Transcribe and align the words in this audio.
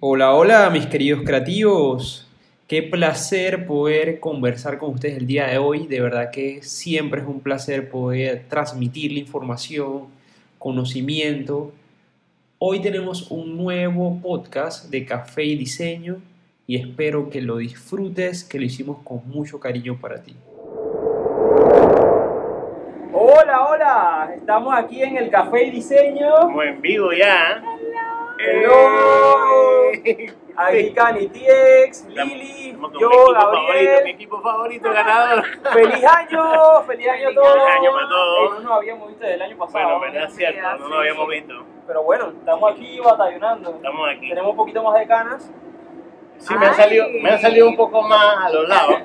Hola, 0.00 0.32
hola, 0.32 0.70
mis 0.70 0.86
queridos 0.86 1.22
creativos. 1.24 2.30
Qué 2.68 2.84
placer 2.84 3.66
poder 3.66 4.20
conversar 4.20 4.78
con 4.78 4.90
ustedes 4.90 5.16
el 5.16 5.26
día 5.26 5.48
de 5.48 5.58
hoy. 5.58 5.88
De 5.88 6.00
verdad 6.00 6.30
que 6.30 6.62
siempre 6.62 7.20
es 7.20 7.26
un 7.26 7.40
placer 7.40 7.90
poder 7.90 8.44
transmitir 8.48 9.10
la 9.10 9.18
información, 9.18 10.04
conocimiento. 10.60 11.72
Hoy 12.60 12.80
tenemos 12.80 13.28
un 13.32 13.56
nuevo 13.56 14.20
podcast 14.22 14.88
de 14.88 15.04
café 15.04 15.42
y 15.42 15.56
diseño 15.56 16.18
y 16.68 16.76
espero 16.76 17.28
que 17.28 17.42
lo 17.42 17.56
disfrutes, 17.56 18.44
que 18.44 18.60
lo 18.60 18.66
hicimos 18.66 18.98
con 19.02 19.28
mucho 19.28 19.58
cariño 19.58 19.98
para 20.00 20.22
ti. 20.22 20.36
Hola, 23.12 23.66
hola, 23.68 24.32
estamos 24.36 24.72
aquí 24.76 25.02
en 25.02 25.16
el 25.16 25.28
café 25.28 25.64
y 25.64 25.70
diseño. 25.72 26.28
Como 26.42 26.62
en 26.62 26.80
vivo 26.80 27.10
ya. 27.12 27.64
Hello. 28.38 29.90
Aquí 30.56 30.92
Cani 30.92 31.28
TX, 31.28 32.06
Lili, 32.08 32.76
yo, 33.00 33.10
mi 33.10 33.10
equipo 33.10 33.32
favorito, 33.34 33.48
mi 33.50 33.74
Gabriel. 33.74 34.08
equipo 34.08 34.40
favorito 34.40 34.92
ganador. 34.92 35.44
¡Feliz 35.72 36.04
año! 36.04 36.82
¡Feliz 36.86 37.08
año 37.08 37.28
a 37.30 37.34
todos! 37.34 37.52
Feliz 37.52 37.76
año 37.76 37.92
para 37.92 38.08
todos. 38.08 38.38
Eh, 38.38 38.54
no 38.54 38.60
nos 38.60 38.72
habíamos 38.78 39.08
visto 39.08 39.22
desde 39.24 39.34
el 39.34 39.42
año 39.42 39.56
pasado. 39.58 39.84
Bueno, 39.98 40.00
verdad 40.00 40.28
es 40.28 40.36
cierto, 40.36 40.60
no 40.62 40.76
sí, 40.76 40.82
nos 40.82 40.98
habíamos 40.98 41.26
sí. 41.28 41.34
visto. 41.34 41.54
Pero 41.86 42.02
bueno, 42.02 42.26
estamos 42.38 42.72
aquí 42.72 43.00
batallonando. 43.00 43.70
Estamos 43.70 44.08
aquí. 44.08 44.28
Tenemos 44.28 44.50
un 44.50 44.56
poquito 44.56 44.82
más 44.82 44.94
de 45.00 45.06
canas. 45.06 45.52
Sí, 46.38 46.54
me 46.56 46.66
han, 46.66 46.72
Ay. 46.72 46.76
salido, 46.80 47.06
me 47.22 47.30
han 47.30 47.40
salido 47.40 47.68
un 47.68 47.76
poco 47.76 48.00
más 48.02 48.36
a 48.46 48.50
los 48.50 48.68
lados. 48.68 48.94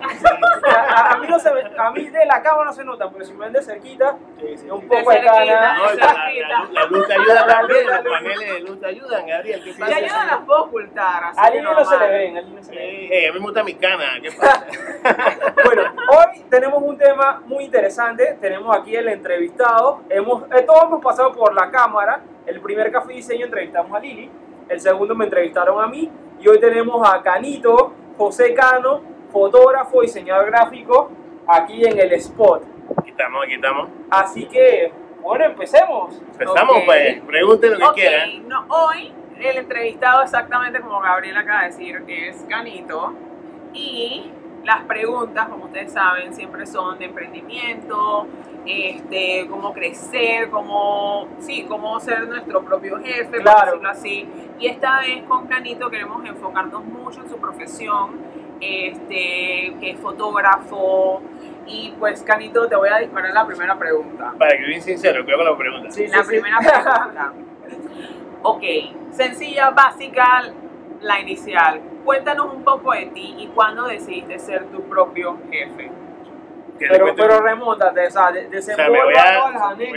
A, 0.66 1.12
a- 1.14 1.18
mí 1.18 1.28
no 1.28 1.38
se 1.40 1.52
ve- 1.54 1.72
a 1.78 1.92
mí 1.92 2.08
de 2.08 2.26
la 2.26 2.42
cámara 2.42 2.66
no 2.66 2.74
se 2.74 2.86
nota, 2.86 3.10
pero 3.12 3.26
si 3.26 3.34
me 3.34 3.46
ven 3.46 3.54
de 3.54 3.62
cerquita, 3.62 4.16
Sí, 4.40 4.46
sí, 4.58 4.66
es 4.66 4.72
un 4.72 4.88
poco 4.88 5.10
de. 5.12 5.20
No, 5.22 5.24
la, 5.26 5.96
la- 5.96 6.70
la 6.72 6.86
luz 6.86 7.06
te 7.08 7.14
ayuda 7.14 7.46
también, 7.48 7.86
los 7.88 8.00
paneles 8.14 8.54
de 8.54 8.60
luz 8.62 8.80
te 8.80 8.86
ayudan, 8.88 9.28
Gabriel. 9.28 9.62
¿Qué 9.64 9.74
Si 9.74 9.80
pasa? 9.80 9.96
ayudan 9.98 10.28
las 10.28 10.40
puedo 10.46 10.64
ocultar. 10.64 11.24
Así 11.26 11.40
A 11.42 11.50
Lili 11.50 11.64
no 11.64 11.84
se 11.86 11.98
le 11.98 12.08
ven, 12.08 12.38
a 12.38 12.42
Lili 12.42 12.56
no 12.56 12.64
se 12.64 12.74
le 12.76 12.80
ven. 12.82 12.90
Eh, 12.96 13.10
eh, 13.26 13.28
a 13.28 13.34
mí 13.34 13.40
me 13.40 13.46
gusta 13.46 13.64
mi 13.64 13.74
cana, 13.76 14.06
¿qué 14.22 14.32
pasa? 14.32 14.66
Bueno, 15.66 15.84
hoy 16.10 16.44
tenemos 16.50 16.82
un 16.82 16.98
tema 16.98 17.42
muy 17.46 17.66
interesante. 17.66 18.38
Tenemos 18.40 18.76
aquí 18.78 18.96
el 18.96 19.08
entrevistado. 19.10 20.02
Hemos, 20.10 20.44
eh, 20.52 20.62
todos 20.66 20.84
hemos 20.86 21.04
pasado 21.04 21.34
por 21.34 21.54
la 21.54 21.70
cámara. 21.72 22.22
El 22.46 22.62
primer 22.62 22.92
café 22.92 23.14
y 23.14 23.18
diseño 23.18 23.46
entrevistamos 23.46 23.96
a 23.96 24.00
Lili. 24.00 24.30
El 24.70 24.80
segundo 24.80 25.14
me 25.16 25.26
entrevistaron 25.26 25.84
a 25.84 25.88
mí. 25.88 26.10
Y 26.44 26.48
hoy 26.50 26.60
tenemos 26.60 27.02
a 27.10 27.22
Canito, 27.22 27.94
José 28.18 28.54
Cano, 28.54 29.02
fotógrafo, 29.32 30.02
diseñador 30.02 30.48
gráfico, 30.48 31.10
aquí 31.48 31.86
en 31.86 31.98
el 31.98 32.12
spot. 32.14 32.64
Aquí 32.98 33.12
estamos, 33.12 33.46
aquí 33.46 33.54
estamos. 33.54 33.90
Así 34.10 34.46
que, 34.48 34.92
bueno, 35.22 35.46
empecemos. 35.46 36.22
Empezamos, 36.34 36.82
pues. 36.86 37.22
Pregunten 37.22 37.80
lo 37.80 37.94
que 37.94 38.02
quieran. 38.02 38.46
no, 38.50 38.66
hoy 38.68 39.14
el 39.40 39.58
entrevistado 39.58 40.22
exactamente 40.22 40.82
como 40.82 41.00
Gabriel 41.00 41.38
acaba 41.38 41.62
de 41.62 41.68
decir 41.68 42.04
es 42.10 42.46
Canito 42.50 43.14
y 43.74 44.30
las 44.64 44.84
preguntas, 44.86 45.48
como 45.50 45.66
ustedes 45.66 45.92
saben, 45.92 46.34
siempre 46.34 46.66
son 46.66 46.98
de 46.98 47.06
emprendimiento, 47.06 48.28
este, 48.66 49.46
cómo 49.50 49.74
crecer, 49.74 50.50
cómo, 50.50 51.28
sí, 51.40 51.66
cómo 51.68 52.00
ser 52.00 52.28
nuestro 52.28 52.64
propio 52.64 52.98
jefe, 53.00 53.42
por 53.42 53.66
decirlo 53.66 53.90
así. 53.90 54.28
Y 54.60 54.68
esta 54.68 55.02
vez 55.02 55.24
con 55.24 55.48
Canito 55.48 55.90
queremos 55.90 56.26
enfocarnos 56.26 56.86
mucho 56.86 57.22
en 57.22 57.30
su 57.30 57.38
profesión, 57.38 58.12
este, 58.62 59.76
que 59.80 59.92
es 59.92 60.00
fotógrafo. 60.00 61.22
Y 61.66 61.94
pues 62.00 62.22
Canito, 62.24 62.68
te 62.68 62.76
voy 62.76 62.90
a 62.90 62.98
disparar 63.00 63.34
la 63.34 63.46
primera 63.46 63.78
pregunta. 63.78 64.34
Para 64.38 64.58
que 64.58 64.66
bien 64.66 64.82
sincero, 64.82 65.24
cuidado 65.24 65.44
con 65.44 65.52
la 65.52 65.58
pregunta. 65.58 65.92
Sí, 65.92 66.08
La 66.08 66.18
sí, 66.20 66.24
sí. 66.24 66.30
primera 66.30 66.58
pregunta. 66.60 67.34
Ok, 68.46 68.62
sencilla, 69.12 69.70
básica, 69.70 70.44
la 71.00 71.22
inicial. 71.22 71.80
Cuéntanos 72.04 72.54
un 72.54 72.64
poco 72.64 72.92
de 72.94 73.06
ti 73.08 73.36
y 73.40 73.48
cuándo 73.48 73.86
decidiste 73.86 74.38
ser 74.40 74.66
tu 74.66 74.82
propio 74.84 75.38
jefe. 75.52 75.90
Pero, 76.80 77.14
pero 77.16 77.40
remóntate, 77.40 78.08
o 78.08 78.12
sea, 78.12 78.32
de- 78.32 78.48
o 78.58 78.62
sea, 78.62 78.76
todas 78.76 79.56
a, 79.56 79.74
voy 79.76 79.94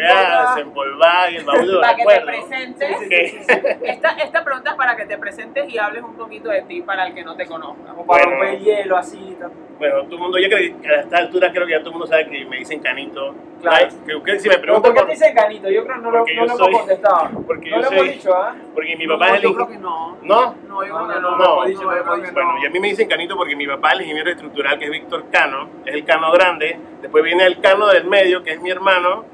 desempolvar 0.55 1.29
el 1.33 1.45
baúl 1.45 1.67
de 1.67 1.79
Para 1.81 1.97
que 1.97 2.05
te 2.05 2.21
presentes. 2.21 2.99
Sí, 2.99 3.09
Que- 3.09 3.29
sí, 3.29 3.39
sí, 3.39 3.45
sí. 3.49 3.61
Esta, 3.85 4.09
esta 4.11 4.45
pregunta 4.45 4.71
es 4.71 4.77
para 4.77 4.95
que 4.95 5.07
te 5.07 5.19
presentes 5.19 5.69
y 5.73 5.79
hables 5.79 6.03
un 6.05 6.15
poquito 6.15 6.51
de 6.51 6.63
ti 6.63 6.83
para 6.83 7.07
el 7.07 7.15
que 7.15 7.25
no 7.25 7.35
te 7.35 7.47
conozca. 7.47 7.91
Como 7.93 8.07
para 8.07 8.25
Bueno. 8.25 8.39
romper 8.39 8.55
el 8.57 8.61
hielo, 8.65 8.97
así. 8.97 9.37
tal. 9.41 9.51
Bueno, 9.79 10.03
todo 10.05 10.15
el 10.15 10.19
mundo, 10.21 10.39
yo 10.39 10.49
creo 10.49 10.81
que 10.81 10.89
a 10.89 11.01
esta 11.01 11.19
altura 11.19 11.53
creo 11.53 11.67
que 11.67 11.73
ya 11.73 11.79
todo 11.81 11.89
el 11.91 11.93
mundo 11.93 12.07
sabe 12.07 12.29
que 12.31 12.45
me 12.47 12.57
dicen 12.57 12.81
canito. 12.81 13.35
Claro. 13.61 13.77
Ay, 13.79 13.89
que, 14.07 14.23
que 14.23 14.39
si 14.41 14.49
me 14.49 14.59
preguntan 14.59 14.95
¿Por 14.95 15.03
qué 15.03 15.07
te 15.09 15.13
dicen 15.19 15.35
Canito? 15.35 15.69
Yo 15.71 15.85
creo 15.85 15.97
que 15.97 16.03
no 16.03 16.11
lo, 16.11 16.19
no 16.19 16.25
lo 16.27 16.45
hemos 16.45 16.59
soy- 16.59 16.73
contestado. 16.73 17.29
porque 17.47 17.71
no 17.71 17.77
yo 17.77 17.83
lo 17.83 17.89
soy- 17.89 17.99
hemos 17.99 18.11
dicho, 18.15 18.35
¿ah? 18.35 18.55
porque 18.75 18.97
mi 18.97 19.07
No, 19.07 19.13
papá 19.19 19.27
es 19.29 19.35
el 19.35 19.43
yo 19.43 19.55
creo 19.55 19.67
ingeniero. 19.67 19.69
que 19.69 19.79
no. 19.79 20.19
¿No? 20.23 20.55
No, 20.69 20.85
yo 20.87 20.99
No, 20.99 21.07
creo 21.07 21.09
que 21.17 21.21
no, 21.21 21.21
no. 21.21 21.31
no, 21.31 21.37
no, 21.39 21.45
hemos 21.55 21.67
dicho, 21.67 21.83
no 21.83 21.93
hemos 21.97 22.15
que 22.15 22.21
dicho. 22.23 22.33
Bueno, 22.35 22.53
no. 22.53 22.63
y 22.63 22.67
a 22.67 22.71
mí 22.71 22.81
me 22.81 22.89
dicen 22.89 23.09
canito 23.09 23.37
porque 23.37 23.57
mi 23.57 23.67
papá 23.67 23.89
es 23.89 23.95
el 23.97 24.01
ingeniero 24.03 24.31
estructural 24.31 24.79
que 24.79 24.85
es 24.87 24.91
Víctor 24.91 25.25
Cano, 25.31 25.69
es 25.85 25.95
el 25.95 26.05
Cano 26.05 26.33
grande, 26.33 26.79
después 27.03 27.25
viene 27.25 27.45
el 27.45 27.61
Cano 27.61 27.87
del 27.89 28.05
medio 28.07 28.43
que 28.43 28.53
es 28.53 28.61
mi 28.61 28.71
hermano 28.71 29.25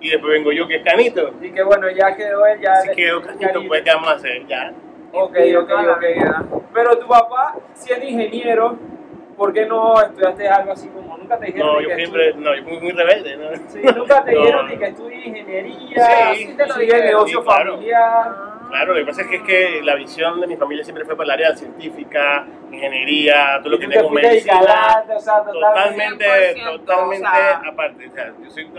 y 0.00 0.10
después 0.10 0.32
vengo 0.32 0.52
yo 0.52 0.68
que 0.68 0.76
es 0.76 0.84
canito. 0.84 1.32
Y 1.40 1.50
que 1.50 1.62
bueno, 1.62 1.90
ya 1.90 2.14
quedó 2.14 2.46
él, 2.46 2.60
ya. 2.60 2.72
Así 2.74 2.90
quedó 2.94 3.20
canito, 3.22 3.62
pues 3.66 3.82
¿qué 3.82 3.90
vamos 3.90 4.08
a 4.10 4.12
hacer? 4.14 4.46
Ya. 4.46 4.72
Ok, 5.12 5.36
ok, 5.62 5.70
ok. 5.96 6.04
Pero 6.74 6.98
tu 6.98 7.06
papá, 7.08 7.54
siendo 7.74 8.06
ingeniero, 8.06 8.76
¿por 9.38 9.52
qué 9.54 9.64
no 9.64 9.98
estudiaste 10.02 10.48
algo 10.48 10.72
así 10.72 10.88
como 10.88 11.16
nunca 11.16 11.38
te 11.38 11.46
dijeron 11.46 11.66
No, 11.68 11.76
ni 11.78 11.82
yo 11.84 11.88
que 11.88 11.96
siempre, 11.96 12.34
no, 12.34 12.54
yo 12.54 12.62
fui 12.64 12.80
muy 12.80 12.92
rebelde, 12.92 13.36
¿no? 13.38 13.48
Sí, 13.68 13.80
nunca 13.96 14.22
te 14.24 14.32
No. 14.34 14.40
dijeron 14.40 14.66
ni 14.68 14.76
que 14.76 14.84
estudies 14.86 15.26
ingeniería, 15.26 16.34
Sí, 16.34 16.44
sí 16.46 16.54
te 16.56 16.66
lo 16.66 16.74
el 16.74 16.80
dijeron. 16.80 17.06
negocio 17.06 17.38
Sí, 17.40 17.46
claro. 17.46 17.72
familiar. 17.72 18.48
Claro, 18.68 18.92
lo 18.92 19.00
que 19.00 19.06
pasa 19.06 19.22
es 19.22 19.28
que, 19.28 19.36
es 19.36 19.42
que 19.44 19.80
la 19.82 19.94
visión 19.94 20.42
de 20.42 20.46
mi 20.46 20.56
familia 20.56 20.84
siempre 20.84 21.02
fue 21.06 21.16
para 21.16 21.24
el 21.24 21.30
área 21.40 21.56
científica, 21.56 22.46
ingeniería, 22.70 23.60
todo 23.60 23.70
lo 23.70 23.78
que 23.78 23.86
tú 23.86 23.90
tiene 23.90 23.94
te 23.94 24.02
con 24.02 24.10
fuiste 24.12 24.28
medicina. 24.28 24.54
dedicada, 24.60 25.04
o 25.16 25.20
sea, 25.20 25.42
Totalmente, 25.44 26.54
100%, 26.54 26.78
totalmente 26.80 27.26
o 27.26 27.30
sea. 27.30 27.62
aparte. 27.66 28.08
O 28.08 28.12
sea, 28.12 28.32
yo 28.44 28.50
soy 28.50 28.70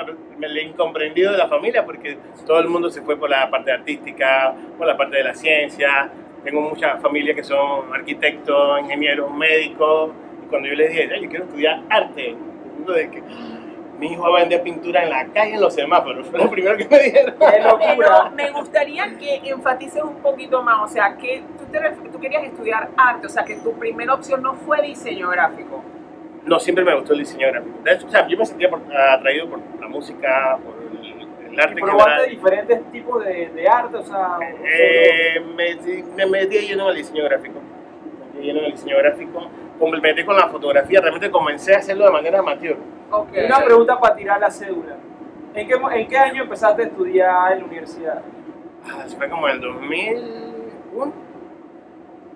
el 0.42 0.58
incomprendido 0.60 1.32
de 1.32 1.40
la 1.40 1.48
familia 1.48 1.84
porque 1.86 2.20
todo 2.46 2.60
el 2.60 2.68
mundo 2.68 2.92
se 2.92 3.02
fue 3.02 3.18
por 3.18 3.32
la 3.32 3.50
parte 3.50 3.72
artística, 3.72 4.54
por 4.78 4.86
la 4.86 4.96
parte 4.96 5.18
de 5.18 5.24
la 5.24 5.34
ciencia. 5.34 6.12
Tengo 6.44 6.62
muchas 6.62 7.02
familias 7.02 7.36
que 7.36 7.44
son 7.44 7.92
arquitectos, 7.94 8.80
ingenieros, 8.82 9.32
médicos. 9.32 10.12
Cuando 10.50 10.68
yo 10.68 10.76
les 10.76 10.90
dije, 10.90 11.10
"Ay, 11.14 11.24
yo 11.24 11.30
quiero 11.30 11.46
estudiar 11.46 11.82
arte, 11.90 12.36
de 12.88 13.10
que 13.12 13.22
mi 14.00 14.14
hijo 14.14 14.22
va 14.32 14.38
a 14.38 14.42
vender 14.42 14.64
pintura 14.64 15.04
en 15.04 15.10
la 15.10 15.26
calle 15.28 15.56
en 15.56 15.62
los 15.62 15.74
semáforos. 15.76 16.26
Fue 16.28 16.40
lo 16.40 16.50
primero 16.50 16.78
que 16.78 16.88
me 16.88 17.00
dijeron. 17.04 17.36
Pero 17.40 17.78
me 18.36 18.50
gustaría 18.52 19.18
que 19.18 19.42
enfatices 19.50 20.02
un 20.02 20.16
poquito 20.16 20.64
más, 20.64 20.90
o 20.90 20.94
sea, 20.94 21.16
que 21.18 21.44
tú, 21.58 21.66
te 21.72 21.80
ref- 21.80 22.10
tú 22.12 22.20
querías 22.20 22.44
estudiar 22.46 22.90
arte, 22.98 23.28
o 23.28 23.30
sea, 23.30 23.44
que 23.44 23.58
tu 23.58 23.74
primera 23.74 24.14
opción 24.14 24.42
no 24.42 24.54
fue 24.56 24.82
diseño 24.82 25.30
gráfico. 25.30 25.84
No, 26.46 26.58
siempre 26.60 26.84
me 26.86 26.96
gustó 26.96 27.12
el 27.14 27.20
diseño 27.20 27.48
gráfico. 27.50 27.78
De 27.84 27.92
hecho, 27.94 28.08
o 28.08 28.10
sea, 28.10 28.26
yo 28.28 28.38
me 28.38 28.46
sentía 28.46 28.70
por- 28.70 28.82
atraído 28.96 29.50
por 29.50 29.60
la 29.80 29.88
música, 29.90 30.58
por 30.64 30.76
el, 30.82 31.28
el 31.54 31.60
arte 31.60 31.74
Y 31.80 31.84
probaste 31.84 32.12
general. 32.12 32.30
diferentes 32.30 32.92
tipos 32.94 33.26
de, 33.26 33.50
de 33.50 33.68
arte, 33.68 33.98
o 33.98 34.04
sea. 34.04 34.38
Eh, 34.64 35.42
me, 35.56 35.76
me 36.16 36.26
metí 36.26 36.58
lleno 36.60 36.84
en 36.86 36.90
el 36.92 36.96
diseño 36.96 37.26
gráfico. 37.26 37.60
Me 37.60 38.34
metí 38.36 38.48
lleno 38.48 38.60
en 38.60 38.66
el 38.66 38.72
diseño 38.72 38.98
gráfico. 38.98 39.48
Complementé 39.80 40.26
con 40.26 40.36
la 40.36 40.48
fotografía. 40.50 41.00
Realmente 41.02 41.32
comencé 41.32 41.74
a 41.74 41.78
hacerlo 41.80 42.06
de 42.06 42.12
manera 42.12 42.40
amateur. 42.40 42.78
Ok. 43.12 43.30
solo- 43.34 43.46
Una 43.48 43.64
pregunta 43.66 44.00
para 44.00 44.16
tirar 44.16 44.40
la 44.40 44.52
cédula. 44.52 44.96
¿En 45.54 45.68
qué, 45.68 45.74
¿En 45.74 46.08
qué 46.08 46.18
año 46.18 46.44
empezaste 46.44 46.84
a 46.84 46.86
estudiar 46.86 47.54
en 47.54 47.60
la 47.60 47.66
universidad? 47.66 48.22
Ah, 48.86 49.04
eso 49.06 49.18
fue 49.18 49.30
como 49.30 49.48
en 49.48 49.56
el 49.56 49.62
2001. 49.62 51.14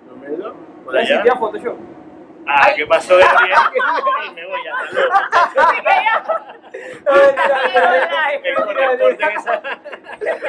2002. 0.08 0.54
Por 0.84 0.94
¿Ya 0.94 1.00
allá. 1.00 1.08
existía 1.14 1.36
Photoshop? 1.36 1.76
Ah, 2.46 2.68
¿qué 2.76 2.86
pasó? 2.86 3.14
Gabriel? 3.16 3.56
me 4.34 4.46
voy 4.46 4.60
a 4.66 4.74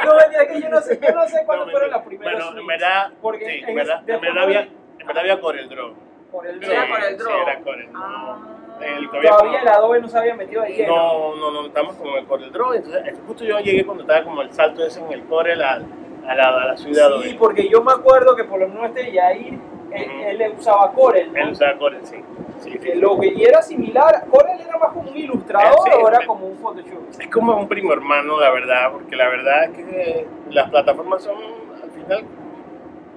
No, 0.05 0.15
mentira, 0.15 0.47
que 0.47 0.61
yo 0.61 0.69
no 0.69 0.81
sé, 0.81 0.99
yo 1.01 1.13
no 1.15 1.27
sé 1.27 1.43
cuándo 1.45 1.65
No, 1.65 1.71
fueron 1.71 1.89
las 1.91 2.01
primeras 2.03 2.33
Bueno, 2.45 2.59
en 2.59 2.67
verdad, 2.67 3.11
Porque 3.21 3.45
sí, 3.45 3.51
en 3.63 3.69
en 3.69 3.75
verdad, 3.75 4.01
ese- 4.03 4.13
en 4.13 4.21
verdad 4.21 4.41
después 4.41 4.43
había, 4.45 4.63
fue- 4.63 4.71
en 4.99 5.07
verdad 5.07 5.21
había 5.23 5.41
Corel 5.41 5.69
Draw. 5.69 5.93
Por 6.35 6.47
el 6.47 6.59
Sí, 6.59 6.69
era 6.69 6.85
Sí, 6.85 6.91
era 6.91 7.59
Corel 7.63 7.87
Draw. 7.91 8.03
Ah. 8.03 8.37
El 8.81 9.07
todavía 9.09 9.31
como- 9.37 9.57
el 9.57 9.67
Adobe 9.69 10.01
no 10.01 10.07
se 10.09 10.17
había 10.17 10.35
metido 10.35 10.65
lleno. 10.65 10.95
No, 10.95 11.35
no, 11.37 11.51
no, 11.51 11.67
estamos 11.67 11.95
como 11.95 12.17
el 12.17 12.25
Corel 12.25 12.51
Draw. 12.51 12.73
Entonces, 12.73 13.13
justo 13.25 13.43
yo 13.45 13.59
llegué 13.59 13.85
cuando 13.85 14.03
estaba 14.03 14.23
como 14.25 14.41
el 14.41 14.51
salto 14.51 14.85
ese 14.85 14.99
en 14.99 15.11
el 15.13 15.23
Corel 15.23 15.61
a, 15.61 15.75
a 15.75 16.35
la, 16.35 16.47
a 16.49 16.65
la 16.65 16.73
Adobe. 16.73 17.29
Sí, 17.29 17.35
porque 17.39 17.69
yo 17.69 17.81
me 17.81 17.93
acuerdo 17.93 18.35
que 18.35 18.43
por 18.43 18.59
lo 18.59 18.67
menos 18.67 18.87
este 18.87 19.13
Yair, 19.13 19.53
él, 19.91 20.09
Ujú. 20.11 20.21
él 20.25 20.53
usaba 20.59 20.91
Corel, 20.91 21.31
¿no? 21.31 21.39
Él 21.39 21.51
usaba 21.51 21.77
Corel, 21.77 22.05
sí. 22.05 22.17
sí, 22.59 22.71
sí, 22.71 22.79
Que 22.79 22.91
sí. 22.93 22.99
Lo 22.99 23.17
que 23.17 23.33
era 23.41 23.61
similar, 23.61 24.25
Corel 24.29 24.59
era 24.59 24.77
más 24.77 24.91
como 24.91 25.09
un 25.09 25.17
ilustrador 25.17 25.77
o 26.01 26.09
era 26.09 26.25
como 26.25 26.45
un 26.47 26.57
Photoshop. 26.57 27.09
Es 27.17 27.27
como 27.29 27.55
un 27.55 27.69
primo 27.69 27.93
hermano, 27.93 28.41
la 28.41 28.51
verdad, 28.51 28.91
porque 28.91 29.15
la 29.15 29.29
verdad 29.29 29.63
es 29.65 29.69
que 29.71 30.27
las 30.49 30.69
plataformas 30.69 31.23
son, 31.23 31.37
al 31.81 31.91
final, 31.91 32.25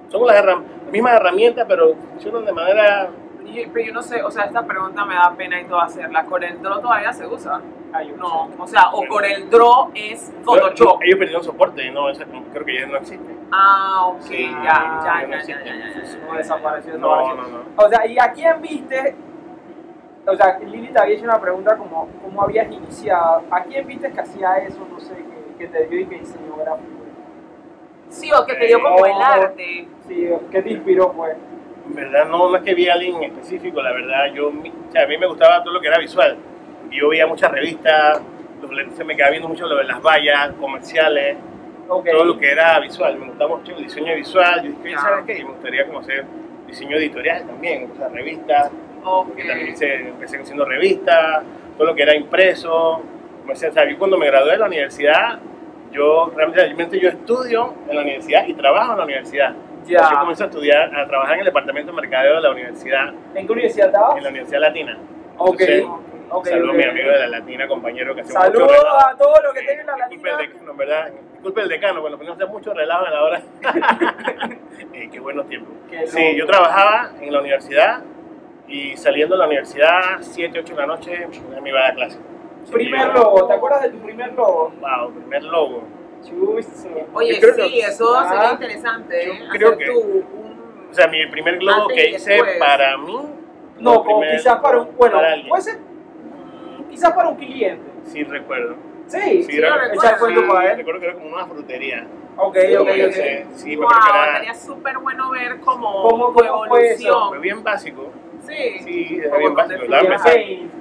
son 0.09 0.25
las, 0.27 0.35
herram- 0.43 0.63
las 0.83 0.91
mismas 0.91 1.13
herramientas, 1.13 1.65
pero 1.67 1.95
funcionan 1.95 2.45
de 2.45 2.51
manera 2.53 3.09
Y- 3.45 3.65
Pero 3.67 3.87
yo 3.87 3.93
no 3.93 4.03
sé, 4.03 4.21
o 4.21 4.29
sea, 4.29 4.43
esta 4.43 4.61
pregunta 4.63 5.05
me 5.05 5.15
da 5.15 5.33
pena 5.35 5.59
y 5.59 5.65
todo 5.65 5.79
hacerla. 5.81 6.23
¿Corel 6.25 6.61
Draw 6.61 6.81
todavía 6.81 7.11
se 7.13 7.25
usa? 7.25 7.57
Un- 7.57 8.17
No, 8.19 8.47
o 8.59 8.67
sea, 8.67 8.89
o 8.93 9.03
Corel 9.07 9.49
Draw 9.49 9.89
es 9.95 10.31
Photoshop. 10.43 11.01
Ellos 11.01 11.17
perdieron 11.17 11.43
soporte, 11.43 11.89
no, 11.89 12.09
esa- 12.11 12.25
creo 12.53 12.63
que 12.65 12.79
ya 12.79 12.85
no 12.85 12.97
existe. 12.97 13.33
Ah, 13.51 14.05
ok, 14.05 14.21
Sí, 14.21 14.51
ya, 14.51 15.01
ya 15.03 15.27
ya, 15.27 15.41
ya, 15.41 15.63
ya, 15.63 15.63
ya. 15.65 16.27
No 16.27 16.37
desapareció. 16.37 16.97
No, 16.99 17.33
no, 17.35 17.41
no. 17.47 17.57
O 17.75 17.89
sea, 17.89 18.05
¿y 18.05 18.19
a 18.19 18.31
quién 18.31 18.61
viste? 18.61 19.15
O 20.27 20.35
sea, 20.35 20.59
Lili 20.59 20.89
te 20.89 20.99
había 20.99 21.15
hecho 21.15 21.23
una 21.25 21.41
pregunta 21.41 21.75
como 21.75 22.07
cómo 22.21 22.43
habías 22.43 22.71
iniciado. 22.71 23.41
¿A 23.49 23.63
quién 23.63 23.87
viste 23.87 24.11
que 24.11 24.19
hacía 24.21 24.57
eso? 24.57 24.85
No 24.91 24.99
sé, 24.99 25.15
que, 25.15 25.55
que 25.57 25.67
te 25.67 25.87
dio 25.87 26.01
y 26.01 26.05
que 26.05 26.19
diseñó 26.19 26.55
gráfico. 26.57 26.98
Sí, 28.09 28.31
o 28.31 28.45
que 28.45 28.55
te 28.55 28.67
dio 28.67 28.81
como 28.81 29.05
el 29.05 29.13
arte. 29.21 29.87
Sí, 30.07 30.29
¿qué 30.51 30.61
te 30.61 30.69
inspiró, 30.71 31.11
pues? 31.13 31.35
En 31.87 31.95
verdad 31.95 32.25
no, 32.27 32.49
no 32.49 32.57
es 32.57 32.63
que 32.63 32.73
vi 32.75 32.87
a 32.87 32.93
alguien 32.93 33.15
en 33.17 33.23
específico, 33.31 33.81
la 33.81 33.91
verdad, 33.91 34.33
yo, 34.33 34.49
o 34.49 34.91
sea, 34.91 35.03
a 35.03 35.07
mí 35.07 35.17
me 35.17 35.27
gustaba 35.27 35.63
todo 35.63 35.73
lo 35.73 35.81
que 35.81 35.87
era 35.87 35.97
visual. 35.97 36.37
Yo 36.91 37.09
veía 37.09 37.25
muchas 37.27 37.51
revistas, 37.51 38.21
los 38.61 38.71
lentes 38.71 38.97
se 38.97 39.03
me 39.03 39.15
quedaba 39.15 39.31
viendo 39.31 39.47
mucho 39.49 39.65
lo 39.67 39.75
de 39.77 39.83
las 39.85 40.01
vallas, 40.01 40.51
comerciales, 40.59 41.37
Ok. 41.87 42.07
todo 42.11 42.25
lo 42.25 42.37
que 42.37 42.51
era 42.51 42.79
visual. 42.79 43.17
Me 43.17 43.27
gustaba 43.27 43.55
mucho 43.57 43.75
el 43.75 43.83
diseño 43.83 44.13
visual. 44.15 44.61
Yo 44.63 44.69
dije, 44.69 44.91
Ya. 44.91 44.99
¿sabes 44.99 45.25
qué? 45.25 45.37
Y 45.39 45.43
me 45.43 45.51
gustaría 45.51 45.85
como 45.87 45.99
hacer 45.99 46.25
diseño 46.67 46.97
editorial 46.97 47.45
también, 47.47 47.89
o 47.91 47.95
sea, 47.95 48.09
revistas. 48.09 48.71
Ok. 49.03 49.33
que 49.35 49.45
también 49.45 49.69
hice, 49.69 49.95
empecé 50.09 50.37
haciendo 50.39 50.65
revistas, 50.65 51.43
todo 51.77 51.87
lo 51.87 51.95
que 51.95 52.03
era 52.03 52.13
impreso. 52.15 53.01
O 53.49 53.55
sea, 53.55 53.89
yo 53.89 53.97
cuando 53.97 54.17
me 54.17 54.27
gradué 54.27 54.51
de 54.51 54.57
la 54.57 54.65
universidad, 54.67 55.39
yo 55.91 56.31
realmente, 56.35 56.99
yo 56.99 57.09
estudio 57.09 57.73
en 57.89 57.95
la 57.95 58.01
universidad 58.01 58.45
y 58.47 58.53
trabajo 58.53 58.91
en 58.93 58.97
la 58.99 59.03
universidad. 59.05 59.53
Ya. 59.85 60.07
Yo 60.11 60.19
comencé 60.19 60.43
a 60.43 60.47
estudiar, 60.47 60.95
a 60.95 61.07
trabajar 61.07 61.33
en 61.35 61.39
el 61.39 61.45
departamento 61.45 61.91
de 61.91 62.01
mercadeo 62.01 62.35
de 62.35 62.41
la 62.41 62.51
universidad, 62.51 63.13
¿En 63.33 63.45
qué 63.47 63.51
universidad 63.53 63.87
estabas? 63.87 64.17
en 64.17 64.23
la 64.23 64.29
Universidad 64.29 64.59
Latina. 64.61 64.97
Ok. 65.37 65.61
Entonces, 65.61 65.85
ok, 66.29 66.45
Saludos 66.47 66.69
a 66.69 66.77
mi 66.77 66.83
amigo 66.83 67.09
de 67.11 67.19
la 67.19 67.27
Latina, 67.27 67.67
compañero 67.67 68.13
que 68.13 68.21
hace 68.21 68.31
Saludos 68.33 68.61
mucho 68.63 68.73
relajo. 68.75 69.07
a 69.07 69.17
todos 69.17 69.39
los 69.43 69.53
que 69.53 69.61
tengan 69.63 69.85
la 69.87 69.95
Disculpe 70.07 70.29
el 70.29 70.35
latina. 70.35 70.53
decano, 70.53 70.71
en 70.71 70.77
verdad. 70.77 71.11
Disculpe 71.33 71.61
el 71.61 71.69
decano, 71.69 72.01
cuando 72.01 72.17
ponemos 72.17 72.39
a 72.39 72.43
hacer 72.43 72.53
mucho 72.53 72.73
relajo 72.73 73.05
a 73.05 73.09
la 73.09 73.23
hora. 73.23 73.41
Eh, 74.93 75.09
qué 75.11 75.19
buenos 75.19 75.47
tiempos. 75.47 75.73
Qué 75.89 76.07
Sí, 76.07 76.35
yo 76.35 76.45
trabajaba 76.45 77.11
en 77.21 77.31
la 77.33 77.39
universidad 77.41 78.01
y 78.67 78.95
saliendo 78.97 79.35
de 79.35 79.39
la 79.39 79.47
universidad, 79.47 80.17
7, 80.21 80.59
8 80.59 80.73
de 80.75 80.79
la 80.81 80.87
noche, 80.87 81.27
me 81.61 81.69
iba 81.69 81.79
a 81.79 81.83
dar 81.83 81.95
clase. 81.95 82.19
Primer 82.71 83.13
logo, 83.13 83.47
¿te 83.47 83.53
acuerdas 83.53 83.81
de 83.83 83.89
tu 83.89 83.97
primer 83.99 84.33
logo? 84.33 84.71
Wow, 84.79 85.11
primer 85.13 85.43
logo. 85.43 85.83
Chuzo. 86.23 86.89
Oye, 87.13 87.33
sí, 87.41 87.79
eso 87.79 88.15
Ah, 88.15 88.29
sería 88.29 88.51
interesante. 88.51 89.25
yo 89.25 89.33
¿eh? 89.33 89.39
creo 89.51 89.69
Hacer 89.69 89.77
que- 89.79 89.85
tu, 89.93 89.99
un- 90.01 90.87
O 90.91 90.93
sea, 90.93 91.07
mi 91.07 91.25
primer 91.27 91.61
logo 91.63 91.87
que 91.87 92.09
hice 92.09 92.31
después. 92.33 92.57
para 92.59 92.97
mí. 92.97 93.17
No, 93.79 93.93
fue 93.95 94.03
como 94.03 94.19
primer- 94.21 94.37
quizás 94.37 94.59
para 94.59 94.81
un, 94.81 94.97
bueno, 94.97 95.15
para 95.15 95.35
puede 95.47 95.61
ser, 95.61 95.79
mm, 95.79 96.89
quizás 96.89 97.13
para 97.13 97.29
un 97.29 97.35
cliente. 97.37 97.89
Sí, 98.03 98.23
recuerdo. 98.23 98.75
Sí, 99.07 99.43
Sí, 99.43 99.59
recuerdo. 99.59 99.83
recuerdo. 99.85 99.93
Echa 100.03 100.09
el 100.13 100.19
cuento 100.19 100.41
Sí, 100.41 100.47
para 100.47 100.71
él. 100.71 100.77
recuerdo 100.77 100.99
que 100.99 101.05
era 101.07 101.15
como 101.15 101.27
una 101.35 101.45
frutería. 101.45 102.07
Ok, 102.37 102.57
Sí, 102.57 102.75
ok, 102.75 102.89
Sí, 102.89 103.01
ok. 103.03 103.11
sí, 103.13 103.45
sí, 103.55 103.69
me 103.77 103.85
wow, 103.85 103.89
era- 104.09 104.27
estaría 104.27 104.53
súper 104.53 104.97
bueno 104.99 105.29
ver 105.31 105.59
como 105.61 106.01
¿Cómo- 106.03 106.27
tu 106.27 106.33
cómo 106.33 106.33
fue 106.33 106.45
eso? 106.45 106.55
evolución. 107.07 107.29
fue 107.29 107.39
bien 107.39 107.63
básico. 107.63 108.11
Sí. 108.49 108.79
Sí, 108.79 109.21
Como 109.29 109.37
bien 109.37 109.71
empezando. 109.71 110.29
sí. 110.29 110.71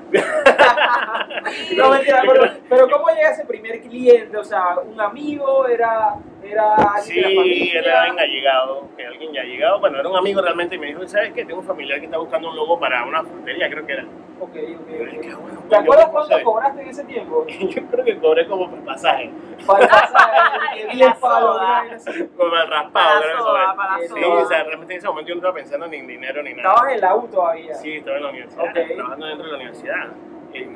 No, 1.77 1.91
mentira, 1.91 2.23
pero, 2.27 2.43
pero 2.69 2.89
¿cómo 2.91 3.09
llega 3.09 3.31
ese 3.31 3.45
primer 3.45 3.81
cliente? 3.83 4.37
O 4.37 4.45
sea, 4.45 4.79
¿un 4.79 5.01
amigo? 5.01 5.67
¿Era, 5.67 6.15
era 6.53 6.75
alguien 6.75 7.17
de 7.17 7.23
la 7.23 7.29
Sí, 7.29 7.37
familia? 7.37 7.79
era 7.81 8.03
alguien 8.03 8.21
allegado, 8.21 8.89
que 8.97 9.07
alguien 9.07 9.33
ya 9.33 9.43
llegado, 9.43 9.81
bueno, 9.81 9.99
era 10.01 10.09
un 10.09 10.17
amigo 10.17 10.41
realmente 10.43 10.77
y 10.77 10.79
me 10.79 10.87
dijo, 10.89 11.07
¿sabes 11.07 11.33
qué? 11.33 11.45
Tengo 11.45 11.61
un 11.61 11.67
familiar 11.67 11.99
que 11.99 12.07
está 12.07 12.19
buscando 12.19 12.51
un 12.51 12.57
logo 12.57 12.79
para 12.79 13.05
una 13.05 13.23
frutería, 13.23 13.69
creo 13.71 13.87
que 13.87 13.93
era. 13.93 14.05
Ok, 14.41 14.51
ok, 14.51 14.57
Y 14.57 14.99
yo 14.99 15.05
dije, 15.05 15.19
ok. 15.19 15.27
"Ah, 15.33 15.39
bueno, 15.41 15.61
¿Te 15.69 15.77
acuerdas 15.77 16.09
cuánto 16.11 16.37
sé". 16.37 16.43
cobraste 16.45 16.83
en 16.83 16.89
ese 16.89 17.05
tiempo? 17.05 17.45
Yo 17.49 17.83
creo 17.91 18.05
que 18.05 18.19
cobré 18.19 18.47
como 18.47 18.71
por 18.71 18.79
pasaje, 18.85 19.31
Para 19.67 19.83
el 19.85 19.89
pasaje, 19.89 20.81
En 20.83 20.89
10 20.97 21.09
la 21.09 21.15
palos, 21.17 21.57
soda. 21.57 21.65
una 21.65 21.73
vaina 21.81 21.97
así. 21.97 22.29
como 22.37 22.55
el 22.57 22.69
raspado. 22.71 23.21
Para 23.21 23.39
soda, 23.39 23.99
Sí, 24.01 24.15
Sí, 24.15 24.25
o 24.25 24.47
sea, 24.47 24.63
realmente 24.65 24.95
en 24.95 24.99
ese 24.99 25.09
momento 25.09 25.29
yo 25.29 25.35
no 25.35 25.39
estaba 25.41 25.55
pensando 25.55 25.87
ni 25.89 25.97
en 25.97 26.07
dinero 26.07 26.43
ni 26.43 26.55
nada. 26.55 26.69
Estabas 26.71 26.93
en 26.95 27.01
la 27.01 27.17
U 27.17 27.29
todavía. 27.29 27.75
Sí, 27.75 27.93
estaba 27.97 28.17
en 28.19 28.23
la 28.23 28.29
universidad, 28.31 28.65
Ok. 28.65 28.95
trabajando 28.95 29.27
dentro 29.27 29.45
de 29.47 29.51
la 29.53 29.57
universidad. 29.59 30.09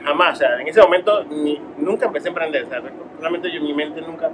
Jamás, 0.05 0.33
o 0.33 0.37
sea, 0.37 0.61
en 0.61 0.69
ese 0.69 0.83
momento 0.83 1.25
ni- 1.25 1.61
nunca 1.79 2.07
empecé 2.07 2.29
a 2.29 2.31
emprender, 2.31 2.65
o 2.65 2.69
sea, 2.69 2.83
realmente 3.21 3.51
yo 3.51 3.61
mi 3.63 3.73
mente 3.73 4.01
nunca, 4.03 4.31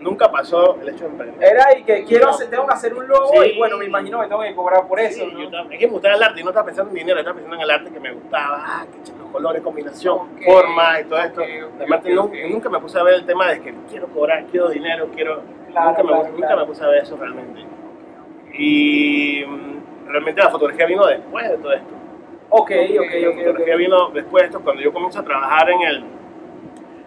nunca 0.00 0.30
pasó 0.30 0.76
el 0.80 0.88
hecho 0.88 1.04
de 1.04 1.10
emprender. 1.10 1.42
Era 1.52 1.78
y 1.78 1.82
que 1.84 2.04
quiero 2.04 2.26
No. 2.26 2.32
hacer, 2.32 2.48
tengo 2.50 2.66
que 2.66 2.72
hacer 2.74 2.94
un 2.94 3.06
logo 3.06 3.30
Sí. 3.32 3.52
y 3.54 3.58
bueno, 3.58 3.76
me 3.78 3.84
imagino 3.84 4.20
que 4.20 4.26
tengo 4.28 4.42
que 4.42 4.54
cobrar 4.54 4.86
por 4.88 4.98
eso, 5.00 5.24
Sí, 5.24 5.30
¿no? 5.32 5.50
yo 5.50 5.58
es 5.70 5.78
que 5.78 5.86
me 5.86 5.92
gustaba 5.92 6.14
el 6.16 6.22
arte 6.22 6.40
y 6.40 6.42
no 6.42 6.50
estaba 6.50 6.66
pensando 6.66 6.90
en 6.90 6.96
dinero, 6.96 7.18
estaba 7.18 7.34
pensando 7.34 7.56
en 7.56 7.62
el 7.62 7.70
arte 7.70 7.90
que 7.90 8.00
me 8.00 8.12
gustaba, 8.12 8.62
ah, 8.66 8.86
ch- 9.04 9.16
los 9.18 9.30
colores, 9.30 9.62
combinación, 9.62 10.16
Ok, 10.18 10.42
forma 10.44 11.00
y 11.00 11.04
todo 11.04 11.18
esto. 11.20 11.40
ok, 11.42 11.48
ok, 11.64 11.72
Además, 11.76 12.04
nunca, 12.04 12.38
nunca 12.48 12.68
me 12.70 12.78
puse 12.80 12.98
a 12.98 13.02
ver 13.02 13.14
el 13.14 13.26
tema 13.26 13.48
de 13.50 13.60
que 13.60 13.74
quiero 13.90 14.06
cobrar, 14.08 14.44
quiero 14.50 14.68
dinero, 14.70 15.08
quiero... 15.14 15.42
Claro, 15.70 15.88
nunca, 15.90 16.02
me, 16.02 16.08
claro, 16.08 16.28
nunca 16.32 16.46
claro. 16.46 16.60
me 16.62 16.66
puse 16.66 16.84
a 16.84 16.88
ver 16.88 17.02
eso 17.02 17.16
realmente. 17.16 17.60
Y 18.54 19.44
mm, 19.46 20.08
realmente 20.08 20.42
la 20.42 20.50
fotografía 20.50 20.86
vino 20.86 21.06
después 21.06 21.48
de 21.48 21.58
todo 21.58 21.72
esto. 21.72 21.94
Ok, 22.52 22.70
ok, 22.72 23.14
La 23.22 23.32
fotografía 23.32 23.76
vino 23.76 24.08
después 24.10 24.42
de 24.42 24.46
esto, 24.48 24.60
cuando 24.60 24.82
yo 24.82 24.92
comienzo 24.92 25.20
a 25.20 25.24
trabajar 25.24 25.70
en 25.70 25.82
el, 25.82 26.04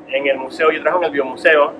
en 0.09 0.27
el 0.27 0.37
museo, 0.37 0.71
yo 0.71 0.81
trabajo 0.81 1.03
en 1.03 1.07
el 1.07 1.11
biomuseo, 1.11 1.73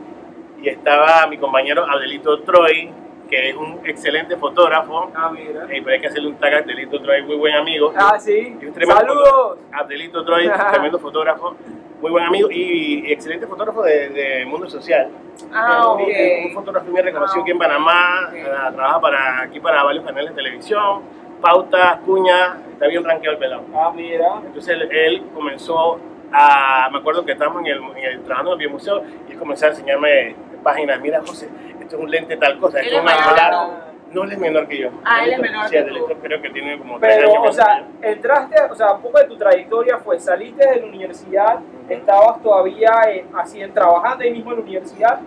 y 0.63 0.69
estaba 0.69 1.27
mi 1.27 1.38
compañero 1.38 1.86
Abdelito 1.86 2.39
Troy, 2.42 2.89
que 3.30 3.50
es 3.50 3.56
un 3.56 3.80
excelente 3.86 4.38
fotógrafo, 4.38 5.12
Ah, 5.15 5.30
mira. 5.31 5.65
pero 5.68 5.89
hay 5.89 6.00
que 6.01 6.07
hacerle 6.07 6.30
un 6.30 6.36
tag 6.38 6.54
a 6.54 6.57
Abdelito 6.60 7.01
Troy, 7.01 7.21
muy 7.24 7.36
buen 7.36 7.54
amigo. 7.56 7.94
Ah, 7.95 8.18
sí. 8.19 8.57
Saludos. 8.86 9.57
Abdelito 9.71 10.24
Troy, 10.24 10.50
tremendo 10.71 11.00
fotógrafo, 11.00 11.56
muy 12.01 12.12
buen 12.12 12.24
amigo 12.25 12.50
y, 12.51 13.07
y 13.07 13.12
excelente 13.12 13.45
fotógrafo 13.48 13.83
de, 13.83 14.10
de 14.10 14.45
mundo 14.45 14.69
social. 14.69 15.10
Ah, 15.54 15.88
ok. 15.88 16.00
Un, 16.01 16.48
un 16.48 16.54
fotógrafo 16.54 16.89
muy 16.92 17.01
reconocido 17.01 17.42
aquí 17.42 17.51
en 17.51 17.57
Panamá, 17.60 18.27
Ok. 18.30 18.36
eh, 18.36 18.44
trabaja 18.75 19.01
para, 19.01 19.42
aquí 19.42 19.60
para 19.60 19.83
varios 19.83 20.06
canales 20.06 20.30
de 20.30 20.36
televisión, 20.36 21.01
Pauta, 21.42 22.00
Cuña, 22.06 22.57
está 22.71 22.88
bien 22.88 23.04
rankeado 23.04 23.33
el 23.33 23.39
pelado. 23.39 23.63
Ah, 23.75 23.92
mira. 23.94 24.27
Entonces 24.45 24.69
él, 24.69 24.89
él 24.92 25.24
comenzó 25.33 26.00
a, 26.31 26.89
me 26.92 27.00
acuerdo 27.00 27.25
que 27.25 27.33
estábamos 27.33 27.62
en 27.62 27.68
el, 27.68 27.77
en 27.98 28.04
el- 28.06 28.19
trabajando 28.24 28.54
en 28.54 28.62
el 28.62 28.68
biomuseo 28.68 29.04
y 29.27 29.33
él 29.33 29.38
comenzó 29.39 29.65
a 29.65 29.69
enseñarme 29.69 30.36
páginas, 30.63 31.00
mira 31.01 31.19
José, 31.19 31.50
esto 31.80 31.95
es 31.98 32.01
un 32.01 32.10
lente 32.10 32.38
tal 32.38 32.57
cosa, 32.60 32.80
esto 32.80 32.95
es 32.95 33.01
polar. 33.01 33.51
tú. 33.51 33.94
No, 34.13 34.24
él 34.25 34.31
es 34.33 34.38
menor 34.38 34.68
que 34.68 34.77
yo. 34.77 34.89
Ah, 35.04 35.25
él 35.25 35.33
es 35.33 35.39
menor 35.39 35.65
sí, 35.68 35.75
que 35.75 35.81
tú. 35.83 36.06
creo 36.21 36.39
que 36.39 36.50
tiene 36.51 36.77
como 36.77 37.00
tres 37.00 37.15
Pero, 37.18 37.30
años 37.31 37.50
o 37.50 37.51
sea, 37.51 37.83
que 38.00 38.06
yo. 38.07 38.13
entraste, 38.13 38.56
o 38.71 38.75
sea, 38.75 38.94
un 38.94 39.01
poco 39.01 39.18
de 39.18 39.25
tu 39.25 39.38
trayectoria 39.38 39.98
fue, 39.98 40.19
saliste 40.19 40.69
de 40.69 40.81
la 40.81 40.86
universidad, 40.86 41.60
estabas 41.89 42.39
todavía 42.44 42.92
eh, 43.10 43.25
así, 43.36 43.60
en- 43.62 43.74
trabajando 43.74 44.24
ahí 44.24 44.31
mismo 44.31 44.51
en 44.51 44.57
la 44.57 44.63
universidad 44.63 45.19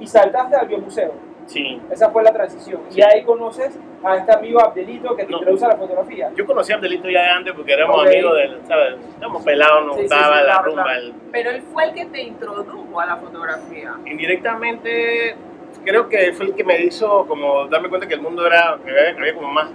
y 0.00 0.06
saltaste 0.08 0.56
al 0.56 0.66
biomuseo. 0.66 1.12
Sí. 1.46 1.80
Esa 1.90 2.10
fue 2.10 2.22
la 2.22 2.32
transición. 2.32 2.80
Sí. 2.88 3.00
Y 3.00 3.02
ahí 3.02 3.24
conoces 3.24 3.78
a 4.04 4.16
este 4.16 4.32
amigo 4.32 4.60
Abdelito 4.60 5.14
que 5.16 5.24
te 5.24 5.30
No. 5.32 5.38
introduce 5.38 5.64
a 5.64 5.68
la 5.68 5.76
fotografía. 5.76 6.30
Yo 6.36 6.46
conocí 6.46 6.72
a 6.72 6.76
Abdelito 6.76 7.08
ya 7.10 7.22
de 7.22 7.28
antes 7.28 7.52
porque 7.54 7.72
éramos 7.72 7.98
Ok. 8.00 8.06
amigos 8.06 8.34
del, 8.36 8.60
¿sabes? 8.66 8.94
Éramos 9.18 9.42
pelados, 9.44 9.86
nos 9.86 9.96
Sí, 9.96 10.02
sí, 10.02 10.08
gustaba 10.08 10.34
sí, 10.38 10.40
la 10.40 10.44
claro, 10.44 10.64
rumba. 10.64 10.82
claro. 10.84 10.98
el- 11.00 11.14
Pero 11.32 11.50
él 11.50 11.62
fue 11.72 11.84
el 11.84 11.94
que 11.94 12.06
te 12.06 12.22
introdujo 12.22 13.00
a 13.00 13.06
la 13.06 13.16
fotografía. 13.16 13.94
indirectamente, 14.06 15.36
creo 15.84 16.08
que 16.08 16.32
fue 16.32 16.46
el 16.46 16.54
que 16.54 16.64
me 16.64 16.80
hizo 16.80 17.26
como 17.26 17.66
darme 17.66 17.88
cuenta 17.88 18.06
que 18.06 18.14
el 18.14 18.20
mundo 18.22 18.46
era, 18.46 18.78
que 18.84 18.90
había, 18.90 19.10
había 19.18 19.34
como 19.34 19.48
más, 19.48 19.70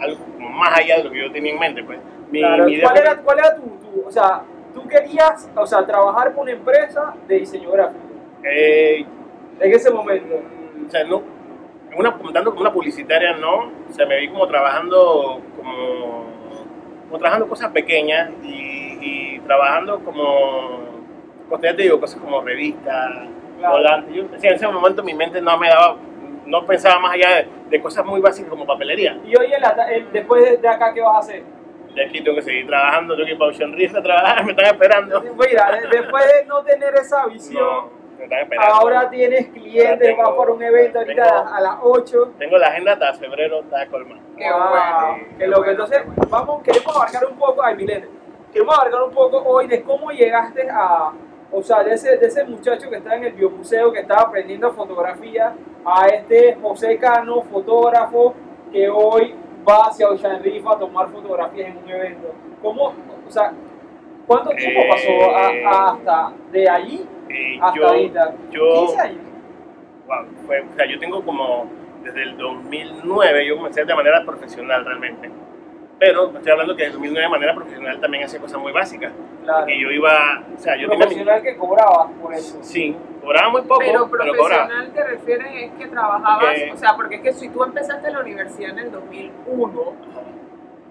algo 0.00 0.24
como 0.34 0.48
más 0.50 0.78
allá 0.78 0.96
de 0.98 1.04
lo 1.04 1.10
que 1.10 1.22
yo 1.26 1.32
tenía 1.32 1.52
en 1.52 1.58
mente, 1.58 1.82
pues. 1.84 1.98
Mi, 2.30 2.40
Claro, 2.40 2.64
mi 2.64 2.80
¿Cuál 2.80 2.96
era, 2.96 3.16
cuál 3.18 3.38
era 3.38 3.56
tu, 3.56 3.62
tu- 3.62 4.04
o 4.06 4.10
sea, 4.10 4.42
tú 4.72 4.86
querías, 4.88 5.50
o 5.54 5.66
sea, 5.66 5.84
trabajar 5.84 6.32
con 6.32 6.42
una 6.42 6.52
empresa 6.52 7.12
de 7.26 7.34
diseño 7.40 7.72
gráfico 7.72 8.00
eh, 8.44 9.04
en 9.60 9.72
ese 9.72 9.90
momento? 9.90 10.36
O 10.86 10.90
sea, 10.90 11.04
no, 11.04 11.22
una, 11.96 12.16
tanto 12.32 12.50
como 12.50 12.60
una 12.62 12.72
publicitaria 12.72 13.32
no, 13.36 13.70
o 13.88 13.92
sea, 13.92 14.06
me 14.06 14.18
vi 14.20 14.28
como 14.28 14.46
trabajando 14.46 15.40
como, 15.56 16.24
como 17.08 17.18
trabajando 17.18 17.48
cosas 17.48 17.70
pequeñas 17.72 18.30
y, 18.42 18.98
y 19.00 19.40
trabajando 19.40 20.00
como, 20.00 20.80
pues 21.48 21.60
ya 21.62 21.74
te 21.74 21.82
digo, 21.82 22.00
cosas 22.00 22.20
como 22.20 22.40
revistas, 22.42 23.28
Claro. 23.58 23.74
volantes. 23.76 24.14
Yo, 24.14 24.24
o 24.24 24.38
sea, 24.38 24.50
en 24.50 24.56
ese 24.56 24.66
momento 24.68 25.02
mi 25.02 25.12
mente 25.12 25.38
no 25.42 25.58
me 25.58 25.68
daba, 25.68 25.96
no 26.46 26.64
pensaba 26.64 26.98
más 26.98 27.12
allá 27.12 27.28
de, 27.36 27.48
de 27.68 27.82
cosas 27.82 28.06
muy 28.06 28.18
básicas 28.20 28.48
como 28.48 28.64
papelería. 28.66 29.18
Y 29.26 29.36
hoy, 29.36 29.50
ta- 29.60 29.92
en- 29.92 30.10
después 30.12 30.62
de, 30.62 30.66
acá, 30.66 30.94
¿qué 30.94 31.02
vas 31.02 31.16
a 31.16 31.18
hacer? 31.18 31.42
De 31.94 32.06
aquí 32.06 32.22
tengo 32.22 32.36
que 32.36 32.42
seguir 32.42 32.66
trabajando, 32.66 33.14
tengo 33.14 33.26
que 33.26 33.32
ir 33.32 33.38
para 33.38 33.50
Ocean 33.50 33.72
Reef 33.74 33.94
a 33.94 34.02
trabajar, 34.02 34.44
me 34.46 34.52
están 34.52 34.64
esperando. 34.66 35.20
Mira, 35.20 35.72
de- 35.72 35.88
después 35.88 36.24
de 36.24 36.46
no 36.46 36.62
tener 36.62 36.94
esa 36.94 37.26
visión, 37.26 37.62
No. 37.62 37.99
Ahora 38.58 39.10
tienes 39.10 39.48
clientes, 39.48 40.16
vas 40.16 40.28
por 40.30 40.50
un 40.50 40.62
evento 40.62 40.98
ahorita 40.98 41.22
tengo- 41.22 41.36
a, 41.38 41.42
las- 41.44 41.52
a 41.52 41.60
las 41.60 41.76
8. 41.82 42.32
Tengo 42.38 42.58
la 42.58 42.66
agenda 42.68 42.92
hasta 42.92 43.14
febrero, 43.14 43.60
está 43.60 43.86
colmada. 43.86 44.20
Qué 44.36 44.50
Wow, 44.50 44.68
bueno, 44.70 45.24
qué 45.38 45.46
loco. 45.46 45.64
Entonces, 45.66 46.02
vamos, 46.28 46.62
queremos 46.62 46.96
abarcar 46.96 47.24
un 47.26 47.36
poco, 47.36 47.62
ay, 47.62 47.76
Milene, 47.76 48.06
queremos 48.52 48.74
abarcar 48.78 49.02
un 49.02 49.10
poco 49.12 49.38
hoy 49.38 49.66
de 49.66 49.82
cómo 49.82 50.10
llegaste 50.10 50.68
a, 50.70 51.12
o 51.52 51.62
sea, 51.62 51.82
de 51.82 51.94
ese, 51.94 52.16
de 52.16 52.26
ese 52.26 52.44
muchacho 52.44 52.88
que 52.90 52.96
está 52.96 53.16
en 53.16 53.24
el 53.24 53.32
biomuseo, 53.32 53.92
que 53.92 54.00
estaba 54.00 54.22
aprendiendo 54.22 54.72
fotografía, 54.72 55.54
a 55.84 56.06
este 56.08 56.56
José 56.60 56.98
Cano, 56.98 57.42
fotógrafo, 57.42 58.34
que 58.72 58.88
hoy 58.88 59.34
va 59.68 59.88
hacia 59.88 60.08
Ocean 60.08 60.42
Reef 60.42 60.66
a 60.66 60.78
tomar 60.78 61.08
fotografías 61.08 61.68
en 61.70 61.78
un 61.78 61.88
evento. 61.88 62.32
¿Cómo, 62.62 62.92
o 63.26 63.30
sea, 63.30 63.52
cuánto 64.26 64.50
tiempo 64.50 64.80
Eh, 64.80 64.88
pasó 64.88 65.34
a- 65.34 65.48
a- 65.48 65.90
hasta 65.92 66.32
de 66.52 66.68
allí 66.68 67.06
Eh, 67.30 67.58
hasta 67.62 67.78
yo, 67.78 67.86
ahorita? 67.88 68.34
yo, 68.50 68.70
15 68.86 69.00
años. 69.00 69.18
wow, 70.06 70.26
fue- 70.46 70.60
o 70.60 70.74
sea, 70.76 70.86
yo 70.86 70.98
tengo 70.98 71.22
como 71.24 71.70
desde 72.02 72.22
el 72.22 72.36
2009, 72.36 73.46
yo 73.46 73.56
comencé 73.56 73.84
de 73.84 73.94
manera 73.94 74.24
profesional 74.24 74.84
realmente. 74.84 75.30
Pero 75.98 76.32
estoy 76.34 76.50
hablando 76.50 76.74
que 76.74 76.84
desde 76.84 76.94
el 76.96 77.00
2009 77.02 77.24
de 77.26 77.28
manera 77.30 77.54
profesional 77.54 78.00
también 78.00 78.24
hacía 78.24 78.40
cosas 78.40 78.58
muy 78.58 78.72
básicas. 78.72 79.12
Claro. 79.44 79.66
Que 79.66 79.78
yo 79.78 79.90
iba, 79.90 80.42
o 80.56 80.58
sea, 80.58 80.74
yo 80.76 80.88
tenía 80.88 80.96
mi- 81.06 81.14
Profesional 81.14 81.42
que 81.42 81.56
cobraba 81.56 82.08
por 82.22 82.32
eso. 82.32 82.58
Sí, 82.62 82.96
cobraba 83.22 83.50
muy 83.50 83.60
poco, 83.62 83.80
Pero 83.80 84.08
pero, 84.10 84.32
cobraba. 84.34 84.66
profesional 84.66 84.92
te 84.94 85.04
refieres 85.04 85.46
es 85.54 85.70
que 85.72 85.86
trabajabas, 85.88 86.54
Que- 86.54 86.72
o 86.72 86.76
sea, 86.78 86.96
porque 86.96 87.16
es 87.16 87.20
que 87.20 87.32
si 87.34 87.50
tú 87.50 87.62
empezaste 87.62 88.10
la 88.10 88.20
universidad 88.20 88.70
en 88.70 88.78
el 88.78 88.90
2001, 88.92 89.92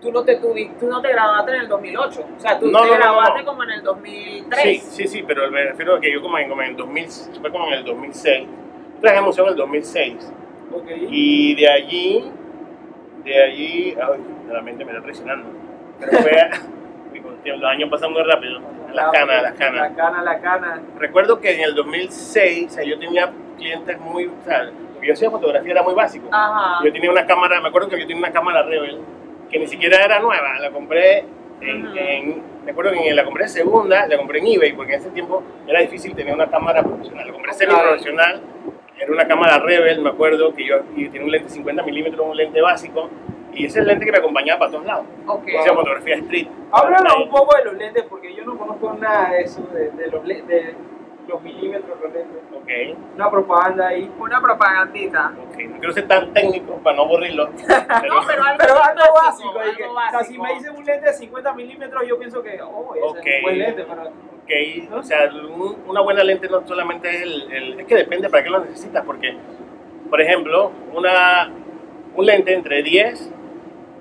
tú 0.01 0.11
no 0.11 0.23
te 0.23 0.35
tuviste, 0.37 0.75
tú 0.79 0.87
no 0.87 1.01
te 1.01 1.09
graduaste 1.11 1.51
en 1.55 1.61
el 1.61 1.67
2008, 1.67 2.25
o 2.37 2.39
sea, 2.39 2.59
tú 2.59 2.67
No, 2.71 2.81
te 2.81 2.87
no, 2.87 2.93
graduaste 2.95 3.39
no. 3.39 3.45
como 3.45 3.63
en 3.63 3.69
el 3.71 3.83
2003. 3.83 4.63
Sí, 4.63 4.79
sí, 4.79 5.07
sí, 5.07 5.23
pero 5.27 5.49
me 5.51 5.63
refiero 5.63 5.95
a 5.95 5.99
que 6.01 6.11
yo 6.11 6.21
como 6.21 6.37
en, 6.37 6.49
como 6.49 6.61
en 6.61 6.69
el 6.69 6.75
2000, 6.77 7.07
fue 7.41 7.51
como 7.51 7.67
en 7.67 7.73
el 7.73 7.83
2006. 7.85 8.47
Traje 9.01 9.21
museo 9.21 9.45
en 9.45 9.49
el 9.51 9.55
2006. 9.57 10.33
Ok. 10.73 10.85
Y 11.09 11.55
de 11.55 11.69
allí, 11.69 12.31
de 13.23 13.43
allí, 13.43 13.95
ay, 14.01 14.19
la 14.51 14.61
mente 14.61 14.85
me 14.85 14.91
está 14.91 15.03
traicionando. 15.03 15.49
Pero 15.99 16.11
fue, 16.19 16.31
el 17.45 17.59
los 17.59 17.69
años 17.71 17.89
pasan 17.89 18.11
muy 18.13 18.23
rápido. 18.23 18.59
Las 18.93 19.11
canas, 19.11 19.43
las 19.43 19.51
La 19.53 19.57
canas. 19.57 19.91
cana, 19.95 20.23
la 20.23 20.39
cana. 20.39 20.81
Recuerdo 20.97 21.39
que 21.39 21.53
en 21.55 21.61
el 21.61 21.75
2006, 21.75 22.67
o 22.67 22.73
sea, 22.73 22.83
yo 22.83 22.97
tenía 22.99 23.31
clientes 23.57 23.99
muy, 23.99 24.25
o 24.27 24.43
sea, 24.43 24.69
yo 25.01 25.13
hacía 25.13 25.29
fotografía 25.29 25.71
era 25.73 25.83
muy 25.83 25.93
básico. 25.93 26.27
Ajá. 26.31 26.83
Yo 26.83 26.91
tenía 26.91 27.11
una 27.11 27.25
cámara, 27.25 27.61
me 27.61 27.67
acuerdo 27.69 27.87
que 27.89 27.99
yo 27.99 28.07
tenía 28.07 28.23
una 28.23 28.31
cámara 28.31 28.63
Rebel, 28.63 28.99
que 29.49 29.59
ni 29.59 29.67
siquiera 29.67 30.03
era 30.03 30.19
nueva, 30.19 30.59
la 30.59 30.71
compré 30.71 31.23
en, 31.61 32.41
me 32.65 32.71
acuerdo 32.71 32.91
que 32.91 33.09
en- 33.09 33.15
la 33.15 33.25
compré 33.25 33.47
segunda, 33.47 34.07
la 34.07 34.17
compré 34.17 34.39
en 34.39 34.47
eBay, 34.47 34.73
porque 34.73 34.93
en 34.93 34.99
ese 35.01 35.09
tiempo 35.09 35.43
era 35.67 35.79
difícil 35.81 36.15
tener 36.15 36.33
una 36.33 36.49
cámara 36.49 36.83
profesional. 36.83 37.27
La 37.27 37.33
compré 37.33 37.53
semi 37.53 37.73
profesional, 37.73 38.41
era 38.99 39.11
una 39.11 39.27
cámara 39.27 39.59
Rebel, 39.59 40.01
me 40.01 40.09
acuerdo 40.09 40.53
que 40.53 40.65
yo 40.65 40.75
y 40.95 41.07
tenía 41.09 41.25
un 41.25 41.31
lente 41.31 41.49
50 41.49 41.83
milímetros, 41.83 42.25
un 42.27 42.37
lente 42.37 42.61
básico, 42.61 43.09
y 43.53 43.65
ese 43.65 43.79
es 43.79 43.83
el 43.83 43.87
lente 43.87 44.05
que 44.05 44.11
me 44.11 44.19
acompañaba 44.19 44.59
para 44.59 44.71
todos 44.71 44.85
lados. 44.85 45.05
Ok. 45.27 45.43
Hacía 45.59 45.73
fotografía 45.73 46.15
street. 46.15 46.47
Háblanos 46.71 47.15
un 47.17 47.29
poco 47.29 47.57
de 47.57 47.65
los 47.65 47.73
lentes, 47.75 48.03
porque 48.09 48.33
yo 48.35 48.45
no 48.45 48.57
conozco 48.57 48.93
nada 48.93 49.31
de 49.31 49.41
eso, 49.41 49.61
de, 49.73 49.89
de 49.91 50.07
los, 50.11 50.23
le- 50.25 50.41
de 50.43 50.75
los 51.29 51.41
milímetros, 51.41 51.97
los 52.01 52.13
lentes. 52.13 52.41
Ok, 52.53 52.97
Una 53.15 53.29
propaganda 53.31 53.87
ahí. 53.87 54.11
Una 54.19 54.41
propagandita. 54.41 55.31
ok. 55.49 55.59
No 55.69 55.77
quiero 55.79 55.93
ser 55.93 56.07
tan 56.07 56.33
técnico 56.33 56.73
para 56.83 56.95
no 56.97 57.03
aburrirlo. 57.03 57.49
Pero, 57.55 58.15
No, 58.21 58.27
pero 58.27 58.43
algo, 58.43 58.57
Pero 58.59 58.83
algo 58.83 59.13
básico, 59.13 59.53
básico. 59.53 59.89
o 59.91 60.09
sea, 60.11 60.23
si 60.23 60.37
me 60.37 60.53
dicen 60.55 60.75
un 60.75 60.83
lente 60.85 61.05
de 61.07 61.13
50 61.13 61.53
milímetros, 61.53 62.03
yo 62.07 62.17
pienso 62.19 62.41
que, 62.43 62.59
oh, 62.61 62.93
ese 62.95 63.05
es 63.29 63.35
un 63.37 63.41
buen 63.43 63.57
lente, 63.59 63.85
pero 63.87 64.01
Ok, 64.03 64.93
o 64.93 65.03
sea, 65.03 65.29
un- 65.31 65.77
una 65.87 66.01
buena 66.01 66.23
lente 66.23 66.49
no 66.49 66.67
solamente 66.67 67.07
es 67.09 67.21
el, 67.21 67.51
el- 67.53 67.79
Es 67.81 67.85
que 67.85 67.95
depende 67.95 68.29
para 68.29 68.43
qué 68.43 68.49
lo 68.49 68.59
necesitas, 68.59 69.05
porque, 69.05 69.37
por 70.09 70.19
ejemplo, 70.19 70.71
una, 70.93 71.51
un 72.15 72.25
lente 72.25 72.53
entre 72.55 72.81
10, 72.81 73.31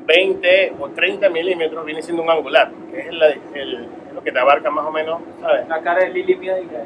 20 0.07 0.73
o 0.81 0.89
30 0.89 1.29
milímetros 1.29 1.85
viene 1.85 2.01
siendo 2.01 2.23
un 2.23 2.31
angular, 2.31 2.71
que 2.91 3.01
es, 3.01 3.13
la- 3.13 3.29
el- 3.29 3.89
es 4.09 4.15
lo 4.15 4.23
que 4.23 4.33
te 4.33 4.39
abarca 4.39 4.71
más 4.71 4.87
o 4.87 4.91
menos, 4.91 5.21
¿sabes? 5.43 5.69
la 5.69 5.83
cara 5.83 6.01
de 6.05 6.09
Lili 6.11 6.35
mía 6.37 6.59
y 6.59 6.67
que... 6.67 6.77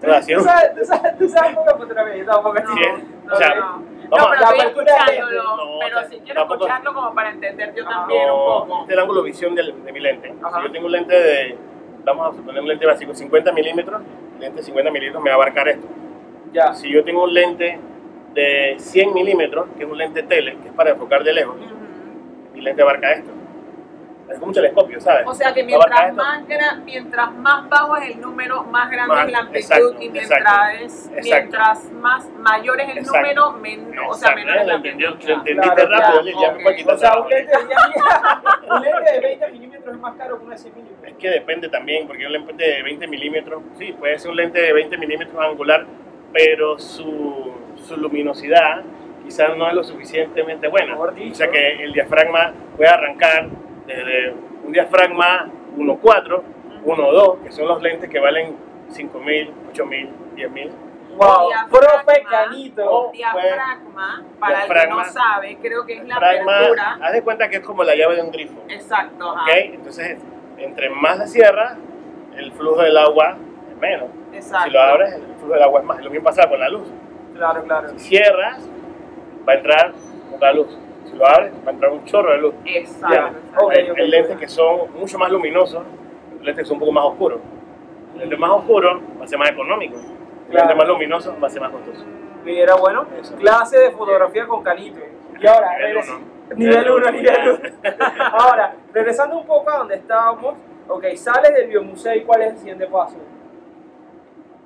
Relación. 0.00 0.38
¿Tú 0.40 0.44
sabes, 0.48 0.74
tú 0.76 0.84
sabes, 0.84 1.18
tú 1.18 1.28
sabes 1.28 1.54
poco 1.56 1.72
de 1.72 1.78
fotografía, 1.78 2.16
yo 2.16 2.24
tampoco 2.26 2.54
No, 2.54 2.74
Sí, 2.74 2.80
no, 3.26 3.32
o 3.32 3.36
sea, 3.36 3.54
no. 3.56 3.60
vamos 3.62 3.82
No, 4.10 4.16
a- 4.16 4.30
pero 4.30 4.44
estoy 4.44 4.66
escuchándolo, 4.68 5.42
No, 5.42 5.78
pero 5.80 5.96
o 5.96 6.00
sea, 6.00 6.08
si 6.08 6.16
quiero 6.20 6.40
tampoco- 6.40 6.54
escucharlo 6.66 6.94
como 6.94 7.14
para 7.14 7.30
entender 7.30 7.74
yo 7.74 7.84
Ah. 7.86 7.90
también 7.90 8.22
un 8.22 8.28
No, 8.28 8.34
poco. 8.44 8.80
este 8.80 8.84
es 8.84 8.90
el 8.98 8.98
ángulo 9.02 9.22
visión 9.22 9.54
de 9.54 9.92
mi 9.92 10.00
lente. 10.00 10.34
Ajá. 10.42 10.56
Si 10.58 10.66
yo 10.66 10.72
tengo 10.72 10.86
un 10.86 10.92
lente 10.92 11.14
de, 11.14 11.58
vamos 12.04 12.32
a 12.32 12.36
suponer 12.36 12.62
un 12.62 12.68
lente 12.68 12.86
básico 12.86 13.14
50 13.14 13.52
milímetros, 13.52 14.00
el 14.34 14.40
lente 14.40 14.62
50 14.62 14.90
milímetros 14.90 15.22
me 15.22 15.30
va 15.30 15.34
a 15.34 15.36
abarcar 15.36 15.68
esto. 15.68 15.86
Ya. 16.52 16.72
Si 16.74 16.90
yo 16.90 17.04
tengo 17.04 17.24
un 17.24 17.34
lente 17.34 17.78
de 18.34 18.76
100 18.78 19.12
milímetros, 19.12 19.66
que 19.76 19.84
es 19.84 19.90
un 19.90 19.98
lente 19.98 20.22
tele, 20.22 20.56
que 20.62 20.68
es 20.68 20.74
para 20.74 20.90
enfocar 20.90 21.24
de 21.24 21.32
lejos, 21.32 21.56
Ujú. 21.56 22.54
mi 22.54 22.60
lente 22.60 22.82
abarca 22.82 23.12
esto. 23.12 23.30
Es 24.30 24.34
como 24.34 24.46
un 24.48 24.52
telescopio, 24.54 25.00
¿sabes? 25.00 25.26
O 25.26 25.32
sea 25.34 25.54
que 25.54 25.62
mientras 25.64 26.14
más, 26.14 26.46
gra- 26.46 26.82
mientras 26.84 27.32
más 27.32 27.68
bajo 27.68 27.96
es 27.96 28.10
el 28.10 28.20
número, 28.20 28.62
más 28.64 28.90
grande 28.90 29.14
Más- 29.14 29.26
es 29.26 29.32
la 29.32 29.38
amplitud 29.38 29.64
exacto, 29.72 30.02
y 30.02 30.08
mientras, 30.10 30.40
exacto, 30.40 30.84
es, 30.84 31.06
exacto. 31.06 31.22
mientras 31.22 31.92
más 31.92 32.30
mayor 32.38 32.80
es 32.80 32.88
el 32.90 32.98
Exacto. 32.98 33.18
número, 33.20 33.52
men- 33.52 33.98
o 34.06 34.14
sea, 34.14 34.34
menor 34.34 34.56
es 34.58 34.66
la 34.66 34.74
amplitud. 34.74 35.00
lo 35.00 35.08
entendiste 35.34 35.54
Claro, 35.54 35.88
rápido, 35.90 36.22
ya, 36.24 36.40
ya 36.40 36.52
me 36.52 36.62
puedo 36.62 36.76
quitar 36.76 36.94
O 36.94 36.98
sea, 36.98 37.18
un 37.20 37.28
lente, 37.28 37.52
de, 37.52 38.70
un 38.70 38.82
lente 38.82 39.12
de 39.12 39.20
20 39.20 39.48
milímetros 39.50 39.94
es 39.94 40.00
más 40.00 40.14
caro 40.16 40.38
que 40.38 40.42
uno 40.44 40.52
de 40.52 40.58
100 40.58 40.74
milímetros. 40.74 41.08
Es 41.10 41.16
que 41.16 41.30
depende 41.30 41.68
también, 41.70 42.06
porque 42.06 42.26
un 42.26 42.32
lente 42.32 42.52
de 42.64 42.82
20 42.82 43.06
milímetros, 43.06 43.62
sí, 43.78 43.92
puede 43.98 44.18
ser 44.18 44.30
un 44.30 44.36
lente 44.36 44.60
de 44.60 44.72
20 44.72 44.98
milímetros 44.98 45.42
angular, 45.42 45.86
pero 46.32 46.78
su, 46.78 47.52
su 47.76 47.96
luminosidad 47.96 48.82
quizás 49.24 49.56
no 49.56 49.68
es 49.68 49.74
lo 49.74 49.82
suficientemente 49.84 50.68
buena. 50.68 50.98
O 50.98 51.34
sea 51.34 51.48
que 51.50 51.82
el 51.82 51.92
diafragma 51.92 52.52
puede 52.76 52.90
arrancar 52.90 53.48
desde 53.88 54.34
un 54.64 54.72
diafragma 54.72 55.50
1.4, 55.76 56.42
1.2, 56.84 57.42
que 57.42 57.50
son 57.50 57.66
los 57.66 57.82
lentes 57.82 58.08
que 58.08 58.20
valen 58.20 58.54
5.000, 58.90 59.50
8.000, 59.72 60.10
10.000. 60.36 60.70
Wow, 61.16 61.50
profe 61.68 62.22
Canito. 62.30 62.84
Oh. 62.88 63.10
Diafragma, 63.12 64.24
para 64.38 64.64
el 64.66 64.72
que 64.72 64.86
no 64.88 65.04
sabe, 65.04 65.58
creo 65.60 65.84
que 65.84 65.94
es 65.94 66.00
la 66.00 66.18
Diafragma, 66.20 66.56
apertura. 66.56 66.98
haz 67.02 67.12
de 67.12 67.22
cuenta 67.22 67.48
que 67.48 67.56
es 67.56 67.62
como 67.62 67.82
la 67.82 67.96
llave 67.96 68.16
de 68.16 68.22
un 68.22 68.30
grifo. 68.30 68.62
Exacto. 68.68 69.34
Entonces, 69.52 70.18
entre 70.58 70.90
más 70.90 71.18
la 71.18 71.26
cierras, 71.26 71.76
el 72.36 72.52
flujo 72.52 72.82
del 72.82 72.96
agua 72.96 73.36
es 73.70 73.76
menos. 73.78 74.10
Exacto. 74.32 74.66
Si 74.66 74.70
lo 74.70 74.80
abres, 74.80 75.14
el 75.14 75.34
flujo 75.38 75.54
del 75.54 75.62
agua 75.62 75.80
es 75.80 75.86
más. 75.86 76.04
Lo 76.04 76.10
mismo 76.10 76.24
pasa 76.24 76.48
con 76.48 76.60
la 76.60 76.68
luz. 76.68 76.88
Claro, 77.34 77.64
claro. 77.64 77.88
Si 77.90 77.98
cierras, 77.98 78.68
va 79.48 79.54
a 79.54 79.56
entrar 79.56 79.94
la 80.40 80.52
luz. 80.52 80.78
Si 81.10 81.16
lo 81.16 81.26
abres, 81.26 81.52
va 81.66 81.70
a 81.70 81.74
entrar 81.74 81.92
un 81.92 82.04
chorro 82.04 82.32
de 82.32 82.38
luz. 82.38 82.54
Exacto. 82.64 83.14
Ya. 83.14 83.28
exacto. 83.28 83.70
Hay, 83.70 84.08
lentes 84.08 84.36
que 84.36 84.48
son 84.48 84.92
mucho 84.98 85.18
más 85.18 85.30
luminosos, 85.30 85.82
lentes 86.42 86.56
que 86.56 86.64
son 86.64 86.74
un 86.76 86.80
poco 86.80 86.92
más 86.92 87.04
oscuros. 87.04 87.40
El 88.14 88.20
lente 88.20 88.36
más 88.36 88.50
oscuro 88.50 89.00
va 89.20 89.24
a 89.24 89.28
ser 89.28 89.38
más 89.38 89.50
económico. 89.50 89.96
El 89.96 90.50
Claro. 90.52 90.66
lente 90.68 90.74
más 90.74 90.88
luminoso 90.88 91.36
va 91.42 91.46
a 91.46 91.50
ser 91.50 91.60
más 91.62 91.70
costoso. 91.72 92.04
Y 92.44 92.58
era 92.58 92.74
bueno. 92.76 93.06
Eso. 93.20 93.36
Clase 93.36 93.78
de 93.78 93.90
fotografía 93.90 94.46
con 94.46 94.62
Canito. 94.62 95.00
Y 95.40 95.46
ahora, 95.46 95.70
Nivel 95.78 95.94
regres- 95.96 96.08
uno. 96.08 96.38
Nivel 96.56 96.90
1, 96.90 97.10
Nivel 97.10 97.22
nivel 97.22 97.48
uno. 97.50 97.58
1. 97.84 98.14
Ahora, 98.32 98.74
regresando 98.94 99.36
un 99.38 99.46
poco 99.46 99.70
a 99.70 99.78
donde 99.78 99.96
estábamos. 99.96 100.54
Ok, 100.88 101.04
sales 101.16 101.52
del 101.54 101.68
biomuseo 101.68 102.14
y 102.14 102.22
cuál 102.22 102.40
es 102.42 102.52
el 102.52 102.58
siguiente 102.58 102.86
paso. 102.86 103.16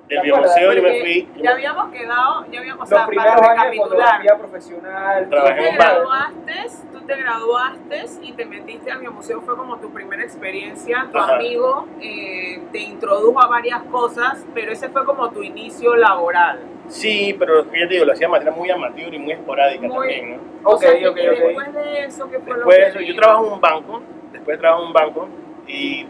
Del 0.09 0.21
biomuseo 0.21 0.73
yo 0.73 0.83
me 0.83 0.99
fui. 0.99 1.29
yo 1.37 1.43
Ya 1.43 1.51
habíamos 1.51 1.91
quedado, 1.91 2.45
ya 2.51 2.59
habíamos, 2.59 2.91
o 2.91 2.95
Los 2.95 2.99
sea, 3.05 3.07
para 3.07 3.35
de 3.35 3.41
recapitular. 3.47 3.89
fotografía 3.89 4.37
profesional. 4.37 5.23
Tú 5.23 5.29
Trabajé 5.29 5.53
te 5.55 5.65
en 5.67 5.71
un 5.71 5.77
banco. 5.77 5.93
graduaste, 5.93 6.77
tú 6.91 7.01
te 7.01 7.15
graduaste 7.15 8.05
y 8.21 8.31
te 8.33 8.45
metiste 8.45 8.91
al 8.91 8.99
biomuseo, 8.99 9.41
fue 9.41 9.55
como 9.55 9.77
tu 9.77 9.91
primera 9.91 10.21
experiencia, 10.23 11.07
tu 11.11 11.17
Ajá. 11.17 11.35
amigo 11.35 11.87
eh, 12.01 12.61
te 12.71 12.79
introdujo 12.79 13.41
a 13.41 13.47
varias 13.47 13.81
cosas, 13.83 14.45
pero 14.53 14.71
ese 14.73 14.89
fue 14.89 15.05
como 15.05 15.29
tu 15.31 15.41
inicio 15.41 15.95
laboral. 15.95 16.59
Sí, 16.89 17.33
pero 17.39 17.63
ya 17.63 17.87
te 17.87 17.93
digo, 17.93 18.05
lo 18.05 18.11
hacía 18.11 18.27
de 18.27 18.31
manera 18.33 18.51
muy 18.51 18.69
amateur 18.69 19.13
y 19.13 19.17
muy 19.19 19.31
esporádica 19.31 19.87
Muy- 19.87 19.95
también, 19.97 20.31
¿no? 20.61 20.69
O 20.69 20.73
Ok, 20.75 20.81
sea, 20.81 20.99
que 20.99 21.07
ok, 21.07 21.17
ok. 21.17 21.39
después 21.39 21.73
de 21.73 22.03
eso, 22.05 22.29
¿qué 22.29 22.39
fue 22.39 22.53
Después 22.55 22.77
de 22.77 22.81
lo 22.83 22.87
eso, 22.89 22.99
que 22.99 23.05
yo 23.05 23.13
vino? 23.13 23.21
trabajo 23.21 23.47
en 23.47 23.53
un 23.53 23.61
banco, 23.61 24.01
después 24.33 24.59
trabajo 24.59 24.81
en 24.81 24.87
un 24.87 24.93
banco 24.93 25.27
y 25.65 26.05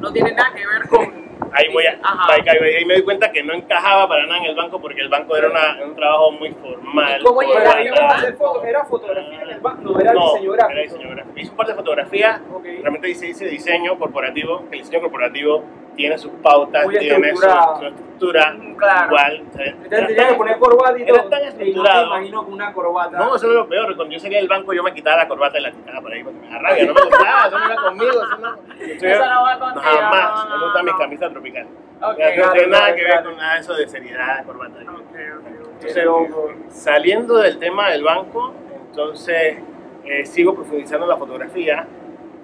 No 0.00 0.10
tiene 0.12 0.32
nada 0.32 0.52
que 0.54 0.66
ver 0.66 0.88
con... 0.88 1.25
ahí 1.52 1.72
voy 1.72 1.86
a, 1.86 1.98
Ajá. 2.02 2.34
ahí, 2.34 2.84
me 2.84 2.94
doy 2.94 3.02
cuenta 3.02 3.30
que 3.32 3.42
no 3.42 3.52
encajaba 3.54 4.08
para 4.08 4.26
nada 4.26 4.38
en 4.38 4.44
el 4.46 4.54
banco 4.54 4.80
porque 4.80 5.00
el 5.00 5.08
banco 5.08 5.36
era 5.36 5.48
una- 5.48 5.84
un 5.84 5.94
trabajo 5.94 6.32
muy 6.32 6.50
formal. 6.52 7.20
¿Y 7.20 7.24
cómo 7.24 7.42
llegaste 7.42 7.90
a 8.00 8.08
hacer 8.10 8.34
foto, 8.36 8.64
era 8.64 8.84
fotografía 8.84 9.42
en 9.42 9.50
el 9.50 9.60
banco, 9.60 9.82
no 9.82 10.00
era 10.00 10.12
no, 10.12 10.32
diseño 10.34 10.52
gráfico. 10.52 10.72
Era 10.72 10.82
diseño 10.82 11.10
gráfico. 11.10 11.38
Hice 11.38 11.50
un 11.50 11.56
par 11.56 11.66
de 11.66 11.74
fotografías, 11.74 12.40
Ok. 12.52 12.64
realmente 12.64 13.08
hice, 13.10 13.28
hice 13.28 13.46
diseño 13.46 13.98
corporativo, 13.98 14.68
que 14.70 14.76
el 14.76 14.82
diseño 14.82 15.00
corporativo 15.00 15.64
tiene 15.96 16.18
sus 16.18 16.30
pautas, 16.42 16.84
Muy 16.84 16.98
tiene 16.98 17.16
su, 17.16 17.22
estructurado. 17.24 17.78
su 17.80 17.86
estructura, 17.86 18.52
Mm, 18.54 18.74
claro. 18.76 19.06
igual. 19.06 19.36
Entonces 19.58 20.06
tenía 20.08 20.28
que 20.28 20.34
poner 20.34 20.58
corbata 20.58 20.98
y 20.98 21.02
Era 21.02 21.12
todo. 21.20 21.28
tan 21.30 21.40
Y 21.40 21.42
no 21.44 21.48
estructurado. 21.48 22.06
imagino 22.06 22.44
con 22.44 22.52
una 22.52 22.72
corbata. 22.72 23.18
No, 23.18 23.36
eso 23.36 23.46
es 23.48 23.52
lo 23.54 23.68
peor. 23.68 23.96
Cuando 23.96 24.14
yo 24.14 24.20
salía 24.20 24.38
del 24.38 24.48
banco, 24.48 24.72
yo 24.72 24.82
me 24.82 24.92
quitaba 24.94 25.16
la 25.18 25.28
corbata 25.28 25.58
y 25.58 25.62
la 25.62 25.70
quitaba 25.72 26.00
por 26.00 26.12
ahí 26.12 26.22
porque 26.24 26.38
me 26.40 26.48
da 26.50 26.58
rabia. 26.58 26.86
No 26.86 26.94
me 26.94 27.00
gustaba, 27.02 27.46
eso 27.48 27.58
no 27.58 27.64
iba 27.72 27.82
conmigo. 27.82 28.12
Eso 28.12 28.36
no, 28.38 28.56
Yo- 28.56 29.08
Eso 29.08 29.26
no 29.26 29.42
va 29.42 29.58
contigo. 29.58 29.82
Jamás. 29.84 30.48
no, 30.48 30.58
me 30.58 30.64
gusta 30.64 30.82
mi 30.82 30.92
camisa 30.92 31.30
tropical. 31.30 31.66
Ok, 32.02 32.18
Ya, 32.18 32.46
no 32.46 32.52
tiene 32.52 32.66
nada 32.68 32.94
que 32.94 33.04
ver 33.04 33.24
con 33.24 33.36
nada 33.38 33.54
de 33.54 33.60
eso 33.60 33.74
de 33.74 33.88
seriedad, 33.88 34.44
corbata. 34.44 34.80
ok, 34.82 34.90
ok, 34.90 35.16
ok. 35.62 35.84
Entonces, 35.86 36.04
saliendo 36.68 37.38
del 37.38 37.58
tema 37.58 37.88
del 37.90 38.02
banco, 38.02 38.52
entonces 38.90 39.58
eh, 40.04 40.24
sigo 40.26 40.54
profundizando 40.54 41.04
en 41.06 41.10
la 41.10 41.16
fotografía 41.16 41.86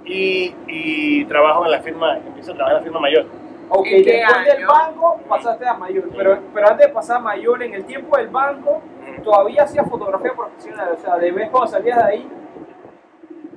y, 0.05 0.55
y 0.67 1.25
trabajo 1.27 1.65
en 1.65 1.71
la 1.71 1.81
firma, 1.81 2.17
empiezo 2.19 2.53
a 2.53 2.55
trabajar 2.55 2.79
en 2.79 2.81
la 2.81 2.85
firma 2.85 3.01
mayor. 3.01 3.27
Ok, 3.69 3.87
¿En 3.87 4.05
qué 4.05 4.13
después 4.13 4.45
del 4.45 4.57
año? 4.59 4.69
banco 4.69 5.21
pasaste 5.29 5.67
a 5.67 5.75
mayor. 5.75 6.05
Pero, 6.15 6.39
pero 6.53 6.69
antes 6.69 6.87
de 6.87 6.93
pasar 6.93 7.17
a 7.17 7.21
mayor, 7.21 7.63
en 7.63 7.75
el 7.75 7.85
tiempo 7.85 8.17
del 8.17 8.29
banco, 8.29 8.83
todavía 9.25 9.63
hacías 9.63 9.89
fotografía 9.89 10.33
profesional. 10.35 10.91
O 10.93 11.01
sea, 11.01 11.17
de 11.17 11.33
vez 11.33 11.49
cuando 11.51 11.71
salías 11.71 11.97
de 11.99 12.05
ahí, 12.05 12.29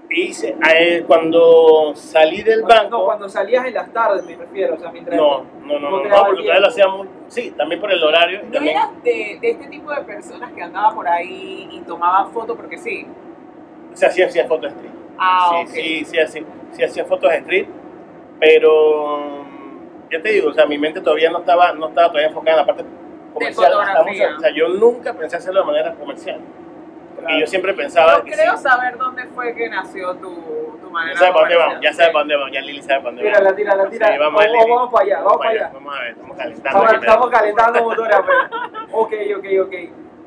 hice, 0.10 0.56
eh, 0.74 1.04
cuando 1.06 1.94
salí 1.96 2.42
del 2.44 2.62
banco... 2.64 2.90
No, 2.90 3.06
cuando 3.06 3.28
salías 3.28 3.66
en 3.66 3.74
las 3.74 3.92
tardes 3.92 4.26
me 4.26 4.36
refiero, 4.38 4.76
o 4.76 4.78
sea, 4.78 4.92
mientras... 4.92 5.18
No, 5.18 5.44
no, 5.62 5.80
no, 5.80 5.90
no 5.90 5.90
no, 5.90 6.24
porque 6.26 6.44
todavía 6.44 6.60
lo 6.60 6.68
hacía 6.68 6.88
muy... 6.88 7.10
Sí, 7.28 7.52
también 7.52 7.82
por 7.82 7.92
el 7.92 8.02
horario. 8.02 8.44
¿No 8.44 8.52
también, 8.52 8.78
eras 8.78 9.04
de, 9.04 9.40
de 9.42 9.50
este 9.52 9.68
tipo 9.68 9.92
de 9.92 10.02
personas 10.04 10.54
que 10.54 10.62
andaba 10.62 10.94
por 10.94 11.08
ahí 11.08 11.68
y 11.72 11.82
tomaba 11.82 12.28
fotos 12.28 12.56
porque 12.56 12.78
sí? 12.78 13.06
o 13.92 13.98
sea, 13.98 14.10
sí 14.10 14.22
hacía 14.22 14.48
fotos 14.48 14.72
street. 14.72 14.92
Ah, 15.18 15.50
sí, 15.52 15.56
ok. 15.64 15.70
sí, 15.70 16.06
sí, 16.06 16.20
hacía, 16.20 16.44
sí 16.72 16.84
hacía 16.84 17.06
fotos 17.06 17.32
street, 17.34 17.68
pero 18.40 19.18
mm, 19.20 20.10
ya 20.12 20.22
te 20.22 20.30
digo, 20.30 20.50
o 20.50 20.54
sea, 20.54 20.66
mi 20.66 20.78
mente 20.78 21.02
todavía 21.02 21.30
no 21.32 21.40
estaba, 21.40 21.72
no 21.74 21.88
estaba 21.88 22.08
todavía 22.10 22.28
enfocada 22.30 22.52
en 22.52 22.58
la 22.58 22.66
parte 22.66 22.86
comercial. 23.34 23.72
Estamos- 23.72 24.38
o 24.38 24.40
sea, 24.40 24.50
yo 24.56 24.68
nunca 24.70 25.14
pensé 25.14 25.38
hacerlo 25.38 25.62
de 25.62 25.66
manera 25.68 25.94
comercial. 25.96 26.40
Porque 27.16 27.28
Claro. 27.28 27.40
yo 27.40 27.48
siempre 27.48 27.74
pensaba 27.74 28.18
Yo 28.18 28.24
creo 28.26 28.58
sí. 28.58 28.64
saber 28.64 28.98
dónde 28.98 29.24
fue 29.28 29.56
que 29.56 29.70
nació 29.70 30.16
tu, 30.16 30.30
tu 30.82 30.88
Ya 30.88 30.92
manera 30.92 31.18
sabe 31.18 31.32
para 31.32 31.42
dónde 31.44 31.56
vamos, 31.58 31.78
ya 31.82 31.94
sabe 31.94 32.08
para 32.12 32.20
dónde 32.20 32.36
vamos, 32.36 32.52
ya 32.52 32.62
Lili 32.62 32.82
sabe 32.82 33.00
para 33.00 33.04
dónde 33.04 33.24
vamos. 33.24 33.38
Tírala, 33.40 33.56
tírala, 33.56 33.90
tírala. 33.90 34.14
Sí, 34.14 34.20
vamos, 34.20 34.44
vamos, 34.46 34.68
vamos 34.70 34.92
para 34.92 35.06
allá, 35.06 35.18
vamos 35.24 35.38
para 35.38 35.50
allá. 35.50 35.72
Vamos 35.74 35.96
a 35.96 36.00
ver, 36.02 36.10
estamos 36.12 36.38
calentando. 36.38 36.80
Pero- 36.86 37.00
estamos 37.00 37.30
calentando 37.30 37.84
motores 37.84 38.16
apenas. 38.16 38.52
Ok, 38.92 39.14
ok, 39.38 39.46
ok. 39.66 39.74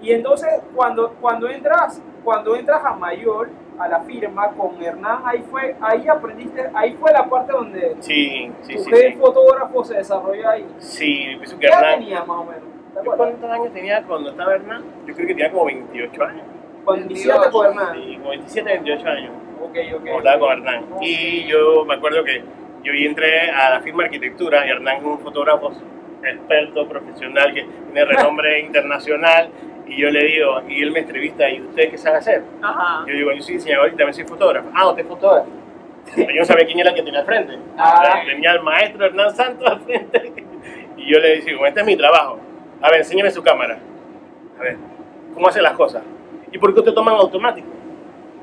Y 0.00 0.12
entonces, 0.12 0.48
cuando, 0.74 1.10
cuando, 1.20 1.48
entras, 1.50 2.02
cuando 2.24 2.56
entras 2.56 2.82
a 2.84 2.94
Mayor, 2.94 3.50
a 3.78 3.88
la 3.88 4.00
firma 4.00 4.48
con 4.52 4.82
Hernán, 4.82 5.22
ahí 5.24 5.44
fue, 5.50 5.76
ahí 5.80 6.06
aprendiste, 6.08 6.62
ahí 6.74 6.94
fue 7.00 7.12
la 7.12 7.24
parte 7.28 7.52
donde 7.52 7.96
Sí, 8.00 8.50
sí, 8.62 8.74
tu 8.76 8.84
sí. 8.84 8.90
Sí, 8.92 9.12
fotógrafo 9.18 9.84
se 9.84 9.94
desarrolló 9.98 10.48
ahí. 10.48 10.66
sí 10.78 11.26
pienso 11.36 11.58
que 11.58 11.66
¿Qué 11.66 11.72
Hernán. 11.72 11.98
tenías 12.00 12.26
más 12.26 12.38
o 12.38 12.44
menos? 12.44 12.62
¿Te 12.62 12.94
¿Yo 12.94 13.00
acuerdas? 13.12 13.36
¿Cuántos 13.38 13.50
años 13.50 13.72
tenía 13.74 14.02
cuando 14.04 14.30
estaba 14.30 14.54
Hernán? 14.54 14.84
Yo 15.06 15.14
creo 15.14 15.26
que 15.28 15.34
tenía 15.34 15.50
como 15.52 15.64
28 15.66 16.24
años. 16.24 16.42
Cuando 16.84 17.04
iniciaste 17.06 17.50
con 17.50 17.66
Hernán. 17.66 17.94
Sí, 17.94 18.16
como 18.16 18.30
27, 18.30 18.68
28 18.70 19.08
años. 19.08 19.32
Ok, 19.62 19.76
ok. 19.94 20.00
Como 20.06 20.18
estaba 20.18 20.38
con 20.38 20.52
Hernán. 20.52 20.84
Y 21.00 21.46
yo 21.46 21.84
me 21.84 21.94
acuerdo 21.94 22.24
que 22.24 22.42
yo 22.82 22.92
entré 22.92 23.50
a 23.50 23.70
la 23.70 23.80
firma 23.80 24.02
de 24.02 24.06
arquitectura 24.06 24.66
y 24.66 24.70
Hernán 24.70 24.96
es 24.98 25.04
un 25.04 25.18
fotógrafo 25.20 25.72
experto, 26.24 26.88
profesional, 26.88 27.52
que 27.54 27.62
tiene 27.64 28.04
renombre 28.04 28.60
internacional. 28.66 29.50
Y 29.88 30.02
yo 30.02 30.10
le 30.10 30.22
digo, 30.24 30.62
y 30.68 30.82
él 30.82 30.92
me 30.92 31.00
entrevista, 31.00 31.48
¿y 31.48 31.62
usted 31.62 31.90
qué 31.90 31.98
sabe 31.98 32.18
hacer? 32.18 32.42
Ajá. 32.62 33.04
Yo 33.06 33.14
digo, 33.14 33.32
yo 33.32 33.42
soy 33.42 33.54
diseñador 33.54 33.88
y 33.88 33.90
también 33.90 34.14
soy 34.14 34.24
fotógrafo. 34.24 34.68
Ah, 34.74 34.88
usted 34.88 35.02
es 35.02 35.08
fotógrafo. 35.08 35.48
Pero 36.14 36.30
yo 36.30 36.40
no 36.40 36.44
sabía 36.44 36.66
quién 36.66 36.80
era 36.80 36.90
el 36.90 36.96
que 36.96 37.02
tenía 37.02 37.20
al 37.20 37.26
frente. 37.26 37.58
Ah. 37.78 38.20
Tenía 38.26 38.52
al 38.52 38.62
maestro 38.62 39.06
Hernán 39.06 39.34
Santos 39.34 39.68
al 39.68 39.80
frente. 39.80 40.32
Y 40.96 41.12
yo 41.12 41.18
le 41.18 41.40
digo, 41.40 41.66
este 41.66 41.80
es 41.80 41.86
mi 41.86 41.96
trabajo. 41.96 42.38
A 42.82 42.90
ver, 42.90 43.00
enséñame 43.00 43.30
su 43.30 43.42
cámara. 43.42 43.78
A 44.58 44.62
ver, 44.62 44.76
¿cómo 45.32 45.48
hace 45.48 45.62
las 45.62 45.72
cosas? 45.72 46.02
¿Y 46.52 46.58
por 46.58 46.72
qué 46.74 46.80
usted 46.80 46.92
toma 46.92 47.12
en 47.12 47.18
automático? 47.18 47.68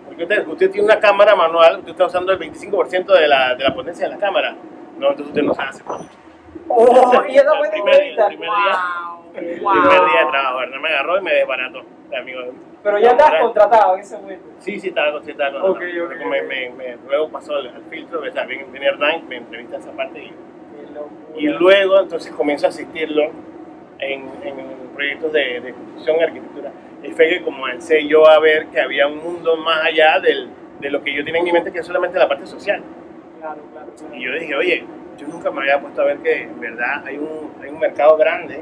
Porque 0.07 0.23
usted, 0.23 0.47
usted 0.47 0.71
tiene 0.71 0.85
una 0.85 0.99
cámara 0.99 1.35
manual, 1.35 1.79
usted 1.79 1.91
está 1.91 2.05
usando 2.05 2.31
el 2.31 2.39
25% 2.39 3.05
de 3.13 3.27
la, 3.27 3.55
de 3.55 3.63
la 3.63 3.73
potencia 3.73 4.07
de 4.07 4.15
la 4.15 4.19
cámara. 4.19 4.55
No, 4.97 5.09
entonces 5.09 5.27
usted 5.27 5.43
no 5.43 5.53
sabe 5.53 5.69
hacer 5.69 5.83
fotos. 5.83 6.07
Oh, 6.67 7.23
y 7.27 7.37
fue 7.37 7.67
El 7.67 7.71
primer 7.71 8.01
el 8.01 8.25
primer 8.27 8.49
día. 8.49 8.79
Wow. 9.35 9.73
El 9.73 9.81
primer 9.81 10.09
día 10.11 10.25
de 10.25 10.31
trabajo, 10.31 10.61
Hernán 10.61 10.81
me 10.81 10.89
agarró 10.89 11.17
y 11.17 11.21
me 11.21 11.33
desbarató. 11.33 11.81
Amigo, 12.17 12.39
Pero 12.83 12.99
ya 12.99 13.09
estás 13.11 13.33
contratado 13.41 13.95
en 13.95 13.99
ese 14.01 14.17
momento. 14.17 14.45
Sí, 14.59 14.79
sí, 14.79 14.87
estaba 14.89 15.21
sí, 15.23 15.31
estaba 15.31 15.59
con 15.59 15.71
Ok, 15.71 15.77
ok, 15.77 15.81
Luego 15.91 16.25
me, 16.29 16.41
ok. 16.41 16.47
me, 16.47 16.69
me- 16.69 16.97
luego 17.07 17.29
pasó 17.29 17.55
al, 17.55 17.71
filtro, 17.89 18.21
o 18.21 18.31
sea, 18.31 18.45
viene, 18.45 18.65
viene 18.71 18.87
Hernán, 18.87 19.27
me 19.27 19.37
entrevista 19.37 19.77
esa 19.77 19.91
parte 19.91 20.23
y, 20.23 20.33
y 21.35 21.47
luego 21.49 21.99
entonces 21.99 22.31
comienzo 22.31 22.67
a 22.67 22.69
asistirlo 22.69 23.23
en, 23.99 24.21
en 24.43 24.55
proyectos 24.93 25.33
de, 25.33 25.59
de 25.61 25.73
construcción 25.73 26.17
y 26.19 26.23
arquitectura. 26.23 26.71
Y 27.03 27.11
fue 27.11 27.29
que 27.29 27.41
comencé 27.41 28.07
yo 28.07 28.27
a 28.29 28.39
ver 28.39 28.67
que 28.67 28.79
había 28.79 29.07
un 29.07 29.17
mundo 29.17 29.57
más 29.57 29.83
allá 29.85 30.19
del, 30.19 30.49
de 30.79 30.89
lo 30.89 31.03
que 31.03 31.13
yo 31.13 31.25
tenía 31.25 31.39
en 31.39 31.45
mi 31.45 31.51
mente, 31.51 31.71
que 31.73 31.79
es 31.79 31.85
solamente 31.85 32.17
la 32.17 32.27
parte 32.29 32.45
social. 32.45 32.81
Claro, 33.39 33.61
claro. 33.73 33.91
claro. 33.97 34.15
Y 34.15 34.23
yo 34.23 34.31
dije, 34.39 34.55
oye, 34.55 34.85
yo 35.17 35.27
nunca 35.27 35.51
me 35.51 35.61
había 35.61 35.79
puesto 35.81 36.01
a 36.01 36.05
ver 36.05 36.17
que 36.19 36.43
en 36.43 36.59
verdad 36.59 37.03
hay 37.05 37.17
un, 37.17 37.51
hay 37.61 37.69
un 37.69 37.79
mercado 37.79 38.15
grande 38.15 38.61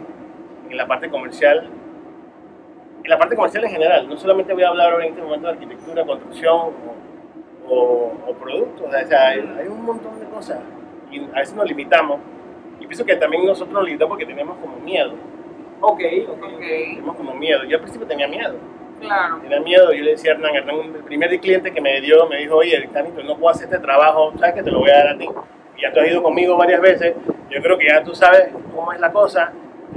en 0.73 0.77
la 0.77 0.87
parte 0.87 1.09
comercial, 1.09 1.69
en 3.03 3.09
la 3.09 3.17
parte 3.17 3.35
comercial 3.35 3.63
en 3.65 3.71
general. 3.71 4.09
No 4.09 4.17
solamente 4.17 4.53
voy 4.53 4.63
a 4.63 4.69
hablar 4.69 4.91
ahora 4.91 5.05
en 5.05 5.11
este 5.13 5.21
momento 5.23 5.47
de 5.47 5.53
arquitectura, 5.53 6.05
construcción 6.05 6.55
o, 7.67 7.73
o- 7.73 8.13
o 8.27 8.33
productos, 8.33 8.87
o 8.87 9.07
sea, 9.07 9.27
hay, 9.27 9.39
hay 9.59 9.67
un 9.67 9.83
montón 9.85 10.19
de 10.19 10.25
cosas 10.27 10.59
y 11.11 11.23
a 11.23 11.39
veces 11.39 11.53
nos 11.55 11.65
limitamos. 11.67 12.19
Y 12.79 12.87
pienso 12.87 13.05
que 13.05 13.15
también 13.15 13.45
nosotros 13.45 13.73
nos 13.73 13.83
limitamos 13.85 14.09
porque 14.09 14.25
tenemos 14.25 14.57
como 14.57 14.77
miedo, 14.77 15.13
Ok, 15.85 15.99
ok. 16.29 16.59
Tenemos 16.59 17.15
como 17.17 17.33
miedo. 17.35 17.63
Yo 17.65 17.75
al 17.75 17.81
principio 17.81 18.07
tenía 18.07 18.25
miedo, 18.27 18.55
claro. 19.01 19.39
tenía 19.41 19.59
miedo. 19.59 19.91
Yo 19.91 20.01
le 20.03 20.11
decía 20.11 20.31
a 20.31 20.35
Hernán, 20.35 20.55
Hernán, 20.55 20.77
el 20.95 21.03
primer 21.03 21.37
cliente 21.41 21.71
que 21.73 21.81
me 21.81 21.99
dio, 21.99 22.25
me 22.29 22.37
dijo, 22.37 22.55
oye, 22.55 22.87
Canito, 22.93 23.21
no 23.21 23.35
puedo 23.37 23.49
hacer 23.49 23.65
este 23.65 23.79
trabajo, 23.79 24.31
sabes 24.39 24.55
que 24.55 24.63
te 24.63 24.71
lo 24.71 24.79
voy 24.79 24.89
a 24.91 24.97
dar 24.99 25.07
a 25.09 25.17
ti. 25.17 25.27
Y 25.77 25.81
ya 25.81 25.91
tú 25.91 25.99
has 25.99 26.07
ido 26.07 26.23
conmigo 26.23 26.55
varias 26.55 26.79
veces, 26.79 27.15
yo 27.49 27.61
creo 27.61 27.77
que 27.77 27.87
ya 27.89 28.01
tú 28.01 28.15
sabes 28.15 28.49
cómo 28.73 28.93
es 28.93 28.99
la 29.01 29.11
cosa, 29.11 29.51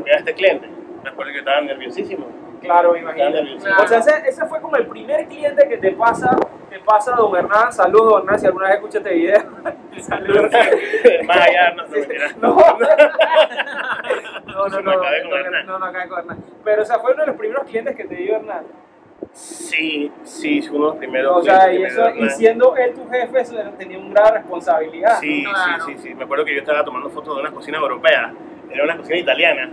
a 0.04 0.16
este 0.18 0.34
cliente. 0.34 0.68
Me 1.02 1.10
acuerdo 1.10 1.32
que 1.32 1.38
estaba 1.38 1.60
nerviosísimo. 1.60 2.26
Claro, 2.60 2.96
imagino. 2.96 3.30
nerviosísimo. 3.30 3.64
Claro. 3.76 3.84
O 3.84 3.86
sea, 3.88 3.98
ese, 3.98 4.28
ese 4.28 4.46
fue 4.46 4.60
como 4.60 4.76
el 4.76 4.86
primer 4.86 5.26
cliente 5.28 5.68
que 5.68 5.76
te 5.78 5.92
pasa, 5.92 6.36
te 6.70 6.78
pasa 6.80 7.12
don 7.14 7.36
Hernán. 7.36 7.72
Saludos, 7.72 8.12
don 8.12 8.22
Hernán, 8.22 8.38
si 8.40 8.46
alguna 8.46 8.66
vez 8.66 8.74
escucha 8.76 8.98
este 8.98 9.14
video. 9.14 9.38
Saludos. 10.00 10.50
Más 11.26 11.36
allá, 11.36 11.70
no, 11.74 11.82
no, 11.84 11.88
mentira. 11.88 12.28
No. 12.40 12.56
No, 14.46 14.68
no, 14.68 14.70
Se 14.70 14.82
no, 14.82 14.90
me 14.90 14.96
acabé 14.96 15.22
con 15.22 15.30
no, 15.30 15.36
Hernán. 15.36 15.66
no, 15.66 15.78
no, 15.78 15.84
acabé 15.86 16.08
con 16.08 16.18
Hernán. 16.20 16.38
Pero, 16.64 16.82
o 16.82 16.84
sea, 16.84 16.98
fue 16.98 17.12
uno 17.12 17.20
de 17.22 17.26
los 17.28 17.36
primeros 17.36 17.64
clientes 17.66 17.94
que 17.96 18.04
te 18.04 18.14
dio 18.16 18.36
Hernán. 18.36 18.64
Sí, 19.32 20.10
sí, 20.24 20.62
fue 20.62 20.76
uno 20.76 20.86
de 20.86 20.90
los 20.92 20.98
primeros 20.98 21.36
O 21.36 21.42
sea, 21.42 21.66
clientes 21.68 21.92
y, 21.92 21.96
que 21.96 22.02
eso, 22.02 22.24
y 22.24 22.30
siendo 22.30 22.76
él 22.76 22.94
tu 22.94 23.08
jefe, 23.08 23.40
eso 23.40 23.54
tenía 23.78 23.98
una 23.98 24.20
gran 24.20 24.34
responsabilidad. 24.34 25.18
Sí, 25.20 25.44
Claro. 25.44 25.84
sí, 25.84 25.92
sí, 25.96 25.98
sí. 26.08 26.14
Me 26.14 26.24
acuerdo 26.24 26.44
que 26.44 26.54
yo 26.54 26.60
estaba 26.60 26.84
tomando 26.84 27.10
fotos 27.10 27.34
de 27.36 27.42
una 27.42 27.50
cocina 27.52 27.78
europea, 27.78 28.32
era 28.70 28.84
una 28.84 28.96
cocina 28.96 29.18
italiana. 29.18 29.70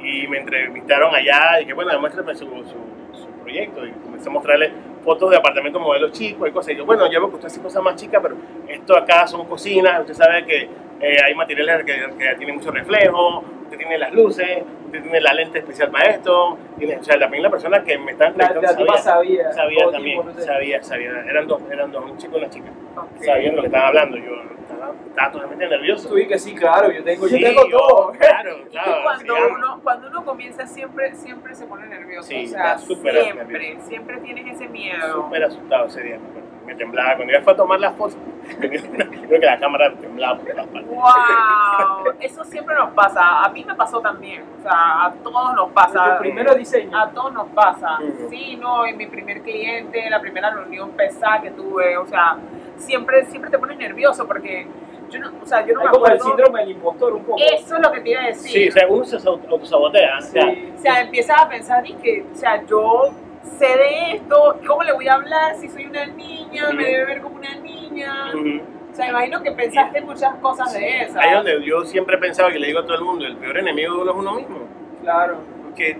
Y 0.00 0.26
me 0.28 0.38
entrevistaron 0.38 1.14
allá 1.14 1.56
y 1.56 1.60
dije, 1.60 1.72
bueno, 1.74 1.98
muéstrame 2.00 2.34
su, 2.34 2.46
su, 2.46 3.16
su 3.18 3.26
proyecto 3.42 3.86
y 3.86 3.90
comencé 3.92 4.28
a 4.28 4.32
mostrarle 4.32 4.70
fotos 5.04 5.30
de 5.30 5.36
apartamentos 5.36 5.80
modelos 5.80 6.12
chicos 6.12 6.48
y 6.48 6.52
cosas. 6.52 6.72
Y 6.72 6.76
yo, 6.76 6.84
bueno, 6.86 7.10
yo 7.10 7.20
veo 7.20 7.28
que 7.30 7.34
usted 7.36 7.46
hace 7.46 7.60
cosas 7.62 7.82
más 7.82 7.96
chicas, 7.96 8.20
pero 8.22 8.36
esto 8.68 8.96
acá 8.96 9.26
son 9.26 9.46
cocinas, 9.46 10.00
usted 10.00 10.14
sabe 10.14 10.44
que 10.44 10.68
eh, 11.00 11.16
hay 11.24 11.34
materiales 11.34 11.84
que, 11.84 11.92
que 12.18 12.34
tienen 12.36 12.56
mucho 12.56 12.70
reflejo, 12.70 13.44
usted 13.62 13.76
tiene 13.76 13.98
las 13.98 14.12
luces, 14.12 14.62
usted 14.86 15.02
tiene 15.02 15.20
la 15.20 15.32
lente 15.34 15.58
especial 15.58 15.90
para 15.90 16.10
esto, 16.10 16.58
tiene, 16.78 16.96
o 16.96 17.04
sea, 17.04 17.18
también 17.18 17.42
la 17.42 17.50
persona 17.50 17.82
que 17.84 17.98
me 17.98 18.12
está 18.12 18.28
entrevistando 18.28 18.96
sabía. 18.98 19.52
sabía 19.52 19.82
todo 19.82 19.92
también, 19.92 20.20
sabía, 20.40 20.82
sabía, 20.82 21.10
eran 21.28 21.46
dos, 21.46 21.60
eran 21.70 21.92
dos, 21.92 22.04
un 22.10 22.16
chico 22.18 22.36
y 22.36 22.38
una 22.40 22.50
chica, 22.50 22.70
Ok. 22.96 23.22
sabían 23.24 23.54
lo 23.56 23.62
que 23.62 23.66
estaban 23.68 23.88
hablando, 23.88 24.16
yo 24.16 24.32
estaba, 24.76 25.32
totalmente 25.32 25.68
nervioso. 25.68 26.08
Tú 26.08 26.14
que 26.28 26.38
sí, 26.38 26.54
claro, 26.54 26.90
yo 26.92 27.02
tengo, 27.04 27.26
Sí, 27.28 27.40
yo 27.40 27.48
tengo 27.48 27.68
todo. 27.68 28.12
claro, 28.12 28.56
Es 28.64 28.68
claro. 28.70 28.94
que 28.96 29.02
cuando 29.02 29.20
sigamos. 29.34 29.50
uno, 29.58 29.80
cuando 29.82 30.08
uno 30.08 30.24
comienza 30.24 30.66
siempre, 30.66 31.14
siempre 31.14 31.54
se 31.54 31.66
pone 31.66 31.86
nervioso. 31.86 32.28
Sí, 32.28 32.44
o 32.44 32.48
sea, 32.48 32.74
está 32.74 32.78
súper 32.78 33.22
siempre, 33.22 33.58
nervioso. 33.58 33.88
siempre 33.88 34.16
tienes 34.18 34.54
ese 34.54 34.68
miedo. 34.68 35.24
súper 35.24 35.44
asustado 35.44 35.86
ese 35.86 36.02
día. 36.02 36.18
me 36.18 36.28
acuerdo. 36.28 36.45
Me 36.66 36.74
temblaba. 36.74 37.14
Cuando 37.16 37.32
ya 37.32 37.40
fue 37.42 37.52
a 37.52 37.56
tomar 37.56 37.78
las 37.80 37.94
fotos, 37.96 38.16
creo 38.58 39.40
que 39.40 39.46
la 39.46 39.58
cámara 39.58 39.92
temblaba 39.94 40.38
por 40.38 40.50
todas 40.50 40.66
partes. 40.66 40.90
¡Wow! 40.90 42.12
Eso 42.20 42.44
siempre 42.44 42.74
nos 42.74 42.90
pasa. 42.90 43.44
A 43.44 43.48
mí 43.50 43.64
me 43.64 43.74
pasó 43.74 44.00
también. 44.00 44.42
O 44.58 44.62
sea, 44.62 45.04
a 45.06 45.12
todos 45.22 45.54
nos 45.54 45.70
pasa. 45.70 46.16
Tu 46.16 46.22
primero 46.22 46.54
diseño. 46.54 46.96
A 46.98 47.10
todos 47.10 47.32
nos 47.32 47.48
pasa. 47.48 47.98
Ujú. 48.00 48.28
Sí, 48.30 48.56
no, 48.60 48.84
en 48.86 48.96
mi 48.96 49.06
primer 49.06 49.42
cliente, 49.42 50.08
la 50.10 50.20
primera 50.20 50.50
reunión 50.50 50.90
pesada 50.90 51.40
que 51.40 51.50
tuve, 51.52 51.96
o 51.96 52.06
sea, 52.06 52.36
siempre, 52.76 53.24
siempre 53.26 53.50
te 53.50 53.58
pones 53.58 53.78
nervioso 53.78 54.26
porque 54.26 54.66
yo 55.08 55.20
no, 55.20 55.30
o 55.40 55.46
sea, 55.46 55.64
yo 55.64 55.74
no 55.74 55.80
Hay 55.82 55.86
me 55.86 55.92
como 55.92 56.06
el 56.06 56.20
síndrome 56.20 56.60
del 56.60 56.70
impostor 56.72 57.12
un 57.12 57.24
poco. 57.24 57.38
Eso 57.40 57.76
es 57.76 57.80
lo 57.82 57.92
que 57.92 58.00
te 58.00 58.10
iba 58.10 58.20
a 58.22 58.26
decir. 58.26 58.50
Sí, 58.50 58.68
o 58.68 58.72
sea, 58.72 58.86
uno 58.88 59.04
se 59.04 59.16
auto- 59.16 59.48
autosabotea. 59.50 60.18
O 60.18 60.22
sea, 60.22 60.42
Sí. 60.42 60.72
O 60.76 60.78
sea, 60.80 61.00
empiezas 61.00 61.40
a 61.42 61.48
pensar 61.48 61.86
y 61.88 61.94
que, 61.94 62.24
o 62.32 62.34
sea, 62.36 62.62
yo 62.64 63.10
sé 63.58 63.66
de 63.66 64.12
esto, 64.16 64.58
¿cómo 64.66 64.82
le 64.82 64.92
voy 64.92 65.08
a 65.08 65.14
hablar 65.14 65.56
si 65.56 65.68
soy 65.68 65.86
una 65.86 66.06
niña? 66.06 66.70
Me 66.72 66.84
debe 66.84 67.04
ver 67.06 67.20
como 67.22 67.36
una 67.36 67.54
niña. 67.56 68.32
ujú. 68.34 68.60
O 68.92 68.94
sea, 68.96 69.10
imagino 69.10 69.42
que 69.42 69.52
pensaste 69.52 70.00
muchas 70.00 70.34
cosas 70.36 70.72
de 70.72 71.02
esas. 71.02 71.16
Ahí 71.16 71.34
donde 71.34 71.62
yo 71.62 71.84
siempre 71.84 72.16
he 72.16 72.18
pensado 72.18 72.48
que 72.48 72.58
le 72.58 72.68
digo 72.68 72.78
a 72.80 72.84
todo 72.84 72.94
el 72.94 73.04
mundo, 73.04 73.26
el 73.26 73.36
peor 73.36 73.58
enemigo 73.58 73.94
de 73.94 74.00
uno 74.00 74.10
es 74.10 74.16
uno 74.16 74.34
mismo. 74.36 74.58
Claro. 75.02 75.36
Porque 75.64 75.98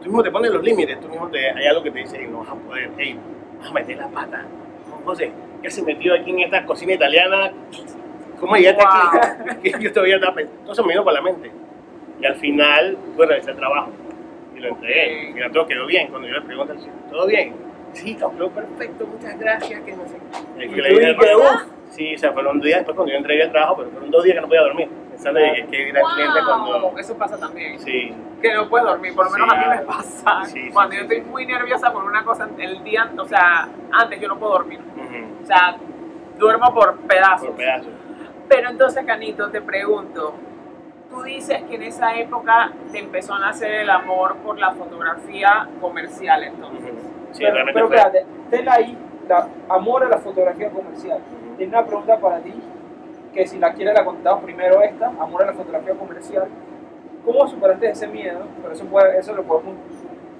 tú 0.00 0.04
mismo 0.04 0.22
te 0.22 0.30
pones 0.30 0.52
los 0.52 0.62
límites, 0.62 1.00
tú 1.00 1.08
mismo 1.08 1.28
te, 1.28 1.50
hay 1.50 1.66
algo 1.66 1.82
que 1.82 1.90
te 1.90 1.98
dice, 1.98 2.18
"Ey, 2.18 2.28
no 2.28 2.38
vas 2.38 2.50
a 2.50 2.54
poder, 2.54 2.90
hey, 2.98 3.18
vas 3.58 3.70
a 3.70 3.72
meter 3.74 3.96
la 3.96 4.08
pata. 4.08 4.44
No, 4.88 5.04
José, 5.04 5.32
¿qué 5.60 5.70
se 5.70 5.82
metió 5.82 6.14
aquí 6.14 6.30
en 6.30 6.38
esta 6.40 6.64
cocina 6.64 6.92
italiana? 6.92 7.50
¿Cómo 8.38 8.54
llegaste 8.54 8.84
aquí? 8.84 9.72
yo 9.80 9.92
todavía 9.92 10.14
estaba 10.14 10.34
pensando, 10.36 10.72
eso 10.72 10.82
me 10.84 10.90
vino 10.92 11.02
por 11.02 11.12
la 11.12 11.22
mente. 11.22 11.50
Y 12.20 12.26
al 12.26 12.36
final, 12.36 12.96
pues 13.16 13.28
revisé 13.28 13.50
el 13.50 13.56
trabajo 13.56 13.90
y 14.60 14.62
lo 14.62 14.68
entregué. 14.70 15.28
Ok. 15.28 15.34
Mira, 15.34 15.50
todo 15.50 15.66
quedó 15.66 15.86
bien. 15.86 16.08
Cuando 16.08 16.28
yo 16.28 16.34
le 16.34 16.40
pregunto, 16.42 16.74
¿todo 17.10 17.26
bien? 17.26 17.54
Sí, 17.92 18.14
quedó 18.14 18.50
perfecto, 18.50 19.06
muchas 19.06 19.38
gracias, 19.38 19.80
que 19.82 19.92
no 19.96 20.06
sé. 20.06 20.16
Y 20.58 20.64
Y 20.64 20.68
que 20.68 20.82
le 20.82 20.88
dije, 20.90 21.10
y 21.10 21.16
que, 21.16 21.34
"Bueno, 21.34 21.38
uf. 21.38 21.62
Sí, 21.90 22.14
o 22.14 22.18
sea, 22.18 22.32
fueron 22.32 22.60
días 22.60 22.78
después 22.78 22.94
cuando 22.94 23.12
yo 23.12 23.18
entregué 23.18 23.42
el 23.42 23.50
trabajo, 23.50 23.78
pero 23.78 23.90
fueron 23.90 24.10
dos 24.12 24.22
días 24.22 24.36
que 24.36 24.40
no 24.42 24.46
podía 24.46 24.62
dormir. 24.62 24.88
Pensando 25.10 25.40
que, 25.40 25.66
cliente 25.66 26.00
cuando... 26.46 26.96
Eso 26.98 27.18
pasa 27.18 27.36
también. 27.36 27.78
Sí, 27.80 28.14
Que 28.40 28.54
no 28.54 28.68
puedes 28.68 28.86
dormir, 28.86 29.12
por 29.14 29.24
lo 29.26 29.32
menos 29.32 29.48
Sí, 29.50 29.56
a 29.56 29.58
mí 29.60 29.66
me 29.68 29.74
ah, 29.74 29.82
pasa. 29.86 30.44
sí, 30.44 30.70
Cuando 30.72 30.92
sí. 30.92 30.98
yo 30.98 31.02
estoy 31.02 31.20
muy 31.22 31.46
nerviosa 31.46 31.92
por 31.92 32.04
una 32.04 32.24
cosa, 32.24 32.48
el 32.58 32.84
día, 32.84 33.10
o 33.18 33.24
sea, 33.26 33.68
antes 33.90 34.20
yo 34.20 34.28
no 34.28 34.38
puedo 34.38 34.52
dormir. 34.52 34.78
O 35.42 35.46
sea, 35.46 35.76
duermo 36.38 36.72
por 36.72 36.96
pedazos. 37.00 37.48
Por 37.48 37.56
pedazos. 37.56 37.92
Pero 38.48 38.70
entonces, 38.70 39.04
Canito, 39.04 39.50
te 39.50 39.60
pregunto, 39.60 40.34
tú 41.10 41.22
dices 41.22 41.62
que 41.64 41.74
en 41.74 41.82
esa 41.82 42.14
época 42.16 42.72
te 42.92 42.98
empezó 42.98 43.34
a 43.34 43.40
nacer 43.40 43.72
el 43.72 43.90
amor 43.90 44.36
por 44.36 44.58
la 44.58 44.72
fotografía 44.72 45.68
comercial, 45.80 46.44
entonces. 46.44 46.92
Sí, 47.32 47.40
pero, 47.42 47.54
realmente 47.54 47.72
pero 47.74 47.88
fue. 47.88 47.96
espérate, 47.96 48.26
tenla 48.50 48.72
ahí, 48.74 48.96
la, 49.28 49.48
amor 49.68 50.04
a 50.04 50.08
la 50.08 50.18
fotografía 50.18 50.70
comercial. 50.70 51.18
Tiene 51.56 51.76
una 51.76 51.84
pregunta 51.86 52.18
para 52.18 52.38
ti, 52.40 52.54
que 53.34 53.46
si 53.46 53.58
la 53.58 53.72
quieres 53.72 53.94
la 53.94 54.04
contamos 54.04 54.42
primero 54.44 54.80
esta, 54.82 55.06
amor 55.06 55.42
a 55.42 55.46
la 55.46 55.52
fotografía 55.52 55.94
comercial. 55.94 56.48
¿Cómo 57.24 57.46
superaste 57.46 57.90
ese 57.90 58.06
miedo? 58.08 58.46
Pero 58.62 58.72
eso, 58.74 58.84
puede, 58.86 59.18
eso 59.18 59.34
lo 59.34 59.42
podemos 59.42 59.74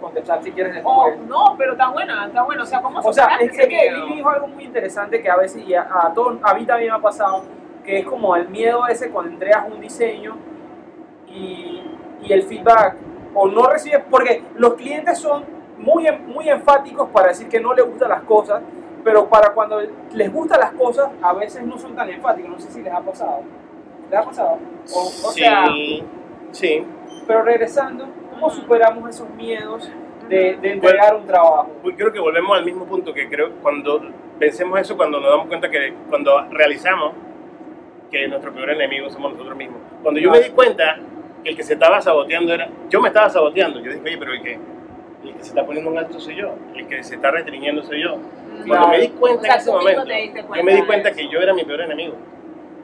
contestar 0.00 0.42
si 0.42 0.50
quieres 0.50 0.74
después. 0.74 0.96
Oh, 0.96 1.10
no, 1.28 1.54
pero 1.58 1.72
está 1.72 1.88
bueno, 1.90 2.14
está 2.26 2.42
bueno. 2.42 2.62
O 2.62 2.66
sea, 2.66 2.80
¿cómo 2.80 3.00
O 3.00 3.12
sea, 3.12 3.36
es 3.38 3.50
ese 3.52 3.62
que 3.62 3.66
miedo? 3.68 4.06
Lili 4.06 4.14
dijo 4.16 4.30
algo 4.30 4.46
muy 4.48 4.64
interesante 4.64 5.20
que 5.20 5.28
a 5.30 5.36
veces, 5.36 5.62
y 5.66 5.74
a, 5.74 5.82
a, 5.82 6.12
todos- 6.14 6.38
a 6.42 6.54
mí 6.54 6.64
también 6.64 6.90
me 6.90 6.96
ha 6.96 7.02
pasado, 7.02 7.44
que 7.84 7.98
es 7.98 8.06
como 8.06 8.34
el 8.34 8.48
miedo 8.48 8.86
ese 8.86 9.10
cuando 9.10 9.30
entregas 9.32 9.66
un 9.70 9.78
diseño 9.80 10.36
y, 11.30 11.82
y 12.22 12.32
el 12.32 12.42
feedback, 12.42 12.96
o 13.34 13.48
no 13.48 13.66
recibes, 13.68 14.02
porque 14.10 14.42
los 14.56 14.74
clientes 14.74 15.18
son 15.18 15.44
muy, 15.78 16.06
muy 16.26 16.48
enfáticos 16.48 17.08
para 17.10 17.28
decir 17.28 17.48
que 17.48 17.60
no 17.60 17.72
les 17.74 17.86
gustan 17.86 18.10
las 18.10 18.22
cosas, 18.22 18.62
pero 19.02 19.28
para 19.28 19.52
cuando 19.52 19.80
les 20.12 20.32
gustan 20.32 20.60
las 20.60 20.72
cosas, 20.72 21.10
a 21.22 21.32
veces 21.32 21.62
no 21.64 21.78
son 21.78 21.94
tan 21.94 22.10
enfáticos, 22.10 22.50
no 22.50 22.60
sé 22.60 22.70
si 22.70 22.82
les 22.82 22.92
ha 22.92 23.00
pasado. 23.00 23.42
¿Les 24.10 24.18
ha 24.18 24.24
pasado? 24.24 24.58
O, 24.94 25.00
o 25.00 25.32
sí, 25.32 25.40
sea, 25.40 25.64
sí. 26.50 26.84
pero 27.26 27.42
regresando, 27.42 28.08
¿cómo 28.30 28.50
superamos 28.50 29.08
esos 29.08 29.30
miedos 29.30 29.90
de, 30.28 30.56
de 30.56 30.72
entregar 30.72 31.14
un 31.16 31.26
trabajo? 31.26 31.70
Uy, 31.82 31.94
Creo 31.94 32.12
que 32.12 32.20
volvemos 32.20 32.56
al 32.58 32.64
mismo 32.64 32.84
punto 32.84 33.14
que 33.14 33.28
creo 33.28 33.52
cuando 33.62 34.02
pensemos 34.38 34.78
eso, 34.80 34.96
cuando 34.96 35.20
nos 35.20 35.30
damos 35.30 35.46
cuenta 35.46 35.70
que 35.70 35.94
cuando 36.08 36.42
realizamos 36.50 37.12
que 38.10 38.26
nuestro 38.26 38.52
peor 38.52 38.70
enemigo 38.70 39.08
somos 39.08 39.32
nosotros 39.32 39.56
mismos. 39.56 39.78
Cuando 40.02 40.20
yo 40.20 40.30
me 40.30 40.40
di 40.40 40.50
cuenta 40.50 40.98
que 41.42 41.50
el 41.50 41.56
que 41.56 41.62
se 41.62 41.74
estaba 41.74 42.00
saboteando 42.00 42.52
era, 42.52 42.68
yo 42.88 43.00
me 43.00 43.08
estaba 43.08 43.28
saboteando, 43.30 43.80
yo 43.80 43.90
dije, 43.92 44.02
oye, 44.04 44.18
pero 44.18 44.32
el 44.32 44.42
que, 44.42 44.52
el 45.24 45.34
que 45.34 45.42
se 45.42 45.48
está 45.50 45.64
poniendo 45.64 45.90
un 45.90 45.98
alto 45.98 46.18
soy 46.20 46.36
yo, 46.36 46.54
el 46.74 46.86
que 46.86 47.02
se 47.02 47.16
está 47.16 47.30
restringiendo 47.30 47.82
soy 47.82 48.02
yo. 48.02 48.16
Mm. 48.16 48.68
Cuando 48.68 48.88
me 48.88 49.00
di 49.00 49.06
O 49.08 49.20
cuenta 49.20 49.42
sea, 49.42 49.54
en 49.54 49.60
ese 49.60 49.70
momento, 49.72 50.04
yo 50.56 50.64
me 50.64 50.74
di 50.74 50.82
cuenta 50.82 51.12
que 51.12 51.28
yo 51.28 51.40
era 51.40 51.54
mi 51.54 51.64
peor 51.64 51.80
enemigo. 51.82 52.14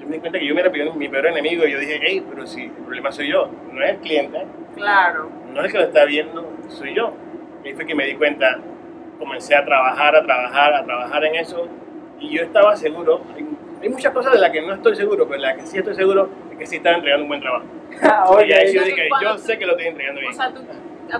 Yo 0.00 0.06
me 0.06 0.14
di 0.14 0.20
cuenta 0.20 0.38
que 0.38 0.46
yo 0.46 0.54
me 0.54 0.60
era 0.60 0.70
mi 0.70 1.08
peor 1.08 1.26
enemigo 1.26 1.66
y 1.66 1.72
yo 1.72 1.78
dije, 1.78 2.00
hey, 2.02 2.24
pero 2.28 2.46
si 2.46 2.64
el 2.64 2.70
problema 2.70 3.12
soy 3.12 3.28
yo, 3.28 3.48
no 3.72 3.82
es 3.82 3.90
el 3.90 3.96
cliente, 3.98 4.46
Claro. 4.74 5.30
no 5.52 5.60
es 5.60 5.66
el 5.66 5.72
que 5.72 5.78
lo 5.78 5.84
está 5.84 6.04
viendo, 6.04 6.52
soy 6.68 6.94
yo. 6.94 7.12
Y 7.64 7.68
ahí 7.68 7.74
fue 7.74 7.86
que 7.86 7.94
me 7.94 8.06
di 8.06 8.14
cuenta, 8.14 8.58
comencé 9.18 9.54
a 9.54 9.64
trabajar, 9.64 10.14
a 10.14 10.22
trabajar, 10.22 10.74
a 10.74 10.84
trabajar 10.84 11.24
en 11.24 11.34
eso 11.36 11.66
y 12.18 12.36
yo 12.36 12.42
estaba 12.42 12.76
seguro, 12.76 13.20
hay, 13.86 13.92
muchas 13.92 14.12
cosas 14.12 14.32
de 14.32 14.38
las 14.38 14.50
que 14.50 14.62
no 14.62 14.74
estoy 14.74 14.96
seguro, 14.96 15.26
pero 15.28 15.40
de 15.40 15.46
las 15.46 15.56
que 15.56 15.66
sí 15.66 15.78
estoy 15.78 15.94
seguro 15.94 16.28
es 16.52 16.58
que 16.58 16.66
sí 16.66 16.76
estaba 16.76 16.96
entregando 16.96 17.24
un 17.24 17.28
buen 17.28 17.40
trabajo. 17.40 17.64
Oye, 18.34 18.48
y 18.48 18.52
ahí 18.52 18.68
sí 18.68 18.76
yo 18.76 18.82
dije, 18.84 19.08
yo 19.22 19.38
sé 19.38 19.58
que 19.58 19.66
lo 19.66 19.72
estoy 19.72 19.86
entregando 19.88 20.20
bien. 20.20 20.32
O 20.32 20.36
sea, 20.36 20.52
tú, 20.52 20.60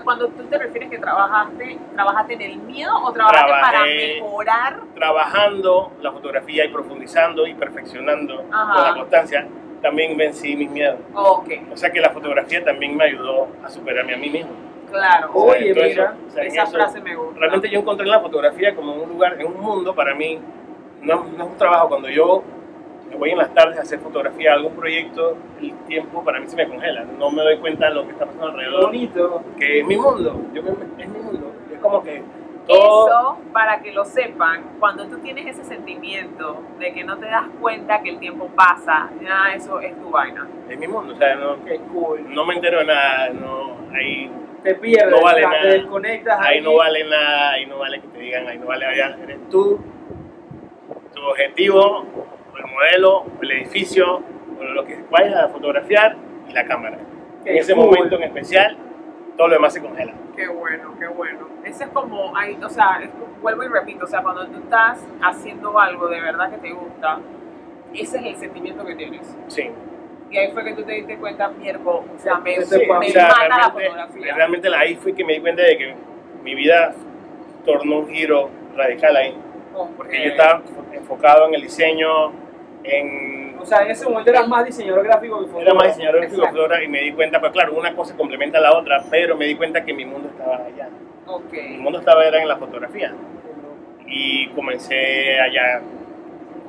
cuando 0.03 0.27
tú 0.27 0.43
te 0.43 0.57
refieres 0.57 0.89
que 0.89 0.97
trabajaste, 0.97 1.79
¿trabajaste 1.95 2.33
en 2.33 2.41
el 2.41 2.57
miedo 2.57 2.91
o 3.03 3.11
trabajaste 3.13 3.49
para 3.51 3.69
Trabajé. 3.71 4.13
mejorar? 4.15 4.79
Trabajando 4.95 5.91
la 6.01 6.11
fotografía 6.11 6.65
y 6.65 6.67
profundizando 6.69 7.47
y 7.47 7.53
perfeccionando 7.53 8.43
Ajá. 8.51 8.73
con 8.73 8.83
la 8.83 8.93
constancia, 8.95 9.47
también 9.81 10.17
vencí 10.17 10.55
mis 10.55 10.69
miedos. 10.69 10.99
Ok, 11.13 11.49
O 11.71 11.77
sea 11.77 11.89
que 11.91 12.01
la 12.01 12.09
fotografía 12.09 12.63
también 12.65 12.97
me 12.97 13.05
ayudó 13.05 13.47
a 13.63 13.69
superarme 13.69 14.13
a 14.13 14.17
mí 14.17 14.29
mismo. 14.29 14.51
claro. 14.91 15.29
O 15.33 15.51
sea, 15.51 15.59
Oye, 15.59 15.69
en 15.69 15.75
mira, 15.75 15.87
eso, 15.87 16.01
o 16.27 16.31
sea, 16.31 16.43
en 16.43 16.47
Esa 16.51 16.63
eso, 16.63 16.71
frase 16.73 17.01
me 17.01 17.15
gusta. 17.15 17.39
Realmente 17.39 17.69
yo 17.69 17.79
encontré 17.79 18.05
la 18.07 18.19
fotografía 18.19 18.75
como 18.75 18.93
un 18.93 19.09
lugar, 19.09 19.39
en 19.39 19.47
un 19.47 19.59
mundo 19.61 19.95
para 19.95 20.13
mí, 20.15 20.39
no, 21.01 21.23
no 21.37 21.43
es 21.45 21.49
un 21.51 21.57
trabajo. 21.57 21.89
Cuando 21.89 22.09
yo 22.09 22.43
me 23.09 23.15
voy 23.15 23.31
en 23.31 23.37
las 23.37 23.53
tardes 23.53 23.77
a 23.77 23.81
hacer 23.83 23.99
fotografía, 23.99 24.53
algún 24.53 24.73
proyecto, 24.73 25.37
el 25.61 25.73
tiempo 25.87 26.23
para 26.23 26.39
mí 26.39 26.47
se 26.47 26.55
me 26.55 26.67
congela. 26.67 27.05
No 27.17 27.29
me 27.31 27.41
doy 27.43 27.57
cuenta 27.57 27.87
de 27.89 27.95
lo 27.95 28.05
que 28.05 28.11
está 28.11 28.25
pasando 28.25 28.47
alrededor, 28.47 28.85
bonito. 28.87 29.43
que 29.57 29.79
es 29.79 29.85
mi 29.85 29.95
mundo. 29.97 30.41
Yo 30.53 30.63
me- 30.63 30.71
es 31.03 31.09
mi 31.09 31.19
mundo. 31.19 31.51
Es 31.73 31.79
como 31.79 32.03
que 32.03 32.21
todo... 32.67 33.07
Eso, 33.07 33.37
para 33.53 33.79
que 33.81 33.93
lo 33.93 34.03
sepan, 34.03 34.61
cuando 34.79 35.07
tú 35.07 35.19
tienes 35.19 35.45
ese 35.47 35.63
sentimiento 35.63 36.57
de 36.79 36.91
que 36.93 37.03
no 37.05 37.17
te 37.17 37.27
das 37.27 37.45
cuenta 37.61 38.01
que 38.01 38.09
el 38.09 38.19
tiempo 38.19 38.47
pasa, 38.55 39.09
ya 39.23 39.53
eso 39.55 39.79
es 39.79 39.97
tu 40.01 40.09
vaina. 40.09 40.45
Es 40.69 40.77
mi 40.77 40.87
mundo. 40.87 41.13
O 41.13 41.17
sea, 41.17 41.35
no, 41.35 41.63
Qué 41.63 41.79
cool. 41.93 42.25
no 42.33 42.45
me 42.45 42.55
entero 42.55 42.79
de 42.79 42.85
nada. 42.85 43.29
No, 43.29 43.77
ahí, 43.95 44.29
Te 44.63 44.75
pierdes, 44.75 45.15
No 45.15 45.21
vale 45.23 45.41
te 45.41 45.47
nada. 45.47 45.63
desconectas. 45.63 46.39
ahí 46.41 46.59
no 46.59 46.75
vale 46.75 47.05
nada. 47.05 47.51
Ahí 47.51 47.65
no 47.67 47.77
vale 47.79 48.01
que 48.01 48.07
te 48.09 48.19
digan, 48.19 48.47
ahí 48.47 48.57
no 48.59 48.65
vale 48.65 48.85
allá. 48.85 49.17
Eres 49.23 49.39
tú, 49.49 49.79
tu 51.17 51.25
objetivo, 51.27 52.05
el 52.57 52.71
modelo, 52.71 53.25
el 53.41 53.51
edificio, 53.51 54.21
o 54.59 54.63
lo 54.63 54.85
que 54.85 55.03
vayas 55.09 55.35
a 55.35 55.47
fotografiar 55.49 56.15
y 56.47 56.53
la 56.53 56.65
cámara. 56.65 56.97
Qué 57.43 57.51
en 57.51 57.57
ese 57.57 57.73
cool. 57.73 57.85
momento 57.85 58.15
en 58.17 58.23
especial, 58.23 58.77
todo 59.35 59.47
lo 59.47 59.53
demás 59.55 59.73
se 59.73 59.81
congela. 59.81 60.13
Qué 60.35 60.47
bueno, 60.47 60.95
qué 60.99 61.07
bueno. 61.07 61.47
Ese 61.63 61.85
es 61.85 61.89
como, 61.89 62.35
ahí, 62.35 62.57
o 62.63 62.69
sea, 62.69 62.99
es 63.03 63.09
vuelvo 63.41 63.63
y 63.63 63.67
repito, 63.67 64.05
o 64.05 64.07
sea, 64.07 64.21
cuando 64.21 64.47
tú 64.47 64.57
estás 64.59 65.05
haciendo 65.21 65.79
algo 65.79 66.07
de 66.07 66.21
verdad 66.21 66.51
que 66.51 66.57
te 66.57 66.71
gusta, 66.71 67.19
ese 67.93 68.17
es 68.19 68.25
el 68.25 68.35
sentimiento 68.37 68.85
que 68.85 68.95
tienes. 68.95 69.37
Sí. 69.47 69.69
Y 70.29 70.37
ahí 70.37 70.51
fue 70.51 70.63
que 70.65 70.73
tú 70.73 70.83
te 70.83 70.91
diste 70.93 71.17
cuenta, 71.17 71.47
mierda, 71.49 71.81
o 71.85 72.03
sea, 72.17 72.35
me, 72.39 72.61
Sí, 72.61 72.75
me 72.87 72.97
o 72.97 73.03
sea, 73.03 73.27
mata 73.27 73.47
la 73.47 73.57
realmente, 73.57 73.85
fotografía. 73.85 74.35
realmente 74.35 74.75
ahí 74.75 74.95
fue 74.95 75.13
que 75.13 75.23
me 75.23 75.33
di 75.33 75.39
cuenta 75.39 75.63
de 75.63 75.77
que 75.77 75.95
mi 76.43 76.53
vida 76.53 76.93
tornó 77.65 77.99
un 77.99 78.09
giro 78.09 78.49
radical 78.75 79.15
ahí. 79.15 79.35
Porque 79.95 80.17
Ok. 80.17 80.23
yo 80.23 80.29
estaba 80.31 80.61
enfocado 80.93 81.47
en 81.47 81.55
el 81.55 81.61
diseño, 81.61 82.07
en... 82.83 83.57
O 83.59 83.65
sea, 83.65 83.81
en 83.83 83.91
ese 83.91 84.05
momento 84.07 84.29
eras 84.29 84.47
más 84.47 84.65
diseñador 84.65 85.03
gráfico 85.03 85.37
que 85.39 85.43
Era 85.45 85.51
fotógrafo. 85.51 85.75
más 85.77 85.87
diseñador 85.87 86.19
gráfico 86.21 86.41
Exacto. 86.41 86.57
flora 86.57 86.83
y 86.83 86.87
me 86.87 86.99
di 87.01 87.11
cuenta, 87.13 87.39
pues 87.39 87.51
claro, 87.51 87.73
una 87.73 87.95
cosa 87.95 88.15
complementa 88.15 88.57
a 88.59 88.61
la 88.61 88.77
otra, 88.77 89.03
pero 89.09 89.35
me 89.35 89.45
di 89.45 89.55
cuenta 89.55 89.83
que 89.83 89.93
mi 89.93 90.05
mundo 90.05 90.29
estaba 90.29 90.55
allá. 90.57 90.89
Ok. 91.25 91.51
Mi 91.53 91.77
mundo 91.77 91.99
estaba 91.99 92.23
era 92.25 92.41
en 92.41 92.47
la 92.47 92.57
fotografía. 92.57 93.13
Y 94.05 94.47
comencé 94.49 95.39
allá, 95.39 95.81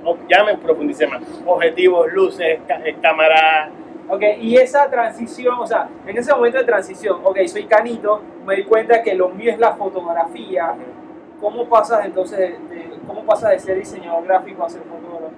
oh, 0.04 0.16
ya 0.28 0.42
me 0.44 0.56
profundicé 0.56 1.06
más. 1.06 1.22
Objetivos, 1.46 2.12
luces, 2.12 2.58
eh, 2.84 2.96
cámara, 3.00 3.70
Ok, 4.10 4.22
y 4.40 4.56
esa 4.56 4.88
transición, 4.88 5.56
o 5.60 5.66
sea, 5.66 5.86
en 6.06 6.16
ese 6.16 6.32
momento 6.32 6.56
de 6.56 6.64
transición, 6.64 7.20
ok, 7.22 7.40
soy 7.46 7.64
canito, 7.66 8.22
me 8.46 8.56
di 8.56 8.64
cuenta 8.64 9.02
que 9.02 9.14
lo 9.14 9.28
mío 9.28 9.50
es 9.52 9.58
la 9.58 9.74
fotografía. 9.74 10.74
¿Cómo 11.40 11.68
pasas 11.68 12.04
entonces 12.04 12.38
de, 12.68 12.90
cómo 13.06 13.24
pasas 13.24 13.50
de 13.52 13.58
ser 13.60 13.78
diseñador 13.78 14.24
gráfico 14.24 14.64
a 14.64 14.68
ser 14.68 14.82
fotógrafo? 14.82 15.34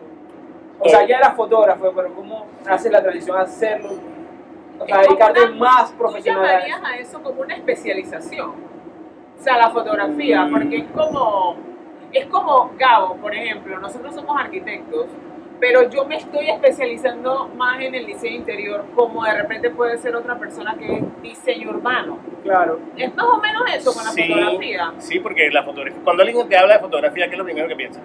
O 0.78 0.88
sea, 0.88 1.06
ya 1.06 1.18
eras 1.18 1.34
fotógrafo, 1.36 1.92
pero 1.94 2.14
¿cómo 2.14 2.46
haces 2.66 2.90
la 2.90 3.02
transición 3.02 3.36
a 3.36 3.42
hacerlo? 3.42 3.90
O 4.78 4.86
sea, 4.86 4.98
dedicarte 5.02 5.42
una- 5.44 5.56
más 5.56 5.90
¿Tú 5.92 5.98
profesional. 5.98 6.42
a 6.44 6.48
llamarías 6.52 6.80
a 6.84 6.96
eso 6.96 7.22
como 7.22 7.42
una 7.42 7.54
especialización? 7.54 8.50
O 9.38 9.42
sea, 9.42 9.58
la 9.58 9.70
fotografía, 9.70 10.44
Mm. 10.44 10.50
porque 10.52 10.76
es 10.78 10.84
como, 10.94 11.56
es 12.12 12.26
como 12.26 12.70
Gabo, 12.78 13.16
por 13.16 13.34
ejemplo, 13.34 13.78
nosotros 13.78 14.14
somos 14.14 14.38
arquitectos, 14.40 15.06
pero 15.60 15.88
yo 15.90 16.04
me 16.06 16.16
estoy 16.16 16.48
especializando 16.48 17.48
más 17.54 17.80
en 17.82 17.94
el 17.94 18.06
diseño 18.06 18.36
interior, 18.36 18.84
como 18.94 19.22
de 19.24 19.34
repente 19.34 19.70
puede 19.70 19.98
ser 19.98 20.16
otra 20.16 20.38
persona 20.38 20.74
que 20.78 20.96
es 20.96 21.22
diseño 21.22 21.70
urbano. 21.70 22.18
Claro. 22.42 22.80
Es 22.96 23.14
más 23.14 23.26
o 23.26 23.38
menos 23.38 23.62
eso 23.74 23.92
con 23.92 24.04
la 24.04 24.10
Sí. 24.10 24.22
fotografía. 24.26 24.92
Sí, 24.98 25.20
porque 25.20 25.50
la 25.50 25.62
fotografía, 25.62 26.00
cuando 26.02 26.22
alguien 26.22 26.48
te 26.48 26.56
habla 26.56 26.74
de 26.74 26.80
fotografía, 26.80 27.26
¿qué 27.26 27.32
es 27.32 27.38
lo 27.38 27.44
primero 27.44 27.68
que 27.68 27.76
piensa? 27.76 28.00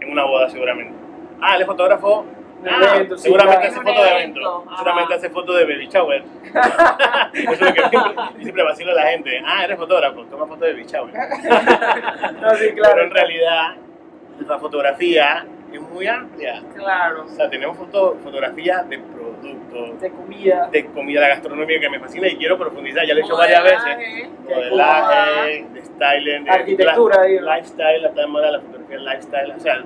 En 0.00 0.10
una 0.10 0.24
boda 0.24 0.48
seguramente. 0.48 0.94
Ah, 1.40 1.54
él 1.56 1.60
es 1.62 1.66
fotógrafo. 1.66 2.24
Ah, 2.66 2.94
evento, 2.96 3.16
sí, 3.16 3.22
seguramente 3.24 3.68
claro. 3.68 3.80
hace 3.82 3.90
de 3.92 3.96
evento, 4.16 4.40
evento. 4.40 4.64
ajá. 4.66 4.76
Seguramente 4.78 5.14
hace 5.14 5.30
fotos 5.30 5.56
de 5.58 5.64
baby 5.64 5.86
shower. 5.86 6.24
Eso 7.34 7.52
es 7.52 7.60
lo 7.60 7.72
que 7.74 7.80
siempre, 7.88 8.14
siempre 8.42 8.62
vacilo 8.64 8.90
a 8.90 8.94
la 8.94 9.02
gente. 9.02 9.42
Ah, 9.46 9.64
eres 9.64 9.76
fotógrafo, 9.78 10.24
toma 10.24 10.46
fotos 10.46 10.60
de 10.66 10.72
baby 10.72 10.84
shower. 10.86 11.12
No, 12.40 12.50
sí, 12.56 12.64
Pero 12.70 12.82
claro. 12.82 13.02
en 13.04 13.10
realidad, 13.10 13.74
la 14.46 14.58
fotografía 14.58 15.46
es 15.72 15.80
muy 15.80 16.06
amplia. 16.06 16.62
Claro. 16.74 17.24
O 17.26 17.28
sea, 17.28 17.48
tenemos 17.50 17.76
foto, 17.76 18.16
fotografías 18.22 18.88
de 18.88 18.98
productos, 18.98 20.00
De 20.00 20.10
comida. 20.10 20.68
de 20.72 20.86
comida, 20.86 21.20
la 21.20 21.28
gastronomía 21.28 21.78
que 21.80 21.90
me 21.90 22.00
fascina 22.00 22.26
y 22.28 22.36
quiero 22.36 22.58
profundizar. 22.58 23.06
Ya 23.06 23.14
lo 23.14 23.20
he 23.20 23.22
hecho 23.24 23.36
varias 23.36 23.62
veces. 23.62 24.28
Modelaje, 24.44 25.66
de 25.72 25.82
styling, 25.82 26.44
de 26.44 26.50
Arquitectura, 26.50 27.22
digo. 27.24 27.42
lifestyle, 27.54 28.02
la 28.02 28.08
de 28.10 28.26
moda, 28.26 28.50
la 28.50 28.60
fotografía 28.60 28.98
lifestyle. 28.98 29.52
O 29.52 29.60
sea, 29.60 29.84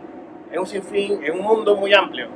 es 0.51 0.59
un 0.59 0.67
sinfín, 0.67 1.23
es 1.25 1.31
un 1.31 1.41
mundo 1.41 1.77
muy 1.77 1.93
amplio. 1.95 2.29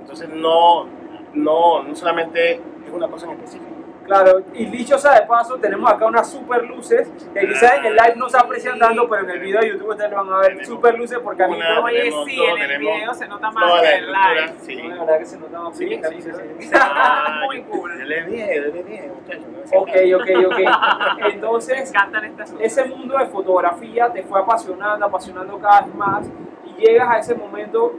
Entonces, 0.00 0.28
no, 0.28 0.86
no, 1.34 1.82
no 1.82 1.96
solamente 1.96 2.52
es 2.54 2.92
una 2.92 3.08
cosa 3.08 3.26
en 3.26 3.32
específico. 3.32 3.71
Claro, 4.04 4.42
y 4.52 4.66
dicho 4.66 4.98
sea 4.98 5.20
de 5.20 5.26
paso, 5.26 5.56
tenemos 5.58 5.90
acá 5.90 6.06
unas 6.06 6.28
super 6.30 6.64
luces 6.64 7.08
que 7.32 7.40
quizás 7.48 7.74
en 7.78 7.86
el 7.86 7.92
live 7.94 8.14
no 8.16 8.28
se 8.28 8.36
aprecian 8.36 8.78
tanto, 8.78 9.08
pero 9.08 9.22
en 9.22 9.30
el 9.30 9.38
video 9.40 9.60
de 9.60 9.68
YouTube 9.70 9.90
ustedes 9.90 10.10
lo 10.10 10.16
van 10.18 10.32
a 10.32 10.38
ver. 10.38 10.46
Tenemos 10.48 10.66
Super 10.68 10.98
luces 10.98 11.18
porque 11.22 11.42
a 11.44 11.48
mí 11.48 11.56
una- 11.56 11.80
Oye, 11.80 11.98
tenemos 11.98 12.24
sí, 12.26 12.36
todo, 12.36 12.56
en 12.56 12.62
el 12.70 12.78
video 12.80 13.14
se 13.14 13.28
nota 13.28 13.50
más 13.50 13.74
la 13.74 13.80
que 13.80 13.88
en 13.88 14.04
el 14.04 14.06
live. 14.12 14.54
sí. 14.60 14.74
la 14.82 14.94
verdad 15.04 15.18
que 15.18 15.26
se 15.26 15.38
nota 15.38 15.60
más 15.60 15.76
Sí, 15.76 15.88
sí, 16.10 16.22
sí, 16.22 16.30
sí. 16.58 16.70
Ah, 16.74 17.40
muy 17.44 17.62
cool. 17.62 17.96
Dele 17.96 18.22
bien, 18.24 18.48
dele 18.48 18.82
bien, 18.82 19.12
muchachos. 19.14 19.46
no 19.46 19.80
Ok, 19.80 19.90
ok, 20.16 20.30
ok. 20.46 21.26
Entonces, 21.32 21.88
encantan 21.90 22.24
estas 22.24 22.50
luces. 22.52 22.78
ese 22.78 22.84
mundo 22.88 23.16
de 23.18 23.26
fotografía 23.26 24.10
te 24.12 24.22
fue 24.22 24.40
apasionando, 24.40 25.06
apasionando 25.06 25.58
cada 25.58 25.82
vez 25.82 25.94
más. 25.94 26.26
y 26.66 26.74
llegas 26.80 27.08
a 27.08 27.18
ese 27.18 27.34
momento 27.34 27.94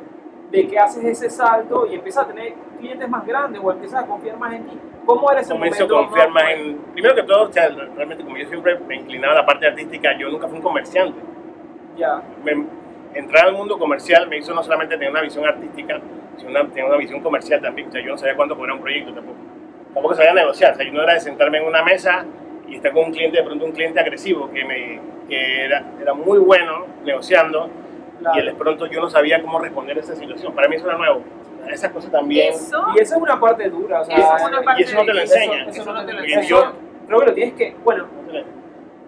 de 0.54 0.68
que 0.68 0.78
haces 0.78 1.04
ese 1.04 1.30
salto 1.32 1.88
y 1.88 1.96
empiezas 1.96 2.26
a 2.26 2.28
tener 2.28 2.54
clientes 2.80 3.10
más 3.10 3.26
grandes 3.26 3.60
o 3.64 3.72
empiezas 3.72 4.04
a 4.04 4.06
confiar 4.06 4.38
más 4.38 4.54
en 4.54 4.66
ti. 4.68 4.80
¿Cómo 5.04 5.32
era 5.32 5.42
ese 5.42 5.52
Comienzo 5.52 5.86
a 5.86 5.88
confiar 5.88 6.30
más 6.30 6.44
en... 6.52 6.78
Primero 6.94 7.16
que 7.16 7.24
todo, 7.24 7.50
o 7.50 7.52
sea, 7.52 7.70
realmente 7.70 8.24
como 8.24 8.38
yo 8.38 8.48
siempre 8.48 8.78
me 8.88 8.96
inclinaba 8.98 9.34
a 9.34 9.38
la 9.38 9.46
parte 9.48 9.66
artística, 9.66 10.16
yo 10.16 10.30
nunca 10.30 10.48
fui 10.48 10.58
un 10.58 10.64
comerciante. 10.64 11.20
Ya, 11.98 12.22
me- 12.44 12.66
entrar 13.16 13.48
al 13.48 13.54
mundo 13.54 13.80
comercial 13.80 14.28
me 14.28 14.38
hizo 14.38 14.54
no 14.54 14.62
solamente 14.62 14.96
tener 14.96 15.10
una 15.10 15.22
visión 15.22 15.44
artística, 15.44 16.00
sino 16.38 16.52
una, 16.52 16.68
tener 16.68 16.86
una 16.86 16.98
visión 16.98 17.22
comercial 17.22 17.60
también. 17.60 17.90
O 17.90 17.92
sea, 17.92 18.02
yo 18.02 18.12
no 18.12 18.18
sabía 18.20 18.36
cuánto 18.36 18.56
cobrar 18.56 18.76
un 18.76 18.82
proyecto 18.82 19.12
tampoco. 19.12 19.38
Tampoco 19.92 20.14
sabía 20.14 20.34
negociar. 20.36 20.74
O 20.74 20.76
sea, 20.76 20.86
yo 20.86 20.94
no 20.94 21.02
era 21.02 21.16
de 21.16 21.20
sentarme 21.20 21.58
en 21.58 21.66
una 21.66 21.82
mesa 21.84 22.26
y 22.68 22.76
estar 22.76 22.92
con 22.92 23.06
un 23.06 23.12
cliente, 23.12 23.38
de 23.38 23.44
pronto 23.44 23.66
un 23.66 23.72
cliente 23.72 24.00
agresivo 24.00 24.52
que, 24.52 24.64
me, 24.66 25.00
que 25.28 25.66
era, 25.66 25.84
era 26.00 26.14
muy 26.14 26.38
bueno 26.38 26.86
negociando 27.04 27.70
claro. 28.24 28.42
y 28.42 28.46
de 28.46 28.54
pronto 28.56 28.86
yo 28.88 29.02
no 29.02 29.10
sabía 29.10 29.42
cómo 29.42 29.60
responder 29.60 29.98
a 29.98 30.00
esa 30.02 30.16
situación. 30.16 30.54
Para 30.54 30.68
mí 30.68 30.76
eso 30.76 30.88
era 30.88 30.98
nuevo. 30.98 31.22
Esas 31.70 31.92
cosas 31.92 32.12
también. 32.12 32.54
Eso, 32.54 32.84
Y 32.96 33.00
esa 33.00 33.16
es 33.16 33.22
una 33.22 33.40
parte 33.40 33.70
dura, 33.70 34.02
o 34.02 34.06
sea, 34.06 34.18
Eso 34.18 34.36
es 34.36 34.44
una 34.44 34.62
parte 34.62 34.82
y 34.82 34.84
eso 34.86 34.96
no 34.98 35.06
te 35.06 35.14
lo 35.14 35.22
enseñan. 35.22 35.70
Eso, 35.70 35.82
Eso 35.82 35.94
no 35.94 36.06
te 36.06 36.14
lo 36.14 36.20
eso 36.20 36.40
enseñan. 36.40 36.48
yo- 36.48 36.74
creo 37.08 37.20
que 37.20 37.26
lo 37.28 37.34
tienes 37.34 37.54
que, 37.56 37.76
bueno, 37.84 38.06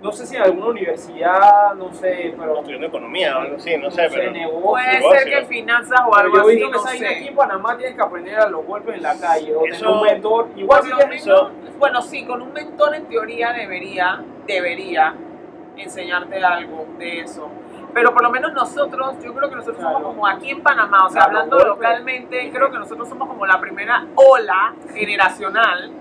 no 0.02 0.12
sé 0.12 0.26
si 0.28 0.36
en 0.36 0.44
alguna 0.44 0.68
universidad, 0.68 1.74
no 1.76 1.92
sé, 1.94 2.36
pero 2.38 2.58
estudiando 2.60 2.86
economía 2.88 3.38
o 3.38 3.42
algo 3.42 3.56
así, 3.56 3.76
no 3.78 3.90
sé, 3.90 4.08
pero... 4.14 4.32
negocio. 4.32 4.62
puede 4.62 4.94
negocio. 5.00 5.20
ser 5.20 5.30
que 5.40 5.46
finanzas 5.48 6.00
o 6.08 6.16
algo 6.16 6.36
yo 6.36 6.42
he 6.42 6.44
así, 6.44 6.56
visto 6.58 6.72
que 6.72 6.78
esa 6.78 7.10
aquí 7.16 7.28
en 7.30 7.36
Panamá 7.36 7.76
tienes 7.78 7.96
que 7.96 8.02
aprender 8.04 8.36
a 8.40 8.50
los 8.50 8.66
golpes 8.66 8.96
en 8.96 9.02
la 9.02 9.18
calle 9.20 9.56
o 9.56 9.62
tener 9.64 9.76
Eso- 9.76 9.94
un 9.94 10.02
mentor. 10.04 10.48
Igual 10.56 10.84
si 10.84 10.92
quieres 10.92 11.26
menos, 11.26 11.52
bueno, 11.80 12.02
sí, 12.04 12.24
con 12.26 12.42
un 12.42 12.54
mentor 12.54 12.94
en 12.96 13.06
teoría 13.06 13.52
debería, 13.54 14.24
debería 14.46 15.16
enseñarte 15.76 16.44
algo 16.44 16.86
de 17.00 17.22
eso. 17.22 17.50
Pero 17.96 18.14
por 18.14 18.22
lo 18.24 18.30
menos 18.30 18.52
nosotros, 18.52 19.16
yo 19.24 19.34
creo 19.34 19.50
que 19.50 19.56
nosotros 19.56 19.78
somos 19.78 19.92
Claro. 20.00 20.08
como 20.10 20.28
aquí 20.28 20.50
en 20.52 20.62
Panamá, 20.62 21.06
o 21.06 21.10
sea, 21.10 21.24
Claro, 21.24 21.38
hablando 21.40 21.56
golpe. 21.56 21.70
localmente, 21.70 22.52
creo 22.54 22.70
que 22.70 22.78
nosotros 22.78 23.08
somos 23.08 23.26
como 23.30 23.46
la 23.46 23.58
primera 23.62 24.06
ola 24.16 24.76
generacional 24.94 25.92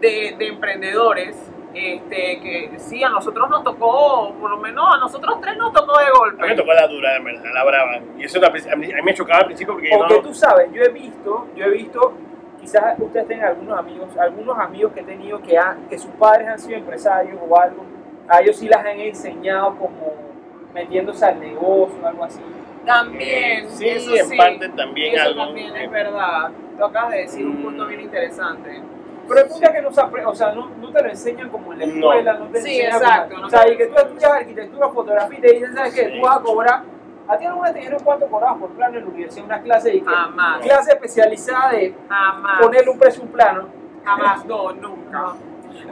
de, 0.00 0.36
de 0.38 0.46
emprendedores. 0.46 1.48
Este, 1.74 2.38
que 2.40 2.72
sí, 2.76 3.02
a 3.02 3.08
nosotros 3.08 3.48
nos 3.48 3.64
tocó, 3.64 4.32
por 4.38 4.50
lo 4.50 4.58
menos 4.58 4.94
a 4.94 4.98
nosotros 4.98 5.40
tres 5.40 5.56
nos 5.56 5.72
tocó 5.72 5.98
de 5.98 6.04
A 6.04 6.08
mí 6.10 6.18
golpe. 6.18 6.46
me 6.48 6.54
tocó 6.54 6.72
la 6.74 6.86
dura, 6.86 7.14
de 7.14 7.20
verdad, 7.20 7.50
la 7.54 7.64
brava. 7.64 7.98
Y 8.18 8.24
eso 8.24 8.38
a 8.46 8.50
mí, 8.50 8.60
a 8.92 8.96
mí 8.96 9.02
me 9.02 9.14
chocaba 9.14 9.38
al 9.40 9.46
principio 9.46 9.72
porque 9.74 9.88
Porque 9.96 10.14
no... 10.16 10.20
tú 10.20 10.34
sabes, 10.34 10.70
yo 10.70 10.82
he 10.82 10.90
visto, 10.90 11.48
yo 11.56 11.64
he 11.64 11.70
visto, 11.70 12.12
quizás 12.60 12.94
ustedes 13.00 13.26
tengan 13.26 13.48
algunos 13.48 13.78
amigos, 13.78 14.08
algunos 14.18 14.58
amigos 14.58 14.92
que 14.92 15.00
he 15.00 15.04
tenido 15.04 15.40
que, 15.40 15.56
han- 15.58 15.88
que 15.88 15.98
sus 15.98 16.10
padres 16.12 16.46
han 16.48 16.58
sido 16.58 16.76
empresarios 16.78 17.38
o 17.48 17.58
algo, 17.58 17.84
a 18.28 18.40
ellos 18.42 18.56
sí 18.58 18.68
las 18.68 18.80
han 18.84 19.00
enseñado 19.00 19.74
como 19.76 20.31
metiéndose 20.74 21.24
al 21.24 21.40
negocio 21.40 21.98
o 22.02 22.06
algo 22.06 22.24
así. 22.24 22.40
También, 22.84 23.64
Eh, 23.64 23.68
sí, 23.68 23.88
eso 23.88 24.14
en 24.16 24.26
sí, 24.26 24.36
parte 24.36 24.68
también 24.70 25.14
eso 25.14 25.24
algo. 25.28 25.44
también 25.46 25.76
es 25.76 25.90
verdad. 25.90 26.50
Tú 26.76 26.84
acabas 26.84 27.12
de 27.12 27.18
decir 27.18 27.46
un 27.46 27.62
punto 27.62 27.84
Mm. 27.84 27.88
bien 27.88 28.00
interesante. 28.00 28.82
Pero 29.28 29.40
el 29.40 29.46
punto 29.46 29.66
es 29.66 29.70
que 29.72 29.82
no 29.82 29.92
se 29.92 30.00
o 30.00 30.34
sea, 30.34 30.52
no, 30.52 30.68
no 30.80 30.90
te 30.90 31.02
lo 31.02 31.08
enseñan 31.08 31.48
como 31.48 31.72
en 31.72 31.78
la 31.78 31.86
No. 31.86 31.92
escuela, 31.92 32.32
no, 32.34 32.46
te 32.46 32.60
Sí, 32.60 32.80
enseñan 32.80 32.96
exacto, 33.02 33.28
como- 33.28 33.40
no 33.42 33.46
o 33.46 33.50
sea, 33.50 33.68
y 33.68 33.76
que 33.76 33.86
tú 33.86 33.94
estudias 33.96 34.32
arquitectura, 34.32 34.88
fotografía 34.88 35.38
y 35.38 35.42
te 35.42 35.52
dicen, 35.52 35.74
¿sabes 35.74 35.94
qué? 35.94 36.06
Sí. 36.06 36.12
Tú 36.16 36.26
vas 36.26 36.36
a 36.38 36.40
cobrar, 36.42 36.82
a 37.28 37.38
ti 37.38 37.44
alguna 37.46 37.64
vez 37.68 37.72
te 37.74 37.78
dijeron 37.78 38.00
cuánto 38.04 38.26
cobrabas 38.26 38.58
por 38.58 38.70
plano 38.70 38.98
en 38.98 39.04
la 39.04 39.10
universidad, 39.10 39.44
una 39.44 39.62
clase 39.62 39.94
y 39.94 40.00
que, 40.00 40.10
Jamás. 40.10 40.60
clase 40.62 40.92
especializada 40.92 41.70
de 41.70 41.94
Jamás. 42.08 42.60
ponerle 42.60 42.90
un 42.90 42.98
precio 42.98 43.22
a 43.22 43.26
un 43.26 43.32
plano. 43.32 43.68
Jamás, 44.04 44.44
no, 44.44 44.72
nunca. 44.72 45.34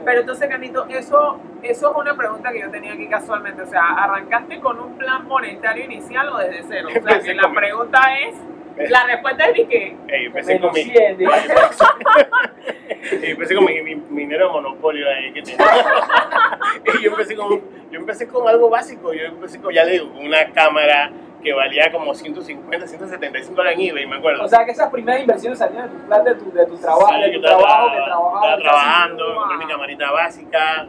Pero 0.03 0.21
entonces, 0.21 0.49
Canito, 0.49 0.85
eso, 0.87 1.39
eso 1.61 1.91
es 1.91 1.97
una 1.97 2.15
pregunta 2.15 2.51
que 2.51 2.61
yo 2.61 2.69
tenía 2.69 2.93
aquí 2.93 3.07
casualmente. 3.07 3.61
O 3.61 3.67
sea, 3.67 3.81
¿arrancaste 3.81 4.59
con 4.59 4.79
un 4.79 4.97
plan 4.97 5.27
monetario 5.27 5.85
inicial 5.85 6.29
o 6.29 6.37
desde 6.37 6.63
cero? 6.67 6.87
O 6.89 6.91
sea, 6.91 6.99
Empecé 6.99 7.27
que 7.27 7.35
la 7.35 7.51
pregunta 7.51 7.99
es, 8.19 8.89
la 8.89 9.05
respuesta 9.05 9.45
es 9.45 9.57
de 9.57 9.67
que 9.67 9.97
Ey, 10.07 10.25
empecé 10.25 10.53
Menos 10.53 10.71
con 10.71 10.79
mi, 10.79 10.83
100, 10.83 11.17
digo. 11.17 11.31
y 13.21 13.31
empecé 13.31 13.55
con 13.55 13.65
mi, 13.65 13.81
mi, 13.81 13.95
mi 13.95 14.21
dinero 14.21 14.47
de 14.47 14.53
monopolio 14.53 15.07
ahí 15.09 15.33
que 15.33 15.41
tenía. 15.41 15.65
y 16.99 17.03
yo 17.03 17.11
empecé 17.11 17.35
con, 17.35 17.61
yo 17.91 17.99
empecé 17.99 18.27
con 18.27 18.47
algo 18.47 18.69
básico. 18.69 19.13
Yo 19.13 19.25
empecé 19.25 19.59
con, 19.59 19.73
ya 19.73 19.83
le 19.83 19.93
digo, 19.93 20.11
con 20.11 20.25
una 20.25 20.45
cámara 20.51 21.11
que 21.43 21.53
valía 21.53 21.91
como 21.91 22.13
150, 22.13 22.87
175 22.87 23.55
dólares 23.55 23.79
en 23.79 23.85
eBay, 23.89 24.05
me 24.05 24.17
acuerdo. 24.17 24.43
O 24.43 24.47
sea, 24.47 24.63
que 24.65 24.71
esas 24.71 24.89
primeras 24.91 25.21
inversiones 25.21 25.57
salían 25.59 25.89
de 25.91 25.97
tu 25.99 26.05
plan, 26.07 26.23
de 26.23 26.35
tu, 26.35 26.51
de 26.51 26.65
tu 26.67 26.77
trabajo, 26.77 27.07
Sí, 27.09 27.21
de 27.21 27.33
yo 27.33 27.41
tu 27.41 27.45
estaba, 27.47 27.61
trabajo, 27.63 27.89
que 27.91 27.97
estaba 27.97 28.15
trabajaba. 28.29 28.57
trabajando, 28.57 29.25
wow. 29.25 29.35
compré 29.37 29.57
mi 29.57 29.65
camarita 29.71 30.11
básica 30.11 30.87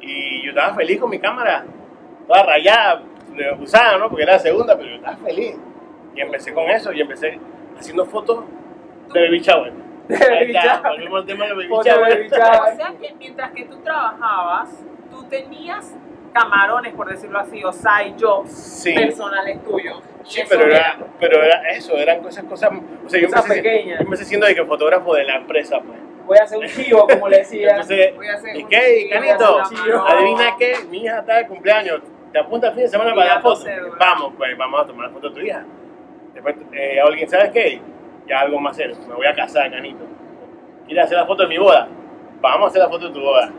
y 0.00 0.42
yo 0.44 0.50
estaba 0.50 0.74
feliz 0.74 1.00
con 1.00 1.10
mi 1.10 1.18
cámara. 1.18 1.64
Toda 2.26 2.42
rayada, 2.44 3.02
de- 3.34 3.52
usada, 3.60 3.98
¿no? 3.98 4.08
Porque 4.08 4.22
era 4.22 4.34
la 4.34 4.38
segunda, 4.38 4.76
pero 4.76 4.88
yo 4.88 4.96
estaba 4.96 5.16
feliz. 5.16 5.56
Y 6.14 6.20
empecé 6.20 6.52
con 6.54 6.68
eso 6.68 6.92
y 6.92 7.00
empecé 7.00 7.38
haciendo 7.78 8.04
fotos 8.06 8.44
de 9.12 9.20
baby 9.20 9.40
shower. 9.40 9.72
De 10.08 10.18
baby 10.18 10.54
está, 10.56 10.80
shower. 10.82 10.90
volvemos 10.92 11.20
al 11.20 11.26
tema 11.26 11.44
de 11.46 11.52
baby 11.54 11.68
shower. 11.84 12.26
O 12.26 12.76
sea 12.76 12.92
que 13.00 13.14
mientras 13.18 13.50
que 13.52 13.64
tú 13.64 13.76
trabajabas, 13.82 14.84
tú 15.10 15.24
tenías 15.24 15.94
camarones, 16.32 16.94
por 16.94 17.08
decirlo 17.08 17.38
así, 17.38 17.62
o 17.64 17.72
side 17.72 18.14
jobs 18.20 18.50
Sí. 18.52 18.94
personales 18.94 19.62
tuyos. 19.64 20.02
Sí, 20.24 20.40
Eso 20.40 20.48
pero 20.50 20.64
era, 20.70 20.96
pero 21.18 21.42
era 21.42 21.68
eso, 21.70 21.96
eran 21.96 22.20
cosas, 22.22 22.44
cosas, 22.44 22.70
o 23.04 23.08
sea, 23.08 23.20
yo 23.20 23.26
Cosas 23.28 23.44
empecé, 23.44 23.62
pequeñas. 23.62 23.98
yo 23.98 24.04
empecé 24.04 24.24
siendo 24.24 24.46
de 24.46 24.54
que 24.54 24.64
fotógrafo 24.64 25.14
de 25.14 25.24
la 25.24 25.36
empresa, 25.36 25.80
pues. 25.80 25.98
Voy 26.24 26.38
a 26.38 26.44
hacer 26.44 26.58
un 26.58 26.66
chivo, 26.66 27.06
como 27.08 27.28
le 27.28 27.38
decía. 27.38 27.70
Entonces, 27.70 28.14
Voy 28.14 28.28
a 28.28 28.34
hacer 28.34 28.56
¿y 28.56 28.64
qué, 28.64 29.08
Canito? 29.10 29.58
Adivina 30.06 30.56
qué, 30.56 30.74
mi 30.88 31.04
hija 31.04 31.18
está 31.18 31.36
de 31.38 31.46
cumpleaños, 31.48 32.00
te 32.32 32.38
apunta 32.38 32.68
el 32.68 32.74
fin 32.74 32.82
de 32.84 32.88
semana 32.88 33.14
para 33.14 33.34
la 33.34 33.40
foto. 33.40 33.64
Vamos, 33.98 34.32
pues, 34.38 34.56
vamos 34.56 34.80
a 34.82 34.86
tomar 34.86 35.08
la 35.08 35.12
foto 35.12 35.28
de 35.30 35.34
tu 35.34 35.40
hija. 35.46 35.64
Después, 36.34 36.54
eh, 36.72 37.00
alguien, 37.04 37.28
¿sabes 37.28 37.50
qué? 37.50 37.80
Ya 38.28 38.40
algo 38.40 38.58
más 38.60 38.76
serio, 38.76 38.96
me 39.08 39.14
voy 39.16 39.26
a 39.26 39.34
casar, 39.34 39.70
Canito. 39.70 40.04
¿Quieres 40.86 41.04
hacer 41.04 41.18
la 41.18 41.26
foto 41.26 41.42
de 41.42 41.48
mi 41.48 41.58
boda? 41.58 41.88
Vamos 42.40 42.66
a 42.66 42.68
hacer 42.68 42.82
la 42.82 42.88
foto 42.88 43.08
de 43.08 43.12
tu 43.14 43.20
boda. 43.20 43.50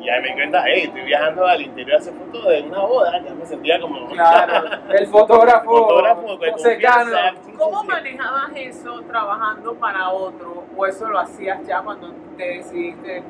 Y 0.00 0.08
ahí 0.08 0.22
me 0.22 0.28
di 0.28 0.34
cuenta, 0.34 0.64
hey, 0.66 0.84
estoy 0.84 1.02
viajando 1.02 1.46
al 1.46 1.60
interior 1.60 1.96
a 1.96 1.98
hacer 1.98 2.14
fotos 2.14 2.48
de 2.48 2.62
una 2.62 2.80
boda, 2.80 3.22
ya 3.22 3.34
me 3.34 3.44
sentía 3.44 3.80
como... 3.80 4.08
Claro, 4.08 4.68
el 4.90 5.06
fotógrafo, 5.08 5.70
Fotógrafo 5.70 6.38
confianza. 6.38 7.30
Sí, 7.34 7.38
sí, 7.44 7.52
¿Cómo 7.58 7.84
manejabas 7.84 8.50
eso 8.56 9.02
trabajando 9.02 9.74
para 9.74 10.08
otro? 10.08 10.64
¿O 10.74 10.86
eso 10.86 11.06
lo 11.08 11.18
hacías 11.18 11.66
ya 11.66 11.82
cuando 11.82 12.14
te 12.38 12.44
decidiste 12.56 13.22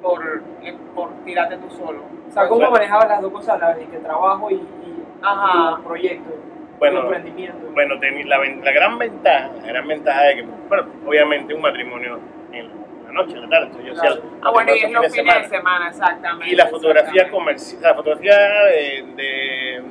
por, 0.00 0.42
eh, 0.62 0.76
por 0.94 1.10
tirarte 1.24 1.56
tú 1.56 1.70
solo? 1.70 2.02
O 2.28 2.30
sea, 2.30 2.46
¿cómo 2.46 2.70
manejabas 2.70 3.08
las 3.08 3.20
dos 3.20 3.32
cosas 3.32 3.56
a 3.56 3.58
la 3.58 3.74
vez? 3.74 3.88
Que 3.88 3.98
trabajo 3.98 4.50
y, 4.50 4.54
y, 4.54 5.04
Ajá. 5.20 5.78
y 5.80 5.82
proyecto, 5.84 6.34
Bueno, 6.78 7.00
emprendimiento. 7.00 7.66
Bueno, 7.72 7.94
la, 7.96 8.38
la 8.38 8.72
gran 8.72 8.98
ventaja, 8.98 9.50
la 9.60 9.66
gran 9.66 9.88
ventaja 9.88 10.22
de 10.22 10.36
que, 10.36 10.42
bueno, 10.68 10.86
obviamente 11.06 11.54
un 11.54 11.60
matrimonio 11.62 12.20
en 12.52 12.68
la 12.68 12.83
noche, 13.14 13.34
en 13.34 13.42
la 13.42 13.48
tarde, 13.48 13.66
entonces 13.66 13.86
yo 13.86 14.00
hacía. 14.00 14.22
Ah, 14.42 14.50
bueno, 14.50 14.74
y 14.74 14.78
es 14.78 14.92
los 14.92 15.12
fines 15.12 15.34
de 15.34 15.48
semana, 15.48 15.88
exactamente. 15.88 16.52
Y 16.52 16.56
la 16.56 16.66
fotografía 16.66 17.30
comercial, 17.30 17.82
la 17.82 17.94
fotografía 17.94 18.36
de, 18.36 19.04
de, 19.16 19.82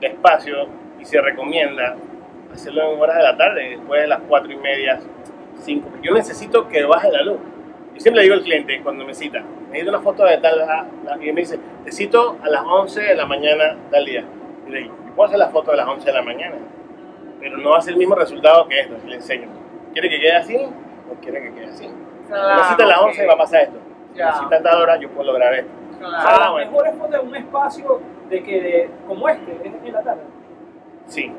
de 0.00 0.06
espacio, 0.06 0.68
y 1.00 1.04
se 1.04 1.20
recomienda 1.20 1.96
hacerlo 2.52 2.92
en 2.92 3.00
horas 3.00 3.16
de 3.16 3.22
la 3.22 3.36
tarde, 3.36 3.70
después 3.70 4.02
de 4.02 4.08
las 4.08 4.20
cuatro 4.28 4.52
y 4.52 4.56
media, 4.56 5.00
5. 5.60 5.90
Yo 6.02 6.12
necesito 6.12 6.68
que 6.68 6.84
baje 6.84 7.10
la 7.10 7.22
luz. 7.22 7.38
Yo 7.94 8.00
siempre 8.00 8.22
le 8.22 8.22
digo 8.24 8.34
al 8.34 8.42
cliente 8.42 8.80
cuando 8.82 9.04
me 9.04 9.14
cita, 9.14 9.42
necesito 9.66 9.90
una 9.90 10.00
foto 10.00 10.24
de 10.24 10.38
tal, 10.38 10.60
y 11.20 11.32
me 11.32 11.40
dice, 11.40 11.58
te 11.84 11.92
cito 11.92 12.38
a 12.42 12.48
las 12.48 12.62
11 12.64 13.00
de 13.00 13.14
la 13.14 13.26
mañana 13.26 13.76
tal 13.90 14.04
día. 14.04 14.24
Y 14.66 14.70
le 14.70 14.78
digo, 14.80 14.96
puedo 15.16 15.26
hacer 15.26 15.38
la 15.38 15.48
foto 15.50 15.72
a 15.72 15.76
las 15.76 15.86
11 15.86 16.06
de 16.06 16.12
la 16.12 16.22
mañana, 16.22 16.56
pero 17.40 17.58
no 17.58 17.70
va 17.70 17.78
a 17.78 17.80
ser 17.80 17.94
el 17.94 17.98
mismo 17.98 18.14
resultado 18.14 18.66
que 18.68 18.80
esto, 18.80 18.96
le 19.06 19.16
enseño. 19.16 19.48
¿Quiere 19.92 20.08
que 20.08 20.20
quede 20.20 20.36
así 20.36 20.56
o 20.56 21.20
quiere 21.20 21.42
que 21.42 21.54
quede 21.54 21.66
así? 21.66 21.88
Claro, 22.30 22.60
me 22.62 22.68
cita 22.68 22.84
a 22.84 22.86
las 22.86 22.98
ok. 23.00 23.06
11 23.06 23.26
va 23.26 23.32
a 23.32 23.38
pasar 23.38 23.60
esto. 23.62 23.78
Ya. 24.14 24.32
Si 24.32 24.40
cita 24.44 24.56
a 24.56 24.62
tal 24.62 24.82
hora, 24.82 24.96
yo 24.98 25.08
puedo 25.10 25.32
lograr 25.32 25.54
esto. 25.54 25.70
Claro. 25.98 26.16
O 26.16 26.20
sea, 26.22 26.38
las 26.40 26.50
bueno. 26.52 26.70
mejores 26.70 26.94
fotos 26.98 27.20
en 27.20 27.28
un 27.28 27.36
espacio 27.36 28.00
de 28.30 28.42
que 28.42 28.60
de, 28.62 28.90
como 29.06 29.28
este, 29.28 29.52
es 29.64 29.72
en 29.84 29.92
la 29.92 30.02
tarde. 30.02 30.22
Sí. 31.06 31.32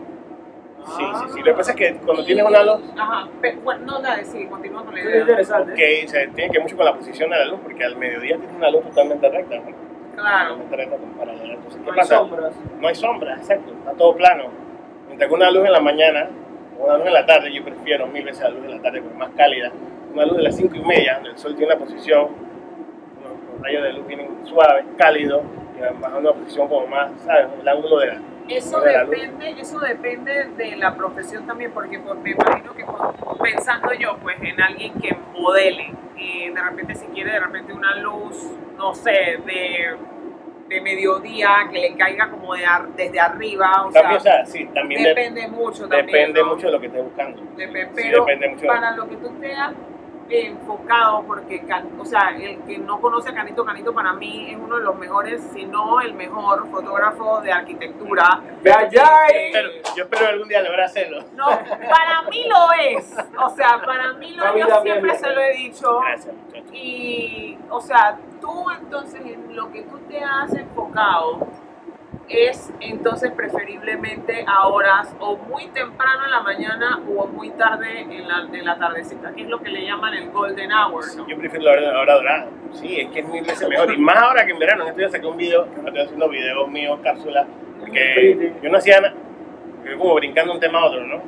Sí, 0.83 1.03
sí, 1.13 1.25
sí. 1.33 1.39
Lo 1.39 1.45
que 1.45 1.53
pasa 1.53 1.71
es 1.71 1.77
que 1.77 1.95
cuando 2.03 2.25
tienes 2.25 2.43
una 2.43 2.63
luz, 2.63 2.81
Ajá, 2.97 3.27
pero, 3.39 3.61
bueno, 3.61 3.85
no, 3.85 3.99
nada, 3.99 4.23
sí, 4.23 4.47
continúa 4.47 4.83
con 4.83 4.93
la 4.95 4.99
Eso 4.99 5.09
es 5.09 5.13
idea. 5.15 5.21
interesante. 5.21 5.73
que 5.75 6.07
se 6.07 6.27
tiene 6.29 6.49
que 6.51 6.57
ver 6.57 6.61
mucho 6.63 6.75
con 6.75 6.85
la 6.85 6.95
posición 6.95 7.29
de 7.29 7.37
la 7.37 7.45
luz, 7.45 7.59
porque 7.61 7.83
al 7.83 7.95
mediodía 7.97 8.37
tienes 8.37 8.55
una 8.55 8.71
luz 8.71 8.83
totalmente 8.85 9.29
recta, 9.29 9.55
¿no? 9.57 9.63
Claro. 10.15 10.49
Totalmente 10.55 10.75
recta 10.77 10.97
como 10.97 11.13
paralela. 11.17 11.53
Entonces, 11.53 11.79
¿qué 11.81 11.85
Con 11.85 11.95
pasa? 11.95 12.17
sombras. 12.17 12.53
No 12.79 12.87
hay 12.87 12.95
sombra, 12.95 13.35
exacto, 13.35 13.71
está 13.73 13.91
todo 13.93 14.15
plano. 14.15 14.45
Mientras 15.07 15.29
que 15.29 15.35
una 15.35 15.51
luz 15.51 15.65
en 15.67 15.71
la 15.71 15.79
mañana 15.81 16.29
o 16.79 16.83
una 16.85 16.97
luz 16.97 17.05
en 17.07 17.13
la 17.13 17.25
tarde, 17.27 17.53
yo 17.53 17.63
prefiero 17.63 18.07
mil 18.07 18.25
veces 18.25 18.41
la 18.41 18.49
luz 18.49 18.63
de 18.63 18.69
la 18.69 18.81
tarde 18.81 19.01
porque 19.01 19.13
es 19.13 19.19
más 19.19 19.29
cálida. 19.37 19.71
Una 20.13 20.25
luz 20.25 20.37
de 20.37 20.43
las 20.43 20.55
cinco 20.55 20.75
y 20.75 20.81
media, 20.83 21.15
donde 21.15 21.29
el 21.31 21.37
sol 21.37 21.55
tiene 21.55 21.73
una 21.73 21.83
posición, 21.85 22.27
los, 23.23 23.61
rayos 23.61 23.83
de 23.83 23.93
luz 23.93 24.07
vienen 24.07 24.45
suaves, 24.45 24.85
cálidos, 24.97 25.41
y 25.77 25.81
además 25.83 26.11
una 26.17 26.31
posición 26.33 26.67
como 26.67 26.87
más, 26.87 27.11
¿sabes? 27.21 27.47
El 27.61 27.67
ángulo 27.67 27.99
de 27.99 28.07
la, 28.07 28.21
Eso 28.49 28.81
de 28.81 28.97
depende, 28.97 29.55
eso 29.59 29.79
depende 29.79 30.45
de 30.57 30.75
la 30.75 30.95
profesión 30.95 31.45
también, 31.47 31.71
porque 31.71 31.99
pues, 31.99 32.17
me 32.19 32.31
imagino 32.31 32.73
que 32.73 32.83
pues, 32.83 33.39
pensando 33.53 33.93
yo 33.93 34.17
pues 34.21 34.37
en 34.41 34.59
alguien 34.61 34.93
que 34.99 35.15
modele, 35.33 35.93
y 36.17 36.49
de 36.49 36.61
repente 36.61 36.95
si 36.95 37.05
quiere 37.07 37.31
de 37.31 37.39
repente 37.39 37.71
una 37.73 37.95
luz, 37.97 38.51
no 38.77 38.93
sé, 38.93 39.39
de, 39.45 39.95
de 40.67 40.81
mediodía, 40.81 41.49
que 41.71 41.79
le 41.79 41.95
caiga 41.95 42.29
como 42.29 42.53
de 42.55 42.65
ar- 42.65 42.89
desde 42.95 43.19
arriba, 43.19 43.85
o 43.87 43.91
sea, 43.91 44.01
También, 44.01 44.19
o 44.19 44.23
sea, 44.23 44.45
sí, 44.45 44.65
también 44.73 45.03
de- 45.03 45.09
depende 45.09 45.47
mucho 45.47 45.87
también. 45.87 46.05
depende 46.07 46.41
¿no? 46.41 46.47
mucho 46.55 46.67
de 46.67 46.73
lo 46.73 46.79
que 46.81 46.87
estés 46.87 47.03
buscando. 47.03 47.41
Dep- 47.55 47.89
Sí, 47.95 48.01
pero 48.09 48.25
depende 48.25 48.49
mucho. 48.49 48.67
para 48.67 48.95
lo 48.95 49.07
que 49.07 49.15
tú 49.17 49.31
seas 49.39 49.71
enfocado, 50.33 51.23
porque, 51.23 51.61
Can- 51.65 51.99
o 51.99 52.05
sea, 52.05 52.29
el 52.35 52.61
que 52.63 52.77
no 52.77 52.99
conoce 53.01 53.29
a 53.29 53.33
Canito, 53.33 53.65
Canito 53.65 53.93
para 53.93 54.13
mí 54.13 54.51
es 54.51 54.57
uno 54.57 54.77
de 54.77 54.83
los 54.83 54.95
mejores, 54.97 55.41
si 55.53 55.65
no 55.65 56.01
el 56.01 56.13
mejor 56.13 56.69
fotógrafo 56.69 57.41
de 57.41 57.51
arquitectura. 57.51 58.41
Ve 58.61 58.71
allá 58.71 59.27
y... 59.29 59.51
Pero 59.51 59.69
yo 59.95 60.03
espero 60.03 60.27
algún 60.27 60.47
día 60.47 60.61
lograr 60.61 60.85
hacerlo. 60.85 61.23
No, 61.35 61.47
para 61.47 62.21
mí 62.29 62.45
lo 62.47 62.71
es. 62.97 63.15
O 63.37 63.49
sea, 63.49 63.81
para 63.85 64.13
mí 64.13 64.31
lo 64.31 64.45
es. 64.45 64.67
Yo 64.67 64.81
siempre 64.81 65.15
se 65.17 65.29
lo 65.29 65.41
he 65.41 65.53
dicho. 65.53 65.99
Gracias, 65.99 66.33
muchachos. 66.35 66.71
Y, 66.73 67.57
o 67.69 67.81
sea, 67.81 68.17
tú 68.39 68.65
entonces 68.71 69.21
en 69.25 69.55
lo 69.55 69.71
que 69.71 69.83
tú 69.83 69.97
te 70.09 70.23
has 70.23 70.53
enfocado 70.53 71.47
es 72.31 72.71
entonces 72.79 73.31
preferiblemente 73.31 74.43
a 74.47 74.67
horas 74.67 75.15
o 75.19 75.37
muy 75.37 75.67
temprano 75.67 76.25
en 76.25 76.31
la 76.31 76.41
mañana 76.41 76.99
o 77.17 77.27
muy 77.27 77.49
tarde 77.51 78.01
en 78.01 78.27
la, 78.27 78.47
en 78.51 78.65
la 78.65 78.77
tardecita, 78.77 79.31
que 79.33 79.41
es 79.43 79.47
lo 79.49 79.59
que 79.61 79.69
le 79.69 79.85
llaman 79.85 80.13
el 80.13 80.29
golden 80.31 80.71
hour, 80.71 81.03
¿no? 81.17 81.27
Yo 81.27 81.37
prefiero 81.37 81.65
la 81.65 81.71
hora, 81.71 81.81
la 81.93 81.99
hora 81.99 82.13
dorada. 82.15 82.47
Sí, 82.73 82.99
es 82.99 83.09
que 83.09 83.19
es 83.19 83.27
mil 83.27 83.43
veces 83.43 83.67
mejor. 83.67 83.93
Y 83.93 83.97
más 83.97 84.17
ahora 84.17 84.45
que 84.45 84.51
en 84.51 84.59
verano. 84.59 84.85
Yo 84.97 85.09
saqué 85.09 85.25
un 85.27 85.37
video, 85.37 85.65
estoy 85.65 85.99
haciendo 85.99 86.29
videos 86.29 86.67
míos, 86.69 86.99
cápsulas, 87.03 87.47
porque 87.79 88.53
yo 88.61 88.69
no 88.69 88.77
hacía 88.77 89.01
nada. 89.01 89.13
Como 89.97 90.15
brincando 90.15 90.53
un 90.53 90.59
tema 90.59 90.79
a 90.79 90.85
otro, 90.85 91.05
¿no? 91.05 91.21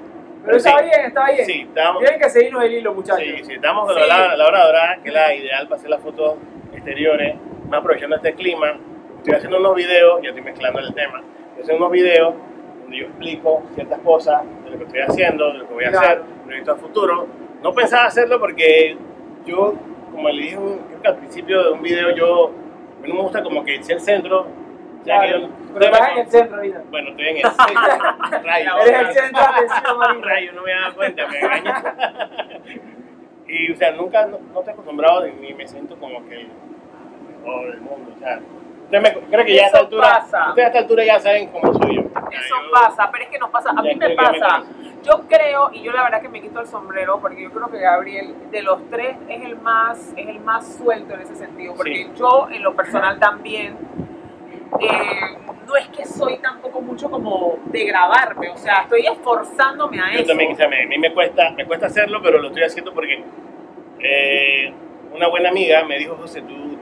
Pero 0.45 0.57
está 0.57 0.77
sí, 0.79 0.85
bien, 0.85 1.05
está 1.07 1.25
bien. 1.31 1.45
Sí, 1.45 1.61
estábamos, 1.61 2.01
Tienen 2.01 2.19
que 2.19 2.29
seguirnos 2.29 2.63
el 2.63 2.73
hilo, 2.73 2.93
muchachos. 2.93 3.23
sí, 3.23 3.43
sí, 3.45 3.53
estábamos 3.53 3.85
con 3.85 3.95
Sí. 3.95 4.07
la, 4.07 4.35
la 4.35 4.45
hora 4.47 4.65
dorada, 4.65 4.97
que 5.01 5.07
es 5.09 5.13
la 5.13 5.33
ideal 5.35 5.67
para 5.67 5.77
hacer 5.77 5.89
las 5.89 6.01
fotos 6.01 6.35
exteriores, 6.73 7.35
más 7.69 7.79
aprovechando 7.79 8.15
este 8.17 8.33
clima. 8.33 8.77
Estoy 9.23 9.35
haciendo 9.35 9.57
unos 9.59 9.75
videos, 9.75 10.21
ya 10.21 10.29
estoy 10.29 10.43
mezclando 10.43 10.79
el 10.79 10.93
tema. 10.93 11.19
Estoy 11.51 11.63
haciendo 11.63 11.85
unos 11.85 11.91
videos 11.93 12.33
donde 12.81 12.97
yo 12.97 13.05
explico 13.05 13.63
ciertas 13.73 13.99
cosas 13.99 14.41
de 14.65 14.69
lo 14.71 14.77
que 14.79 14.83
estoy 14.83 14.99
haciendo, 15.01 15.47
de 15.53 15.59
lo 15.59 15.67
que 15.67 15.73
voy 15.73 15.85
a 15.85 15.91
Claro. 15.91 16.07
hacer, 16.07 16.21
proyectos 16.45 16.77
a 16.77 16.81
futuro. 16.81 17.27
No 17.61 17.71
pensaba 17.73 18.05
hacerlo 18.07 18.37
porque 18.37 18.97
yo, 19.45 19.75
como 20.11 20.27
le 20.27 20.41
dije 20.41 20.57
creo 20.57 21.01
que 21.01 21.07
al 21.07 21.15
principio 21.17 21.63
de 21.63 21.71
un 21.71 21.81
video, 21.81 22.09
yo 22.13 22.47
a 22.47 23.01
mí 23.01 23.07
no 23.07 23.15
me 23.15 23.21
gusta 23.21 23.41
como 23.41 23.63
que 23.63 23.81
sea 23.81 23.95
el 23.95 24.01
centro. 24.01 24.45
Claro. 25.05 25.39
yo- 25.39 25.47
Pero 25.73 25.85
estás 25.85 26.09
en 26.11 26.17
el 26.17 26.29
centro 26.29 26.55
ahorita. 26.57 26.83
Bueno, 26.91 27.09
estoy 27.11 27.27
en 27.27 27.37
el 27.37 27.43
centro. 27.43 28.41
Rayos. 28.43 28.73
Eres 28.85 28.99
el 29.07 29.13
centro 29.13 29.41
de 29.41 29.47
atención. 29.47 30.21
Rayo, 30.23 30.51
no 30.53 30.61
me 30.63 30.71
daba 30.73 30.93
cuenta, 30.93 31.27
me 31.29 31.39
engañé. 31.39 32.81
y, 33.47 33.71
o 33.71 33.75
sea, 33.77 33.91
nunca, 33.93 34.25
no, 34.25 34.39
no 34.53 34.59
estoy 34.59 34.73
acostumbrado 34.73 35.25
ni 35.27 35.53
me 35.53 35.65
siento 35.65 35.95
como 35.97 36.27
que 36.27 36.41
el 36.41 36.47
mejor 37.41 37.71
del 37.71 37.79
mundo, 37.81 38.11
o 38.13 38.19
sea. 38.19 38.39
Ustedes 38.93 39.15
me- 39.15 39.27
creo 39.27 39.45
que 39.45 39.55
ya 39.55 39.63
a 39.63 39.65
esta 39.65 39.79
altura, 39.79 40.01
pasa. 40.19 40.49
ustedes 40.49 40.65
a 40.65 40.67
esta 40.67 40.79
altura 40.79 41.03
ya 41.05 41.19
saben 41.19 41.47
cómo 41.49 41.73
soy 41.73 41.95
yo. 41.95 42.01
Eso 42.01 42.55
yo- 42.63 42.71
pasa, 42.71 43.09
pero 43.11 43.23
es 43.23 43.29
que 43.31 43.39
nos 43.39 43.49
pasa, 43.49 43.71
a 43.71 43.81
mí 43.81 43.95
me 43.95 44.09
pasa. 44.11 44.63
Yo 45.01 45.21
creo, 45.27 45.71
y 45.73 45.81
yo 45.81 45.91
la 45.91 46.03
verdad 46.03 46.21
que 46.21 46.29
me 46.29 46.39
quito 46.41 46.59
el 46.59 46.67
sombrero, 46.67 47.19
porque 47.19 47.41
yo 47.41 47.49
creo 47.51 47.71
que 47.71 47.79
Gabriel, 47.79 48.35
de 48.51 48.61
los 48.61 48.87
tres, 48.91 49.15
es 49.27 49.43
el 49.45 49.55
más, 49.57 50.13
es 50.15 50.27
el 50.27 50.39
más 50.41 50.75
suelto 50.77 51.15
en 51.15 51.21
ese 51.21 51.35
sentido, 51.35 51.73
porque 51.75 52.03
Sí. 52.05 52.11
yo 52.15 52.47
en 52.51 52.61
lo 52.61 52.75
personal 52.75 53.17
también, 53.19 53.77
eh, 54.79 55.37
no 55.67 55.75
es 55.75 55.87
que 55.87 56.05
soy 56.05 56.37
tampoco 56.37 56.79
mucho 56.79 57.09
como 57.09 57.57
de 57.65 57.85
grabarme, 57.85 58.49
o 58.49 58.57
sea, 58.57 58.81
estoy 58.83 59.07
esforzándome 59.07 59.99
a 59.99 60.11
Yo 60.13 60.19
eso. 60.19 60.27
también, 60.27 60.51
o 60.51 60.55
sea, 60.55 60.67
me- 60.67 60.83
a 60.83 60.87
mí 60.87 60.99
me 60.99 61.11
cuesta, 61.11 61.49
me 61.57 61.65
cuesta 61.65 61.87
hacerlo, 61.87 62.21
pero 62.21 62.37
lo 62.39 62.49
estoy 62.49 62.61
haciendo 62.63 62.93
porque 62.93 63.23
eh, 64.05 64.71
una 65.15 65.27
buena 65.29 65.49
amiga 65.49 65.83
me 65.83 65.97
dijo, 65.97 66.15
José, 66.15 66.41
tú, 66.41 66.77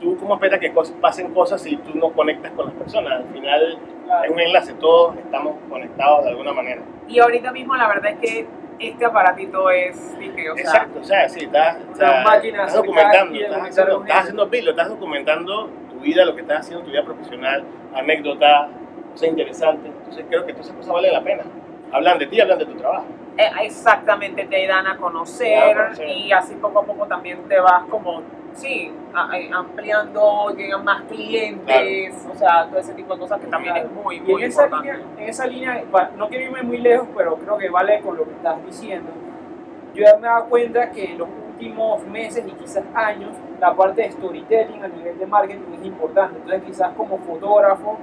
tú 0.00 0.16
cómo 0.18 0.34
esperas 0.34 0.60
que 0.60 0.72
cos- 0.74 0.92
pasen 1.00 1.32
cosas 1.32 1.60
si 1.62 1.76
tú 1.76 1.90
no 1.96 2.10
conectas 2.10 2.52
con 2.52 2.66
las 2.66 2.74
personas. 2.74 3.20
Al 3.20 3.28
final 3.28 3.78
es 4.24 4.30
un 4.30 4.40
enlace, 4.40 4.74
todos 4.74 5.16
estamos 5.18 5.56
conectados 5.68 6.24
de 6.24 6.30
alguna 6.30 6.52
manera. 6.52 6.82
Y 7.08 7.18
ahorita 7.18 7.52
mismo 7.52 7.74
la 7.76 7.88
verdad 7.88 8.12
es 8.12 8.18
que 8.18 8.46
este 8.78 9.04
aparatito 9.06 9.70
es, 9.70 10.18
dije, 10.18 10.50
o 10.50 10.54
sea, 10.54 10.62
Exacto, 10.64 11.00
o 11.00 11.04
sea, 11.04 11.28
sí, 11.28 11.44
estás, 11.44 11.78
o 11.92 11.96
sea, 11.96 12.22
máquina 12.24 12.66
estás 12.66 12.72
cercana 12.72 12.76
documentando, 12.76 13.34
estás 13.34 13.60
haciendo, 13.68 14.02
estás 14.02 14.18
haciendo 14.20 14.50
pilo, 14.50 14.70
estás 14.72 14.88
documentando 14.90 15.70
tu 15.90 16.00
vida, 16.00 16.24
lo 16.26 16.34
que 16.34 16.42
estás 16.42 16.60
haciendo, 16.60 16.84
tu 16.84 16.90
vida 16.90 17.02
profesional, 17.04 17.64
anécdotas, 17.94 18.68
cosas 19.12 19.28
interesantes. 19.28 19.90
Entonces 19.98 20.26
creo 20.28 20.44
que 20.44 20.52
todas 20.52 20.66
esas 20.66 20.76
cosas 20.76 20.92
valen 20.92 21.12
la 21.12 21.22
pena. 21.22 21.44
Hablan 21.90 22.18
de 22.18 22.26
ti, 22.26 22.40
hablan 22.40 22.58
de 22.58 22.66
tu 22.66 22.74
trabajo. 22.74 23.06
Eh, 23.38 23.50
exactamente 23.62 24.44
te 24.46 24.66
dan 24.66 24.86
a 24.86 24.96
conocer, 24.96 25.58
dan 25.58 25.70
a 25.78 25.84
conocer. 25.84 26.08
y 26.08 26.32
así 26.32 26.54
poco 26.56 26.80
a 26.80 26.84
poco 26.84 27.06
también 27.06 27.38
te 27.48 27.58
vas 27.60 27.84
como, 27.88 28.22
sí, 28.56 28.92
eh, 29.34 29.50
ampliando, 29.54 30.50
llegan 30.56 30.84
más 30.84 31.02
clientes, 31.02 32.26
o 32.30 32.34
sea, 32.36 32.66
todo 32.68 32.78
ese 32.80 32.94
tipo 32.94 33.14
de 33.14 33.20
cosas 33.20 33.40
que 33.40 33.46
también 33.46 33.76
es 33.76 33.90
muy, 33.92 34.16
Y 34.16 34.20
muy 34.20 34.42
en 34.42 34.48
esa, 34.48 34.64
importante. 34.64 34.92
línea, 34.92 35.06
en 35.18 35.28
esa 35.28 35.46
línea, 35.46 35.84
no 36.16 36.28
quiero 36.28 36.44
irme 36.44 36.62
muy 36.62 36.78
lejos, 36.78 37.08
pero 37.16 37.36
creo 37.36 37.58
que 37.58 37.68
vale 37.70 38.00
con 38.00 38.16
lo 38.16 38.24
que 38.24 38.32
estás 38.32 38.64
diciendo. 38.64 39.10
Yo 39.94 40.04
ya 40.04 40.12
me 40.18 40.26
he 40.26 40.30
dado 40.30 40.46
cuenta 40.46 40.90
que 40.90 41.12
en 41.12 41.18
los 41.18 41.28
últimos 41.48 42.02
meses 42.06 42.44
y 42.46 42.50
quizás 42.52 42.84
años, 42.94 43.30
la 43.60 43.74
parte 43.74 44.02
de 44.02 44.12
storytelling 44.12 44.82
a 44.84 44.88
nivel 44.88 45.18
de 45.18 45.26
marketing 45.26 45.72
es 45.78 45.86
importante. 45.86 46.36
Entonces, 46.36 46.62
quizás 46.64 46.90
como 46.96 47.16
fotógrafo, 47.18 47.96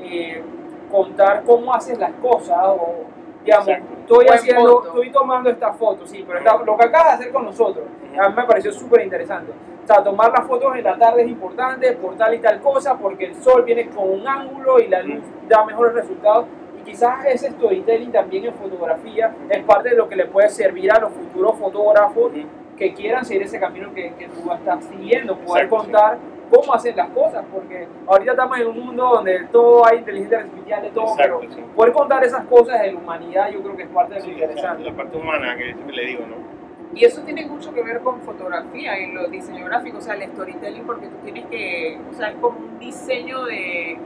eh, 0.00 0.42
contar 0.90 1.42
cómo 1.44 1.72
haces 1.72 1.98
las 1.98 2.12
cosas 2.14 2.58
o, 2.66 3.04
digamos, 3.44 3.68
Exacto. 3.68 3.94
estoy 4.00 4.24
Buen 4.26 4.38
haciendo, 4.38 4.84
estoy 4.86 5.10
tomando 5.10 5.48
esta 5.50 5.72
foto, 5.72 6.06
sí, 6.06 6.22
pero 6.26 6.38
esta- 6.38 6.58
lo 6.62 6.76
que 6.76 6.84
acabas 6.84 7.06
de 7.08 7.14
hacer 7.14 7.32
con 7.32 7.44
nosotros, 7.46 7.86
a 8.20 8.28
mí 8.28 8.34
me 8.36 8.44
pareció 8.44 8.72
súper 8.72 9.02
interesante. 9.02 9.52
Sea, 9.88 10.04
tomar 10.04 10.30
las 10.30 10.46
fotos 10.46 10.76
en 10.76 10.84
la 10.84 10.98
tarde 10.98 11.22
es 11.22 11.28
importante 11.30 11.90
por 11.94 12.14
tal 12.14 12.34
y 12.34 12.38
tal 12.40 12.60
cosa, 12.60 12.98
porque 12.98 13.24
el 13.24 13.34
sol 13.36 13.62
viene 13.64 13.88
con 13.88 14.10
un 14.10 14.28
ángulo 14.28 14.78
y 14.80 14.86
la 14.86 15.02
luz 15.02 15.22
da 15.48 15.64
mejores 15.64 15.94
resultados. 15.94 16.44
Y 16.78 16.82
quizás 16.84 17.24
ese 17.24 17.52
storytelling 17.52 18.12
también 18.12 18.44
en 18.44 18.52
fotografía 18.52 19.34
es 19.48 19.64
parte 19.64 19.88
de 19.88 19.96
lo 19.96 20.06
que 20.06 20.16
le 20.16 20.26
puede 20.26 20.50
servir 20.50 20.92
a 20.92 21.00
los 21.00 21.10
futuros 21.12 21.56
fotógrafos 21.56 22.32
que 22.76 22.92
quieran 22.92 23.24
seguir 23.24 23.44
ese 23.44 23.58
camino 23.58 23.92
que, 23.94 24.12
que 24.18 24.28
tú 24.28 24.52
estás 24.52 24.84
siguiendo, 24.84 25.38
poder 25.38 25.64
Exacto, 25.64 25.76
contar 25.84 26.18
cómo 26.50 26.74
hacer 26.74 26.94
las 26.94 27.08
cosas, 27.08 27.42
porque 27.50 27.88
ahorita 28.06 28.32
estamos 28.32 28.58
en 28.60 28.66
un 28.66 28.78
mundo 28.78 29.04
donde 29.14 29.44
todo 29.50 29.86
hay 29.86 29.98
inteligencia 30.00 30.40
artificial, 30.40 30.82
de 30.82 30.90
todo, 30.90 31.12
Exacto, 31.12 31.38
pero 31.40 31.52
sí. 31.54 31.60
poder 31.74 31.92
contar 31.94 32.24
esas 32.24 32.44
cosas 32.44 32.82
de 32.82 32.92
la 32.92 32.98
humanidad 32.98 33.50
yo 33.50 33.62
creo 33.62 33.74
que 33.74 33.82
es 33.84 33.88
parte 33.88 34.14
de 34.14 34.20
lo 34.20 34.26
Sí, 34.26 34.32
interesante. 34.32 34.84
la 34.84 34.92
parte 34.92 35.16
humana 35.16 35.56
que 35.56 35.64
siempre 35.72 35.96
le 35.96 36.06
digo, 36.06 36.24
¿no? 36.26 36.57
Y 36.94 37.04
eso 37.04 37.20
tiene 37.22 37.46
mucho 37.46 37.72
que 37.74 37.82
ver 37.82 38.00
con 38.00 38.20
fotografía 38.22 38.98
y 38.98 39.12
lo 39.12 39.28
diseño 39.28 39.64
gráfico, 39.66 39.98
o 39.98 40.00
sea, 40.00 40.14
el 40.14 40.22
storytelling, 40.30 40.84
porque 40.84 41.06
tú 41.06 41.16
tienes 41.22 41.46
que, 41.46 41.98
o 42.10 42.14
sea, 42.14 42.30
es 42.30 42.36
como 42.36 42.58
un 42.58 42.78
diseño 42.78 43.44
de, 43.44 43.98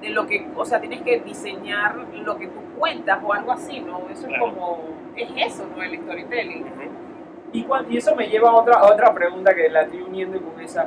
de 0.00 0.08
lo 0.10 0.26
que, 0.26 0.46
o 0.56 0.64
sea, 0.64 0.80
tienes 0.80 1.02
que 1.02 1.20
diseñar 1.20 1.94
lo 1.96 2.36
que 2.38 2.46
tú 2.46 2.58
cuentas 2.78 3.18
o 3.22 3.32
algo 3.32 3.52
así, 3.52 3.80
¿no? 3.80 4.08
Eso 4.10 4.26
Claro. 4.26 4.46
es 4.46 4.52
como, 4.54 4.78
es 5.14 5.30
eso, 5.52 5.66
¿no? 5.76 5.82
El 5.82 5.98
storytelling. 5.98 6.64
Y, 7.52 7.64
cuan- 7.64 7.86
y 7.92 7.98
eso 7.98 8.16
me 8.16 8.26
lleva 8.28 8.48
a 8.50 8.54
otra, 8.54 8.76
a 8.78 8.90
otra 8.92 9.12
pregunta 9.12 9.54
que 9.54 9.68
la 9.68 9.82
estoy 9.82 10.00
uniendo 10.00 10.40
con 10.40 10.58
esa. 10.60 10.86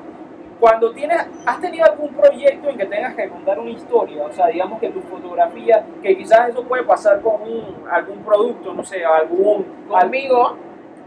Cuando 0.60 0.92
tienes, 0.94 1.18
¿has 1.46 1.62
tenido 1.62 1.86
algún 1.86 2.14
proyecto 2.16 2.70
en 2.70 2.78
que 2.78 2.86
tengas 2.86 3.14
que 3.14 3.30
contar 3.30 3.60
una 3.60 3.70
historia? 3.70 4.24
O 4.26 4.32
sea, 4.32 4.48
digamos 4.48 4.80
que 4.80 4.90
tu 4.90 5.02
fotografía, 5.02 5.86
que 6.02 6.18
quizás 6.18 6.50
eso 6.50 6.64
puede 6.64 6.84
pasar 6.84 7.22
con 7.22 7.42
un- 7.44 7.84
algún 7.92 8.24
producto, 8.24 8.74
no 8.74 8.84
sé, 8.84 9.06
algún... 9.06 9.66
al- 9.94 10.02
Conmigo, 10.06 10.58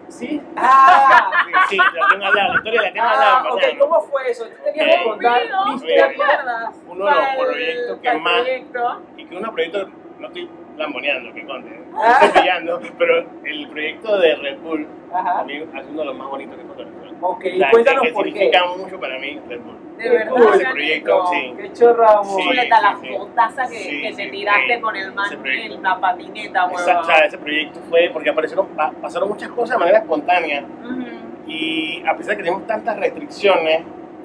¿Sí? 0.08 0.40
¡Ah! 0.56 1.30
Sí, 1.68 1.76
la 1.76 2.08
tengo 2.10 2.24
al 2.26 2.34
lado, 2.34 2.48
la 2.48 2.54
historia 2.56 2.82
la 2.82 2.92
tengo 2.92 3.06
al 3.06 3.14
ah 3.14 3.20
lado. 3.42 3.54
ok, 3.54 3.62
hermano. 3.62 3.78
¿cómo 3.80 4.00
fue 4.02 4.30
eso? 4.30 4.44
Tú 4.46 4.54
tenías 4.64 4.86
que 4.86 4.94
Eh, 4.94 5.04
contar 5.04 5.42
mi 5.42 5.48
¿te 5.70 5.74
historia. 5.76 6.04
acuerdas? 6.06 6.74
Uno 6.86 7.04
de 7.04 7.10
los 7.10 7.46
proyectos 7.46 7.98
que 8.00 8.14
más- 8.18 8.34
proyecto. 8.40 9.02
Y 9.16 9.26
que 9.26 9.36
unos 9.36 9.50
proyectos, 9.50 9.88
no 10.18 10.26
estoy 10.28 10.48
lamboneando, 10.76 11.32
que 11.34 11.44
conte, 11.46 11.68
¿eh? 11.70 11.80
Ah. 11.96 12.18
estoy 12.22 12.42
pillando, 12.42 12.80
pero 12.98 13.24
el 13.44 13.68
proyecto 13.68 14.18
de 14.18 14.34
Red 14.36 14.58
Bull, 14.60 14.86
Ajá. 15.12 15.40
a 15.40 15.44
mí 15.44 15.54
es 15.56 15.86
uno 15.90 16.00
de 16.00 16.04
los 16.06 16.16
más 16.16 16.28
bonitos 16.28 16.56
que 16.56 16.62
he 16.62 16.66
fotografiado. 16.66 16.98
Ok, 17.20 17.44
O 17.52 17.58
sea, 17.58 17.70
cuéntanos 17.70 18.02
que, 18.04 18.12
por 18.12 18.24
qué. 18.24 18.30
significa 18.32 18.64
mucho 18.76 19.00
para 19.00 19.18
mí 19.18 19.40
Red 19.48 19.60
Bull. 19.60 19.78
De 19.98 20.08
verdad. 20.10 20.54
Ese 20.54 20.64
proyecto, 20.70 21.26
sí. 21.26 21.54
Qué 21.60 21.72
chorra, 21.72 22.12
amor. 22.12 22.24
Sí. 22.40 22.48
Chuleta, 22.48 22.80
la 22.80 22.96
sí. 23.00 23.08
fotaza 23.08 23.62
que, 23.68 23.74
Sí, 23.74 24.00
que 24.02 24.12
te 24.14 24.24
sí, 24.24 24.30
tiraste 24.30 24.74
sí. 24.76 24.80
con 24.80 24.94
el 24.96 25.12
man 25.12 25.46
en 25.46 25.82
la 25.82 26.00
patineta, 26.00 26.66
Esa- 26.72 26.86
huevón. 26.86 27.02
o 27.02 27.04
sea, 27.04 27.18
ese 27.26 27.38
proyecto 27.38 27.80
fue 27.88 28.10
porque 28.12 28.30
aparecieron, 28.30 28.68
pa- 28.68 28.92
pasaron 29.02 29.28
muchas 29.28 29.48
cosas 29.50 29.70
de 29.76 29.78
manera 29.80 29.98
espontánea 29.98 30.64
Ujú. 30.84 31.50
y 31.50 32.04
a 32.06 32.16
pesar 32.16 32.30
de 32.32 32.36
que 32.36 32.42
tenemos 32.44 32.66
tantas 32.68 32.96
restricciones 33.00 33.82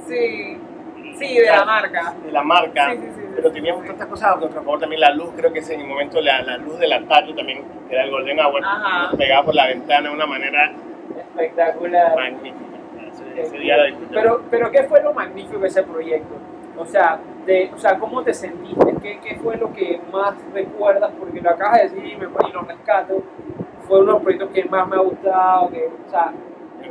Sí, 0.08 0.60
sí, 1.18 1.38
de 1.39 1.45
la 1.47 1.66
marca. 1.66 2.14
de 2.24 2.32
la 2.32 2.43
marca, 2.43 2.91
Sí, 2.91 2.97
sí, 2.97 3.07
sí, 3.16 3.22
pero 3.36 3.51
teníamos 3.51 3.86
tantas 3.86 4.07
cosas 4.07 4.34
a 4.34 4.36
nuestro 4.38 4.61
favor 4.61 4.80
también 4.80 5.01
la 5.01 5.11
luz, 5.11 5.30
creo 5.36 5.51
que 5.51 5.59
ese 5.59 5.76
en 5.76 5.82
el 5.82 5.88
momento 5.88 6.22
la, 6.22 6.41
la 6.41 6.57
luz 6.57 6.78
del 6.80 6.93
ataque 6.93 7.34
también, 7.34 7.64
que 7.88 7.93
era 7.95 8.03
el 8.05 8.11
Golden 8.11 8.39
Hour, 8.39 8.61
Ajá. 8.64 9.03
nos 9.07 9.16
pegaba 9.16 9.45
por 9.45 9.55
la 9.55 9.68
ventana 9.68 10.09
de 10.09 10.16
una 10.16 10.26
manera 10.26 10.72
Espectacular. 11.18 12.16
magnífica. 12.16 12.55
Ese, 13.36 13.57
día 13.57 13.84
disfruté. 13.86 14.14
Pero, 14.14 14.41
pero 14.49 14.72
¿qué 14.72 14.84
fue 14.84 15.01
lo 15.01 15.14
magnífico 15.14 15.59
de 15.59 15.68
ese 15.68 15.84
proyecto? 15.84 16.36
O 16.78 16.86
sea, 16.86 17.20
de, 17.45 17.72
o 17.74 17.78
sea, 17.78 17.97
¿cómo 17.99 18.24
te 18.24 18.34
sentiste? 18.34 18.95
¿Qué, 19.01 19.20
¿Qué 19.20 19.36
fue 19.38 19.57
lo 19.57 19.72
que 19.74 19.99
más 20.11 20.34
recuerdas? 20.53 21.11
Porque 21.20 21.41
lo 21.41 21.49
acabas 21.49 21.78
de 21.78 21.84
decir 21.89 22.05
y, 22.05 22.16
me, 22.16 22.26
y 22.26 22.51
lo 22.51 22.61
rescato. 22.61 23.24
Fue 23.88 23.97
uno 23.99 24.07
de 24.07 24.14
los 24.14 24.22
proyectos 24.24 24.49
que 24.51 24.66
más 24.66 24.88
me 24.88 24.95
ha 24.95 24.99
gustado. 24.99 25.70
Que, 25.70 25.89
o 26.05 26.09
sea, 26.09 26.32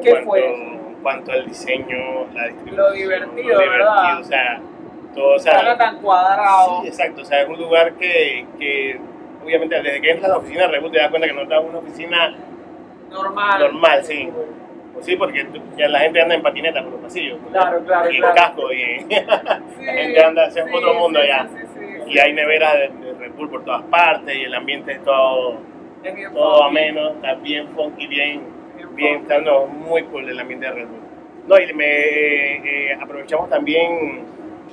¿qué 0.00 0.10
cuanto, 0.10 0.28
fue 0.30 0.52
eso? 0.52 0.81
Cuanto 1.02 1.32
al 1.32 1.46
diseño, 1.46 2.26
la 2.32 2.44
distribución, 2.46 2.76
Lo 2.76 2.92
divertido, 2.92 3.26
lo 3.34 3.42
divertido, 3.42 3.70
¿verdad? 3.70 4.20
O 4.20 4.24
sea, 4.24 4.60
todo, 5.14 5.34
o 5.34 5.38
sea, 5.38 5.58
Algo 5.58 5.76
tan 5.76 5.98
cuadrado. 6.00 6.82
Sí, 6.82 6.88
exacto. 6.88 7.22
O 7.22 7.24
sea, 7.24 7.42
es 7.42 7.48
un 7.48 7.58
lugar 7.58 7.94
que, 7.94 8.46
que 8.58 9.00
obviamente, 9.42 9.82
desde 9.82 10.00
que 10.00 10.10
entras 10.10 10.30
a 10.30 10.34
la 10.34 10.38
oficina 10.38 10.68
de 10.68 10.80
te 10.90 10.98
das 10.98 11.10
cuenta 11.10 11.28
que 11.28 11.34
no 11.34 11.42
estás 11.42 11.60
en 11.60 11.68
una 11.68 11.78
oficina 11.78 12.34
Normal. 13.10 13.60
normal, 13.60 14.04
sí. 14.04 14.30
Pues 14.94 15.06
sí, 15.06 15.16
porque 15.16 15.46
ya 15.76 15.88
la 15.88 16.00
gente 16.00 16.20
anda 16.20 16.34
en 16.34 16.42
patineta 16.42 16.82
por 16.82 16.92
los 16.92 17.00
pasillos. 17.00 17.38
Claro, 17.50 17.84
claro, 17.84 18.10
Y 18.10 18.14
en 18.16 18.20
claro. 18.20 18.34
casco. 18.36 18.72
Y, 18.72 18.78
Sí, 18.78 19.06
la 19.84 19.92
gente 19.92 20.24
anda, 20.24 20.46
es 20.46 20.54
sí, 20.54 20.60
otro 20.72 20.94
mundo 20.94 21.20
sí, 21.20 21.66
sí. 21.74 22.10
y 22.12 22.18
hay 22.18 22.32
neveras 22.32 22.74
de, 22.74 22.88
de 22.88 23.12
Red 23.18 23.32
Bull 23.32 23.50
por 23.50 23.64
todas 23.64 23.82
partes 23.84 24.36
y 24.36 24.42
el 24.44 24.54
ambiente 24.54 24.92
es 24.92 25.02
todo, 25.04 25.56
Es 26.02 26.14
bien 26.14 26.32
todo 26.32 26.58
funky, 26.64 26.78
ameno, 26.78 27.08
está 27.10 27.34
bien 27.34 27.68
funky, 27.74 28.06
bien, 28.06 28.42
bien 28.94 29.22
está 29.22 29.40
no, 29.40 29.66
muy 29.66 30.02
cool 30.04 30.28
el 30.28 30.38
ambiente 30.38 30.66
de 30.66 30.72
Red 30.72 30.86
Bull. 30.86 31.00
No, 31.48 31.58
y 31.58 31.72
me 31.74 31.86
eh, 32.90 32.94
aprovechamos 33.00 33.48
también 33.50 34.24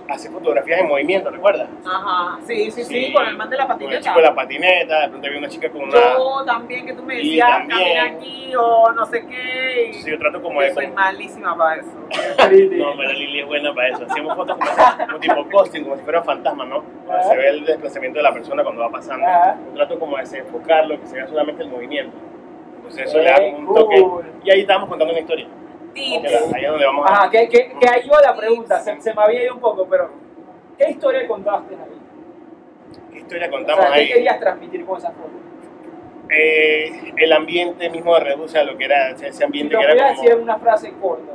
hacer 0.08 0.32
fotografías 0.32 0.82
en 0.82 0.88
movimiento, 0.88 1.30
¿recuerdas? 1.30 1.68
Ajá, 1.86 2.40
sí, 2.44 2.72
sí, 2.72 2.84
sí, 2.84 3.14
con 3.14 3.28
el 3.28 3.38
man 3.38 3.50
de 3.50 3.58
la 3.58 3.64
Con 3.68 3.74
el 3.74 3.80
patineta. 3.80 4.02
chico 4.02 4.16
de 4.20 4.26
la 4.26 4.36
patineta, 4.36 5.02
de 5.02 5.10
pronto 5.10 5.28
había 5.28 5.40
una 5.40 5.50
chica 5.50 5.70
con 5.70 5.82
una... 5.84 6.00
Yo 6.00 6.44
también, 6.46 6.86
que 6.86 6.94
tú 6.94 7.04
me 7.04 7.16
decías, 7.16 7.48
también- 7.48 7.80
camina 7.80 8.04
aquí 8.18 8.54
o 8.56 8.92
no 8.92 9.06
sé 9.06 9.26
qué. 9.28 9.86
Entonces 9.88 10.12
yo 10.12 10.18
trato 10.20 10.42
como 10.42 10.62
Yo 10.62 10.68
de... 10.68 10.74
soy 10.74 10.88
malísima 10.88 11.56
para 11.58 11.82
eso. 11.82 11.92
No, 12.80 12.98
pero 12.98 13.12
Lili 13.14 13.40
es 13.42 13.46
buena 13.46 13.74
para 13.74 13.90
eso. 13.90 14.06
Hacemos 14.10 14.36
fotos 14.36 14.58
como, 14.58 14.72
como 15.08 15.20
tipo 15.20 15.50
posting, 15.50 15.84
como 15.84 15.98
si 15.98 16.04
fuera 16.04 16.20
un 16.20 16.26
fantasma, 16.26 16.66
¿no? 16.66 16.84
Donde 17.06 17.24
se 17.24 17.38
ve 17.38 17.50
el 17.50 17.66
desplazamiento 17.66 18.18
de 18.20 18.24
la 18.24 18.34
persona 18.34 18.64
cuando 18.64 18.82
va 18.82 18.90
pasando. 18.90 19.26
Yo 19.70 19.74
trato 19.76 20.00
como 20.00 20.16
de 20.18 20.24
desenfocarlo, 20.24 21.00
que 21.00 21.08
se 21.08 21.16
vea 21.18 21.28
solamente 21.28 21.62
el 21.64 21.70
movimiento. 21.70 22.16
Entonces 22.90 23.08
eso 23.08 23.18
le 23.20 23.26
da 23.30 23.40
un 23.58 23.66
cool. 23.66 23.76
toque. 23.76 24.06
Y 24.44 24.52
ahí 24.52 24.62
estamos 24.62 24.90
contando 24.90 25.12
una 25.14 25.22
historia. 25.22 25.48
Tips. 25.94 26.54
Ahí 26.54 26.64
es 26.66 26.70
donde 26.72 26.86
vamos 26.86 27.06
a... 27.10 27.14
Ajá, 27.14 27.30
que, 27.30 27.50
que, 27.50 27.74
que 27.80 27.90
ahí 27.90 28.08
va 28.10 28.22
la 28.22 28.36
pregunta, 28.36 28.80
se, 28.80 29.00
se 29.02 29.14
me 29.14 29.22
había 29.22 29.44
ido 29.44 29.56
un 29.56 29.60
poco, 29.60 29.88
pero 29.90 30.10
¿qué 30.78 30.90
historia 30.92 31.28
contaste 31.28 31.76
ahí? 31.76 33.02
¿Qué 33.12 33.18
historia 33.20 33.48
O 33.48 33.52
contamos 33.52 33.86
sea, 33.86 33.94
¿qué 33.94 34.00
ahí? 34.02 34.08
querías 34.08 34.40
transmitir 34.40 34.86
con 34.86 34.98
esa 34.98 35.10
foto? 35.12 35.30
Eh, 36.32 37.14
el 37.18 37.34
ambiente 37.34 37.90
mismo 37.90 38.14
de 38.14 38.20
Reduce 38.20 38.60
a 38.60 38.64
lo 38.64 38.78
que 38.78 38.86
era 38.86 39.10
ese 39.10 39.34
Si 39.34 39.44
ambiente 39.44 39.74
lo 39.74 39.80
que 39.80 39.86
era 39.88 39.96
como, 39.96 40.10
decir 40.22 40.32
en 40.32 40.42
una 40.44 40.60
frase 40.60 40.94
corta, 41.02 41.32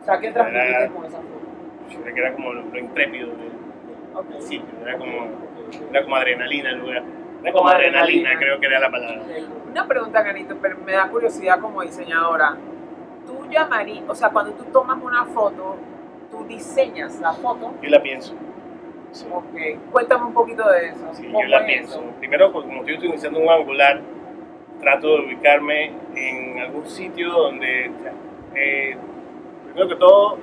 o 0.00 0.04
sea, 0.04 0.20
¿qué 0.20 0.30
transmitiste 0.30 0.70
Era- 0.76 0.88
con 0.88 1.04
esa 1.04 1.16
foto? 1.18 2.14
que 2.14 2.20
era 2.20 2.32
como 2.32 2.52
lo, 2.52 2.62
lo 2.62 2.78
intrépido 2.78 3.28
del, 3.28 3.50
Ok. 4.14 4.26
del 4.28 4.42
sitio. 4.42 4.68
Era 4.82 4.96
como, 4.98 5.26
era 5.90 6.02
como 6.04 6.16
adrenalina 6.16 6.70
el 6.70 6.78
lugar. 6.78 7.02
Como 7.52 7.68
adrenalina, 7.68 8.38
creo 8.38 8.58
que 8.60 8.66
era 8.66 8.80
la 8.80 8.90
palabra. 8.90 9.22
Una 9.70 9.86
pregunta, 9.86 10.24
Canito, 10.24 10.56
pero 10.60 10.78
me 10.78 10.92
da 10.92 11.08
curiosidad 11.08 11.60
como 11.60 11.82
diseñadora. 11.82 12.56
Tú 13.26 13.46
llamarías, 13.50 14.04
o 14.08 14.14
sea, 14.14 14.30
cuando 14.30 14.52
tú 14.52 14.64
tomas 14.64 15.02
una 15.02 15.24
foto, 15.26 15.76
tú 16.30 16.44
diseñas 16.46 17.20
la 17.20 17.32
foto. 17.32 17.74
Yo 17.82 17.90
la 17.90 18.02
pienso. 18.02 18.34
Sí. 19.12 19.26
Ok, 19.32 19.90
cuéntame 19.92 20.24
un 20.26 20.34
poquito 20.34 20.68
de 20.70 20.88
eso. 20.88 21.08
Sí, 21.12 21.24
¿Cómo 21.26 21.42
yo 21.42 21.48
la 21.48 21.58
es 21.60 21.64
pienso. 21.66 22.00
eso? 22.00 22.10
Primero, 22.18 22.52
pues, 22.52 22.66
como 22.66 22.80
estoy 22.80 22.96
utilizando 22.96 23.38
un 23.40 23.48
angular, 23.48 24.00
trato 24.80 25.08
de 25.16 25.26
ubicarme 25.26 25.92
en 26.14 26.58
algún 26.60 26.86
sitio 26.86 27.30
donde, 27.32 27.90
eh, 28.54 28.96
primero 29.64 29.88
que 29.88 29.96
todo, 29.96 30.38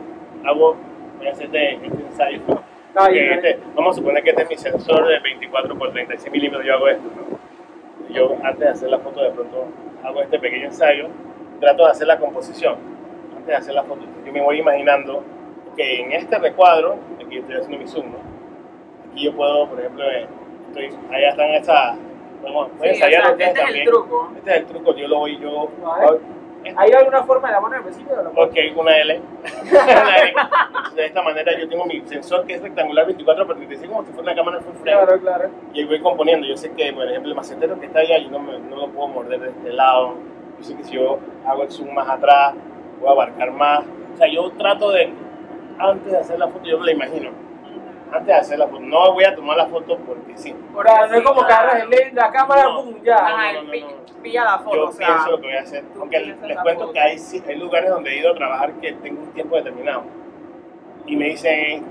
hago, 0.46 0.76
voy 1.18 1.28
a 1.28 1.32
hacer 1.32 1.46
este, 1.46 1.74
este 1.86 2.02
ensayo. 2.04 2.40
Bien, 3.10 3.34
este- 3.34 3.60
vamos 3.76 3.96
a 3.96 4.00
suponer 4.00 4.24
que 4.24 4.30
este 4.32 4.44
es 4.44 4.50
mi 4.50 4.58
sensor 4.58 5.08
de 5.08 5.20
24 5.20 5.76
por 5.78 5.92
36 5.92 6.32
milímetros, 6.32 6.66
yo 6.66 6.74
hago 6.76 6.88
esto. 6.88 7.04
¿no? 7.16 8.14
Yo 8.14 8.36
antes 8.44 8.60
de 8.60 8.70
hacer 8.70 8.90
la 8.90 9.00
foto, 9.00 9.22
de 9.24 9.32
pronto 9.32 9.66
hago 10.04 10.22
este 10.22 10.38
pequeño 10.40 10.66
ensayo, 10.66 11.08
trato 11.60 11.86
de 11.86 11.92
hacer 11.92 12.08
la 12.08 12.20
composición. 12.20 12.76
Antes 13.32 13.48
de 13.48 13.56
hacer 13.56 13.74
la 13.74 13.84
foto, 13.84 14.02
yo 14.26 14.32
me 14.32 14.42
voy 14.42 14.60
imaginando 14.60 15.24
que 15.76 16.02
en 16.02 16.12
este 16.12 16.38
recuadro, 16.38 16.98
aquí 17.26 17.38
estoy 17.40 17.56
haciendo 17.56 17.78
mi 17.80 17.88
zoom, 17.88 18.12
¿no? 18.12 18.18
aquí 19.12 19.26
yo 19.26 19.34
puedo, 19.36 19.68
por 19.68 19.80
ejemplo, 19.80 20.04
eh, 20.12 20.28
estoy, 20.68 20.90
allá 21.12 21.30
están 21.30 21.50
esas, 21.50 21.98
podemos, 22.42 22.78
voy 22.78 22.90
a 22.90 22.94
Sí, 22.94 23.02
o 23.02 23.06
ensayar 23.06 23.22
sea, 23.24 23.32
ustedes 23.32 23.48
este 23.50 23.60
es 23.62 23.68
el 23.68 23.74
también. 23.74 23.86
truco. 23.88 24.32
Este 24.38 24.50
es 24.52 24.58
el 24.58 24.66
truco, 24.68 24.96
yo 24.96 25.08
lo 25.08 25.18
voy, 25.20 25.40
yo. 25.40 25.70
¿Hay 26.76 26.92
alguna 26.92 27.24
forma 27.24 27.48
de 27.50 27.54
la 27.54 27.62
mano 27.62 27.76
de 27.76 27.82
principio 27.82 28.16
de 28.16 28.24
la 28.24 28.30
foto? 28.30 28.42
Ok, 28.44 28.56
una 28.76 28.98
L. 29.00 29.22
Una 29.72 30.16
L. 30.18 30.34
De 30.96 31.06
esta 31.06 31.22
manera 31.22 31.52
yo 31.60 31.68
tengo 31.68 31.86
mi 31.86 32.02
sensor 32.02 32.46
que 32.46 32.54
es 32.56 32.62
rectangular 32.62 33.06
24 33.06 33.46
por 33.48 33.56
35 33.56 33.94
como 33.94 34.06
si 34.06 34.14
fuera 34.14 34.32
una 34.32 34.36
cámara 34.36 34.60
full 34.62 34.74
frame. 34.82 35.06
Claro, 35.06 35.22
claro. 35.22 35.50
Y 35.74 35.84
voy 35.86 36.00
componiendo. 36.02 36.46
Yo 36.48 36.56
sé 36.58 36.72
que, 36.74 36.94
por 36.94 37.08
ejemplo, 37.08 37.30
el 37.32 37.36
macetero 37.36 37.80
que 37.80 37.88
está 37.88 38.00
allá 38.00 38.18
yo 38.20 38.30
no, 38.30 38.40
me- 38.40 38.60
no 38.60 38.76
lo 38.76 38.88
puedo 38.90 39.08
morder 39.08 39.40
de 39.40 39.50
este 39.50 39.74
lado. 39.74 40.16
Yo 40.60 40.64
sé 40.64 40.76
que 40.78 40.84
si 40.84 40.94
yo 40.94 41.20
hago 41.46 41.64
el 41.64 41.72
zoom 41.72 41.94
más 41.94 42.08
atrás, 42.10 42.54
voy 43.00 43.10
a 43.10 43.12
abarcar 43.12 43.52
más. 43.52 43.84
O 44.14 44.18
sea, 44.18 44.28
yo 44.28 44.52
trato 44.52 44.92
de, 44.92 45.12
antes 45.80 46.12
de 46.12 46.18
hacer 46.18 46.38
la 46.40 46.48
foto, 46.48 46.66
yo 46.66 46.78
me 46.80 46.86
la 46.86 46.92
imagino. 46.94 47.32
Antes 48.14 48.28
de 48.28 48.34
hacer 48.34 48.60
la 48.60 48.68
foto, 48.68 48.80
no 48.82 49.14
voy 49.14 49.24
a 49.24 49.34
tomar 49.36 49.58
la 49.58 49.66
foto 49.66 49.98
porque 49.98 50.38
sí. 50.38 50.54
O 50.76 50.84
sea, 50.84 51.08
no 51.08 51.16
es 51.16 51.22
como 51.24 51.46
que 51.46 51.52
agarras 51.52 51.82
el 51.84 51.90
lente, 51.90 52.12
la 52.14 52.32
cámara, 52.32 52.64
No. 52.64 52.84
boom, 52.84 53.04
ya. 53.04 53.16
Ajá, 53.18 53.54
no, 53.54 53.64
no, 53.64 53.72
pi- 53.72 53.82
no. 53.82 54.22
pilla 54.22 54.44
la 54.44 54.60
foto, 54.60 54.76
Yo 54.76 54.86
o 54.86 54.92
sea. 54.92 55.08
pienso 55.08 55.32
lo 55.32 55.38
que 55.42 55.48
voy 55.48 55.56
a 55.56 55.62
hacer. 55.62 55.84
piensas 56.10 56.48
les 56.48 56.58
cuento 56.62 56.82
foto. 56.82 56.94
que 56.94 57.00
hay, 57.00 57.18
sí- 57.18 57.44
hay 57.48 57.56
lugares 57.56 57.90
donde 57.90 58.12
he 58.12 58.20
ido 58.20 58.32
a 58.32 58.36
trabajar 58.36 58.72
que 58.74 58.94
tengo 58.94 59.22
un 59.24 59.32
tiempo 59.34 59.56
determinado. 59.56 60.04
Y 61.08 61.16
me 61.16 61.26
dicen, 61.26 61.84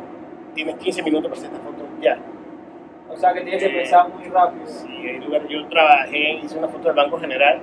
tienes 0.55 0.77
15 0.77 1.03
minutos 1.03 1.29
para 1.29 1.41
hacer 1.41 1.53
esta 1.53 1.65
foto 1.65 1.85
ya. 2.01 2.19
O 3.11 3.17
sea, 3.17 3.35
que 3.35 3.41
tienes 3.43 3.63
que 3.63 3.69
Eh, 3.71 3.79
pensar 3.81 4.09
muy 4.09 4.25
rápido. 4.29 4.67
Sí, 4.67 4.89
hay 5.07 5.19
lugares. 5.19 5.49
Yo 5.49 5.67
trabajé, 5.69 6.35
hice 6.43 6.57
una 6.59 6.69
foto 6.69 6.85
del 6.89 6.97
Banco 6.97 7.19
General. 7.19 7.61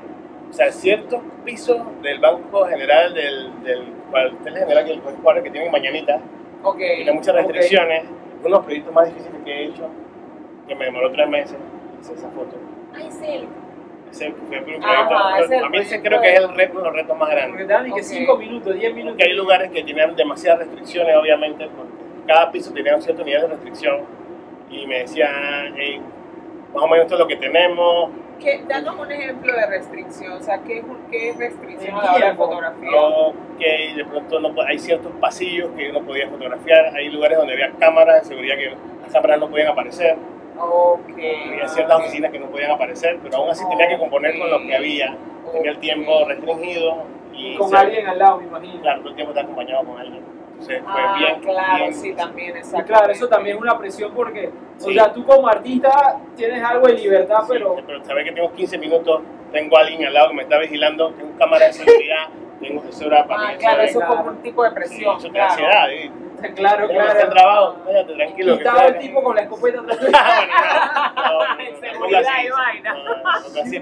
O 0.49 0.53
sea, 0.53 0.71
ciertos 0.71 1.21
pisos 1.45 1.77
del 2.01 2.19
Banco 2.19 2.65
General, 2.65 3.13
del, 3.13 3.63
del 3.63 3.83
cuartel 4.11 4.53
general, 4.57 4.83
que 4.85 4.91
el 4.93 4.99
cuadro 5.01 5.43
que 5.43 5.49
tiene 5.51 5.69
mañanita, 5.69 6.19
Ok. 6.63 6.77
tiene 6.77 7.11
muchas 7.13 7.35
restricciones. 7.35 8.03
Uno 8.39 8.43
de 8.43 8.49
los 8.49 8.65
proyectos 8.65 8.93
más 8.93 9.05
difíciles 9.07 9.41
que 9.43 9.51
he 9.51 9.65
hecho, 9.65 9.87
que 10.67 10.75
me 10.75 10.85
demoró 10.85 11.11
tres 11.11 11.27
meses, 11.29 11.57
hice 12.01 12.13
esa 12.13 12.29
foto. 12.29 12.55
Ay, 12.95 13.07
sí. 13.11 13.47
Ese 14.11 14.31
fue 14.31 14.57
un 14.57 14.63
proyecto. 14.63 14.87
Ajá, 14.87 15.39
ese 15.39 15.45
es 15.45 15.51
el 15.59 15.63
a 15.65 15.69
mí 15.69 15.77
ese 15.77 16.01
creo 16.01 16.21
que 16.21 16.33
es 16.33 16.39
el 16.39 16.55
reto, 16.55 16.71
uno 16.73 16.81
de 16.81 16.87
los 16.87 16.95
retos 16.95 17.17
más 17.17 17.29
Porque 17.29 17.35
grandes. 17.41 17.67
te 17.67 17.73
dan 17.73 17.83
ni 17.83 17.89
que 17.93 17.99
Ok. 18.01 18.05
5 18.07 18.37
minutos, 18.37 18.73
10 18.75 18.93
minutos. 18.93 19.11
Porque 19.17 19.23
hay 19.31 19.35
lugares 19.35 19.71
que 19.71 19.83
tienen 19.83 20.15
demasiadas 20.15 20.59
restricciones, 20.59 21.15
obviamente, 21.15 21.67
porque 21.67 21.91
cada 22.27 22.51
piso 22.51 22.73
tenía 22.73 22.95
un 22.95 23.01
cierto 23.01 23.23
nivel 23.23 23.41
de 23.41 23.47
restricción. 23.49 23.97
Y 24.71 24.87
me 24.87 24.99
decían, 24.99 25.73
"Hey, 25.77 26.01
más 26.73 26.83
o 26.83 26.87
menos 26.87 27.03
esto 27.05 27.15
es 27.15 27.19
lo 27.19 27.27
que 27.27 27.35
tenemos. 27.35 28.09
¿Qué, 28.39 28.63
danos 28.67 28.97
un 28.97 29.11
ejemplo 29.11 29.53
de 29.53 29.65
restricción, 29.67 30.33
o 30.33 30.41
sea, 30.41 30.59
¿qué, 30.63 30.77
es 30.79 30.85
qué 31.11 31.29
es 31.29 31.37
restricción 31.37 31.95
a 31.97 32.03
la 32.03 32.13
hora 32.13 32.29
de 32.29 32.35
fotografía? 32.35 32.89
No, 32.91 33.33
que 33.59 33.93
de 33.97 34.05
pronto 34.05 34.39
no, 34.39 34.53
hay 34.65 34.79
ciertos 34.79 35.11
pasillos 35.19 35.69
que 35.75 35.89
uno 35.89 36.01
podía 36.01 36.29
fotografiar, 36.29 36.95
hay 36.95 37.09
lugares 37.09 37.37
donde 37.37 37.53
había 37.53 37.71
cámaras 37.79 38.21
de 38.23 38.29
seguridad 38.29 38.55
que 38.55 38.73
las 39.01 39.11
cámaras 39.11 39.39
no 39.39 39.49
podían 39.49 39.67
aparecer, 39.67 40.15
Ok. 40.57 41.09
había 41.09 41.67
ciertas 41.67 41.99
oficinas 41.99 42.31
que 42.31 42.39
no 42.39 42.45
podían 42.47 42.71
aparecer, 42.71 43.19
pero 43.21 43.37
aún 43.37 43.49
así 43.49 43.63
tenía 43.69 43.87
que 43.89 43.97
componer 43.97 44.37
con 44.39 44.49
lo 44.49 44.59
que 44.61 44.75
había, 44.75 45.15
tenía 45.51 45.71
el 45.71 45.79
tiempo 45.79 46.25
restringido 46.27 47.03
y 47.33 47.55
Con 47.57 47.69
se- 47.69 47.77
alguien 47.77 48.07
al 48.07 48.19
lado, 48.19 48.37
me 48.37 48.47
imagino. 48.47 48.81
claro, 48.81 48.99
todo 49.01 49.09
el 49.09 49.15
tiempo 49.15 49.31
está 49.31 49.41
acompañado 49.43 49.83
con 49.85 49.99
alguien. 49.99 50.38
Fue 50.65 50.81
Ah, 50.85 51.15
bien, 51.17 51.39
claro, 51.41 51.77
bien 51.77 51.93
sí, 51.93 52.13
también, 52.13 52.57
exacto. 52.57 52.85
claro, 52.87 53.11
eso 53.11 53.27
también 53.29 53.55
es 53.55 53.61
una 53.61 53.77
presión 53.77 54.11
porque, 54.13 54.51
o 54.77 54.91
sea, 54.91 55.11
tú 55.13 55.25
como 55.25 55.47
artista 55.47 56.17
tienes 56.35 56.61
algo 56.63 56.87
de 56.87 56.93
libertad, 56.93 57.41
Sí, 57.43 57.47
pero 57.53 57.75
pero 57.85 58.03
saber 58.03 58.25
que 58.25 58.31
tengo 58.33 58.51
15 58.53 58.77
minutos, 58.77 59.21
tengo 59.51 59.77
a 59.77 59.81
alguien 59.81 60.05
al 60.05 60.13
lado 60.13 60.29
que 60.29 60.35
me 60.35 60.43
está 60.43 60.57
vigilando, 60.59 61.11
tengo 61.13 61.37
cámara 61.37 61.67
de 61.67 61.73
seguridad, 61.73 62.27
tengo 62.59 62.81
asesora 62.81 63.25
para 63.25 63.49
Ah, 63.49 63.53
claro, 63.57 63.75
¿sabes? 63.77 63.89
eso 63.91 63.99
es 64.01 64.05
como 64.05 64.23
un 64.25 64.37
tipo 64.43 64.63
de 64.63 64.71
presión, 64.71 65.17
eso 65.17 65.27
te 65.27 65.33
claro. 65.33 65.47
da 65.47 65.53
ansiedad, 65.53 65.91
¿eh? 65.93 66.11
claro, 66.55 66.89
está 66.89 67.29
trabajo, 67.29 67.75
cállate, 67.85 68.13
tranquilo. 68.13 68.53
Y 68.53 68.57
estaba 68.59 68.85
el 68.85 68.97
tipo 68.99 69.21
con 69.23 69.35
la 69.35 69.41
escopeta 69.41 69.79
atrás. 69.81 69.99
Ah, 70.13 71.57
Seguridad 71.81 72.21
y 72.45 72.49
vaina. 72.49 72.93
no, 72.93 73.03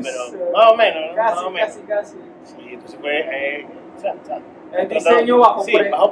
pero 0.04 0.52
más 0.54 0.72
o 0.72 0.76
menos, 0.76 1.16
Casi, 1.16 1.46
casi, 1.56 1.82
casi. 1.82 2.18
Sí, 2.44 2.70
entonces 2.74 3.00
fue, 3.00 3.20
eh, 3.20 3.68
El 4.74 4.88
diseño 4.88 5.38
bajo 5.40 5.62
sí, 5.64 5.74
pre- 5.78 5.90
bajo, 5.90 6.10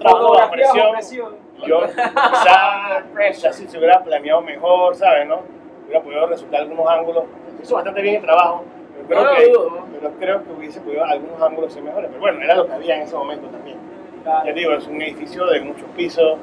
trabajo 0.00 0.32
bajo 0.32 0.50
presión. 0.50 0.92
presión. 0.92 1.36
Yo 1.66 1.80
quizá, 1.86 3.02
quizá 3.28 3.52
si 3.52 3.66
se 3.66 3.78
hubiera 3.78 4.02
planeado 4.02 4.40
mejor, 4.42 4.94
¿sabes? 4.94 5.26
¿no? 5.26 5.40
Hubiera 5.86 6.02
podido 6.02 6.26
resultar 6.26 6.60
algunos 6.62 6.86
ángulos. 6.88 7.24
Hizo 7.62 7.74
bastante 7.74 8.00
bien 8.02 8.16
el 8.16 8.22
trabajo, 8.22 8.64
pero 9.08 9.20
creo, 9.22 9.32
No 9.32 9.36
que, 9.36 9.52
dudo. 9.52 9.86
pero 10.00 10.12
creo 10.18 10.44
que 10.44 10.52
hubiese 10.52 10.80
podido 10.80 11.04
algunos 11.04 11.42
ángulos 11.42 11.72
ser 11.72 11.82
mejores. 11.82 12.08
Pero 12.10 12.20
bueno, 12.20 12.40
era 12.42 12.54
lo 12.54 12.66
que 12.66 12.72
había 12.74 12.96
en 12.96 13.02
ese 13.02 13.16
momento 13.16 13.48
también. 13.48 13.76
Claro. 14.22 14.46
Ya 14.46 14.52
digo, 14.52 14.72
es 14.72 14.86
un 14.86 15.02
edificio 15.02 15.46
de 15.46 15.60
muchos 15.60 15.88
pisos, 15.96 16.38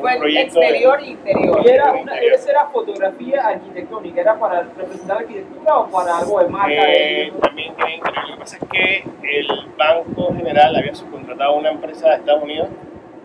Fue 0.00 0.40
exterior 0.42 1.00
e 1.00 1.06
interior. 1.10 1.60
Y 1.64 1.68
era, 1.70 1.92
una, 1.92 2.18
esa 2.18 2.50
era 2.50 2.66
fotografía 2.66 3.46
arquitectónica, 3.48 4.20
¿era 4.20 4.38
para 4.38 4.62
representar 4.62 5.18
arquitectura 5.18 5.78
o 5.78 5.90
para 5.90 6.18
algo 6.18 6.40
de 6.40 6.48
marca? 6.48 6.72
Eh, 6.72 7.30
de- 7.32 7.38
también 7.40 7.74
creen 7.74 8.00
que 8.02 8.12
lo 8.20 8.26
que 8.34 8.36
pasa 8.40 8.56
es 8.60 8.68
que 8.70 9.04
el 9.38 9.46
Banco 9.76 10.34
General 10.34 10.76
había 10.76 10.94
subcontratado 10.94 11.52
a 11.54 11.56
una 11.56 11.70
empresa 11.70 12.10
de 12.10 12.14
Estados 12.16 12.42
Unidos 12.42 12.68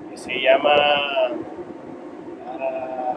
que 0.09 0.17
se 0.17 0.34
llama. 0.41 0.74
ah, 2.47 3.13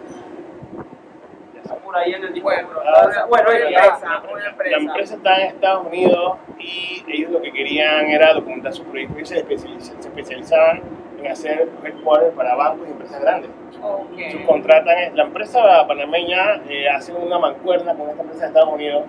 por 1.83 1.97
ahí 1.97 2.13
en 2.15 2.25
el 2.25 2.33
disco. 2.33 2.49
Bueno, 2.49 2.69
Ah, 2.87 3.27
bueno, 3.29 3.51
era- 3.51 3.69
empresa, 3.69 3.99
La 4.03 4.71
La 4.71 4.77
empresa. 4.79 5.15
está 5.15 5.37
en 5.37 5.47
Estados 5.49 5.87
Unidos 5.87 6.39
y 6.59 7.05
ellos 7.09 7.31
lo 7.31 7.41
que 7.43 7.53
querían 7.53 8.07
era 8.11 8.33
documentar 8.35 8.73
su 8.73 8.85
proyecto. 8.85 9.15
Ellos 9.17 9.29
se 9.29 9.45
especializ- 9.47 9.81
se 9.81 10.09
especializaban 10.09 10.83
en 11.25 11.33
hacer 11.33 11.69
headquarters 11.83 12.35
para 12.35 12.55
bancos 12.55 12.87
y 12.87 12.91
empresas 12.93 13.21
grandes. 13.21 13.51
Ok. 13.83 14.31
Subcontratan, 14.33 15.17
la 15.17 15.23
empresa 15.25 15.87
panameña 15.87 16.63
eh, 16.69 16.89
hace 16.89 17.13
una 17.13 17.39
mancuerna 17.39 17.95
con 17.95 18.09
esta 18.11 18.23
empresa 18.23 18.43
de 18.43 18.47
Estados 18.49 18.73
Unidos, 18.73 19.05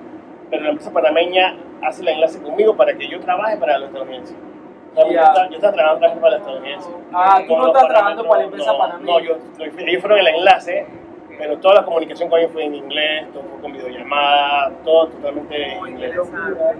pero 0.49 0.63
la 0.63 0.69
empresa 0.69 0.91
panameña 0.91 1.55
hace 1.81 2.01
el 2.01 2.07
enlace 2.09 2.41
conmigo 2.41 2.75
para 2.75 2.93
que 2.95 3.07
yo 3.07 3.19
trabaje 3.19 3.57
para 3.57 3.77
los 3.77 3.89
estadounidenses. 3.89 4.35
Ya. 4.95 5.03
yo, 5.03 5.09
estaba, 5.09 5.49
yo 5.49 5.55
estaba 5.55 5.73
trabajando 5.73 5.99
también 5.99 6.21
para 6.21 6.31
los 6.31 6.41
estadounidenses. 6.41 6.93
Ah, 7.13 7.41
tú 7.45 7.57
no 7.57 7.67
estás 7.67 7.87
trabajando 7.87 8.23
para 8.27 8.39
la 8.39 8.45
empresa 8.45 8.71
no, 8.71 8.77
panameña. 8.77 9.11
No, 9.11 9.19
yo, 9.19 9.37
ellos 9.59 10.01
fueron 10.01 10.19
el 10.19 10.27
enlace, 10.27 10.87
pero 11.37 11.57
toda 11.59 11.75
la 11.75 11.83
comunicación 11.83 12.29
con 12.29 12.39
ellos 12.39 12.51
fue 12.53 12.63
en 12.63 12.75
inglés, 12.75 13.27
todo 13.33 13.43
fue 13.43 13.59
con 13.59 13.73
videollamada, 13.73 14.71
todo 14.85 15.07
totalmente 15.07 15.73
en 15.73 15.87
inglés. 15.87 16.15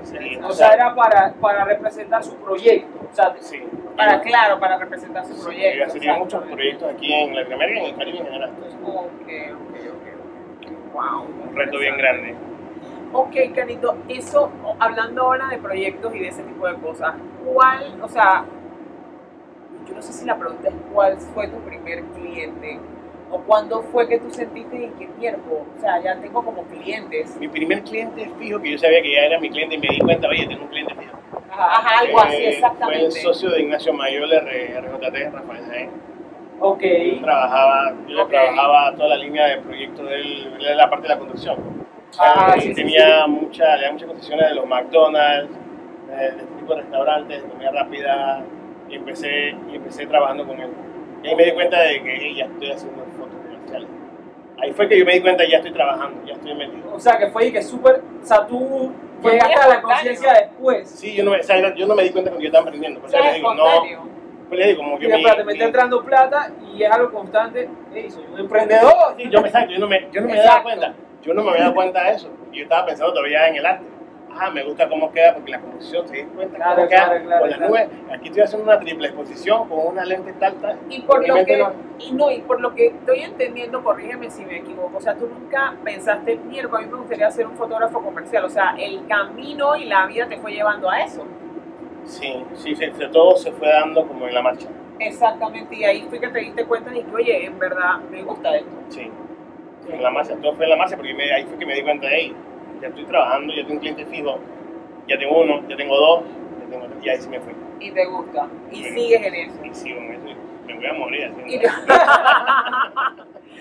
Sí, 0.04 0.40
O 0.42 0.52
sea, 0.54 0.74
era 0.74 0.96
para, 0.96 1.34
para 1.34 1.66
representar 1.66 2.24
su 2.24 2.36
proyecto. 2.38 3.00
O 3.12 3.14
sea, 3.14 3.36
Sí. 3.40 3.62
Para, 3.96 4.22
claro, 4.22 4.60
para 4.60 4.78
representar 4.78 5.26
su 5.26 5.34
Sí, 5.36 5.44
proyecto. 5.44 5.84
ha 5.86 5.94
tenido 5.94 6.16
muchos 6.18 6.44
proyectos 6.44 6.94
aquí 6.94 7.14
en 7.14 7.36
Latinoamérica 7.36 7.80
y 7.80 7.84
en 7.84 7.90
el 7.92 7.96
Caribe 7.98 8.18
en 8.20 8.26
general. 8.26 8.52
Ok, 8.84 9.30
ok, 9.54 9.76
ok. 9.94 10.94
Wow. 10.94 11.28
Un 11.50 11.56
reto 11.56 11.80
bien 11.80 11.98
grande. 11.98 12.36
Ok, 13.14 13.36
Canito, 13.56 13.98
eso, 14.10 14.52
hablando 14.80 15.22
ahora 15.22 15.48
de 15.48 15.58
proyectos 15.58 16.14
y 16.16 16.20
de 16.20 16.28
ese 16.28 16.44
tipo 16.44 16.68
de 16.68 16.76
cosas, 16.76 17.16
¿cuál, 17.46 18.02
o 18.02 18.08
sea, 18.10 18.44
yo 19.88 19.94
no 19.96 20.02
sé 20.02 20.12
si 20.12 20.26
la 20.26 20.36
pregunta 20.38 20.68
es 20.68 20.76
cuál 20.92 21.18
fue 21.18 21.48
tu 21.48 21.58
primer 21.62 22.04
cliente 22.06 22.80
o 23.32 23.40
cuándo 23.40 23.82
fue 23.92 24.08
que 24.08 24.20
tú 24.20 24.30
sentiste 24.30 24.76
y 24.76 24.90
qué 25.00 25.08
tiempo, 25.20 25.66
o 25.76 25.80
sea, 25.82 26.02
ya 26.02 26.16
tengo 26.20 26.44
como 26.44 26.64
clientes. 26.64 27.36
Mi 27.40 27.48
primer 27.48 27.84
cliente 27.84 28.30
fijo, 28.40 28.62
que 28.62 28.72
yo 28.72 28.78
sabía 28.78 29.02
que 29.02 29.14
ya 29.14 29.22
era 29.22 29.40
mi 29.40 29.50
cliente 29.50 29.76
y 29.76 29.78
me 29.80 29.88
di 29.88 30.00
cuenta, 30.00 30.28
oye, 30.28 30.46
tengo 30.48 30.64
un 30.64 30.70
cliente 30.70 30.94
fijo. 30.96 31.18
Ajá, 31.52 32.00
algo 32.02 32.20
así, 32.20 32.36
Eh, 32.36 32.40
Fue 32.40 32.48
el 32.48 32.54
exactamente. 32.54 33.12
socio 33.22 33.50
de 33.50 33.62
Ignacio 33.62 33.94
Mayor, 33.94 34.28
RJT, 34.30 35.32
Rafael 35.32 35.66
Jaén. 35.66 35.90
ok. 36.60 36.82
Yo 36.82 37.22
trabajaba, 37.22 37.94
yo 38.08 38.16
le 38.16 38.22
Ok. 38.24 38.30
trabajaba 38.30 38.96
toda 38.96 39.10
la 39.10 39.16
línea 39.18 39.48
de 39.48 39.58
proyectos 39.58 40.08
de 40.10 40.76
la 40.76 40.90
parte 40.90 41.04
de 41.04 41.10
la 41.14 41.18
construcción. 41.20 41.58
Ah, 42.20 42.54
Él 42.56 42.62
sí, 42.62 42.68
sí, 42.70 42.76
tenía 42.76 43.26
mucha, 43.28 43.76
le 43.78 43.86
da 43.86 43.92
muchas 43.92 44.08
concesiones 44.08 44.50
de 44.50 44.56
los 44.56 44.66
McDonald's, 44.68 45.50
de, 46.08 46.16
de 46.16 46.28
este 46.28 46.44
tipo 46.60 46.76
de 46.76 46.82
restaurantes, 46.82 47.42
de 47.44 47.50
comida 47.50 47.72
rápida, 47.72 48.44
y 48.90 48.96
empecé, 48.96 49.56
y 49.72 49.76
empecé 49.76 50.06
trabajando 50.06 50.46
con 50.46 50.60
él. 50.60 50.70
Y 51.26 51.30
ahí 51.30 51.36
me 51.36 51.46
di 51.46 51.52
cuenta 51.54 51.82
de 51.82 52.04
que 52.04 52.16
hey, 52.22 52.36
ya 52.38 52.46
estoy 52.46 52.72
haciendo 52.72 53.04
fotos 53.18 53.36
comerciales. 53.44 53.88
Ahí 54.62 54.72
fue 54.74 54.88
que 54.88 55.00
yo 55.00 55.06
me 55.06 55.14
di 55.14 55.22
cuenta, 55.22 55.44
ya 55.50 55.58
estoy 55.58 55.72
trabajando, 55.74 56.24
ya 56.26 56.34
estoy 56.34 56.54
metido. 56.54 56.94
O 56.94 57.00
sea, 57.00 57.18
que 57.18 57.28
fue 57.28 57.48
y 57.48 57.52
que 57.52 57.62
súper. 57.64 58.02
O 58.22 58.26
sea, 58.26 58.46
tú 58.46 58.92
Fue 59.22 59.32
llegaste 59.34 59.56
a 59.56 59.68
la 59.68 59.82
conciencia 59.82 60.34
después. 60.34 60.88
Sí, 60.90 61.16
yo 61.16 61.24
no, 61.24 61.32
me, 61.32 61.40
o 61.40 61.44
sea, 61.44 61.74
yo 61.74 61.88
no 61.88 61.96
me 61.96 62.04
di 62.04 62.10
cuenta 62.12 62.30
cuando 62.30 62.42
yo 62.44 62.48
estaba 62.50 62.66
aprendiendo. 62.68 63.00
Por 63.02 63.10
O 63.10 63.12
eso 63.14 63.22
sea, 63.22 63.32
le 63.32 63.38
digo, 63.38 63.54
no, 63.56 63.64
pues 64.50 64.60
le 64.60 64.68
digo, 64.68 64.78
como 64.84 65.00
que 65.00 65.06
Mira, 65.08 65.18
mi- 65.18 65.24
espérate, 65.24 65.44
me 65.46 65.52
está 65.54 65.64
mi- 65.64 65.68
entrando 65.68 66.04
plata 66.06 66.52
y 66.76 66.84
es 66.84 66.92
algo 66.92 67.12
constante. 67.12 67.70
Ey, 67.96 68.12
soy 68.12 68.24
un 68.32 68.40
emprendedor. 68.40 68.94
Sí, 69.18 69.30
yo 69.32 69.42
me 69.42 69.48
exacto, 69.48 69.72
yo 69.74 69.80
no 69.80 69.88
me, 69.88 70.08
yo 70.12 70.22
no 70.22 70.28
me 70.28 70.36
daba 70.38 70.62
cuenta. 70.64 70.94
Yo 71.24 71.34
no 71.34 71.44
me 71.44 71.50
había 71.50 71.62
dado 71.64 71.74
cuenta 71.74 72.04
de 72.04 72.12
eso. 72.12 72.30
Yo 72.54 72.64
estaba 72.64 72.86
pensando 72.86 73.12
todavía 73.14 73.48
en 73.48 73.56
el 73.56 73.66
arte. 73.66 73.86
Ah, 74.38 74.50
me 74.52 74.64
gusta 74.64 74.90
cómo 74.90 75.12
queda 75.14 75.34
porque 75.34 75.52
la 75.52 75.62
composición, 75.62 76.08
se 76.10 76.24
da 76.24 76.30
cuenta 76.36 76.56
Claro, 76.58 76.76
cómo 76.76 76.88
queda 76.90 77.06
claro, 77.06 77.24
claro, 77.24 77.40
con 77.42 77.50
las 77.50 77.58
claro. 77.58 77.72
nubes. 77.72 77.90
Aquí 78.12 78.28
estoy 78.28 78.42
haciendo 78.44 78.68
una 78.70 78.80
triple 78.80 79.08
exposición 79.08 79.70
con 79.70 79.88
una 79.88 80.04
lente 80.06 80.34
tal, 80.34 80.54
tal. 80.56 80.80
Y 80.90 81.02
por 81.04 81.26
lo 81.26 81.46
que, 81.46 81.58
no- 81.58 81.74
y 82.00 82.12
no, 82.12 82.32
y 82.32 82.40
por 82.42 82.60
lo 82.60 82.76
que 82.76 82.88
estoy 82.88 83.20
entendiendo, 83.22 83.82
corrígeme 83.82 84.30
si 84.30 84.44
me 84.46 84.58
equivoco, 84.58 84.98
o 84.98 85.02
sea, 85.02 85.16
tú 85.16 85.28
nunca 85.28 85.74
pensaste, 85.86 86.36
mierda, 86.38 86.78
a 86.78 86.82
mí 86.82 86.88
me 86.88 86.98
gustaría 86.98 87.32
ser 87.32 87.48
un 87.48 87.56
fotógrafo 87.56 88.02
comercial, 88.02 88.44
o 88.44 88.50
sea, 88.50 88.76
el 88.78 89.08
camino 89.08 89.76
y 89.78 89.86
la 89.86 90.06
vida 90.06 90.28
te 90.28 90.38
fue 90.38 90.52
llevando 90.52 90.90
a 90.90 91.00
eso. 91.02 91.26
Sí, 92.04 92.44
sí, 92.56 92.76
sí, 92.76 92.86
todo 93.12 93.36
se 93.38 93.52
fue 93.54 93.70
dando 93.70 94.06
como 94.06 94.28
en 94.28 94.34
la 94.34 94.42
marcha. 94.42 94.68
Exactamente, 95.00 95.76
y 95.76 95.84
ahí 95.86 96.06
fue 96.10 96.20
que 96.20 96.28
te 96.28 96.40
diste 96.40 96.66
cuenta 96.66 96.94
y 96.96 97.04
que, 97.04 97.16
oye, 97.16 97.46
en 97.46 97.58
verdad 97.58 98.00
me 98.12 98.22
gusta 98.24 98.56
esto. 98.56 98.70
Sí, 98.90 99.10
en 99.90 100.04
la 100.04 100.10
marcha, 100.12 100.36
todo 100.42 100.54
fue 100.54 100.66
en 100.66 100.72
la 100.72 100.78
marcha 100.78 100.98
porque 100.98 101.14
me- 101.14 101.32
ahí 101.34 101.44
fue 101.46 101.58
que 101.58 101.66
me 101.66 101.74
di 101.76 101.84
cuenta, 101.84 102.08
hey, 102.10 102.36
ya 102.86 102.90
estoy 102.90 103.06
trabajando, 103.06 103.52
ya 103.54 103.62
tengo 103.64 103.74
un 103.74 103.80
cliente 103.80 104.06
fijo, 104.06 104.38
ya 105.08 105.18
tengo 105.18 105.42
uno, 105.42 105.68
ya 105.68 105.76
tengo 105.76 105.96
dos, 105.98 106.24
ya 106.60 106.70
tengo 106.70 106.86
tres, 106.88 107.04
y 107.04 107.10
ahí 107.10 107.18
sí 107.18 107.30
me 107.30 107.40
fui. 107.40 107.54
Y 107.80 107.92
te 107.92 108.06
gusta, 108.06 108.48
y 108.72 108.84
sigues 108.84 109.22
en 109.26 109.34
eso. 109.36 109.60
Y 109.66 109.74
sigo 109.74 110.00
en 110.00 110.14
eso, 110.14 110.28
y 110.68 110.74
me 110.74 110.76
voy 110.76 110.86
a 110.86 110.94
morir 110.94 111.32
haciendo. 111.32 111.70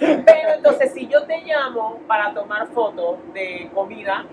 Pero 0.26 0.48
entonces, 0.56 0.92
si 0.92 1.06
yo 1.06 1.22
te 1.24 1.40
llamo 1.42 2.00
para 2.06 2.34
tomar 2.34 2.66
fotos 2.68 3.16
de 3.32 3.70
comida, 3.74 4.24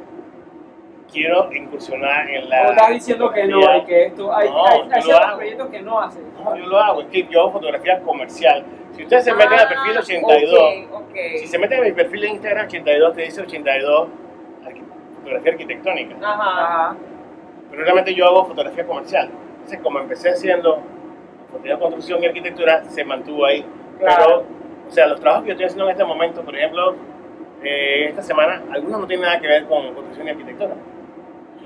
Quiero 1.12 1.52
incursionar 1.54 2.30
en 2.30 2.48
la. 2.50 2.68
O 2.68 2.72
estás 2.72 2.90
diciendo 2.92 3.30
que 3.34 3.46
no, 3.46 3.68
hay 3.68 3.82
que 3.84 4.06
esto. 4.06 4.34
Hay, 4.34 4.48
No, 4.50 4.66
hay, 4.66 4.78
yo 4.78 4.84
hay 4.84 4.90
lo 4.96 5.02
ciertos 5.02 5.26
hago. 5.28 5.38
proyectos 5.40 5.68
que 5.70 5.82
no 5.82 6.00
hacen. 6.00 6.24
No, 6.42 6.56
yo 6.56 6.66
lo 6.68 6.78
hago, 6.80 7.02
es 7.02 7.08
que 7.08 7.28
yo 7.30 7.42
hago 7.42 7.52
fotografía 7.52 8.00
comercial. 8.00 8.64
Si 8.96 9.04
ustedes 9.04 9.26
se 9.26 9.34
meten 9.34 9.60
al 9.60 9.68
perfil 9.68 9.98
82, 9.98 10.60
Ah, 10.62 10.96
ok, 10.96 11.02
ok. 11.10 11.16
si 11.38 11.48
se 11.48 11.60
meten 11.60 11.80
en 11.80 11.84
mi 11.84 11.92
perfil 11.92 12.22
de 12.22 12.28
Instagram 12.30 12.66
82, 12.66 13.14
te 13.14 13.22
dice 13.24 13.42
82 13.42 14.08
arqui- 14.08 14.10
fotografía 15.22 15.52
arquitectónica. 15.54 16.16
Ajá. 16.22 16.96
Pero 17.70 17.84
realmente 17.84 18.14
yo 18.14 18.26
hago 18.26 18.46
fotografía 18.46 18.86
comercial. 18.86 19.30
Entonces, 19.54 19.80
como 19.82 20.00
empecé 20.00 20.30
haciendo 20.30 20.82
fotografía 21.48 21.76
de 21.76 21.80
construcción 21.80 22.24
y 22.24 22.26
arquitectura, 22.28 22.84
se 22.86 23.04
mantuvo 23.06 23.46
ahí. 23.46 23.66
Claro. 24.00 24.24
Pero, 24.26 24.46
o 24.88 24.92
sea, 24.92 25.08
los 25.08 25.20
trabajos 25.20 25.44
que 25.44 25.50
yo 25.50 25.54
estoy 25.54 25.66
haciendo 25.68 25.86
en 25.86 25.92
este 25.92 26.04
momento, 26.04 26.42
por 26.42 26.56
ejemplo, 26.56 26.96
eh, 27.64 28.08
esta 28.10 28.22
semana, 28.22 28.62
algunos 28.72 29.00
no 29.00 29.08
tienen 29.08 29.26
nada 29.26 29.40
que 29.40 29.48
ver 29.48 29.66
con 29.66 29.94
construcción 29.94 30.28
y 30.28 30.32
arquitectura. 30.32 30.76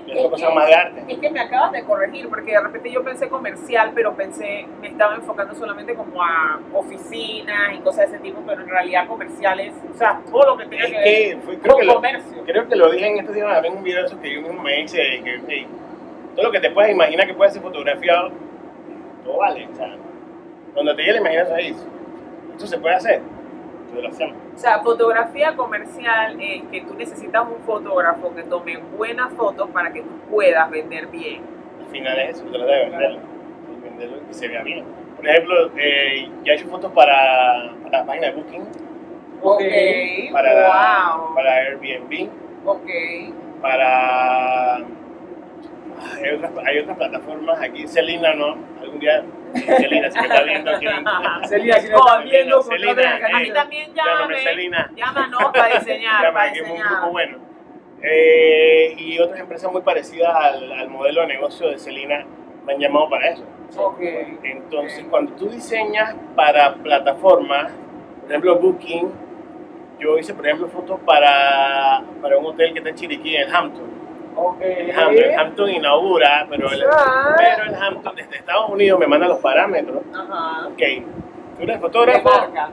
Es 0.07 0.27
cosas 0.29 0.53
más 0.53 0.67
de 0.67 0.73
arte. 0.75 1.03
Es 1.07 1.17
que 1.17 1.29
me 1.31 1.39
acabas 1.39 1.71
de 1.71 1.83
corregir, 1.83 2.29
porque 2.29 2.51
de 2.51 2.59
repente 2.61 2.91
yo 2.91 3.03
pensé 3.03 3.27
comercial, 3.27 3.91
pero 3.95 4.13
pensé, 4.15 4.65
me 4.81 4.87
estaba 4.89 5.15
enfocando 5.15 5.55
solamente 5.55 5.95
como 5.95 6.21
a 6.21 6.59
oficinas 6.73 7.73
y 7.75 7.79
cosas 7.79 8.09
de 8.11 8.15
ese 8.17 8.23
tipo, 8.23 8.39
pero 8.45 8.61
en 8.61 8.69
realidad 8.69 9.07
comerciales, 9.07 9.73
o 9.93 9.97
sea, 9.97 10.21
todo 10.31 10.45
lo 10.45 10.57
que 10.57 10.65
tenga 10.67 10.83
Es 10.85 10.91
que 10.91 10.97
ver 10.97 11.05
que 11.05 11.37
fue- 11.45 11.57
creo, 11.59 11.73
con 11.73 11.81
que 11.81 11.87
lo, 11.87 11.95
comercio. 11.95 12.43
creo 12.45 12.67
que 12.69 12.75
lo 12.75 12.91
dije 12.91 13.07
en 13.07 13.17
estos 13.19 13.35
días 13.35 13.63
en 13.65 13.73
un 13.73 13.83
video 13.83 14.05
que 14.21 14.33
yo 14.33 14.41
mismo 14.41 14.61
me 14.61 14.81
hice 14.81 14.97
que 15.23 15.41
hey, 15.47 15.67
todo 16.35 16.45
lo 16.45 16.51
que 16.51 16.59
te 16.59 16.69
puedes 16.69 16.91
imaginar 16.91 17.25
que 17.27 17.33
puede 17.33 17.51
ser 17.51 17.61
fotografiado, 17.61 18.29
todo 19.23 19.37
vale. 19.37 19.67
O 19.71 19.75
sea, 19.75 19.95
cuando 20.73 20.95
te 20.95 21.01
llegue 21.01 21.13
la 21.13 21.19
imaginación 21.21 21.59
esto 22.51 22.67
se 22.67 22.77
puede 22.77 22.95
hacer, 22.95 23.21
O 24.03 24.57
sea, 24.57 24.79
fotografía 24.79 25.55
comercial 25.55 26.37
es 26.41 26.63
que 26.71 26.81
tú 26.81 26.93
necesitas 26.95 27.43
un 27.43 27.63
fotógrafo 27.63 28.33
que 28.35 28.43
tome 28.43 28.77
buenas 28.97 29.31
fotos 29.33 29.69
para 29.69 29.91
que 29.91 30.01
tú 30.01 30.09
puedas 30.29 30.69
vender 30.69 31.07
bien. 31.07 31.41
Al 31.79 31.87
final 31.87 32.19
es 32.19 32.37
eso, 32.37 32.45
trata 32.45 32.65
de 32.65 32.89
venderlo, 32.89 33.19
venderlo 33.83 34.17
y 34.17 34.27
que 34.27 34.33
se 34.33 34.47
vea 34.47 34.63
bien. 34.63 34.85
Por 35.15 35.27
ejemplo, 35.27 35.71
eh, 35.77 36.29
ya 36.43 36.53
he 36.53 36.55
hecho 36.55 36.67
fotos 36.67 36.91
para, 36.91 37.71
para 37.83 37.99
la 37.99 38.05
página 38.05 38.27
de 38.27 38.33
Booking, 38.33 38.67
Ok. 39.41 39.61
para, 40.31 40.53
wow. 40.53 41.35
para 41.35 41.53
Airbnb, 41.55 42.29
Ok. 42.65 42.89
para... 43.61 44.75
Hay 44.77 46.29
otras, 46.35 46.51
hay 46.65 46.79
otras 46.79 46.97
plataformas, 46.97 47.61
aquí 47.61 47.87
Celina 47.87 48.33
no, 48.33 48.57
algún 48.81 48.99
día 48.99 49.23
Celina 49.55 50.11
si 50.11 50.19
me 50.19 50.25
está 50.27 50.43
viendo 50.43 50.71
quieren... 50.79 51.05
Celina, 51.47 51.79
si 51.79 51.87
me 51.89 51.95
estás 51.95 52.23
viendo, 52.23 52.61
Celina, 52.63 53.19
a 53.33 53.39
mí 53.39 53.51
también 53.51 53.93
llámame, 53.93 54.19
llámame. 54.19 54.37
Celina. 54.39 54.91
Llámanos 54.95 55.43
para 55.53 55.79
diseñar, 55.79 56.21
Llama, 56.23 56.33
para 56.33 56.51
que 56.53 56.59
es 56.59 56.65
un 56.65 56.71
diseñar. 56.73 56.93
grupo 56.93 57.11
bueno. 57.11 57.37
Eh, 58.01 58.93
y 58.97 59.19
otras 59.19 59.39
empresas 59.39 59.71
muy 59.71 59.81
parecidas 59.81 60.35
al, 60.35 60.71
al 60.71 60.89
modelo 60.89 61.21
de 61.21 61.27
negocio 61.27 61.69
de 61.69 61.77
Celina 61.79 62.25
me 62.65 62.73
han 62.73 62.79
llamado 62.79 63.09
para 63.09 63.29
eso. 63.29 63.43
Ok. 63.77 63.99
Entonces, 64.43 65.05
cuando 65.09 65.33
tú 65.33 65.49
diseñas 65.49 66.15
para 66.35 66.75
plataformas, 66.75 67.71
por 68.21 68.29
ejemplo, 68.29 68.59
Booking, 68.59 69.11
yo 69.99 70.17
hice, 70.17 70.33
por 70.33 70.45
ejemplo, 70.45 70.67
fotos 70.67 70.99
para, 71.05 72.03
para 72.21 72.37
un 72.37 72.45
hotel 72.45 72.73
que 72.73 72.79
está 72.79 72.89
en 72.89 72.95
Chiriquí, 72.95 73.35
en. 73.35 73.47
El 73.47 73.55
Hampton, 73.55 73.89
el 74.61 74.91
Hampton 75.39 75.69
inaugura, 75.69 76.45
pero 76.49 76.71
el, 76.71 76.83
Ah. 76.91 77.35
pero 77.37 77.63
el 77.69 77.75
Hampton 77.75 78.15
desde 78.15 78.37
Estados 78.37 78.69
Unidos 78.69 78.99
me 78.99 79.07
manda 79.07 79.27
los 79.27 79.39
parámetros. 79.39 80.01
Ajá. 80.13 80.67
Ok, 80.67 80.77
tú 81.57 81.63
eres 81.63 81.75
De 81.75 81.79
fotógrafo 81.79 82.29
marca. 82.29 82.69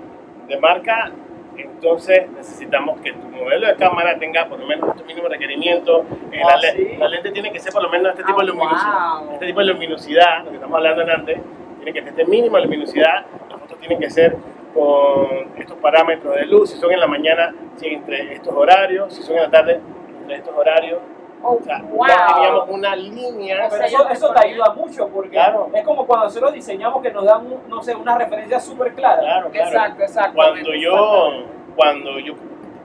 de 0.49 0.57
marca, 0.59 1.11
entonces 1.57 2.31
necesitamos 2.33 3.01
que 3.01 3.13
tu 3.13 3.29
modelo 3.29 3.67
de 3.67 3.77
cámara 3.77 4.19
tenga 4.19 4.47
por 4.47 4.59
lo 4.59 4.67
menos 4.67 4.89
estos 4.91 5.07
mínimos 5.07 5.31
requerimientos. 5.31 6.05
Eh, 6.33 6.41
Ah, 6.45 6.51
la, 6.51 6.57
le- 6.57 6.73
¿sí? 6.73 6.97
la 6.99 7.09
lente 7.09 7.31
tiene 7.31 7.53
que 7.53 7.61
ser 7.61 7.73
por 7.73 7.83
lo 7.83 7.89
menos 7.91 8.11
este 8.13 8.25
tipo 8.25 8.41
Ah, 8.41 8.43
de 8.45 8.49
luminosidad. 8.49 9.19
wow. 9.21 9.33
Este 9.35 9.47
tipo 9.47 9.61
de 9.61 9.67
luminosidad, 9.67 10.45
lo 10.45 10.51
que 10.51 10.57
estamos 10.57 10.77
hablando 10.77 11.13
antes, 11.13 11.41
tiene 11.77 11.93
que 11.93 12.01
tener 12.03 12.21
este 12.21 12.25
mínimo 12.31 12.57
de 12.57 12.63
luminosidad. 12.65 13.25
Las 13.51 13.61
fotos 13.61 13.79
tienen 13.79 13.99
que 13.99 14.11
ser 14.11 14.37
con 14.75 15.53
estos 15.59 15.77
parámetros 15.79 16.35
de 16.35 16.47
luz. 16.47 16.71
Si 16.71 16.79
son 16.79 16.91
en 16.93 17.01
la 17.01 17.07
mañana, 17.07 17.55
sí, 17.77 17.87
entre 17.89 18.33
estos 18.33 18.55
horarios. 18.55 19.13
Si 19.15 19.23
son 19.23 19.37
en 19.37 19.43
la 19.43 19.51
tarde, 19.51 19.81
entre 20.23 20.37
estos 20.37 20.55
horarios. 20.57 20.99
Oh, 21.45 21.55
O 21.57 21.63
sea, 21.63 21.83
wow. 21.83 22.07
ya 22.07 22.27
teníamos 22.35 22.69
una 22.69 22.95
línea. 22.97 23.69
Pero 23.71 23.85
eso, 23.85 24.09
eso 24.11 24.33
te 24.33 24.47
ayuda 24.49 24.73
mucho 24.75 25.09
porque 25.09 25.31
Claro. 25.31 25.69
es 25.75 25.83
como 25.85 26.07
cuando 26.07 26.27
nosotros 26.27 26.53
diseñamos 26.53 27.03
que 27.03 27.11
nos 27.11 27.25
dan, 27.25 27.45
un- 27.47 27.69
no 27.69 27.83
sé, 27.83 27.95
una 27.97 28.17
referencia 28.17 28.61
súper 28.61 28.95
clara. 28.95 29.21
Claro, 29.21 29.51
claro. 29.51 29.69
Exacto, 29.69 30.03
exacto. 30.03 30.33
cuando 30.35 30.75
yo 30.75 31.45
cuando 31.75 32.19
yo 32.19 32.35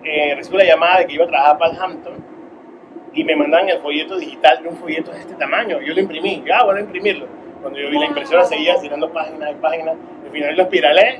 eh, 0.03 0.33
recibí 0.35 0.57
la 0.57 0.63
llamada 0.63 0.99
de 0.99 1.07
que 1.07 1.13
iba 1.13 1.25
a 1.25 1.27
trabajar 1.27 1.57
para 1.57 1.71
el 1.73 1.79
Hampton 1.81 2.13
y 3.13 3.23
me 3.23 3.35
mandan 3.35 3.67
el 3.69 3.79
folleto 3.79 4.17
digital 4.17 4.63
de 4.63 4.69
un 4.69 4.77
folleto 4.77 5.11
de 5.11 5.19
este 5.19 5.33
tamaño, 5.35 5.79
yo 5.81 5.93
lo 5.93 5.99
imprimí, 5.99 6.41
yo, 6.45 6.53
ah, 6.55 6.63
bueno, 6.63 6.79
imprimirlo. 6.79 7.27
Cuando 7.61 7.79
yo 7.79 7.89
vi 7.89 7.99
la 7.99 8.05
impresora 8.05 8.45
seguía 8.45 8.79
tirando 8.79 9.11
páginas 9.11 9.51
y 9.51 9.55
páginas, 9.55 9.95
al 10.23 10.31
final 10.31 10.55
lo 10.55 10.63
espiralé 10.63 11.19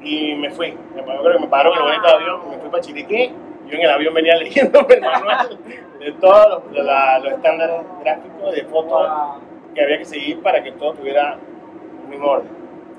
y 0.00 0.34
me 0.34 0.50
fui. 0.50 0.76
Me 0.94 1.02
paró, 1.02 1.40
me 1.40 1.46
paró 1.46 1.72
en 1.72 1.78
el 1.78 1.84
bonito 1.84 2.08
avión, 2.08 2.50
me 2.50 2.56
fui 2.58 2.68
para 2.68 2.82
Chiriquí. 2.82 3.32
Yo 3.66 3.76
en 3.76 3.80
el 3.82 3.90
avión 3.90 4.14
venía 4.14 4.36
leyendo 4.38 4.86
el 4.88 5.00
manual 5.00 5.58
de 5.98 6.12
todos 6.12 6.64
los, 6.72 6.84
la- 6.84 7.18
los 7.20 7.32
estándares 7.32 7.80
gráficos 8.02 8.54
de 8.54 8.64
fotos 8.64 9.08
que 9.74 9.82
había 9.82 9.98
que 9.98 10.04
seguir 10.04 10.42
para 10.42 10.62
que 10.62 10.72
todo 10.72 10.92
tuviera 10.94 11.34
el 12.02 12.08
mismo 12.08 12.26
orden. 12.28 12.48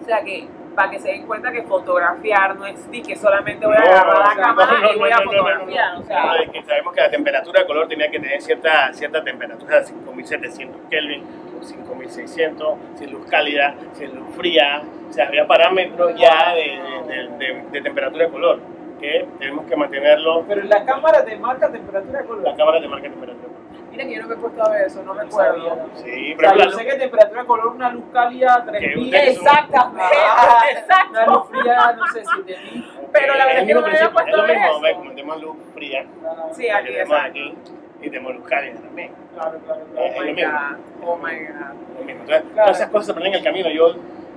O 0.02 0.06
sea 0.06 0.22
que, 0.24 0.48
para 0.76 0.92
que 0.92 1.00
se 1.00 1.08
den 1.10 1.26
cuenta 1.26 1.52
que 1.52 1.64
fotografiar 1.64 2.56
no 2.58 2.66
es 2.66 2.86
ni 2.90 3.02
que 3.02 3.16
solamente 3.16 3.66
voy 3.66 3.76
a 3.78 3.80
No, 3.80 3.86
agarrar 3.86 4.18
la 4.28 4.36
no, 4.36 4.42
cámara 4.42 4.80
no, 4.82 4.94
y 4.94 4.98
voy 5.00 5.10
a 5.12 5.16
no, 5.18 5.24
no, 5.24 5.26
no, 5.26 5.32
no, 5.32 5.38
fotografiar. 5.44 5.94
no. 5.94 6.00
O 6.02 6.04
sea, 6.04 6.26
No, 6.26 6.36
es 6.36 6.50
que 6.50 6.64
sabemos 6.64 6.94
que 6.94 7.02
la 7.02 7.10
temperatura 7.10 7.62
de 7.62 7.68
color 7.68 7.88
tenía 7.88 8.12
que 8.12 8.20
tener 8.20 8.42
cierta, 8.42 8.92
cierta 8.94 9.24
temperatura, 9.24 9.84
5700 9.84 10.82
Kelvin 10.90 11.24
o 11.60 11.64
5600, 11.64 12.78
si 12.96 13.06
es 13.06 13.12
luz 13.12 13.26
cálida, 13.28 13.76
si 13.94 14.04
es 14.04 14.14
luz 14.14 14.28
fría, 14.36 14.84
o 15.10 15.14
sea, 15.14 15.28
había 15.28 15.48
parámetros 15.48 16.14
ya 16.20 16.54
de, 16.54 16.80
de- 17.08 17.30
de- 17.38 17.64
de 17.72 17.82
temperatura 17.82 18.26
de 18.26 18.32
color 18.32 18.60
que 19.06 19.28
tenemos 19.40 19.66
que 19.66 19.76
mantenerlo. 19.76 20.44
pero 20.48 20.62
en 20.62 20.70
la 20.70 20.86
cámara 20.86 21.24
te 21.24 21.38
marca 21.38 21.72
temperatura 21.72 22.20
de 22.22 22.26
color. 22.26 22.44
La 22.44 22.56
cámara 22.56 22.80
te 22.82 22.88
marca 22.88 23.10
temperatura 23.10 23.48
de 23.50 23.56
color. 23.56 23.66
miren 23.92 24.08
que 24.10 24.16
yo 24.16 24.22
no 24.24 24.28
me 24.28 24.34
he 24.34 24.38
puesto 24.38 24.64
a 24.66 24.70
ver 24.70 24.82
eso, 24.88 25.04
no 25.04 25.14
recuerdo. 25.14 25.54
sabía. 25.66 25.86
Sí, 25.96 26.34
O 26.34 26.38
pero 26.38 26.50
sea, 26.50 26.58
la 26.58 26.66
yo 26.66 26.72
sé 26.72 26.86
que 26.86 26.94
temperatura 26.96 27.42
de 27.42 27.48
color, 27.48 27.68
una 27.68 27.90
luz 27.92 28.04
cálida, 28.12 28.64
Que 28.66 28.72
3000. 28.72 29.06
ustedes 29.06 29.36
son- 29.38 29.46
Exactamente, 29.48 30.16
Ah, 30.26 30.60
Una 30.62 30.80
exacto. 30.80 31.34
luz 31.34 31.50
fría, 31.50 31.96
no 31.98 32.08
sé, 32.08 32.24
7000. 32.26 32.86
Pero 33.14 33.34
la 33.34 33.40
es 33.40 33.46
verdad 33.46 33.62
el 33.62 33.68
que 33.68 33.74
no 33.74 33.80
mismo 33.80 33.82
me 33.82 33.88
había 33.88 34.00
principio, 34.00 34.14
puesto 34.14 34.30
es 34.32 34.36
lo 34.38 34.44
a 34.44 34.46
ver 34.48 34.56
mismo, 34.58 34.72
eso. 34.72 34.82
ve, 34.82 34.94
como 34.96 35.10
tenemos 35.12 35.42
luz 35.42 35.58
fría, 35.74 36.06
Sí, 36.52 36.62
que 36.64 36.72
aquí 36.72 36.88
exacto. 36.96 37.16
aquí 37.30 37.54
y 38.02 38.10
tenemos 38.10 38.36
luz 38.36 38.48
cálida 38.48 38.80
también. 38.82 39.12
Claro, 39.34 39.60
claro, 39.66 39.82
Oh 39.82 39.94
claro. 39.94 40.08
es 40.08 40.20
my 40.20 40.28
lo 40.28 40.34
mismo. 40.34 40.52
god, 40.52 41.08
oh 41.08 41.16
my 41.18 41.24
god. 41.24 42.00
lo 42.00 42.06
mismo. 42.06 42.22
Entonces, 42.24 42.42
Claro. 42.54 42.66
todas 42.66 42.78
esas 42.80 42.90
cosas 42.90 43.06
se 43.06 43.12
aprenden 43.14 43.34
en 43.34 43.40
el 43.40 43.44
camino. 43.46 43.70
Yo, 43.70 43.96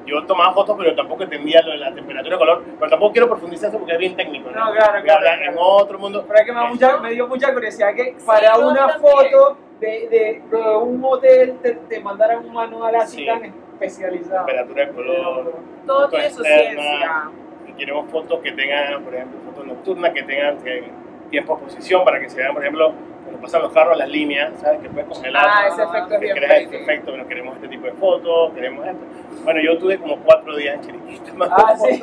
yo 0.08 0.24
tomaba 0.24 0.52
fotos, 0.54 0.76
pero 0.78 0.94
tampoco 0.94 1.22
entendía 1.24 1.60
lo 1.62 1.72
de 1.72 1.78
la 1.78 1.94
temperatura 1.94 2.34
de 2.34 2.38
color. 2.38 2.62
Pero 2.78 2.90
tampoco 2.90 3.12
quiero 3.12 3.28
profundizar 3.28 3.68
eso 3.70 3.78
porque 3.78 3.92
es 3.92 3.98
bien 3.98 4.16
técnico. 4.16 4.50
¿no? 4.50 4.64
No, 4.64 4.72
claro, 4.72 5.02
claro, 5.02 5.18
hablar 5.18 5.38
claro. 5.38 5.52
en 5.52 5.58
otro 5.60 5.98
mundo. 5.98 6.24
Pero 6.26 6.38
es 6.40 6.46
que 6.46 6.52
me, 6.52 6.58
da 6.60 6.66
mucha- 6.68 6.96
me 6.98 7.10
dio 7.10 7.28
mucha 7.28 7.52
curiosidad 7.52 7.94
que 7.94 8.16
para 8.24 8.56
una 8.58 8.86
también. 8.88 9.00
foto 9.00 9.56
de, 9.80 9.86
de, 10.08 10.42
de 10.50 10.76
un 10.76 11.04
hotel 11.04 11.58
te, 11.62 11.72
te 11.72 12.00
mandaran 12.00 12.44
un 12.44 12.52
manual 12.52 12.94
así 12.96 13.18
Sí. 13.18 13.26
tan 13.26 13.44
especializado. 13.44 14.46
Temperatura 14.46 14.86
de 14.86 14.92
color. 14.92 15.52
Todo 15.86 16.08
tiene 16.08 16.30
su 16.30 16.42
ciencia. 16.42 17.30
Y 17.66 17.72
queremos 17.72 18.10
fotos 18.10 18.40
que 18.40 18.52
tengan, 18.52 19.02
por 19.04 19.14
ejemplo, 19.14 19.38
fotos 19.44 19.66
nocturnas, 19.66 20.12
que 20.12 20.22
tengan 20.22 20.58
que- 20.62 20.90
tiempo 21.30 21.56
de 21.56 21.64
posición 21.64 22.04
para 22.04 22.18
que 22.20 22.28
se 22.30 22.38
vean, 22.38 22.54
por 22.54 22.62
ejemplo, 22.62 22.92
cuando 23.28 23.42
pasan 23.42 23.62
los 23.62 23.72
carros, 23.72 23.96
las 23.96 24.08
líneas, 24.08 24.52
¿sabes? 24.60 24.80
Que 24.80 24.88
puedes 24.88 25.08
congelar. 25.08 25.46
Ah, 25.46 25.68
ese 25.68 25.82
efecto 25.82 26.14
es 26.14 26.20
que 26.20 26.24
bien 26.24 26.36
creas 26.36 26.62
este 26.62 26.82
efecto, 26.82 27.12
pero 27.12 27.28
queremos 27.28 27.54
este 27.56 27.68
tipo 27.68 27.86
de 27.86 27.92
fotos, 27.92 28.52
queremos 28.54 28.86
esto. 28.86 29.04
Bueno, 29.44 29.60
yo 29.60 29.78
tuve 29.78 29.98
como 29.98 30.16
cuatro 30.18 30.56
días 30.56 30.74
en 30.74 30.80
Chiriquí 30.80 31.20
Ah, 31.50 31.76
sí. 31.76 32.02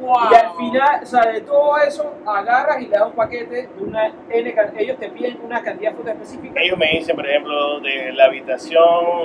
Wow. 0.00 0.16
Y 0.30 0.34
al 0.34 0.56
final, 0.56 1.00
o 1.02 1.06
sea, 1.06 1.26
de 1.26 1.40
todo 1.40 1.78
eso, 1.78 2.14
agarras 2.26 2.80
y 2.80 2.86
le 2.86 2.90
das 2.90 3.06
un 3.06 3.12
paquete 3.12 3.68
de 3.68 3.68
una 3.82 4.06
N, 4.28 4.54
ellos 4.76 4.98
te 4.98 5.08
piden 5.10 5.38
una 5.42 5.62
cantidad 5.62 5.90
de 5.90 5.96
fotos 5.96 6.12
específica. 6.12 6.60
Ellos 6.60 6.78
me 6.78 6.86
dicen, 6.86 7.16
por 7.16 7.26
ejemplo, 7.26 7.80
de 7.80 8.12
la 8.12 8.24
habitación, 8.26 8.84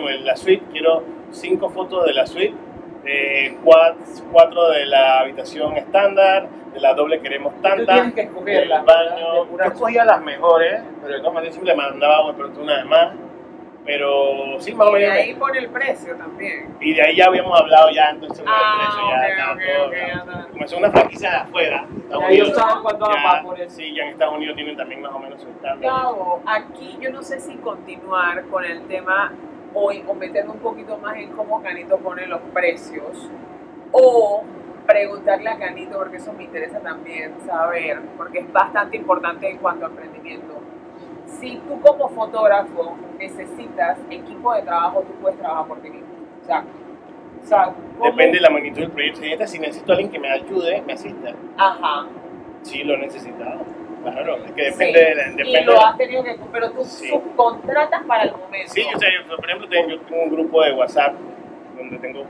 en 0.10 0.26
la 0.26 0.36
suite, 0.36 0.64
quiero 0.72 1.04
cinco 1.32 1.70
fotos 1.70 2.06
de 2.06 2.14
la 2.14 2.26
suite, 2.26 2.56
eh, 3.06 3.58
cuat- 3.64 3.96
cuatro 4.32 4.70
de 4.70 4.86
la 4.86 5.20
habitación 5.20 5.78
estándar, 5.78 6.48
de 6.74 6.80
la 6.80 6.94
doble 6.94 7.20
queremos 7.22 7.54
Tú 7.56 7.62
tantas, 7.62 7.96
tienes 7.96 8.14
que 8.14 8.22
escogerla. 8.22 8.78
del 8.78 8.86
baño. 8.86 9.46
de 9.46 9.58
Yo 9.58 9.64
escogía 9.66 10.06
las 10.06 10.22
mejores, 10.22 10.82
pero 11.02 11.14
de 11.14 11.20
todas 11.20 11.34
maneras 11.34 11.56
siempre 11.56 11.76
mandaba 11.76 12.28
de 12.28 12.34
pronto 12.38 12.62
una 12.62 12.78
de 12.78 12.84
más. 12.86 13.14
Pero 13.84 14.60
sí, 14.60 14.76
más 14.76 14.88
o 14.90 14.92
Y 14.96 15.02
menos. 15.02 15.18
ahí 15.18 15.34
pone 15.34 15.58
el 15.58 15.70
precio 15.70 16.16
también. 16.16 16.78
Y 16.80 16.94
de 16.94 17.02
ahí 17.02 17.16
ya 17.16 17.26
habíamos 17.26 17.60
hablado 17.60 17.90
ya, 17.90 18.12
entonces 18.12 18.46
Ah, 18.48 18.78
el 18.80 18.86
precio 18.86 19.10
ya 19.10 19.18
ok, 19.18 19.30
estaba 19.32 19.54
ok, 19.54 19.60
todo, 19.76 19.88
ok, 19.88 19.94
ya. 19.94 20.08
está. 20.42 20.48
Comenzó 20.52 20.78
una 20.78 20.92
franquicia 20.92 21.30
de 21.32 21.36
afuera, 21.38 21.86
de 21.90 21.98
Estados 22.00 22.24
Ya 22.24 22.30
ellos 22.30 22.48
Unidos. 22.50 22.64
saben 22.64 22.84
cuánto 22.84 23.06
van 23.06 23.12
a 23.12 23.16
Ya, 23.16 23.24
pagar 23.28 23.44
por 23.44 23.60
eso. 23.60 23.76
Sí, 23.76 23.96
ya 23.96 24.04
en 24.04 24.10
Estados 24.10 24.36
Unidos 24.36 24.56
tienen 24.56 24.78
también 24.78 25.02
más 25.02 25.12
o 25.12 25.20
menos 25.20 25.42
su 25.42 25.50
estándar. 25.50 25.92
Gabo, 25.92 26.42
aquí 26.46 26.98
yo 27.02 27.10
no 27.12 27.24
sé 27.24 27.40
si 27.40 27.56
continuar 27.56 28.44
con 28.52 28.64
el 28.64 28.84
tema 28.88 29.34
o, 29.74 30.14
meterme 30.14 30.52
un 30.52 30.60
poquito 30.60 30.98
más 30.98 31.18
en 31.18 31.32
cómo 31.32 31.62
Canito 31.62 31.98
pone 31.98 32.28
los 32.28 32.42
precios 32.54 33.30
o 33.92 34.44
preguntarle 34.86 35.50
a 35.50 35.58
Canito, 35.58 35.98
porque 35.98 36.18
eso 36.18 36.34
me 36.34 36.44
interesa 36.44 36.80
también 36.80 37.34
saber, 37.46 38.02
porque 38.18 38.40
es 38.40 38.52
bastante 38.52 38.98
importante 38.98 39.50
en 39.50 39.58
cuanto 39.58 39.86
a 39.86 39.90
emprendimiento. 39.90 40.56
Si 41.26 41.58
tú 41.68 41.80
como 41.82 42.10
fotógrafo 42.10 42.98
necesitas 43.18 43.98
equipo 44.10 44.54
de 44.54 44.64
trabajo, 44.64 45.02
tú 45.02 45.14
puedes 45.22 45.40
trabajar 45.40 45.68
por 45.68 45.80
ti 45.82 45.90
mismo. 45.90 46.08
O 46.42 46.46
sea, 46.46 46.64
O 47.42 47.46
sea. 47.46 47.74
Depende 48.04 48.38
de 48.38 48.42
la 48.42 48.50
magnitud 48.50 48.82
del 48.82 48.92
proyecto. 48.92 49.48
Si 49.48 49.60
necesito 49.60 49.92
a 49.92 49.96
alguien 49.96 50.12
que 50.12 50.20
me 50.20 50.30
ayude, 50.30 50.82
me 50.82 50.94
asista. 50.94 51.34
ajá. 51.58 52.08
Sí, 52.64 52.84
lo 52.84 52.94
he 52.94 52.98
necesitado. 52.98 53.62
Claro, 54.04 54.38
es 54.38 54.52
que 54.54 54.64
Sí. 54.72 54.72
depende 54.72 55.00
de 55.06 55.16
la. 55.16 55.28
Y 55.28 55.32
Depende 55.36 55.62
lo 55.64 55.72
de 55.74 55.78
la- 55.78 55.88
has 55.90 55.98
tenido 55.98 56.24
que, 56.24 56.36
pero 56.52 56.72
tú 56.72 56.84
Sí. 56.84 57.08
subcontratas 57.10 58.04
para 58.06 58.24
el 58.24 58.32
momento. 58.32 58.72
Sí, 58.74 58.84
yo, 58.92 59.00
sé, 59.00 59.08
yo, 59.30 59.36
por 59.36 59.46
ejemplo, 59.46 59.68
tengo, 59.70 59.90
yo 59.90 60.00
tengo 60.02 60.24
un 60.24 60.30
grupo 60.32 60.64
de 60.64 60.74
WhatsApp 60.74 61.14
donde 61.78 61.98
tengo, 62.00 62.24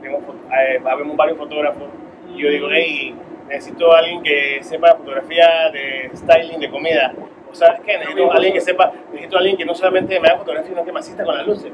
tengo 0.00 0.18
eh, 0.52 0.80
varios 1.16 1.38
fotógrafos 1.38 1.84
y 2.34 2.38
yo 2.42 2.48
digo, 2.50 2.68
hey, 2.70 3.14
necesito 3.48 3.92
a 3.92 3.98
alguien 3.98 4.22
que 4.22 4.58
sepa 4.62 4.94
fotografía 4.94 5.70
de 5.72 6.10
styling 6.14 6.60
de 6.60 6.70
comida. 6.70 7.12
O 7.50 7.54
sabes 7.54 7.80
qué, 7.80 7.98
necesito 7.98 8.30
a 8.32 8.34
alguien 8.36 8.54
que 8.54 8.60
sepa, 8.62 8.92
necesito 9.12 9.36
a 9.36 9.38
alguien 9.40 9.56
que 9.58 9.64
no 9.66 9.74
solamente 9.74 10.18
me 10.18 10.28
haga 10.28 10.38
fotografía, 10.38 10.70
sino 10.70 10.84
que 10.84 10.92
me 10.92 11.00
asista 11.00 11.24
con 11.24 11.36
las 11.36 11.46
luces. 11.46 11.70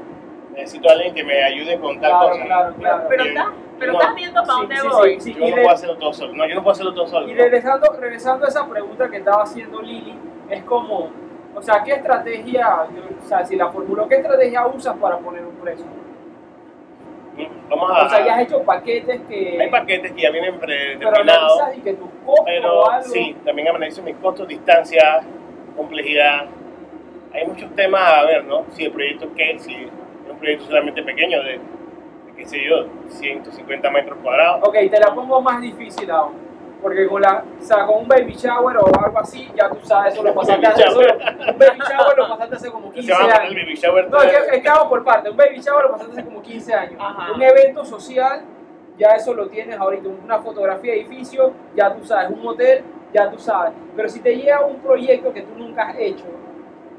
Necesito 0.53 0.89
a 0.89 0.93
alguien 0.93 1.13
que 1.15 1.23
me 1.23 1.41
ayude 1.41 1.79
con 1.79 1.99
tal 2.01 2.11
Claro, 2.11 2.29
cosa. 2.31 2.43
claro, 2.45 2.73
claro. 2.77 3.03
Pero, 3.07 3.23
Y- 3.25 3.27
estás, 3.29 3.45
pero 3.79 3.93
no, 3.93 3.99
estás 4.01 4.15
viendo 4.15 4.41
para 4.41 4.53
sí, 4.53 4.59
dónde 4.59 4.75
sí, 4.77 4.87
voy. 4.87 5.19
sí, 5.21 5.33
Yo 5.33 5.39
y 5.39 5.49
no 5.49 5.55
de- 5.55 5.61
puedo 5.61 5.75
hacerlo 5.75 5.97
todo 5.97 6.13
solo. 6.13 6.33
No, 6.33 6.47
yo 6.47 6.55
no 6.55 6.61
puedo 6.63 6.71
hacerlo 6.73 6.93
todo 6.93 7.07
solo. 7.07 7.27
Y 7.27 7.33
regresando, 7.33 7.87
regresando 7.99 8.45
a 8.45 8.49
esa 8.49 8.67
pregunta 8.67 9.09
que 9.09 9.17
estaba 9.17 9.43
haciendo 9.43 9.81
Lili, 9.81 10.15
es 10.49 10.63
como, 10.63 11.09
o 11.55 11.61
sea, 11.61 11.83
¿qué 11.83 11.93
estrategia, 11.93 12.83
o 13.23 13.25
sea, 13.27 13.45
si 13.45 13.55
la 13.55 13.69
formuló, 13.69 14.07
qué 14.07 14.15
estrategia 14.15 14.67
usas 14.67 14.95
para 14.97 15.17
poner 15.17 15.43
un 15.45 15.55
precio? 15.55 15.85
Vamos 17.69 17.91
a. 17.91 18.05
O 18.05 18.09
sea, 18.09 18.25
ya 18.25 18.35
has 18.35 18.41
hecho 18.41 18.61
paquetes 18.63 19.21
que... 19.29 19.57
Hay 19.61 19.69
paquetes 19.69 20.11
que 20.11 20.21
ya 20.23 20.29
vienen 20.31 20.55
pero 20.59 20.67
predeterminados. 20.67 21.59
analizas 21.61 21.77
y 21.77 21.81
que 21.81 21.93
tus 21.93 22.09
costos 22.25 22.39
o 22.41 22.45
Pero 22.45 22.89
algo... 22.91 23.09
sí, 23.09 23.35
también 23.45 23.67
analizo 23.69 24.01
mis 24.01 24.15
costos, 24.17 24.47
distancia, 24.47 25.21
complejidad. 25.77 26.47
Hay 27.33 27.47
muchos 27.47 27.73
temas 27.75 28.01
a 28.01 28.23
ver, 28.25 28.43
¿no? 28.43 28.65
Si 28.71 28.83
el 28.83 28.91
proyecto 28.91 29.29
qué, 29.37 29.57
si 29.59 29.73
es 29.73 29.89
un 30.29 30.37
proyecto 30.37 30.65
solamente 30.65 31.01
pequeño 31.03 31.41
de, 31.43 31.61
qué 32.39 32.45
sé 32.47 32.57
yo, 32.67 32.85
150 33.09 33.91
metros 33.91 34.17
cuadrados. 34.23 34.67
Ok, 34.67 34.73
te 34.89 34.99
la 34.99 35.13
pongo 35.13 35.41
más 35.41 35.61
difícil 35.61 36.09
aún. 36.09 36.47
Porque 36.81 37.05
con, 37.07 37.21
la, 37.21 37.43
o 37.59 37.61
sea, 37.61 37.85
con 37.85 37.97
un 38.03 38.07
baby 38.07 38.33
shower 38.35 38.77
o 38.77 38.85
algo 39.03 39.19
así, 39.19 39.51
ya 39.53 39.69
tú 39.69 39.79
sabes, 39.85 40.13
eso 40.13 40.23
lo 40.23 40.33
pasaste 40.33 40.65
hace, 40.65 40.81
eso 40.83 41.01
shower. 41.01 41.17
lo- 41.17 41.51
un 41.51 41.59
baby 41.59 41.79
shower 41.89 42.17
lo 42.17 42.29
pasaste 42.29 42.55
hace 42.55 42.71
como 42.71 42.91
15 42.93 43.07
Se 43.07 43.11
va 43.13 43.17
a 43.19 43.21
poner 43.23 43.35
el 43.35 43.41
años. 43.47 43.55
baby 43.65 43.75
shower. 43.75 44.09
No, 44.09 44.21
es 44.21 44.31
que, 44.31 44.55
es 44.55 44.61
que 44.63 44.69
hago 44.69 44.89
por 44.89 45.03
parte. 45.03 45.29
Un 45.29 45.35
baby 45.35 45.59
shower 45.59 45.83
lo 45.83 45.91
pasaste 45.91 46.13
hace 46.13 46.23
como 46.25 46.41
15 46.41 46.73
años. 46.73 46.95
Ajá. 46.97 47.33
Un 47.33 47.41
evento 47.41 47.83
social, 47.83 48.41
ya 48.97 49.09
eso 49.09 49.33
lo 49.33 49.49
tienes 49.49 49.77
ahorita. 49.77 50.07
Una 50.23 50.39
fotografía 50.39 50.93
de 50.93 51.01
edificio, 51.01 51.51
ya 51.75 51.93
tú 51.93 52.05
sabes. 52.05 52.29
Un 52.29 52.47
hotel, 52.47 52.81
ya 53.13 53.29
tú 53.29 53.37
sabes. 53.37 53.73
Pero 53.97 54.07
si 54.07 54.21
te 54.21 54.37
llega 54.37 54.65
un 54.65 54.77
proyecto 54.79 55.33
que 55.33 55.41
tú 55.41 55.55
nunca 55.57 55.89
has 55.89 55.95
hecho, 55.99 56.23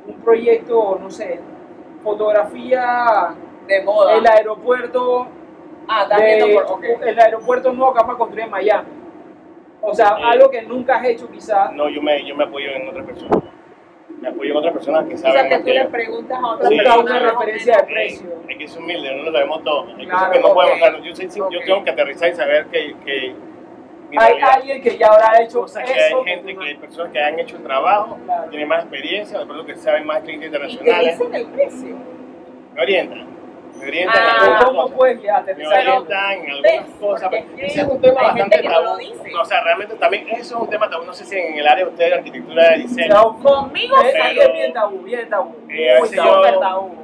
un 0.06 0.20
proyecto, 0.20 0.98
no 1.00 1.10
sé, 1.10 1.40
fotografía, 2.02 3.34
De 3.70 3.82
moda. 3.82 4.14
el 4.16 4.26
aeropuerto, 4.26 5.26
ah, 5.88 6.02
estás 6.02 6.18
de- 6.20 6.52
por. 6.54 6.64
ok. 6.72 6.84
el 7.06 7.18
aeropuerto 7.20 7.72
nuevo 7.72 7.92
que 7.94 8.00
vamos 8.00 8.14
a 8.14 8.18
construir 8.18 8.44
en 8.44 8.50
Miami. 8.50 8.88
O 9.82 9.94
sea, 9.94 10.16
Eh, 10.18 10.22
algo 10.24 10.50
que 10.50 10.62
nunca 10.62 10.96
has 10.96 11.04
hecho 11.06 11.30
quizás. 11.30 11.72
No, 11.72 11.88
yo 11.88 12.02
me, 12.02 12.24
yo 12.26 12.34
me 12.36 12.44
apoyo 12.44 12.68
en 12.70 12.88
otras 12.88 13.06
personas. 13.06 13.42
Me 14.20 14.28
apoyo 14.28 14.50
en 14.50 14.56
otras 14.58 14.74
personas 14.74 15.04
que 15.08 15.14
O 15.14 15.18
saben 15.18 15.32
sea, 15.40 15.48
que 15.48 15.58
tú 15.60 15.68
le 15.68 15.82
yo. 15.84 15.88
preguntas 15.90 16.38
a 16.38 16.46
otra 16.46 16.68
Sí. 16.68 16.76
persona. 16.76 17.00
Una 17.00 17.16
o 17.16 17.18
referencia 17.38 17.76
de 17.78 17.82
precio. 17.84 18.30
Hay 18.48 18.58
que 18.58 18.68
ser 18.68 18.82
humilde, 18.82 19.16
no 19.16 19.22
lo 19.22 19.32
sabemos 19.32 19.64
todo. 19.64 19.86
Hay 19.96 20.04
Claro, 20.04 20.10
cosas 20.18 20.30
que 20.32 20.40
no 20.40 20.48
ok. 20.48 20.54
podemos 20.54 20.80
dar. 20.80 21.00
Yo, 21.00 21.14
soy- 21.16 21.28
yo 21.30 21.44
Ok. 21.46 21.64
tengo 21.64 21.84
que 21.84 21.90
aterrizar 21.90 22.28
y 22.28 22.34
saber 22.34 22.66
que, 22.66 22.94
que 23.06 23.34
Hay 24.12 24.18
realidad- 24.18 24.48
alguien 24.56 24.82
que 24.82 24.98
ya 24.98 25.06
habrá 25.06 25.40
hecho 25.42 25.60
cosas 25.62 25.84
que 25.84 25.92
eso. 25.98 26.18
hay 26.18 26.24
gente, 26.24 26.54
que 26.56 26.64
hay 26.64 26.74
personas 26.76 27.12
que 27.12 27.20
han 27.22 27.38
hecho 27.38 27.56
el 27.56 27.62
trabajo, 27.62 28.18
Claro. 28.24 28.50
tienen 28.50 28.68
más 28.68 28.80
experiencia, 28.82 29.38
de 29.38 29.46
pronto 29.46 29.64
que 29.64 29.76
saben 29.76 30.04
más 30.04 30.20
clientes 30.22 30.48
Y 30.48 30.50
te 30.50 30.56
internacionales, 30.56 31.18
dicen 31.18 31.34
el 31.34 31.46
precio. 31.46 31.96
me 32.74 32.82
orientan, 32.82 33.26
me 33.78 33.86
orientan 33.88 34.16
Ah, 34.22 34.36
en 34.46 34.52
algunas 34.66 34.90
me 34.90 35.66
orientan 35.66 36.32
en 36.32 36.50
algunas 36.50 36.62
¿Ves? 36.62 36.82
cosas, 37.00 37.30
ese 37.56 37.80
es 37.80 37.86
un 37.88 38.00
tema 38.00 38.22
bastante 38.22 38.62
no 38.62 38.70
tabú. 38.70 38.98
No, 39.32 39.40
o 39.40 39.44
sea, 39.44 39.60
realmente 39.62 39.94
también 39.96 40.28
eso 40.30 40.56
es 40.56 40.62
un 40.62 40.68
tema 40.70 40.88
tabú, 40.90 41.04
no 41.04 41.12
sé 41.12 41.24
si 41.24 41.36
en 41.38 41.58
el 41.58 41.66
área 41.66 41.84
de 41.84 41.90
ustedes 41.90 42.10
de 42.10 42.16
arquitectura 42.18 42.70
de 42.70 42.76
diseño, 42.78 43.14
Tabú. 43.14 43.42
Conmigo 43.42 43.96
Es, 44.02 44.14
es 44.14 44.52
bien 44.52 44.72
tabú, 44.72 44.98
bien 45.02 45.28
tabú. 45.28 45.56
Eh, 45.68 45.96
Muy 45.98 46.10
tabú. 46.10 46.44
Yo- 46.44 46.60
tabú. 46.60 46.94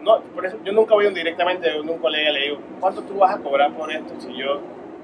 no, 0.00 0.20
por 0.20 0.46
eso 0.46 0.56
yo 0.64 0.72
nunca 0.72 0.94
voy 0.94 1.12
directamente 1.12 1.70
de 1.70 1.80
un 1.80 1.98
colega 1.98 2.30
y 2.30 2.32
le 2.34 2.40
digo, 2.40 2.58
¿cuánto 2.80 3.02
tú 3.02 3.18
vas 3.18 3.34
a 3.34 3.38
cobrar 3.38 3.70
por 3.72 3.90
esto? 3.92 4.14
Si 4.20 4.34
yo, 4.34 4.60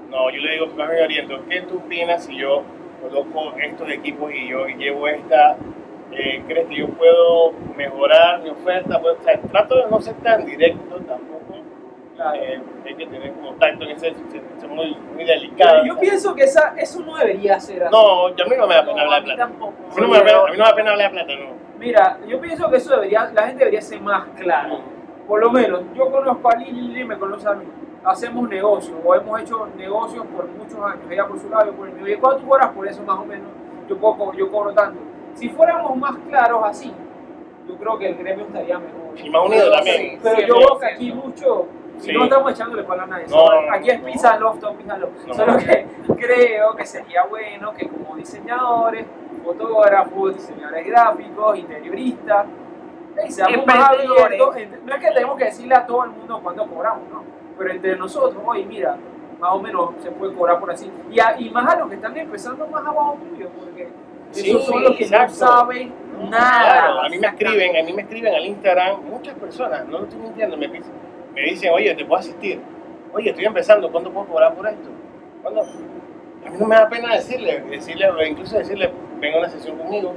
no, 0.09 0.29
yo 0.31 0.41
le 0.41 0.51
digo, 0.53 0.67
más 0.67 0.89
me 0.89 1.01
oriento, 1.03 1.39
¿qué 1.49 1.61
tú 1.61 1.77
opinas 1.77 2.23
si 2.25 2.35
yo 2.37 2.63
coloco 3.01 3.53
estos 3.57 3.89
equipos 3.89 4.31
y 4.33 4.49
yo 4.49 4.65
llevo 4.67 5.07
esta, 5.07 5.55
eh, 6.11 6.43
¿crees 6.47 6.67
que 6.67 6.75
yo 6.77 6.87
puedo 6.89 7.51
mejorar 7.75 8.41
mi 8.41 8.49
oferta? 8.49 8.99
Pues, 8.99 9.17
o 9.19 9.23
sea, 9.23 9.39
trato 9.41 9.75
de 9.75 9.89
no 9.89 10.01
ser 10.01 10.15
tan 10.15 10.45
directo 10.45 10.95
tampoco, 10.95 11.39
Claro. 12.15 12.35
Eh, 12.41 12.61
hay 12.85 12.95
que 12.95 13.07
tener 13.07 13.31
como 13.31 13.53
tacto 13.53 13.85
en 13.85 13.91
ese, 13.91 14.09
es 14.09 14.67
muy, 14.67 14.93
muy 15.15 15.23
delicado. 15.23 15.85
Yo 15.85 15.97
pienso 15.97 16.35
que 16.35 16.43
esa, 16.43 16.73
eso 16.75 16.99
no 17.01 17.15
debería 17.15 17.57
ser 17.61 17.83
así. 17.83 17.95
No, 17.95 18.35
yo 18.35 18.43
a 18.43 18.47
mí 18.49 18.55
no 18.57 18.67
me 18.67 18.75
da 18.75 18.81
pena 18.81 18.93
No, 18.95 19.01
hablar 19.03 19.19
de 19.21 19.25
plata. 19.25 19.41
tampoco. 19.47 19.73
A 19.89 19.95
mí 19.95 20.01
no 20.01 20.07
me 20.09 20.17
da 20.17 20.23
pena, 20.25 20.39
a 20.39 20.45
mí 20.51 20.51
no 20.51 20.63
me 20.63 20.69
da 20.69 20.75
pena 20.75 20.91
hablar 20.91 21.11
de 21.11 21.17
plata, 21.17 21.33
no. 21.41 21.49
Mira, 21.79 22.17
yo 22.27 22.41
pienso 22.41 22.69
que 22.69 22.75
eso 22.75 22.91
debería, 22.93 23.31
la 23.33 23.43
gente 23.43 23.59
debería 23.59 23.81
ser 23.81 24.01
más 24.01 24.27
clara. 24.37 24.69
Por 25.29 25.39
lo 25.39 25.49
menos, 25.49 25.81
yo 25.95 26.11
conozco 26.11 26.49
a 26.51 26.57
Lili, 26.57 26.81
Lili 26.81 27.03
me 27.05 27.17
conoce 27.17 27.47
a 27.47 27.53
mí. 27.53 27.63
Hacemos 28.03 28.49
negocios, 28.49 28.97
o 29.01 29.15
hemos 29.15 29.41
hecho 29.41 29.67
negocios 29.77 30.25
por 30.27 30.45
muchos 30.49 30.75
años. 30.79 31.05
Ella 31.09 31.25
por 31.25 31.39
su 31.39 31.49
lado, 31.49 31.67
yo 31.67 31.73
por 31.73 31.87
el 31.87 31.93
mío. 31.93 32.07
¿Y 32.07 32.17
cuánto 32.17 32.43
cobras 32.45 32.69
por 32.71 32.85
eso 32.85 33.01
más 33.03 33.17
o 33.19 33.25
menos? 33.25 33.47
Yo, 33.87 33.97
puedo 33.97 34.33
yo 34.33 34.51
cobro 34.51 34.73
tanto. 34.73 34.99
Si 35.39 35.49
fuéramos 35.49 35.95
más 35.97 36.15
claros 36.27 36.61
así, 36.65 36.91
yo 37.67 37.75
creo 37.77 37.97
que 37.97 38.07
el 38.09 38.15
gremio 38.15 38.45
estaría 38.45 38.77
mejor. 38.79 38.99
Y 39.17 39.29
más 39.29 39.45
unido 39.45 39.71
también. 39.71 39.97
sí. 39.97 40.19
Pero 40.21 40.41
yo 40.47 40.55
veo 40.57 40.79
que 40.79 40.85
aquí 40.85 41.11
mucho, 41.13 41.67
Sí. 41.97 42.13
no 42.13 42.23
estamos 42.23 42.51
echándole 42.53 42.83
para 42.83 43.03
a 43.03 43.07
nadie, 43.07 43.25
No, 43.27 43.61
no, 43.61 43.73
aquí 43.73 43.89
es 43.89 43.99
no. 43.99 44.05
pizza 44.05 44.37
loft, 44.37 44.59
todo 44.61 44.73
pizza 44.75 44.97
loft. 44.97 45.25
No. 45.27 45.33
Solo 45.33 45.57
que 45.57 45.85
creo 46.17 46.75
que 46.75 46.85
sería 46.85 47.23
bueno 47.25 47.73
que 47.73 47.87
como 47.87 48.15
diseñadores, 48.15 49.05
fotógrafos, 49.43 50.33
diseñadores 50.35 50.85
gráficos, 50.87 51.57
interioristas, 51.57 52.45
seamos 53.29 53.65
más 53.65 53.89
abiertos. 53.89 54.55
No 54.85 54.93
es 54.95 54.99
que 55.01 55.11
tenemos 55.11 55.37
que 55.37 55.45
decirle 55.45 55.75
a 55.75 55.85
todo 55.85 56.03
el 56.05 56.11
mundo 56.11 56.39
cuánto 56.43 56.65
cobramos, 56.67 57.03
¿no? 57.11 57.23
Pero 57.57 57.71
entre 57.71 57.97
nosotros, 57.97 58.41
oye, 58.45 58.65
mira, 58.65 58.95
más 59.39 59.51
o 59.51 59.59
menos 59.59 59.91
se 59.99 60.11
puede 60.11 60.33
cobrar 60.33 60.59
por 60.59 60.71
así. 60.71 60.89
Y, 61.11 61.19
a- 61.19 61.35
y 61.39 61.49
más 61.49 61.73
a 61.73 61.79
los 61.79 61.89
que 61.89 61.95
están 61.95 62.15
empezando 62.17 62.65
más 62.67 62.85
abajo 62.85 63.17
tuyo, 63.29 63.49
porque 63.57 63.89
Sí, 64.31 64.49
esos 64.49 64.65
son 64.65 64.83
los 64.83 64.95
que 64.95 65.03
exacto. 65.03 65.33
no 65.39 65.47
saben 65.47 65.93
nada. 66.29 66.61
Claro, 66.63 67.01
a 67.01 67.09
mí 67.09 67.17
me 67.17 67.27
escriben, 67.27 67.77
a 67.77 67.83
mí 67.83 67.93
me 67.93 68.01
escriben 68.03 68.35
al 68.35 68.45
Instagram 68.45 69.03
muchas 69.05 69.33
personas, 69.35 69.85
no 69.87 69.99
lo 69.99 70.03
estoy 70.05 70.19
mintiendo, 70.19 70.57
me, 70.57 70.67
dicen- 70.67 70.93
me 71.33 71.41
dicen, 71.41 71.73
oye, 71.73 71.95
te 71.95 72.05
puedo 72.05 72.19
asistir. 72.19 72.61
Oye, 73.13 73.29
estoy 73.29 73.45
empezando, 73.45 73.91
¿cuánto 73.91 74.11
puedo 74.11 74.27
cobrar 74.27 74.53
por 74.53 74.67
esto? 74.67 74.89
¿Cuándo? 75.41 75.61
A 75.61 76.49
mí 76.49 76.57
no 76.59 76.67
me 76.67 76.75
da 76.75 76.87
pena 76.89 77.15
decirle, 77.15 77.59
decirle, 77.61 78.07
incluso 78.29 78.57
decirle, 78.57 78.91
venga 79.19 79.37
a 79.37 79.39
una 79.39 79.49
sesión 79.49 79.77
conmigo. 79.77 80.15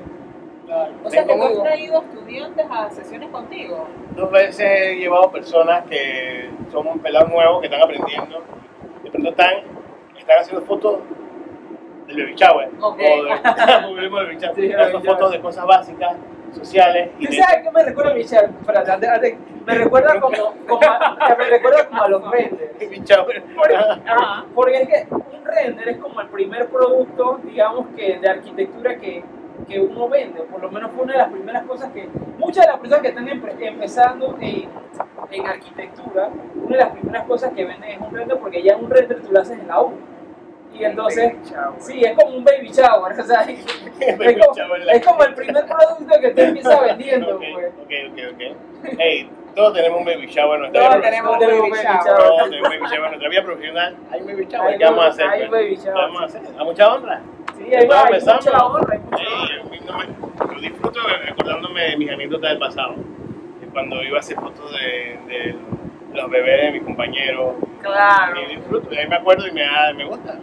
O 1.05 1.11
sea, 1.11 1.27
que 1.27 1.35
tú 1.35 1.43
has 1.43 1.63
traído 1.63 2.03
estudiantes 2.03 2.67
a 2.71 2.91
sesiones 2.91 3.29
contigo. 3.31 3.87
Dos 4.17 4.31
veces 4.31 4.61
he 4.61 4.95
llevado 4.97 5.31
personas 5.31 5.85
que 5.89 6.49
son 6.71 6.87
un 6.87 6.99
pelado 7.01 7.29
nuevo, 7.29 7.61
que 7.61 7.67
están 7.67 7.83
aprendiendo, 7.83 8.43
de 9.03 9.11
pronto 9.11 9.31
están, 9.31 9.55
están 10.19 10.39
haciendo 10.39 10.65
fotos 10.65 11.01
del 12.07 12.17
baby 12.17 12.35
shower, 12.35 12.69
Ok. 12.81 12.99
o 13.01 13.23
de, 13.25 13.31
baby 14.11 14.37
shower, 14.39 14.55
Sí, 14.55 14.69
baby 14.73 14.93
shower. 14.93 15.05
fotos 15.05 15.33
de 15.33 15.41
cosas 15.41 15.67
básicas, 15.67 16.17
sociales, 16.53 17.11
y 17.19 17.27
¿Tú 17.27 17.33
de- 17.33 17.39
sabes 17.39 17.63
qué 17.63 17.71
me 17.71 17.83
recuerda, 17.83 18.15
Michelle? 18.15 18.49
Espérate, 18.61 18.91
antes- 18.93 19.09
antes, 19.09 19.35
me 19.67 19.75
recuerda 19.75 20.21
como, 20.21 20.37
como 20.69 20.81
a, 20.83 21.35
me 21.39 21.45
recuerda 21.47 21.89
como 21.89 22.03
a 22.03 22.09
los 22.09 22.31
renders. 22.31 22.73
Porque, 23.57 23.75
Ajá. 23.77 24.45
porque 24.55 24.77
es 24.83 24.89
que 24.89 25.07
un 25.15 25.45
render 25.45 25.89
es 25.89 25.97
como 25.99 26.21
el 26.21 26.27
primer 26.29 26.69
producto, 26.69 27.41
digamos, 27.45 27.87
que 27.97 28.19
de 28.19 28.29
arquitectura 28.29 28.97
que, 28.97 29.23
que 29.69 29.81
uno 29.81 30.09
vende. 30.09 30.43
Por 30.43 30.61
lo 30.61 30.71
menos 30.71 30.91
fue 30.93 31.05
una 31.05 31.13
de 31.13 31.19
las 31.21 31.29
primeras 31.31 31.63
cosas 31.65 31.91
que 31.93 32.09
muchas 32.39 32.67
de 32.67 32.73
las 32.73 32.81
personas 32.81 33.03
que 33.03 33.09
están 33.09 33.27
empre- 33.29 33.55
empezando 33.61 34.37
en, 34.41 34.69
en 35.31 35.47
arquitectura, 35.47 36.29
una 36.57 36.77
de 36.77 36.83
las 36.83 36.91
primeras 36.93 37.25
cosas 37.25 37.53
que 37.53 37.65
venden 37.65 37.91
es 37.93 38.01
un 38.01 38.15
render 38.15 38.39
porque 38.39 38.63
ya 38.63 38.77
un 38.77 38.91
render 38.91 39.23
tú 39.23 39.33
lo 39.33 39.41
haces 39.41 39.59
en 39.59 39.69
la 39.69 39.81
U. 39.81 39.93
Y 40.75 40.85
entonces, 40.85 41.35
sí, 41.79 42.03
es 42.03 42.13
como 42.17 42.37
un 42.37 42.45
baby 42.45 42.69
shower, 42.71 43.13
o 43.21 43.23
sea, 43.25 43.41
es, 44.01 44.19
Baby 44.19 44.39
como, 44.41 44.55
shower, 44.57 44.83
es 44.93 45.07
como 45.07 45.23
el 45.25 45.35
primer 45.35 45.65
producto 45.67 46.21
que 46.21 46.31
tú 46.31 46.41
empiezas 46.41 46.81
vendiendo, 46.87 47.37
Ok, 47.37 47.43
pues. 47.55 47.67
ok, 47.83 47.93
ok, 48.13 48.19
ok. 48.35 48.95
Hey, 48.99 49.31
todos 49.55 49.75
tenemos 49.75 49.99
un 50.01 50.05
baby 50.07 50.27
shower 50.27 50.55
en 50.57 50.61
nuestra 50.63 50.81
Todos 50.81 50.95
vida. 50.97 51.05
tenemos 51.11 51.33
un 51.35 51.39
tenemos 51.39 51.61
baby 51.71 51.83
shower. 51.83 52.17
Todos 52.17 52.51
tenemos 52.51 52.53
un 52.57 52.63
baby 52.63 52.87
shower 52.87 53.05
en 53.05 53.11
nuestra 53.11 53.29
vida 53.29 53.43
profesional. 53.45 53.97
Hay 54.11 54.21
un 54.23 54.27
baby 54.27 54.47
shower. 54.47 54.69
Hay 54.73 54.79
¿Qué 54.79 54.85
vamos 54.85 54.99
a 54.99 55.09
baby- 55.09 55.11
hacer? 55.13 55.29
hay 55.29 55.39
pues? 55.41 55.51
baby 55.51 55.77
¿Qué 55.77 55.83
shower, 55.83 55.95
vamos 55.95 56.23
a 56.23 56.25
hacer? 56.25 56.43
A 56.59 56.65
mucha 56.65 56.95
honra. 56.95 57.21
Sí, 57.57 57.65
hay, 57.65 57.75
hay 57.75 57.83
empezamos. 58.07 58.45
mucha 58.47 58.67
honra, 58.67 58.93
hay 58.93 58.99
mucha 59.71 59.95
honra. 59.95 60.07
yo 60.55 60.61
disfruto 60.61 61.01
acordándome 61.31 61.83
de 61.83 61.97
mis 61.99 62.11
anécdotas 62.11 62.51
del 62.51 62.59
pasado. 62.59 62.95
Cuando 63.73 64.03
iba 64.03 64.17
a 64.17 64.21
hacer 64.21 64.37
fotos 64.37 64.71
de, 64.73 65.19
de 65.29 65.57
los 66.15 66.31
bebés 66.31 66.61
de 66.63 66.71
mis 66.73 66.83
compañeros. 66.83 67.55
Claro. 67.83 68.41
Y 68.41 68.57
disfruto. 68.57 68.93
Y 68.93 68.99
ahí 68.99 69.09
me 69.09 69.17
acuerdo 69.17 69.47
y 69.47 69.53
me, 69.53 69.63
gusta. 69.65 69.93
Me 69.95 70.05
gusta. 70.05 70.35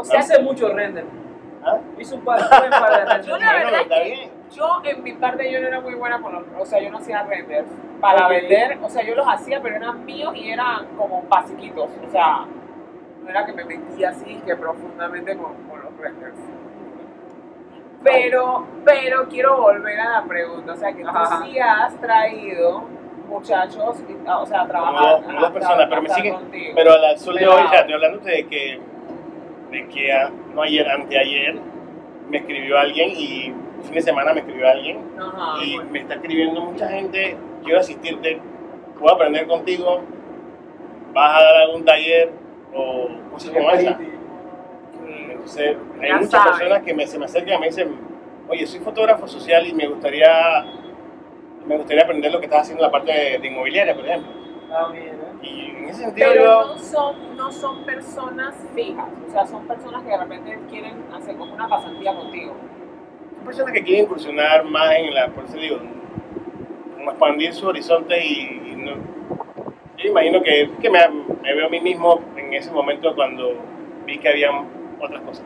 O 0.00 0.04
sea, 0.04 0.20
hace 0.20 0.42
mucho 0.42 0.72
render. 0.72 1.04
¿Ah? 1.64 1.76
Hizo 1.98 2.16
un 2.16 2.24
par, 2.24 2.40
un 2.40 2.48
par 2.48 2.90
de 2.90 2.96
renders. 3.04 3.26
Yo 3.26 3.36
la 3.36 3.52
verdad 3.52 3.80
está 3.82 3.96
es 3.98 4.02
que 4.02 4.14
bien. 4.14 4.30
yo 4.50 4.80
en 4.84 5.02
mi 5.02 5.12
parte 5.12 5.52
yo 5.52 5.60
no 5.60 5.68
era 5.68 5.80
muy 5.80 5.94
buena 5.94 6.20
con 6.20 6.32
los, 6.32 6.44
o 6.58 6.64
sea, 6.64 6.80
yo 6.80 6.90
no 6.90 6.98
hacía 6.98 7.22
renders 7.24 7.68
para 8.00 8.28
vender, 8.28 8.78
o 8.82 8.88
sea, 8.88 9.04
yo 9.04 9.14
los 9.14 9.26
hacía, 9.28 9.60
pero 9.60 9.76
eran 9.76 10.04
míos 10.06 10.34
y 10.34 10.50
eran 10.50 10.86
como 10.96 11.22
basiquitos, 11.28 11.90
o 12.06 12.10
sea, 12.10 12.46
no 13.22 13.28
era 13.28 13.44
que 13.44 13.52
me 13.52 13.64
metía 13.64 14.08
así 14.08 14.40
que 14.46 14.56
profundamente 14.56 15.36
con, 15.36 15.54
con 15.68 15.82
los 15.82 15.94
renders. 15.98 16.38
Pero, 18.02 18.66
pero 18.82 19.28
quiero 19.28 19.60
volver 19.60 20.00
a 20.00 20.20
la 20.20 20.24
pregunta, 20.24 20.72
o 20.72 20.76
sea, 20.76 20.92
que 20.94 21.02
tú 21.02 21.08
Ajá. 21.10 21.42
sí 21.44 21.58
has 21.58 21.94
traído 22.00 22.84
muchachos, 23.28 23.96
o 24.26 24.46
sea, 24.46 24.62
a 24.62 24.66
trabajar, 24.66 25.10
dos, 25.16 25.22
como 25.26 25.40
dos 25.40 25.50
a 25.50 25.52
personas, 25.52 25.86
pero 25.90 26.02
me 26.02 26.08
siguen. 26.08 26.34
contigo. 26.34 26.72
Pero 26.74 26.92
al 26.94 27.18
sol 27.18 27.36
de 27.36 27.46
hoy, 27.46 27.62
ya 27.70 27.78
estoy 27.80 27.94
hablando 27.94 28.18
de 28.24 28.46
que, 28.46 28.80
de 29.70 29.86
que 29.88 30.12
a- 30.12 30.30
no 30.54 30.62
ayer, 30.62 30.88
anteayer, 30.88 31.54
me 32.28 32.38
escribió 32.38 32.78
alguien 32.78 33.10
y 33.10 33.52
fin 33.82 33.94
de 33.94 34.02
semana 34.02 34.32
me 34.34 34.40
escribió 34.40 34.68
alguien 34.68 34.98
Ajá, 35.18 35.64
y 35.64 35.76
bueno. 35.76 35.90
me 35.90 35.98
está 36.00 36.14
escribiendo 36.14 36.60
mucha 36.60 36.88
gente, 36.88 37.36
quiero 37.64 37.80
asistirte, 37.80 38.38
puedo 38.98 39.14
aprender 39.14 39.46
contigo, 39.46 40.00
vas 41.12 41.38
a 41.40 41.42
dar 41.42 41.56
algún 41.62 41.84
taller 41.84 42.30
o 42.74 43.08
cosas 43.32 43.50
como 43.50 43.70
esa. 43.70 43.98
Entonces, 45.30 45.76
hay 46.00 46.08
Ya 46.08 46.16
muchas 46.18 46.46
personas 46.46 46.82
que 46.82 46.94
me, 46.94 47.06
se 47.06 47.18
me 47.18 47.24
acercan 47.24 47.56
y 47.56 47.60
me 47.60 47.66
dicen, 47.66 47.94
oye, 48.48 48.66
soy 48.66 48.80
fotógrafo 48.80 49.26
social 49.26 49.66
y 49.66 49.72
me 49.72 49.86
gustaría, 49.88 50.64
me 51.66 51.76
gustaría 51.76 52.02
aprender 52.04 52.30
lo 52.30 52.38
que 52.38 52.46
estás 52.46 52.62
haciendo 52.62 52.84
en 52.84 52.88
la 52.88 52.92
parte 52.92 53.12
de, 53.12 53.38
de 53.38 53.48
inmobiliaria, 53.48 53.94
por 53.94 54.04
ejemplo. 54.06 54.30
Ah, 54.72 54.88
mira. 54.92 55.12
Y 55.42 55.70
en 55.70 55.84
ese 55.88 56.04
sentido 56.04 56.28
Pero 56.30 56.42
yo... 56.42 56.66
no 56.66 56.78
son, 56.78 57.36
no 57.36 57.52
son 57.52 57.84
personas 57.84 58.54
fijas, 58.74 59.08
o 59.26 59.30
sea, 59.30 59.46
son 59.46 59.66
personas 59.66 60.02
que 60.02 60.10
de 60.10 60.18
repente 60.18 60.58
quieren 60.68 61.04
hacer 61.14 61.36
como 61.36 61.54
una 61.54 61.68
pasantía 61.68 62.14
contigo. 62.14 62.54
Son 63.34 63.44
personas 63.44 63.72
que 63.72 63.82
quieren 63.82 64.04
incursionar 64.04 64.64
más 64.64 64.92
en 64.96 65.14
la, 65.14 65.28
por 65.28 65.44
eso 65.44 65.56
digo, 65.56 65.78
como 66.96 67.10
expandir 67.10 67.54
su 67.54 67.66
horizonte 67.66 68.22
y, 68.24 68.72
y 68.72 68.76
no, 68.76 68.92
yo 69.96 70.10
imagino 70.10 70.42
que, 70.42 70.70
que 70.80 70.90
me, 70.90 70.98
me 71.42 71.54
veo 71.54 71.66
a 71.66 71.70
mí 71.70 71.80
mismo 71.80 72.20
en 72.36 72.52
ese 72.54 72.70
momento 72.70 73.14
cuando 73.14 73.54
vi 74.06 74.18
que 74.18 74.28
había 74.28 74.50
otras 75.00 75.22
cosas. 75.22 75.44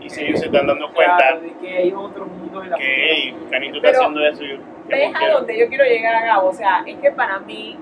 Y 0.00 0.08
si 0.08 0.24
ellos 0.24 0.40
se 0.40 0.46
están 0.46 0.66
dando 0.66 0.90
cuenta 0.92 1.16
Claro, 1.16 1.40
de 1.40 1.52
que 1.60 1.76
hay 1.76 1.92
otros 1.92 2.26
mundos 2.28 2.64
en 2.64 2.70
la 2.70 2.76
que 2.76 2.84
hey, 2.86 3.36
Canito 3.50 3.76
está 3.76 3.90
haciendo 3.90 4.26
eso, 4.26 4.42
yo 4.42 4.56
¿qué 4.88 4.94
Ves 4.96 5.12
a 5.14 5.28
donde 5.28 5.58
yo 5.58 5.68
quiero 5.68 5.84
llegar 5.84 6.14
a 6.14 6.24
Gabo, 6.24 6.48
o 6.48 6.52
sea, 6.52 6.82
es 6.86 6.96
que 6.98 7.10
para 7.10 7.38
mí, 7.40 7.78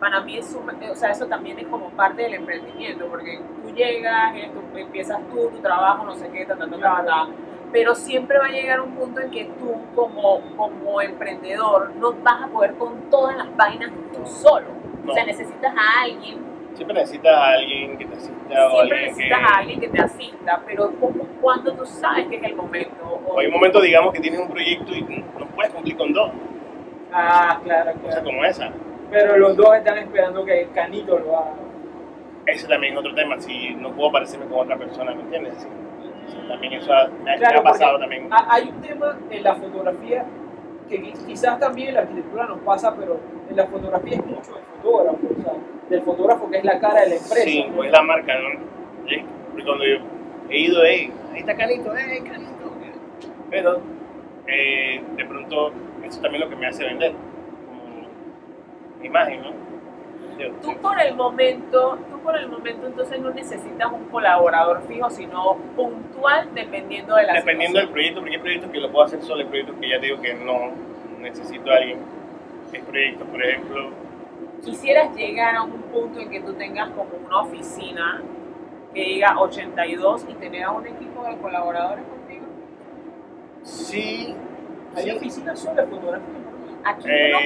para 0.00 0.20
mí 0.20 0.38
es 0.38 0.54
un- 0.54 0.68
o 0.90 0.94
sea, 0.94 1.10
eso 1.10 1.26
también 1.26 1.58
es 1.58 1.66
como 1.66 1.90
parte 1.90 2.22
del 2.22 2.34
emprendimiento, 2.34 3.06
porque 3.06 3.40
tú 3.62 3.70
llegas, 3.74 4.34
eh, 4.36 4.50
tú- 4.52 4.78
empiezas 4.78 5.18
tú, 5.30 5.48
tu 5.48 5.58
trabajo, 5.60 6.04
no 6.04 6.14
sé 6.14 6.28
qué, 6.30 6.44
ta, 6.46 6.56
ta, 6.56 6.66
ta, 6.68 6.78
ta, 7.04 7.26
pero 7.72 7.94
siempre 7.94 8.38
va 8.38 8.46
a 8.46 8.50
llegar 8.50 8.80
un 8.80 8.92
punto 8.94 9.20
en 9.20 9.30
que 9.30 9.44
tú 9.58 9.74
como, 9.94 10.40
como 10.56 11.00
emprendedor 11.00 11.92
no 11.96 12.12
vas 12.22 12.42
a 12.44 12.46
poder 12.48 12.74
con 12.74 13.10
todas 13.10 13.36
las 13.36 13.54
vainas 13.56 13.90
tú 14.12 14.24
solo. 14.26 14.66
No. 15.04 15.12
O 15.12 15.14
sea, 15.14 15.24
necesitas 15.24 15.74
a 15.76 16.02
alguien 16.02 16.44
Siempre 16.74 16.94
necesitas 16.94 17.34
a 17.34 17.46
alguien 17.54 17.96
que 17.96 18.04
te 18.04 18.14
asista 18.16 18.66
o 18.66 18.70
Siempre 18.70 18.78
alguien 18.80 18.90
que... 18.90 19.06
necesitas 19.06 19.40
a 19.40 19.58
alguien 19.58 19.80
que 19.80 19.88
te 19.88 20.00
asista, 20.02 20.62
pero 20.66 20.92
¿cómo, 21.00 21.24
cuando 21.40 21.72
tú 21.72 21.86
sabes 21.86 22.26
que 22.28 22.36
es 22.36 22.42
el 22.44 22.54
momento? 22.54 23.02
O- 23.26 23.34
O 23.34 23.38
hay 23.38 23.46
un 23.46 23.52
momento, 23.54 23.80
digamos, 23.80 24.12
que 24.12 24.20
tienes 24.20 24.40
un 24.40 24.48
proyecto 24.48 24.92
y 24.94 25.00
no 25.02 25.46
puedes 25.54 25.72
cumplir 25.72 25.96
con 25.96 26.12
dos, 26.12 26.30
Ah, 27.12 27.60
claro, 27.64 27.92
claro. 28.02 28.24
como 28.24 28.44
esa. 28.44 28.70
Pero 29.10 29.36
los 29.36 29.56
dos 29.56 29.74
están 29.76 29.98
esperando 29.98 30.44
que 30.44 30.62
el 30.62 30.70
canito 30.72 31.18
lo 31.18 31.36
haga. 31.38 31.52
Ese 32.46 32.66
también 32.68 32.92
es 32.94 32.98
otro 33.00 33.14
tema, 33.14 33.40
si 33.40 33.74
no 33.74 33.90
puedo 33.92 34.12
parecerme 34.12 34.46
con 34.46 34.60
otra 34.60 34.76
persona, 34.76 35.14
¿me 35.14 35.22
entiendes? 35.22 35.66
También 36.48 36.74
eso 36.74 36.92
ha, 36.92 37.08
me, 37.08 37.30
ha- 37.30 37.34
me 37.34 37.38
Claro, 37.38 37.60
ha 37.60 37.62
pasado 37.62 37.98
también. 37.98 38.28
ha- 38.32 38.46
Hay 38.54 38.68
un 38.68 38.80
tema 38.80 39.18
en 39.30 39.42
la 39.42 39.54
fotografía 39.56 40.24
que 40.88 41.02
qui- 41.02 41.26
quizás 41.26 41.58
también 41.58 41.88
en 41.88 41.94
la 41.94 42.00
arquitectura 42.02 42.46
nos 42.46 42.58
pasa, 42.60 42.94
pero 42.96 43.18
en 43.50 43.56
la 43.56 43.66
fotografía 43.66 44.14
es 44.16 44.26
mucho 44.26 44.54
del 44.54 44.62
fotógrafo, 44.80 45.18
o 45.38 45.42
sea, 45.42 45.52
del 45.90 46.02
fotógrafo 46.02 46.50
que 46.50 46.58
es 46.58 46.64
la 46.64 46.78
cara 46.78 47.00
de 47.00 47.08
la 47.10 47.14
empresa. 47.16 47.44
Sí, 47.44 47.64
¿no? 47.68 47.74
pues 47.76 47.86
es 47.88 47.92
la 47.92 48.02
marca, 48.02 48.32
¿no? 48.38 48.60
Sí, 49.08 49.24
porque 49.50 49.64
Cuando 49.64 49.84
yo 49.84 49.96
he 50.50 50.58
ido, 50.60 50.80
hey, 50.84 51.12
ahí 51.32 51.40
está 51.40 51.56
Canito, 51.56 51.92
hey, 51.96 52.20
Canito. 52.24 52.52
Pero 53.50 53.80
eh, 54.46 55.02
de 55.16 55.24
pronto 55.24 55.72
eso 56.04 56.20
también 56.20 56.42
es 56.44 56.48
lo 56.48 56.54
que 56.54 56.60
me 56.60 56.66
hace 56.68 56.84
vender, 56.84 57.12
imagen, 59.06 59.42
¿no? 59.42 59.66
Tú 60.60 60.76
por 60.82 61.00
el 61.00 61.14
momento, 61.14 61.98
tú 62.10 62.18
por 62.18 62.36
el 62.36 62.48
momento 62.48 62.86
entonces 62.86 63.18
no 63.20 63.30
necesitas 63.30 63.90
un 63.90 64.04
colaborador 64.06 64.82
fijo, 64.86 65.08
sino 65.08 65.54
puntual 65.74 66.50
dependiendo 66.54 67.16
de 67.16 67.22
la 67.24 67.32
Dependiendo 67.34 67.78
del 67.78 67.88
situación. 67.88 67.92
proyecto, 67.92 68.20
porque 68.20 68.34
hay 68.34 68.40
proyectos 68.42 68.70
que 68.70 68.80
lo 68.80 68.90
puedo 68.92 69.04
hacer 69.06 69.22
solo, 69.22 69.40
hay 69.40 69.46
proyectos 69.46 69.76
que 69.80 69.88
ya 69.88 69.98
te 69.98 70.06
digo 70.06 70.20
que 70.20 70.34
no 70.34 70.70
necesito 71.20 71.70
a 71.70 71.76
alguien. 71.76 72.00
Hay 72.74 72.80
proyectos, 72.82 73.28
por 73.28 73.42
ejemplo, 73.42 73.90
quisieras 74.62 75.14
llegar 75.16 75.56
a 75.56 75.62
un 75.62 75.72
punto 75.72 76.20
en 76.20 76.28
que 76.28 76.40
tú 76.40 76.52
tengas 76.54 76.90
como 76.90 77.10
una 77.26 77.40
oficina 77.40 78.20
que 78.92 79.00
diga 79.02 79.38
82 79.40 80.26
y 80.28 80.34
tener 80.34 80.64
a 80.64 80.72
un 80.72 80.86
equipo 80.86 81.24
de 81.24 81.36
colaboradores 81.36 82.04
contigo? 82.04 82.44
Sí. 83.62 84.34
Hay 84.94 85.04
sí. 85.04 85.10
oficinas 85.10 85.60
solo 85.60 85.80
de 85.80 85.86
fotografía. 85.88 86.45
Aquí 86.86 87.06
Eh, 87.10 87.32
no 87.32 87.38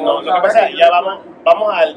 conozco. 0.00 0.04
no, 0.04 0.22
lo 0.22 0.34
que 0.34 0.40
pasa 0.42 0.60
es 0.60 0.66
que 0.66 0.72
yo- 0.72 0.78
ya 0.78 0.90
vamos, 0.90 1.20
vamos 1.44 1.74
al 1.74 1.96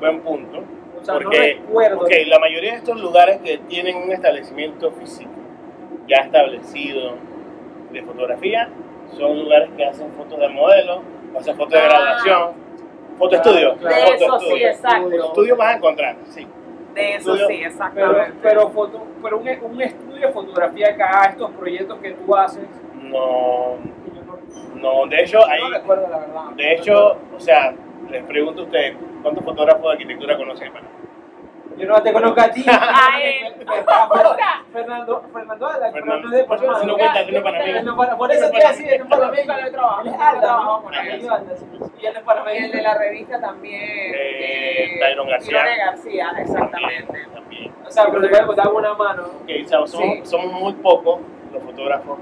buen 0.00 0.20
punto. 0.20 0.58
O 1.00 1.04
sea, 1.04 1.14
no 1.14 1.20
Porque, 1.20 1.54
recuerdo. 1.60 2.00
ok, 2.00 2.10
la 2.26 2.38
mayoría 2.38 2.72
de 2.72 2.76
estos 2.78 3.00
lugares 3.00 3.40
que 3.42 3.58
tienen 3.68 3.96
un 3.96 4.10
establecimiento 4.12 4.90
físico 4.92 5.30
ya 6.06 6.16
establecido 6.22 7.12
de 7.92 8.02
fotografía 8.02 8.68
son 9.16 9.38
lugares 9.44 9.70
que 9.76 9.84
hacen 9.84 10.12
fotos 10.12 10.38
de 10.38 10.48
modelo, 10.48 11.02
hacen 11.38 11.56
fotos 11.56 11.72
de 11.72 11.78
Ah. 11.78 11.88
graduación, 11.88 12.52
foto 13.18 13.36
estudio. 13.36 13.76
Claro, 13.76 13.96
De 13.96 14.02
foto 14.02 14.14
eso 14.24 14.38
sí, 14.40 14.46
estudio. 14.46 14.68
exacto. 14.68 15.10
Foto 15.10 15.24
estudio 15.26 15.56
vas 15.56 15.68
a 15.68 15.76
encontrar, 15.76 16.16
sí. 16.24 16.46
De 16.94 17.14
eso 17.14 17.34
Estudio. 17.34 17.46
sí, 17.48 17.54
Pero, 17.58 17.68
exactamente. 17.70 18.32
pero, 18.42 18.70
foto, 18.70 19.06
pero 19.22 19.38
un, 19.38 19.48
un 19.48 19.82
estudio 19.82 20.26
de 20.26 20.32
fotografía 20.32 20.88
acá, 20.88 21.28
estos 21.30 21.50
proyectos 21.52 21.98
que 22.00 22.12
tú 22.12 22.34
haces, 22.36 22.66
No, 22.94 23.76
no, 24.74 25.06
de 25.06 25.22
hecho, 25.22 25.46
hay, 25.46 25.60
no 25.62 25.70
recuerdo 25.70 26.08
la 26.08 26.18
verdad. 26.18 26.42
de 26.56 26.74
hecho, 26.74 27.16
o 27.36 27.40
sea, 27.40 27.74
les 28.10 28.22
pregunto 28.24 28.62
a 28.62 28.64
ustedes, 28.64 28.96
¿cuántos 29.22 29.44
fotógrafos 29.44 29.82
de 29.82 29.90
arquitectura 29.92 30.36
conocen 30.36 30.68
en 30.68 30.72
Panamá? 30.72 30.92
Yo 31.76 31.86
no 31.86 32.02
te 32.02 32.12
conozco 32.12 32.40
a 32.40 32.50
ti. 32.50 32.64
A 32.68 33.20
él. 33.22 33.54
Fernando, 33.64 34.36
Fernando, 34.72 35.22
Fernando 35.32 35.68
Fernando. 35.92 36.28
no 36.28 36.34
es 36.34 36.38
de 36.40 36.44
Por 36.44 36.56
eso 36.56 36.66
no 36.86 36.94
cuenta, 36.96 37.22
no 37.22 37.36
es 37.36 37.42
panameño. 37.42 37.76
Él 37.78 37.84
no 37.84 37.96
para- 37.96 38.16
Por 38.16 38.32
eso 38.32 38.50
te 38.50 38.56
iba 38.58 38.68
a 38.68 38.72
decir, 38.72 38.88
él 38.92 38.98
no 38.98 39.04
es 39.04 39.10
panameño. 39.10 39.52
He 39.52 40.08
Alda, 40.10 40.40
trabajado 40.40 40.76
¿no? 40.78 40.82
con 40.82 40.94
él. 40.94 41.22
Y 42.00 42.06
él 42.06 42.16
es 42.16 42.22
panameño. 42.24 42.64
El 42.66 42.72
de 42.72 42.82
la 42.82 42.94
revista 42.98 43.40
también. 43.40 43.80
Eh, 43.84 44.98
Tyron 45.00 45.28
García. 45.28 45.62
Tyron 45.62 45.78
García, 45.86 46.32
exactamente. 46.38 47.26
También. 47.32 47.72
O 47.86 47.90
sea, 47.92 48.06
pero 48.06 48.20
te 48.22 48.28
voy 48.28 48.38
a 48.38 48.46
contar 48.46 48.68
una 48.72 48.94
mano. 48.94 49.22
Ok, 49.42 49.50
o 49.64 49.68
sea, 49.68 49.86
somos, 49.86 50.14
Sí. 50.16 50.20
somos 50.24 50.52
muy 50.60 50.72
pocos 50.74 51.20
los 51.52 51.62
fotógrafos 51.62 52.18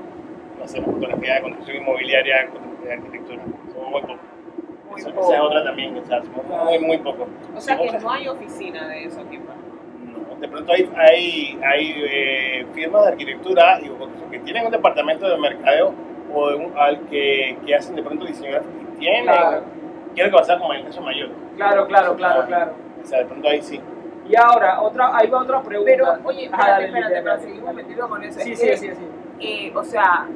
que 0.57 0.65
hacemos 0.65 0.95
fotografía 0.95 1.35
de 1.37 1.41
construcción 1.43 1.77
inmobiliaria, 1.79 2.49
de 2.83 2.93
arquitectura. 2.93 3.43
Somos 3.73 3.91
muy 3.91 4.01
pocos. 4.03 4.17
Muy 4.91 5.01
Esa, 5.01 5.11
poco. 5.11 5.27
esa 5.27 5.35
es 5.35 5.41
otra 5.43 5.65
también, 5.65 5.99
o 5.99 6.05
sea, 6.05 6.23
somos 6.23 6.65
muy, 6.65 6.79
muy 6.79 6.99
pocos. 6.99 7.29
O 7.55 7.61
sea 7.61 7.77
que 7.77 7.99
no 7.99 8.11
hay 8.11 8.29
oficina 8.29 8.89
de 8.89 9.05
eso 9.05 9.21
aquí. 9.21 9.39
No, 9.39 10.37
de 10.41 10.49
pronto 10.49 10.73
hay, 10.73 10.91
hay, 10.97 11.59
hay 11.65 11.95
eh, 12.09 12.67
firmas 12.75 13.03
de 13.03 13.09
arquitectura 13.13 13.81
y 13.81 13.89
construcción 13.89 14.31
que 14.31 14.39
tienen 14.41 14.67
un 14.67 14.71
departamento 14.73 15.29
de 15.29 15.39
mercadeo 15.39 15.95
o 16.33 16.49
de 16.51 16.57
un- 16.57 16.73
al 16.79 17.01
que, 17.09 17.57
que 17.67 17.75
hacen 17.75 17.97
de 17.97 18.03
pronto 18.03 18.25
diseño 18.27 18.51
gráfico 18.53 18.75
y 18.95 18.99
tienen, 18.99 19.25
Claro. 19.25 19.63
quiero 20.15 20.31
que 20.31 20.37
pasa 20.37 20.59
como 20.59 20.73
en 20.75 20.81
el 20.81 20.87
caso 20.87 21.01
mayor. 21.03 21.31
Claro, 21.57 21.87
claro, 21.87 22.17
claro, 22.17 22.47
claro. 22.47 22.73
O 23.03 23.07
sea, 23.07 23.19
de 23.21 23.25
pronto 23.27 23.49
ahí 23.49 23.63
sí. 23.63 23.81
Y 24.29 24.35
ahora, 24.37 24.81
otra, 24.83 25.17
ahí 25.17 25.29
va 25.31 25.41
otra 25.43 25.63
pregunta. 25.63 25.93
Pero, 25.93 26.07
oye, 26.25 26.45
espérate, 26.47 26.71
dale, 26.71 26.85
espérate, 26.87 27.13
dale, 27.15 27.23
para 27.25 27.37
dale. 27.37 27.49
seguir 27.49 27.63
metido 27.75 28.09
con 28.09 28.25
eso. 28.25 28.41
Sí, 28.41 28.57
sí, 28.57 28.77
sí, 28.77 28.89
sí. 28.91 29.07
eh, 29.41 29.73
o 29.75 29.85
sea, 29.85 30.27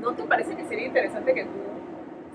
¿no 0.00 0.12
te 0.14 0.22
parece 0.24 0.56
que 0.56 0.64
sería 0.64 0.86
interesante 0.86 1.34
que 1.34 1.44
tú 1.44 1.50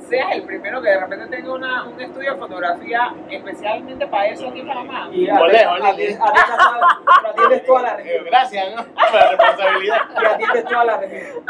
seas 0.10 0.34
el 0.34 0.44
primero 0.44 0.82
que 0.82 0.90
de 0.90 1.00
repente 1.00 1.28
tenga 1.38 1.54
una, 1.54 1.84
un 1.86 2.00
estudio 2.02 2.34
de 2.34 2.40
fotografía 2.40 3.14
especialmente 3.30 4.06
para 4.08 4.28
eso 4.28 4.50
aquí 4.50 4.60
en 4.60 4.68
Panamá? 4.68 5.10
Y 5.12 5.26
Lejos, 5.26 5.42
atiendes- 5.42 5.98
Lili. 5.98 6.14
atiendes- 6.20 7.30
atiendes 7.30 7.66
toda- 7.66 7.82
la 7.84 7.92
Eh, 7.94 7.98
región. 8.04 8.26
gracias, 8.26 8.76
¿no? 8.76 8.84
Por 8.84 9.14
la 9.14 9.30
responsabilidad. 9.32 9.98
Y 10.22 10.26
atiendes 10.26 10.66
toda 10.66 10.84
la 10.86 10.98
región. 10.98 11.44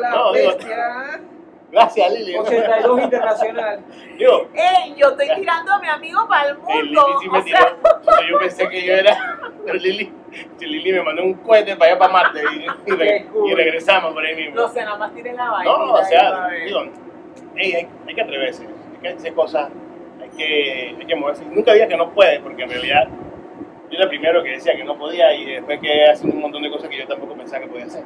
La 0.00 0.10
no, 0.10 0.32
digo. 0.32 0.50
gracias, 1.74 2.12
Lili. 2.12 2.36
82 2.36 3.02
internacional. 3.02 3.80
Digo, 4.16 4.48
¡Ey! 4.54 4.94
Yo 4.96 5.08
estoy 5.10 5.28
tirando 5.36 5.72
a 5.72 5.78
mi 5.80 5.88
amigo 5.88 6.26
para 6.28 6.50
el 6.50 6.56
Lili 6.56 6.94
mundo. 6.94 7.18
sí 7.20 7.28
me 7.28 7.38
o 7.38 7.44
tiró. 7.44 7.58
sea, 7.58 7.76
yo 8.30 8.38
pensé 8.38 8.68
que 8.68 8.86
yo 8.86 8.94
era. 8.94 9.16
Pero 9.64 9.78
Lili, 9.78 10.12
si 10.58 10.66
Lili 10.66 10.92
me 10.92 11.02
mandó 11.02 11.22
un 11.24 11.34
cohete 11.34 11.76
para 11.76 11.92
allá 11.92 11.98
para 11.98 12.12
Marte 12.12 12.40
y, 12.86 12.90
regresamos 13.54 14.12
por 14.12 14.24
ahí 14.24 14.36
mismo. 14.36 14.56
no 14.56 14.68
sé, 14.68 14.82
nada 14.82 14.98
más 14.98 15.14
tiré 15.14 15.32
la 15.32 15.50
vaina. 15.50 15.72
No, 15.72 15.92
o 15.92 16.04
sea, 16.04 16.48
digo, 16.64 16.82
ey, 17.56 17.72
hay, 17.74 17.88
hay 18.06 18.14
que 18.14 18.20
atreverse, 18.20 18.62
hay 18.62 19.00
que 19.00 19.08
hacer 19.08 19.34
cosas, 19.34 19.70
hay 20.20 20.28
que, 20.36 20.96
hay 20.98 21.06
que 21.06 21.16
moverse. 21.16 21.44
Nunca 21.46 21.72
digas 21.72 21.88
que 21.88 21.96
no 21.96 22.10
puedes, 22.10 22.40
porque 22.40 22.62
en 22.62 22.70
realidad 22.70 23.08
yo 23.90 23.96
era 23.96 24.04
el 24.04 24.08
primero 24.08 24.42
que 24.42 24.50
decía 24.50 24.76
que 24.76 24.84
no 24.84 24.98
podía 24.98 25.32
y 25.34 25.44
después 25.44 25.80
que 25.80 26.04
haciendo 26.10 26.36
un 26.36 26.42
montón 26.42 26.62
de 26.62 26.70
cosas 26.70 26.88
que 26.90 26.98
yo 26.98 27.06
tampoco 27.06 27.34
pensaba 27.34 27.62
que 27.62 27.68
podía 27.68 27.86
hacer. 27.86 28.02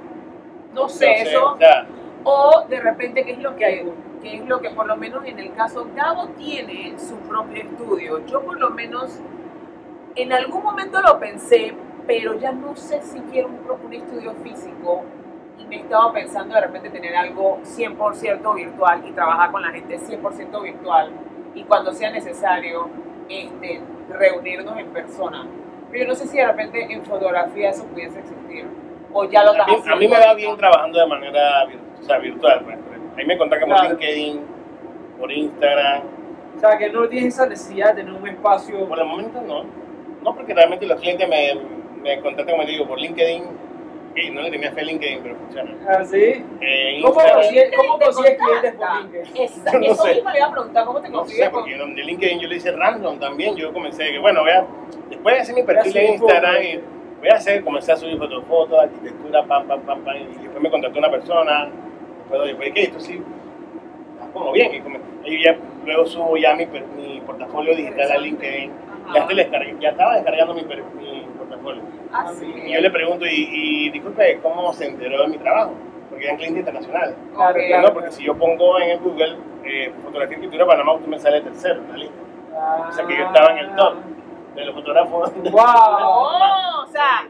no 0.73 0.89
sé, 0.89 1.07
Entonces, 1.07 1.29
eso. 1.35 1.53
o 1.55 1.59
sea, 1.59 1.87
O 2.25 2.65
de 2.69 2.81
repente, 2.81 3.25
¿qué 3.25 3.33
es 3.33 3.39
lo 3.39 3.57
que 3.57 3.65
hay? 3.65 3.93
¿Qué 4.23 4.37
es 4.37 4.47
lo 4.47 4.61
que 4.61 4.71
por 4.71 4.87
lo 4.87 4.97
menos 4.97 5.25
en 5.25 5.39
el 5.39 5.53
caso 5.55 5.87
Gabo 5.95 6.29
tiene 6.37 6.99
su 6.99 7.17
propio 7.21 7.63
estudio? 7.63 8.27
Yo 8.27 8.43
por 8.43 8.59
lo 8.59 8.71
menos 8.71 9.21
en 10.17 10.33
algún 10.33 10.63
momento 10.65 11.01
lo 11.01 11.19
pensé, 11.21 11.75
pero 12.07 12.35
ya 12.39 12.53
no 12.53 12.75
sé 12.77 13.01
si 13.03 13.21
quiero 13.21 13.49
un, 13.49 13.61
un 13.87 13.93
estudio 13.93 14.33
físico 14.43 15.05
y 15.59 15.65
me 15.67 15.77
estaba 15.77 16.13
pensando 16.13 16.55
de 16.55 16.61
repente 16.63 16.91
tener 16.91 17.15
algo 17.15 17.61
100% 17.63 18.55
virtual 18.55 19.03
y 19.07 19.13
trabajar 19.13 19.53
con 19.53 19.63
la 19.63 19.71
gente 19.71 19.99
100% 19.99 20.63
virtual 20.63 21.11
y 21.55 21.63
cuando 21.65 21.93
sea 21.93 22.11
necesario 22.11 22.89
este, 23.29 23.81
reunirnos 24.11 24.77
en 24.79 24.89
persona. 24.89 25.47
Pero 25.91 26.05
yo 26.05 26.09
no 26.11 26.15
sé 26.17 26.27
si 26.27 26.37
de 26.37 26.47
repente 26.47 26.93
en 26.93 27.05
fotografía 27.05 27.71
eso 27.71 27.85
pudiese 27.87 28.19
existir 28.19 28.67
o 29.13 29.25
ya 29.25 29.43
lo 29.45 29.51
a, 29.51 29.67
mí, 29.67 29.73
a 29.93 29.97
mí 29.97 30.09
me 30.09 30.19
va 30.19 30.35
bien 30.35 30.57
trabajando 30.57 30.99
de 30.99 31.07
manera 31.07 31.65
vir- 31.67 31.79
o 32.01 32.03
sea, 32.05 32.19
virtual. 32.19 32.61
Pues. 32.65 32.79
Ahí 33.17 33.27
me 33.27 33.37
contactan 33.39 33.69
por 33.69 33.79
Claro. 33.79 33.91
LinkedIn, 33.99 34.41
por 35.19 35.33
Instagram. 35.33 36.03
O 36.57 36.61
sea, 36.61 36.77
que 36.79 36.91
no 36.91 37.09
tienes 37.09 37.35
esa 37.35 37.47
necesidad 37.47 37.95
de 37.95 38.03
tener 38.03 38.21
un 38.21 38.29
espacio. 38.29 38.89
Por 38.89 38.99
el 38.99 39.05
momento 39.07 39.41
no. 39.43 39.65
No, 40.23 40.35
porque 40.35 40.55
realmente 40.55 40.87
los 40.87 41.01
clientes 41.01 41.29
me, 41.29 41.55
me 42.03 42.21
contactan, 42.21 42.55
como 42.57 42.65
te 42.67 42.73
digo, 42.73 42.87
por 42.87 42.99
LinkedIn. 43.01 43.69
Y 44.17 44.31
no 44.31 44.41
le 44.43 44.51
tenía 44.51 44.73
fe 44.73 44.81
a 44.81 44.85
LinkedIn, 44.85 45.21
pero 45.23 45.37
funciona. 45.37 45.77
¿Así? 45.97 46.45
Eh, 46.61 47.01
¿Cómo 47.03 47.15
consigues, 47.15 47.71
clientes 47.71 48.75
por 48.75 49.03
LinkedIn? 49.03 49.35
Yo 49.73 49.79
no 49.79 49.87
eso 49.87 50.03
sé. 50.03 50.15
mismo 50.15 50.31
le 50.31 50.39
iba 50.39 50.47
a 50.47 50.51
preguntar, 50.53 50.85
¿cómo 50.87 51.01
te 51.01 51.09
No 51.09 51.19
consigues? 51.21 51.45
sé, 51.45 51.51
porque 51.51 51.77
de 51.77 52.03
LinkedIn 52.03 52.41
yo 52.41 52.49
le 52.49 52.57
hice 52.57 52.73
random 52.73 53.21
también. 53.21 53.55
Yo 53.55 53.73
comencé 53.73 54.11
que, 54.11 54.19
bueno, 54.19 54.41
voy 54.41 54.51
a, 54.51 54.67
después 55.09 55.35
de 55.37 55.41
hacer 55.43 55.55
mi 55.55 55.63
perfil 55.63 55.97
en 55.97 56.13
Instagram, 56.15 56.63
y 56.65 56.81
voy 57.21 57.29
a 57.29 57.35
hacer, 57.35 57.63
comencé 57.63 57.93
a 57.93 57.97
subir 57.97 58.19
fotos, 58.19 58.45
fotos, 58.47 58.81
arquitectura, 58.81 59.45
pam, 59.45 59.69
pam, 59.69 59.81
pam, 59.83 60.01
pam. 60.01 60.17
Y 60.17 60.25
después 60.43 60.61
me 60.63 60.71
contactó 60.71 60.99
una 60.99 61.11
persona. 61.13 61.69
Después, 62.29 62.41
oye, 62.43 62.55
pues, 62.57 62.73
¿qué? 62.75 62.83
Esto 62.85 63.01
sí, 63.01 63.23
está 64.15 64.33
como 64.33 64.53
bien. 64.53 64.75
Y, 64.75 64.81
come- 64.81 65.01
y 65.25 65.43
ya, 65.45 65.57
luego 65.85 66.07
subo 66.07 66.37
ya 66.37 66.55
mi, 66.55 66.67
mi 66.67 67.21
portafolio 67.23 67.75
digital 67.75 68.11
a 68.13 68.19
LinkedIn. 68.19 68.73
Ya, 69.15 69.27
te 69.27 69.35
descargué, 69.35 69.75
ya 69.81 69.89
estaba 69.91 70.17
descargando 70.17 70.53
mi, 70.55 70.63
mi 70.63 71.23
portafolio. 71.39 71.83
Ah, 72.13 72.31
sí. 72.39 72.45
Y 72.67 72.75
yo 72.75 72.81
le 72.81 72.91
pregunto, 72.91 73.25
y, 73.27 73.49
y 73.51 73.91
disculpe, 73.91 74.39
¿cómo 74.43 74.73
se 74.75 74.87
enteró 74.89 75.23
de 75.23 75.29
mi 75.29 75.39
trabajo? 75.39 75.73
Porque 76.11 76.25
era 76.25 76.33
un 76.35 76.39
cliente 76.39 76.59
internacional. 76.61 77.15
Claro, 77.35 77.59
claro. 77.67 77.89
No, 77.89 77.95
porque 77.95 78.13
si 78.13 78.25
yo 78.25 78.35
pongo 78.37 78.79
en 78.81 78.91
el 78.91 78.99
Google 78.99 79.37
eh, 79.65 79.93
fotografía 80.05 80.37
y 80.37 80.41
pintura 80.43 80.67
Panamá, 80.67 80.93
usted 80.95 81.09
me 81.09 81.19
sale 81.19 81.41
tercero 81.41 81.81
en 81.81 81.89
la 81.91 81.97
lista. 81.97 82.15
O 82.89 82.93
sea 82.93 83.07
que 83.07 83.17
yo 83.17 83.25
estaba 83.25 83.53
en 83.53 83.59
el 83.59 83.77
top 83.77 83.95
de 84.55 84.65
los 84.67 84.75
fotógrafos. 84.75 85.33
¡Wow! 85.37 85.53
Oh, 85.61 86.83
o 86.85 86.87
sea, 86.91 87.29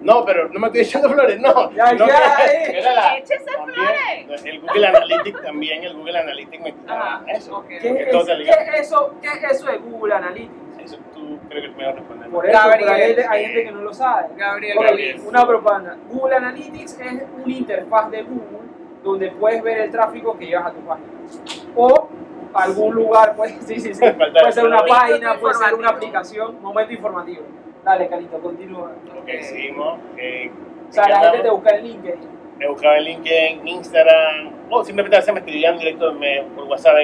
No, 0.00 0.24
pero 0.24 0.48
no 0.48 0.60
me 0.60 0.66
estoy 0.68 0.82
echando 0.82 1.10
flores, 1.10 1.40
no. 1.40 1.72
Ya, 1.72 1.92
no, 1.94 2.06
ya, 2.06 2.36
eh. 2.46 2.80
la- 2.82 3.16
también, 3.56 4.46
El 4.46 4.60
Google 4.60 4.86
Analytics 4.86 5.42
también, 5.42 5.84
el 5.84 5.94
Google 5.96 6.18
Analytics 6.18 6.62
me 6.62 6.74
Ajá, 6.86 7.24
eso. 7.28 7.56
ok. 7.58 7.66
¿Qué 7.68 7.76
es, 7.76 7.82
qué 7.82 8.78
eso, 8.78 9.14
¿Qué 9.20 9.28
es 9.28 9.52
eso 9.52 9.66
de 9.66 9.78
Google 9.78 10.14
Analytics? 10.14 10.78
Eso 10.84 10.98
tú 11.14 11.38
creo 11.48 11.62
que 11.62 11.68
tú 11.70 11.76
me 11.76 11.84
vas 11.86 11.94
a 11.94 11.98
responder. 11.98 12.30
Por 12.30 12.48
eso, 12.48 12.58
Gabriel, 12.58 12.88
hay, 12.88 13.02
gente, 13.06 13.26
hay 13.28 13.40
sí. 13.40 13.46
gente 13.50 13.64
que 13.64 13.72
no 13.72 13.80
lo 13.82 13.94
sabe. 13.94 14.28
Gabriel, 14.36 15.20
una 15.26 15.46
propaganda. 15.46 15.96
Google 16.08 16.36
Analytics 16.36 17.00
es 17.00 17.22
una 17.44 17.52
interfaz 17.54 18.10
de 18.10 18.22
Google 18.22 18.66
donde 19.02 19.30
puedes 19.30 19.62
ver 19.62 19.78
el 19.78 19.90
tráfico 19.90 20.36
que 20.38 20.46
llevas 20.46 20.66
a 20.66 20.72
tu 20.72 20.80
página. 20.80 21.08
O 21.74 22.08
algún 22.54 22.94
lugar, 22.94 23.34
pues, 23.36 23.54
sí, 23.66 23.80
sí, 23.80 23.94
sí. 23.94 24.00
Falta 24.18 24.40
Puede 24.40 24.52
ser 24.52 24.64
una 24.64 24.84
página, 24.84 25.38
puede 25.38 25.54
ser 25.54 25.74
una 25.74 25.88
aplicación, 25.90 26.62
momento 26.62 26.92
informativo. 26.92 27.42
Dale, 27.86 28.08
Carito, 28.08 28.38
continúa. 28.40 28.90
Ok, 29.16 29.28
seguimos. 29.42 29.98
Eh, 30.18 30.50
O 30.88 30.92
sea, 30.92 31.08
la 31.08 31.20
gente 31.30 31.38
te 31.44 31.50
busca 31.50 31.76
en 31.76 31.84
LinkedIn. 31.84 32.28
me 32.58 32.68
buscaba 32.68 32.98
en 32.98 33.04
LinkedIn, 33.04 33.68
Instagram, 33.68 34.50
o 34.70 34.82
simplemente 34.84 35.14
a 35.16 35.20
veces 35.20 35.32
me 35.32 35.38
escribían 35.40 35.78
directo 35.78 36.12
me- 36.14 36.42
por 36.56 36.64
WhatsApp. 36.64 36.96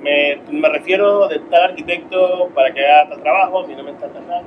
Me, 0.00 0.40
me 0.48 0.68
refiero 0.68 1.26
de 1.26 1.40
tal 1.40 1.62
arquitecto 1.70 2.50
para 2.54 2.72
que 2.72 2.86
haga 2.86 3.08
tal 3.10 3.20
trabajo, 3.20 3.66
mi 3.66 3.74
nombre 3.74 3.94
es 3.94 4.00
tal, 4.00 4.12
tal, 4.12 4.26
tal. 4.28 4.44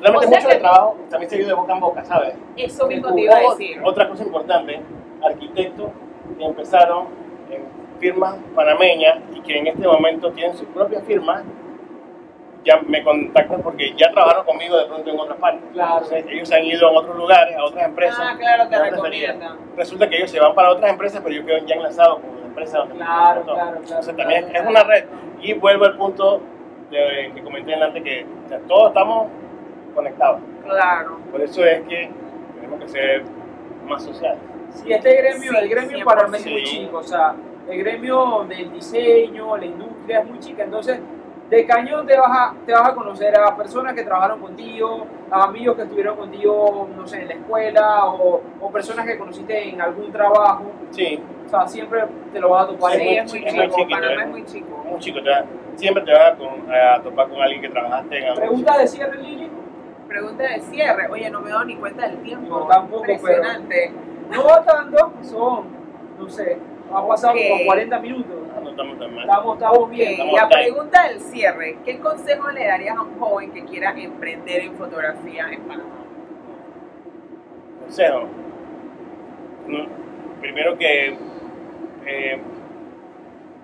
Realmente 0.00 0.26
O 0.26 0.30
sea 0.30 0.38
mucho 0.38 0.48
de 0.48 0.60
trabajo 0.60 0.96
también 1.10 1.28
se 1.30 1.36
dio 1.38 1.46
de 1.48 1.54
boca 1.54 1.72
en 1.72 1.80
boca, 1.80 2.04
¿sabes? 2.04 2.34
Eso 2.56 2.86
mismo 2.86 3.12
te 3.12 3.20
iba 3.20 3.36
a 3.36 3.40
decir. 3.40 3.80
Otra 3.84 4.08
cosa 4.08 4.22
importante, 4.22 4.80
arquitectos 5.24 5.90
que 6.38 6.44
empezaron 6.44 7.06
en 7.50 7.64
firmas 7.98 8.36
panameñas 8.54 9.18
y 9.34 9.40
que 9.40 9.58
en 9.58 9.66
este 9.66 9.88
momento 9.88 10.30
tienen 10.30 10.56
sus 10.56 10.68
propias 10.68 11.02
firmas, 11.02 11.42
ya 12.64 12.78
me 12.86 13.02
contactan 13.02 13.62
porque 13.62 13.94
ya 13.96 14.10
trabajaron 14.10 14.44
conmigo 14.44 14.76
de 14.76 14.86
pronto 14.86 15.10
en 15.10 15.18
otras 15.18 15.38
partes. 15.38 15.62
Claro. 15.72 15.94
Entonces, 15.94 16.24
ellos 16.28 16.52
han 16.52 16.64
ido 16.64 16.88
a 16.88 16.92
otros 16.92 17.16
lugares, 17.16 17.56
a 17.56 17.64
otras 17.64 17.84
empresas. 17.86 18.18
Ah, 18.20 18.36
claro, 18.38 18.68
te 18.68 18.78
recomiendan. 18.78 19.58
Resulta 19.76 20.08
que 20.08 20.16
ellos 20.16 20.30
se 20.30 20.40
van 20.40 20.54
para 20.54 20.70
otras 20.70 20.90
empresas, 20.90 21.20
pero 21.24 21.34
yo 21.34 21.46
quedo 21.46 21.58
ya 21.66 21.74
enlazado 21.76 22.20
con 22.20 22.38
la 22.40 22.46
empresa 22.46 22.78
donde 22.78 22.94
Claro, 22.96 23.42
claro, 23.42 23.44
claro, 23.60 23.76
Entonces 23.78 24.16
también 24.16 24.44
claro. 24.48 24.64
es 24.64 24.70
una 24.70 24.84
red. 24.84 25.04
Y 25.40 25.54
vuelvo 25.54 25.84
al 25.86 25.96
punto 25.96 26.42
de- 26.90 27.32
que 27.34 27.42
comenté 27.42 27.74
antes 27.74 28.02
que 28.02 28.26
o 28.44 28.48
sea, 28.48 28.58
todos 28.68 28.88
estamos 28.88 29.28
conectados. 29.94 30.40
Claro. 30.64 31.18
Por 31.30 31.40
eso 31.40 31.64
es 31.64 31.80
que 31.88 32.10
tenemos 32.56 32.80
que 32.80 32.88
ser 32.88 33.22
más 33.86 34.04
sociales. 34.04 34.38
Sí, 34.74 34.92
este 34.92 35.16
gremio, 35.16 35.50
Sí, 35.52 35.58
el 35.58 35.68
gremio 35.68 35.96
100%. 35.98 36.04
para 36.04 36.28
mí 36.28 36.36
es 36.38 36.46
muy 36.46 36.62
chico, 36.64 36.98
o 36.98 37.02
sea, 37.02 37.34
el 37.68 37.78
gremio 37.78 38.44
del 38.48 38.70
diseño, 38.72 39.56
la 39.56 39.64
industria 39.64 40.20
es 40.20 40.26
muy 40.26 40.38
chica, 40.38 40.62
entonces 40.64 41.00
de 41.50 41.66
cañón 41.66 42.06
te 42.06 42.16
vas 42.16 42.30
a, 42.30 42.54
te 42.64 42.72
vas 42.72 42.88
a 42.88 42.94
conocer 42.94 43.36
a 43.36 43.56
personas 43.56 43.92
que 43.94 44.04
trabajaron 44.04 44.40
contigo, 44.40 45.04
a 45.30 45.44
amigos 45.44 45.74
que 45.76 45.82
estuvieron 45.82 46.16
contigo, 46.16 46.88
no 46.96 47.06
sé, 47.06 47.22
en 47.22 47.28
la 47.28 47.34
escuela 47.34 48.06
o, 48.06 48.40
o 48.60 48.70
personas 48.70 49.04
que 49.04 49.18
conociste 49.18 49.68
en 49.68 49.80
algún 49.80 50.12
trabajo, 50.12 50.62
Sí, 50.90 51.20
o 51.46 51.48
sea, 51.48 51.66
siempre 51.66 52.04
te 52.32 52.38
lo 52.40 52.50
vas 52.50 52.64
a 52.64 52.68
topar. 52.68 52.92
Sí, 52.92 53.08
es 53.16 53.32
muy 53.32 53.44
es 53.44 53.54
muy 53.54 53.62
chico. 53.64 53.76
chiquito, 53.76 54.00
Panamá 54.00 54.12
¿eh? 54.22 54.24
es 54.24 54.30
muy 54.30 54.44
chico. 54.44 54.84
un 54.90 54.98
chico, 55.00 55.22
te 55.22 55.30
va- 55.30 55.44
siempre 55.76 56.04
te 56.04 56.12
vas 56.12 56.32
a, 56.32 56.36
con- 56.36 56.72
a 56.72 57.02
topar 57.02 57.28
con 57.28 57.40
alguien 57.42 57.60
que 57.62 57.68
trabajaste 57.68 58.18
en 58.18 58.24
algo. 58.24 58.36
Pregunta 58.40 58.78
de 58.78 58.86
cierre, 58.88 59.22
Lili. 59.22 59.50
Pregunta 60.08 60.42
de 60.44 60.60
cierre. 60.60 61.08
Oye, 61.10 61.30
no 61.30 61.40
me 61.40 61.48
he 61.48 61.52
dado 61.52 61.64
ni 61.64 61.76
cuenta 61.76 62.06
del 62.08 62.18
tiempo. 62.22 62.60
No, 62.60 62.66
tampoco, 62.66 63.02
pero- 63.02 63.14
Impresionante. 63.18 63.92
No 64.30 64.44
va 64.44 64.62
tanto, 64.64 65.12
son, 65.22 65.64
no 66.18 66.28
sé, 66.28 66.58
ha 66.92 67.06
pasado 67.08 67.34
Ok. 67.34 67.40
como 67.50 67.64
40 67.66 67.98
minutos. 68.00 68.36
No 68.62 68.70
estamos 68.70 68.98
tan 68.98 69.14
mal. 69.14 69.24
Estamos, 69.24 69.54
estamos 69.56 69.90
bien. 69.90 70.10
Estamos 70.12 70.34
la 70.34 70.48
time. 70.48 70.62
pregunta 70.62 71.08
del 71.08 71.20
cierre. 71.20 71.78
¿Qué 71.84 71.98
consejo 71.98 72.50
le 72.50 72.66
darías 72.66 72.96
a 72.96 73.02
un 73.02 73.18
joven 73.18 73.52
que 73.52 73.64
quiera 73.64 73.94
emprender 73.96 74.62
en 74.62 74.74
fotografía 74.74 75.48
en 75.50 75.60
Panamá? 75.62 75.90
Consejo. 77.80 78.28
No, 79.66 79.86
primero 80.40 80.76
que 80.78 81.16
eh, 82.06 82.38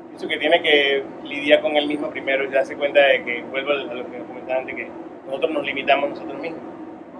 pienso 0.08 0.28
que 0.28 0.36
tiene 0.38 0.62
que 0.62 1.04
lidiar 1.24 1.60
con 1.60 1.76
él 1.76 1.86
mismo 1.88 2.08
primero 2.10 2.44
y 2.44 2.48
darse 2.48 2.76
cuenta 2.76 3.00
de 3.00 3.24
que, 3.24 3.42
vuelvo 3.42 3.72
a 3.72 3.74
lo 3.94 4.10
que 4.10 4.18
comentaba 4.18 4.60
antes, 4.60 4.76
que 4.76 4.88
nosotros 5.26 5.50
nos 5.50 5.64
limitamos 5.64 6.10
nosotros 6.10 6.38
mismos. 6.40 6.60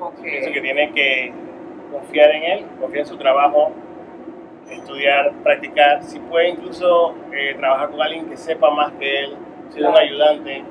Ok. 0.00 0.22
Pienso 0.22 0.52
que 0.52 0.60
tiene 0.60 0.92
que 0.92 1.32
confiar 1.90 2.30
en 2.30 2.42
él, 2.44 2.66
confiar 2.80 3.00
en 3.00 3.06
su 3.06 3.16
trabajo, 3.16 3.72
estudiar, 4.70 5.32
practicar. 5.42 6.02
Si 6.02 6.18
puede 6.20 6.50
incluso 6.50 7.14
eh, 7.32 7.54
trabajar 7.58 7.90
con 7.90 8.00
alguien 8.00 8.28
que 8.28 8.36
sepa 8.36 8.70
más 8.70 8.92
que 8.92 9.24
él, 9.24 9.36
ser 9.70 9.86
un 9.86 9.96
ayudante. 9.96 10.64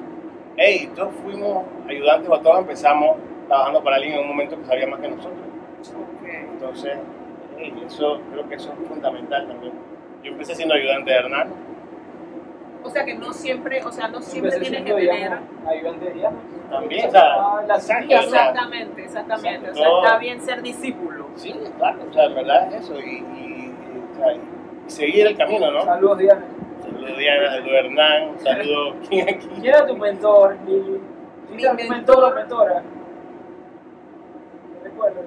Hey, 0.57 0.89
todos 0.95 1.13
fuimos 1.23 1.65
ayudantes 1.87 2.29
o 2.29 2.39
todos 2.39 2.59
empezamos 2.59 3.17
trabajando 3.47 3.83
para 3.83 3.97
alguien 3.97 4.15
en 4.15 4.21
un 4.21 4.27
momento 4.29 4.57
que 4.57 4.65
sabía 4.65 4.87
más 4.87 4.99
que 4.99 5.09
nosotros. 5.09 5.39
Ok. 5.79 6.27
Entonces, 6.53 6.97
hey, 7.57 7.73
eso, 7.85 8.21
creo 8.31 8.47
que 8.47 8.55
eso 8.55 8.73
es 8.73 8.87
fundamental 8.87 9.47
también. 9.47 9.73
Yo 10.23 10.31
empecé 10.31 10.55
siendo 10.55 10.73
ayudante 10.75 11.11
de 11.11 11.17
Hernán. 11.17 11.49
O 12.83 12.89
sea 12.89 13.03
que 13.03 13.15
no 13.15 13.33
siempre, 13.33 13.83
o 13.83 13.91
sea, 13.91 14.07
no 14.07 14.21
siempre 14.21 14.59
tienes 14.59 14.83
que 14.83 14.93
tener. 14.93 15.39
ayudante 15.67 16.05
de 16.05 16.13
Diana. 16.13 16.37
También, 16.69 17.07
o 17.07 17.11
sea, 17.11 17.61
la 17.67 17.75
Exactamente, 17.75 19.03
exactamente. 19.03 19.71
O 19.71 19.73
sea, 19.73 19.83
Todo. 19.83 20.03
está 20.03 20.17
bien 20.19 20.41
ser 20.41 20.61
discípulo. 20.61 21.27
Sí, 21.35 21.53
claro, 21.77 21.99
o 22.09 22.13
sea, 22.13 22.25
en 22.25 22.35
verdad 22.35 22.73
es 22.73 22.83
eso. 22.83 22.99
Y, 22.99 23.23
y- 23.37 23.64
y, 24.15 24.21
o 24.21 24.23
sea, 24.23 24.33
y 24.33 24.89
seguir 24.89 25.27
el 25.27 25.37
camino, 25.37 25.71
¿no? 25.71 25.83
Saludos, 25.83 26.17
Diana. 26.19 26.45
Saludos 26.81 27.17
Diana, 27.17 27.49
saludos 27.49 27.73
Hernán, 27.73 28.39
saludos 28.39 28.95
¿quién 29.09 29.29
aquí? 29.29 29.47
¿Quién 29.47 29.65
era 29.65 29.87
tu 29.87 29.97
mentor, 29.97 30.57
Lili? 30.67 31.01
¿Quién 31.47 31.59
era 31.59 31.71
tu 31.71 31.77
mentor. 31.77 31.95
mentor 31.95 32.23
o 32.23 32.35
mentora? 32.35 32.83
Recuerdo. 34.83 35.21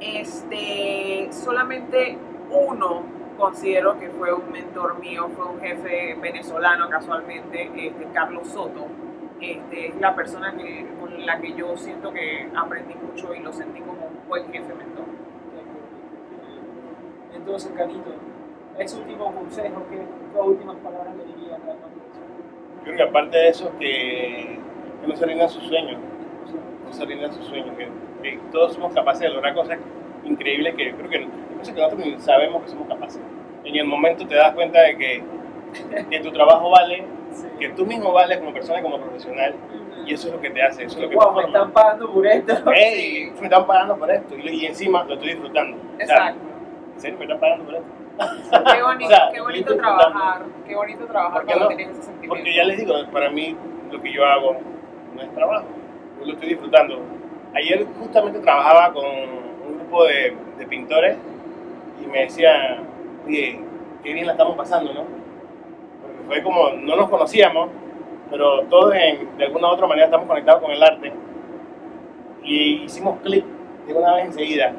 Este, 0.00 1.28
solamente 1.30 2.18
uno 2.50 3.02
considero 3.38 3.98
que 3.98 4.10
fue 4.10 4.32
un 4.32 4.52
mentor 4.52 4.98
mío, 4.98 5.28
fue 5.34 5.46
un 5.46 5.60
jefe 5.60 6.14
venezolano 6.20 6.88
casualmente, 6.88 7.70
este, 7.74 8.06
Carlos 8.12 8.48
Soto. 8.48 8.86
Este, 9.40 9.88
es 9.88 10.00
la 10.00 10.14
persona 10.14 10.54
que, 10.54 10.86
con 11.00 11.24
la 11.24 11.40
que 11.40 11.54
yo 11.54 11.74
siento 11.78 12.12
que 12.12 12.50
aprendí 12.54 12.94
mucho 12.94 13.34
y 13.34 13.40
lo 13.40 13.52
sentí 13.52 13.80
como 13.80 14.06
un 14.06 14.28
buen 14.28 14.52
jefe 14.52 14.74
mentor. 14.74 14.99
Entonces, 17.34 17.72
Canito, 17.76 18.10
ese 18.78 18.96
último 18.98 19.34
consejo, 19.34 19.82
¿qué, 19.90 19.98
qué 20.32 20.40
últimas 20.40 20.76
palabras 20.76 21.14
le 21.16 21.24
dirías 21.24 21.60
a 21.62 21.66
la 21.66 21.74
Creo 22.84 22.96
que 22.96 23.02
aparte 23.02 23.36
de 23.36 23.48
eso, 23.48 23.72
que, 23.78 24.58
que 25.00 25.06
no 25.06 25.14
se 25.14 25.26
rindan 25.26 25.48
sus 25.48 25.64
sueños, 25.64 25.98
no 26.86 26.92
se 26.92 27.04
rindan 27.04 27.32
sus 27.32 27.44
sueños, 27.46 27.76
que, 27.76 27.88
que 28.22 28.38
todos 28.50 28.72
somos 28.74 28.92
capaces 28.94 29.22
de 29.22 29.30
lograr 29.30 29.54
cosas 29.54 29.78
increíbles 30.24 30.74
que 30.74 30.90
yo 30.90 30.96
creo 30.96 31.10
que, 31.10 31.28
cosas 31.58 31.74
que 31.74 31.80
nosotros 31.80 32.06
ni 32.06 32.18
sabemos 32.20 32.62
que 32.62 32.68
somos 32.68 32.88
capaces. 32.88 33.20
En 33.64 33.76
el 33.76 33.86
momento 33.86 34.26
te 34.26 34.34
das 34.34 34.54
cuenta 34.54 34.80
de 34.80 34.96
que, 34.96 35.22
que 36.10 36.20
tu 36.20 36.32
trabajo 36.32 36.70
vale, 36.70 37.04
que 37.58 37.68
tú 37.70 37.84
mismo 37.84 38.12
vales 38.12 38.38
como 38.38 38.52
persona 38.52 38.80
y 38.80 38.82
como 38.82 38.98
profesional, 38.98 39.54
y 40.06 40.14
eso 40.14 40.28
es 40.28 40.34
lo 40.34 40.40
que 40.40 40.50
te 40.50 40.62
hace, 40.62 40.84
eso 40.84 40.96
es 40.96 41.02
lo 41.04 41.10
que 41.10 41.16
Wow, 41.16 41.34
me 41.36 41.42
están 41.44 41.70
pagando 41.72 42.10
por 42.10 42.26
esto. 42.26 42.72
¡Ey! 42.74 43.30
Me 43.38 43.44
están 43.44 43.66
pagando 43.66 43.96
por 43.98 44.10
esto, 44.10 44.34
y, 44.36 44.48
y 44.48 44.66
encima 44.66 45.04
lo 45.04 45.14
estoy 45.14 45.30
disfrutando. 45.30 45.76
O 45.76 45.96
sea, 45.98 46.04
Exacto. 46.04 46.40
¿En 46.46 46.49
serio 47.00 47.18
me 47.18 47.24
están 47.24 47.40
pagando 47.40 47.64
por 47.64 47.74
esto? 47.74 47.86
Qué 48.74 48.82
bonito, 48.82 49.04
O 49.06 49.08
sea, 49.08 49.28
qué 49.32 49.40
bonito 49.40 49.76
trabajar, 49.76 50.42
qué 50.66 50.74
bonito 50.76 51.04
trabajar 51.06 51.32
¿Por 51.42 51.46
qué 51.46 51.46
cuando 51.54 51.70
no? 51.70 51.76
tienes 51.76 51.94
ese 51.98 52.02
sentimiento. 52.04 52.34
Porque 52.36 52.54
ya 52.54 52.64
les 52.64 52.78
digo, 52.78 52.94
para 53.12 53.30
mí 53.30 53.56
lo 53.90 54.00
que 54.02 54.12
yo 54.12 54.24
hago 54.26 54.56
no 55.14 55.22
es 55.22 55.34
trabajo, 55.34 55.64
yo 56.20 56.26
lo 56.26 56.32
estoy 56.34 56.48
disfrutando. 56.50 57.00
Ayer 57.54 57.84
justamente 57.98 58.38
trabajaba 58.40 58.92
con 58.92 59.04
un 59.04 59.78
grupo 59.78 60.04
de, 60.04 60.36
de 60.58 60.66
pintores 60.66 61.16
y 62.02 62.06
me 62.06 62.20
decían, 62.20 62.86
oye, 63.26 63.60
qué 64.02 64.12
bien 64.12 64.26
la 64.26 64.32
estamos 64.32 64.56
pasando, 64.56 64.92
¿no? 64.92 65.04
Porque 66.02 66.18
fue 66.26 66.42
como, 66.42 66.70
no 66.70 66.94
nos 66.96 67.08
conocíamos, 67.10 67.70
pero 68.30 68.62
todos 68.66 68.94
en- 68.94 69.36
de 69.36 69.44
alguna 69.46 69.68
u 69.68 69.70
otra 69.72 69.86
manera 69.88 70.04
estamos 70.06 70.26
conectados 70.28 70.62
con 70.62 70.70
el 70.70 70.82
arte 70.82 71.12
y 72.42 72.84
hicimos 72.84 73.18
clic 73.20 73.44
de 73.86 73.94
una 73.94 74.14
vez 74.14 74.26
enseguida. 74.26 74.72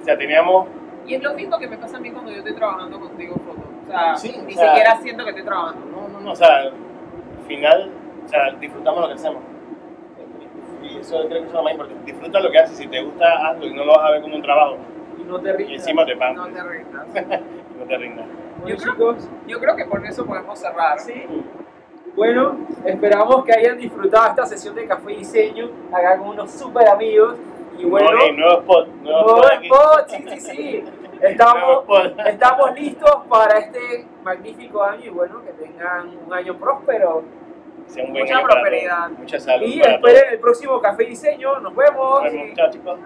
O 0.00 0.04
sea, 0.04 0.16
teníamos 0.18 0.66
Y 1.08 1.14
es 1.14 1.22
lo 1.22 1.34
mismo 1.34 1.58
que 1.58 1.66
me 1.66 1.78
pasa 1.78 1.96
a 1.96 2.00
mí 2.00 2.10
cuando 2.10 2.30
yo 2.30 2.38
estoy 2.38 2.54
trabajando 2.54 3.00
contigo 3.00 3.34
en 3.36 3.40
foto. 3.46 3.68
O 3.82 3.86
sea, 3.90 4.16
Sí, 4.16 4.34
ni 4.46 4.52
o 4.52 4.56
sea- 4.56 4.68
siquiera 4.68 4.96
siento 5.00 5.24
que 5.24 5.30
estoy 5.30 5.44
trabajando. 5.44 5.86
No, 5.86 6.08
no, 6.08 6.20
no, 6.20 6.32
o 6.32 6.36
sea, 6.36 6.56
al 6.58 6.72
final, 7.46 7.90
o 8.24 8.28
sea, 8.28 8.50
disfrutamos 8.60 9.00
lo 9.00 9.08
que 9.08 9.14
hacemos. 9.14 9.42
Y 10.82 10.98
eso 10.98 11.26
creo 11.28 11.42
que 11.42 11.46
es 11.48 11.52
lo 11.52 11.62
más 11.62 11.72
importante. 11.72 12.04
Disfruta 12.12 12.40
lo 12.40 12.50
que 12.50 12.58
haces, 12.58 12.76
si 12.76 12.86
te 12.86 13.02
gusta, 13.02 13.48
hazlo 13.48 13.66
y 13.66 13.74
no 13.74 13.84
lo 13.84 13.92
vas 13.96 14.04
a 14.06 14.10
ver 14.12 14.22
como 14.22 14.36
un 14.36 14.42
trabajo. 14.42 14.76
Y 15.18 15.22
no 15.24 15.40
te 15.40 15.48
Y 15.48 15.52
rindas. 15.54 15.74
encima 15.80 16.04
te 16.06 16.16
pagan, 16.16 16.36
No 16.36 16.46
te 16.48 16.62
rindas. 16.62 17.06
no 17.78 17.84
te 17.86 17.96
rindas. 17.98 18.26
Bueno, 18.60 18.76
Yo 18.76 18.76
creo- 18.76 18.92
chicos, 18.92 19.28
Yo 19.46 19.60
creo 19.60 19.76
que 19.76 19.84
por 19.86 20.04
eso 20.06 20.26
podemos 20.26 20.58
cerrar. 20.58 20.98
sí. 21.00 21.24
Bueno, 22.14 22.56
esperamos 22.84 23.44
que 23.44 23.52
hayan 23.52 23.78
disfrutado 23.78 24.26
esta 24.28 24.44
sesión 24.46 24.74
de 24.74 24.86
café 24.86 25.12
y 25.12 25.16
diseño 25.18 25.70
acá 25.92 26.18
con 26.18 26.28
unos 26.30 26.50
super 26.50 26.86
amigos. 26.88 27.36
Y 27.78 27.84
bueno, 27.84 28.10
No, 28.10 28.18
hey, 28.20 28.32
nuevo 28.36 28.58
spot, 28.60 28.88
nuevo 29.02 29.20
nuevo 29.22 29.36
spot 29.44 29.52
aquí. 29.52 29.66
spot, 29.66 30.08
sí, 30.08 30.24
sí, 30.28 30.40
sí. 30.40 30.84
Estamos, 31.20 31.80
spot. 31.80 32.18
estamos 32.26 32.74
listos 32.74 33.16
para 33.28 33.58
este 33.58 34.06
magnífico 34.22 34.82
año 34.82 35.04
y 35.04 35.08
bueno, 35.08 35.42
que 35.44 35.52
tengan 35.52 36.16
un 36.26 36.32
año 36.32 36.56
próspero. 36.58 37.24
Sea 37.86 38.04
un 38.04 38.12
buen 38.12 38.24
Mucha 38.24 38.38
año 38.38 38.46
prosperidad. 38.46 39.10
Mucha 39.10 39.40
salud. 39.40 39.66
Y 39.66 39.80
esperen 39.80 40.22
el 40.32 40.38
próximo 40.38 40.80
café 40.80 41.04
diseño. 41.04 41.58
Nos 41.60 41.74
vemos. 41.74 42.22
Nos 42.22 42.32
vemos. 42.32 42.54
Chao, 42.54 42.70
chicos. 42.70 42.98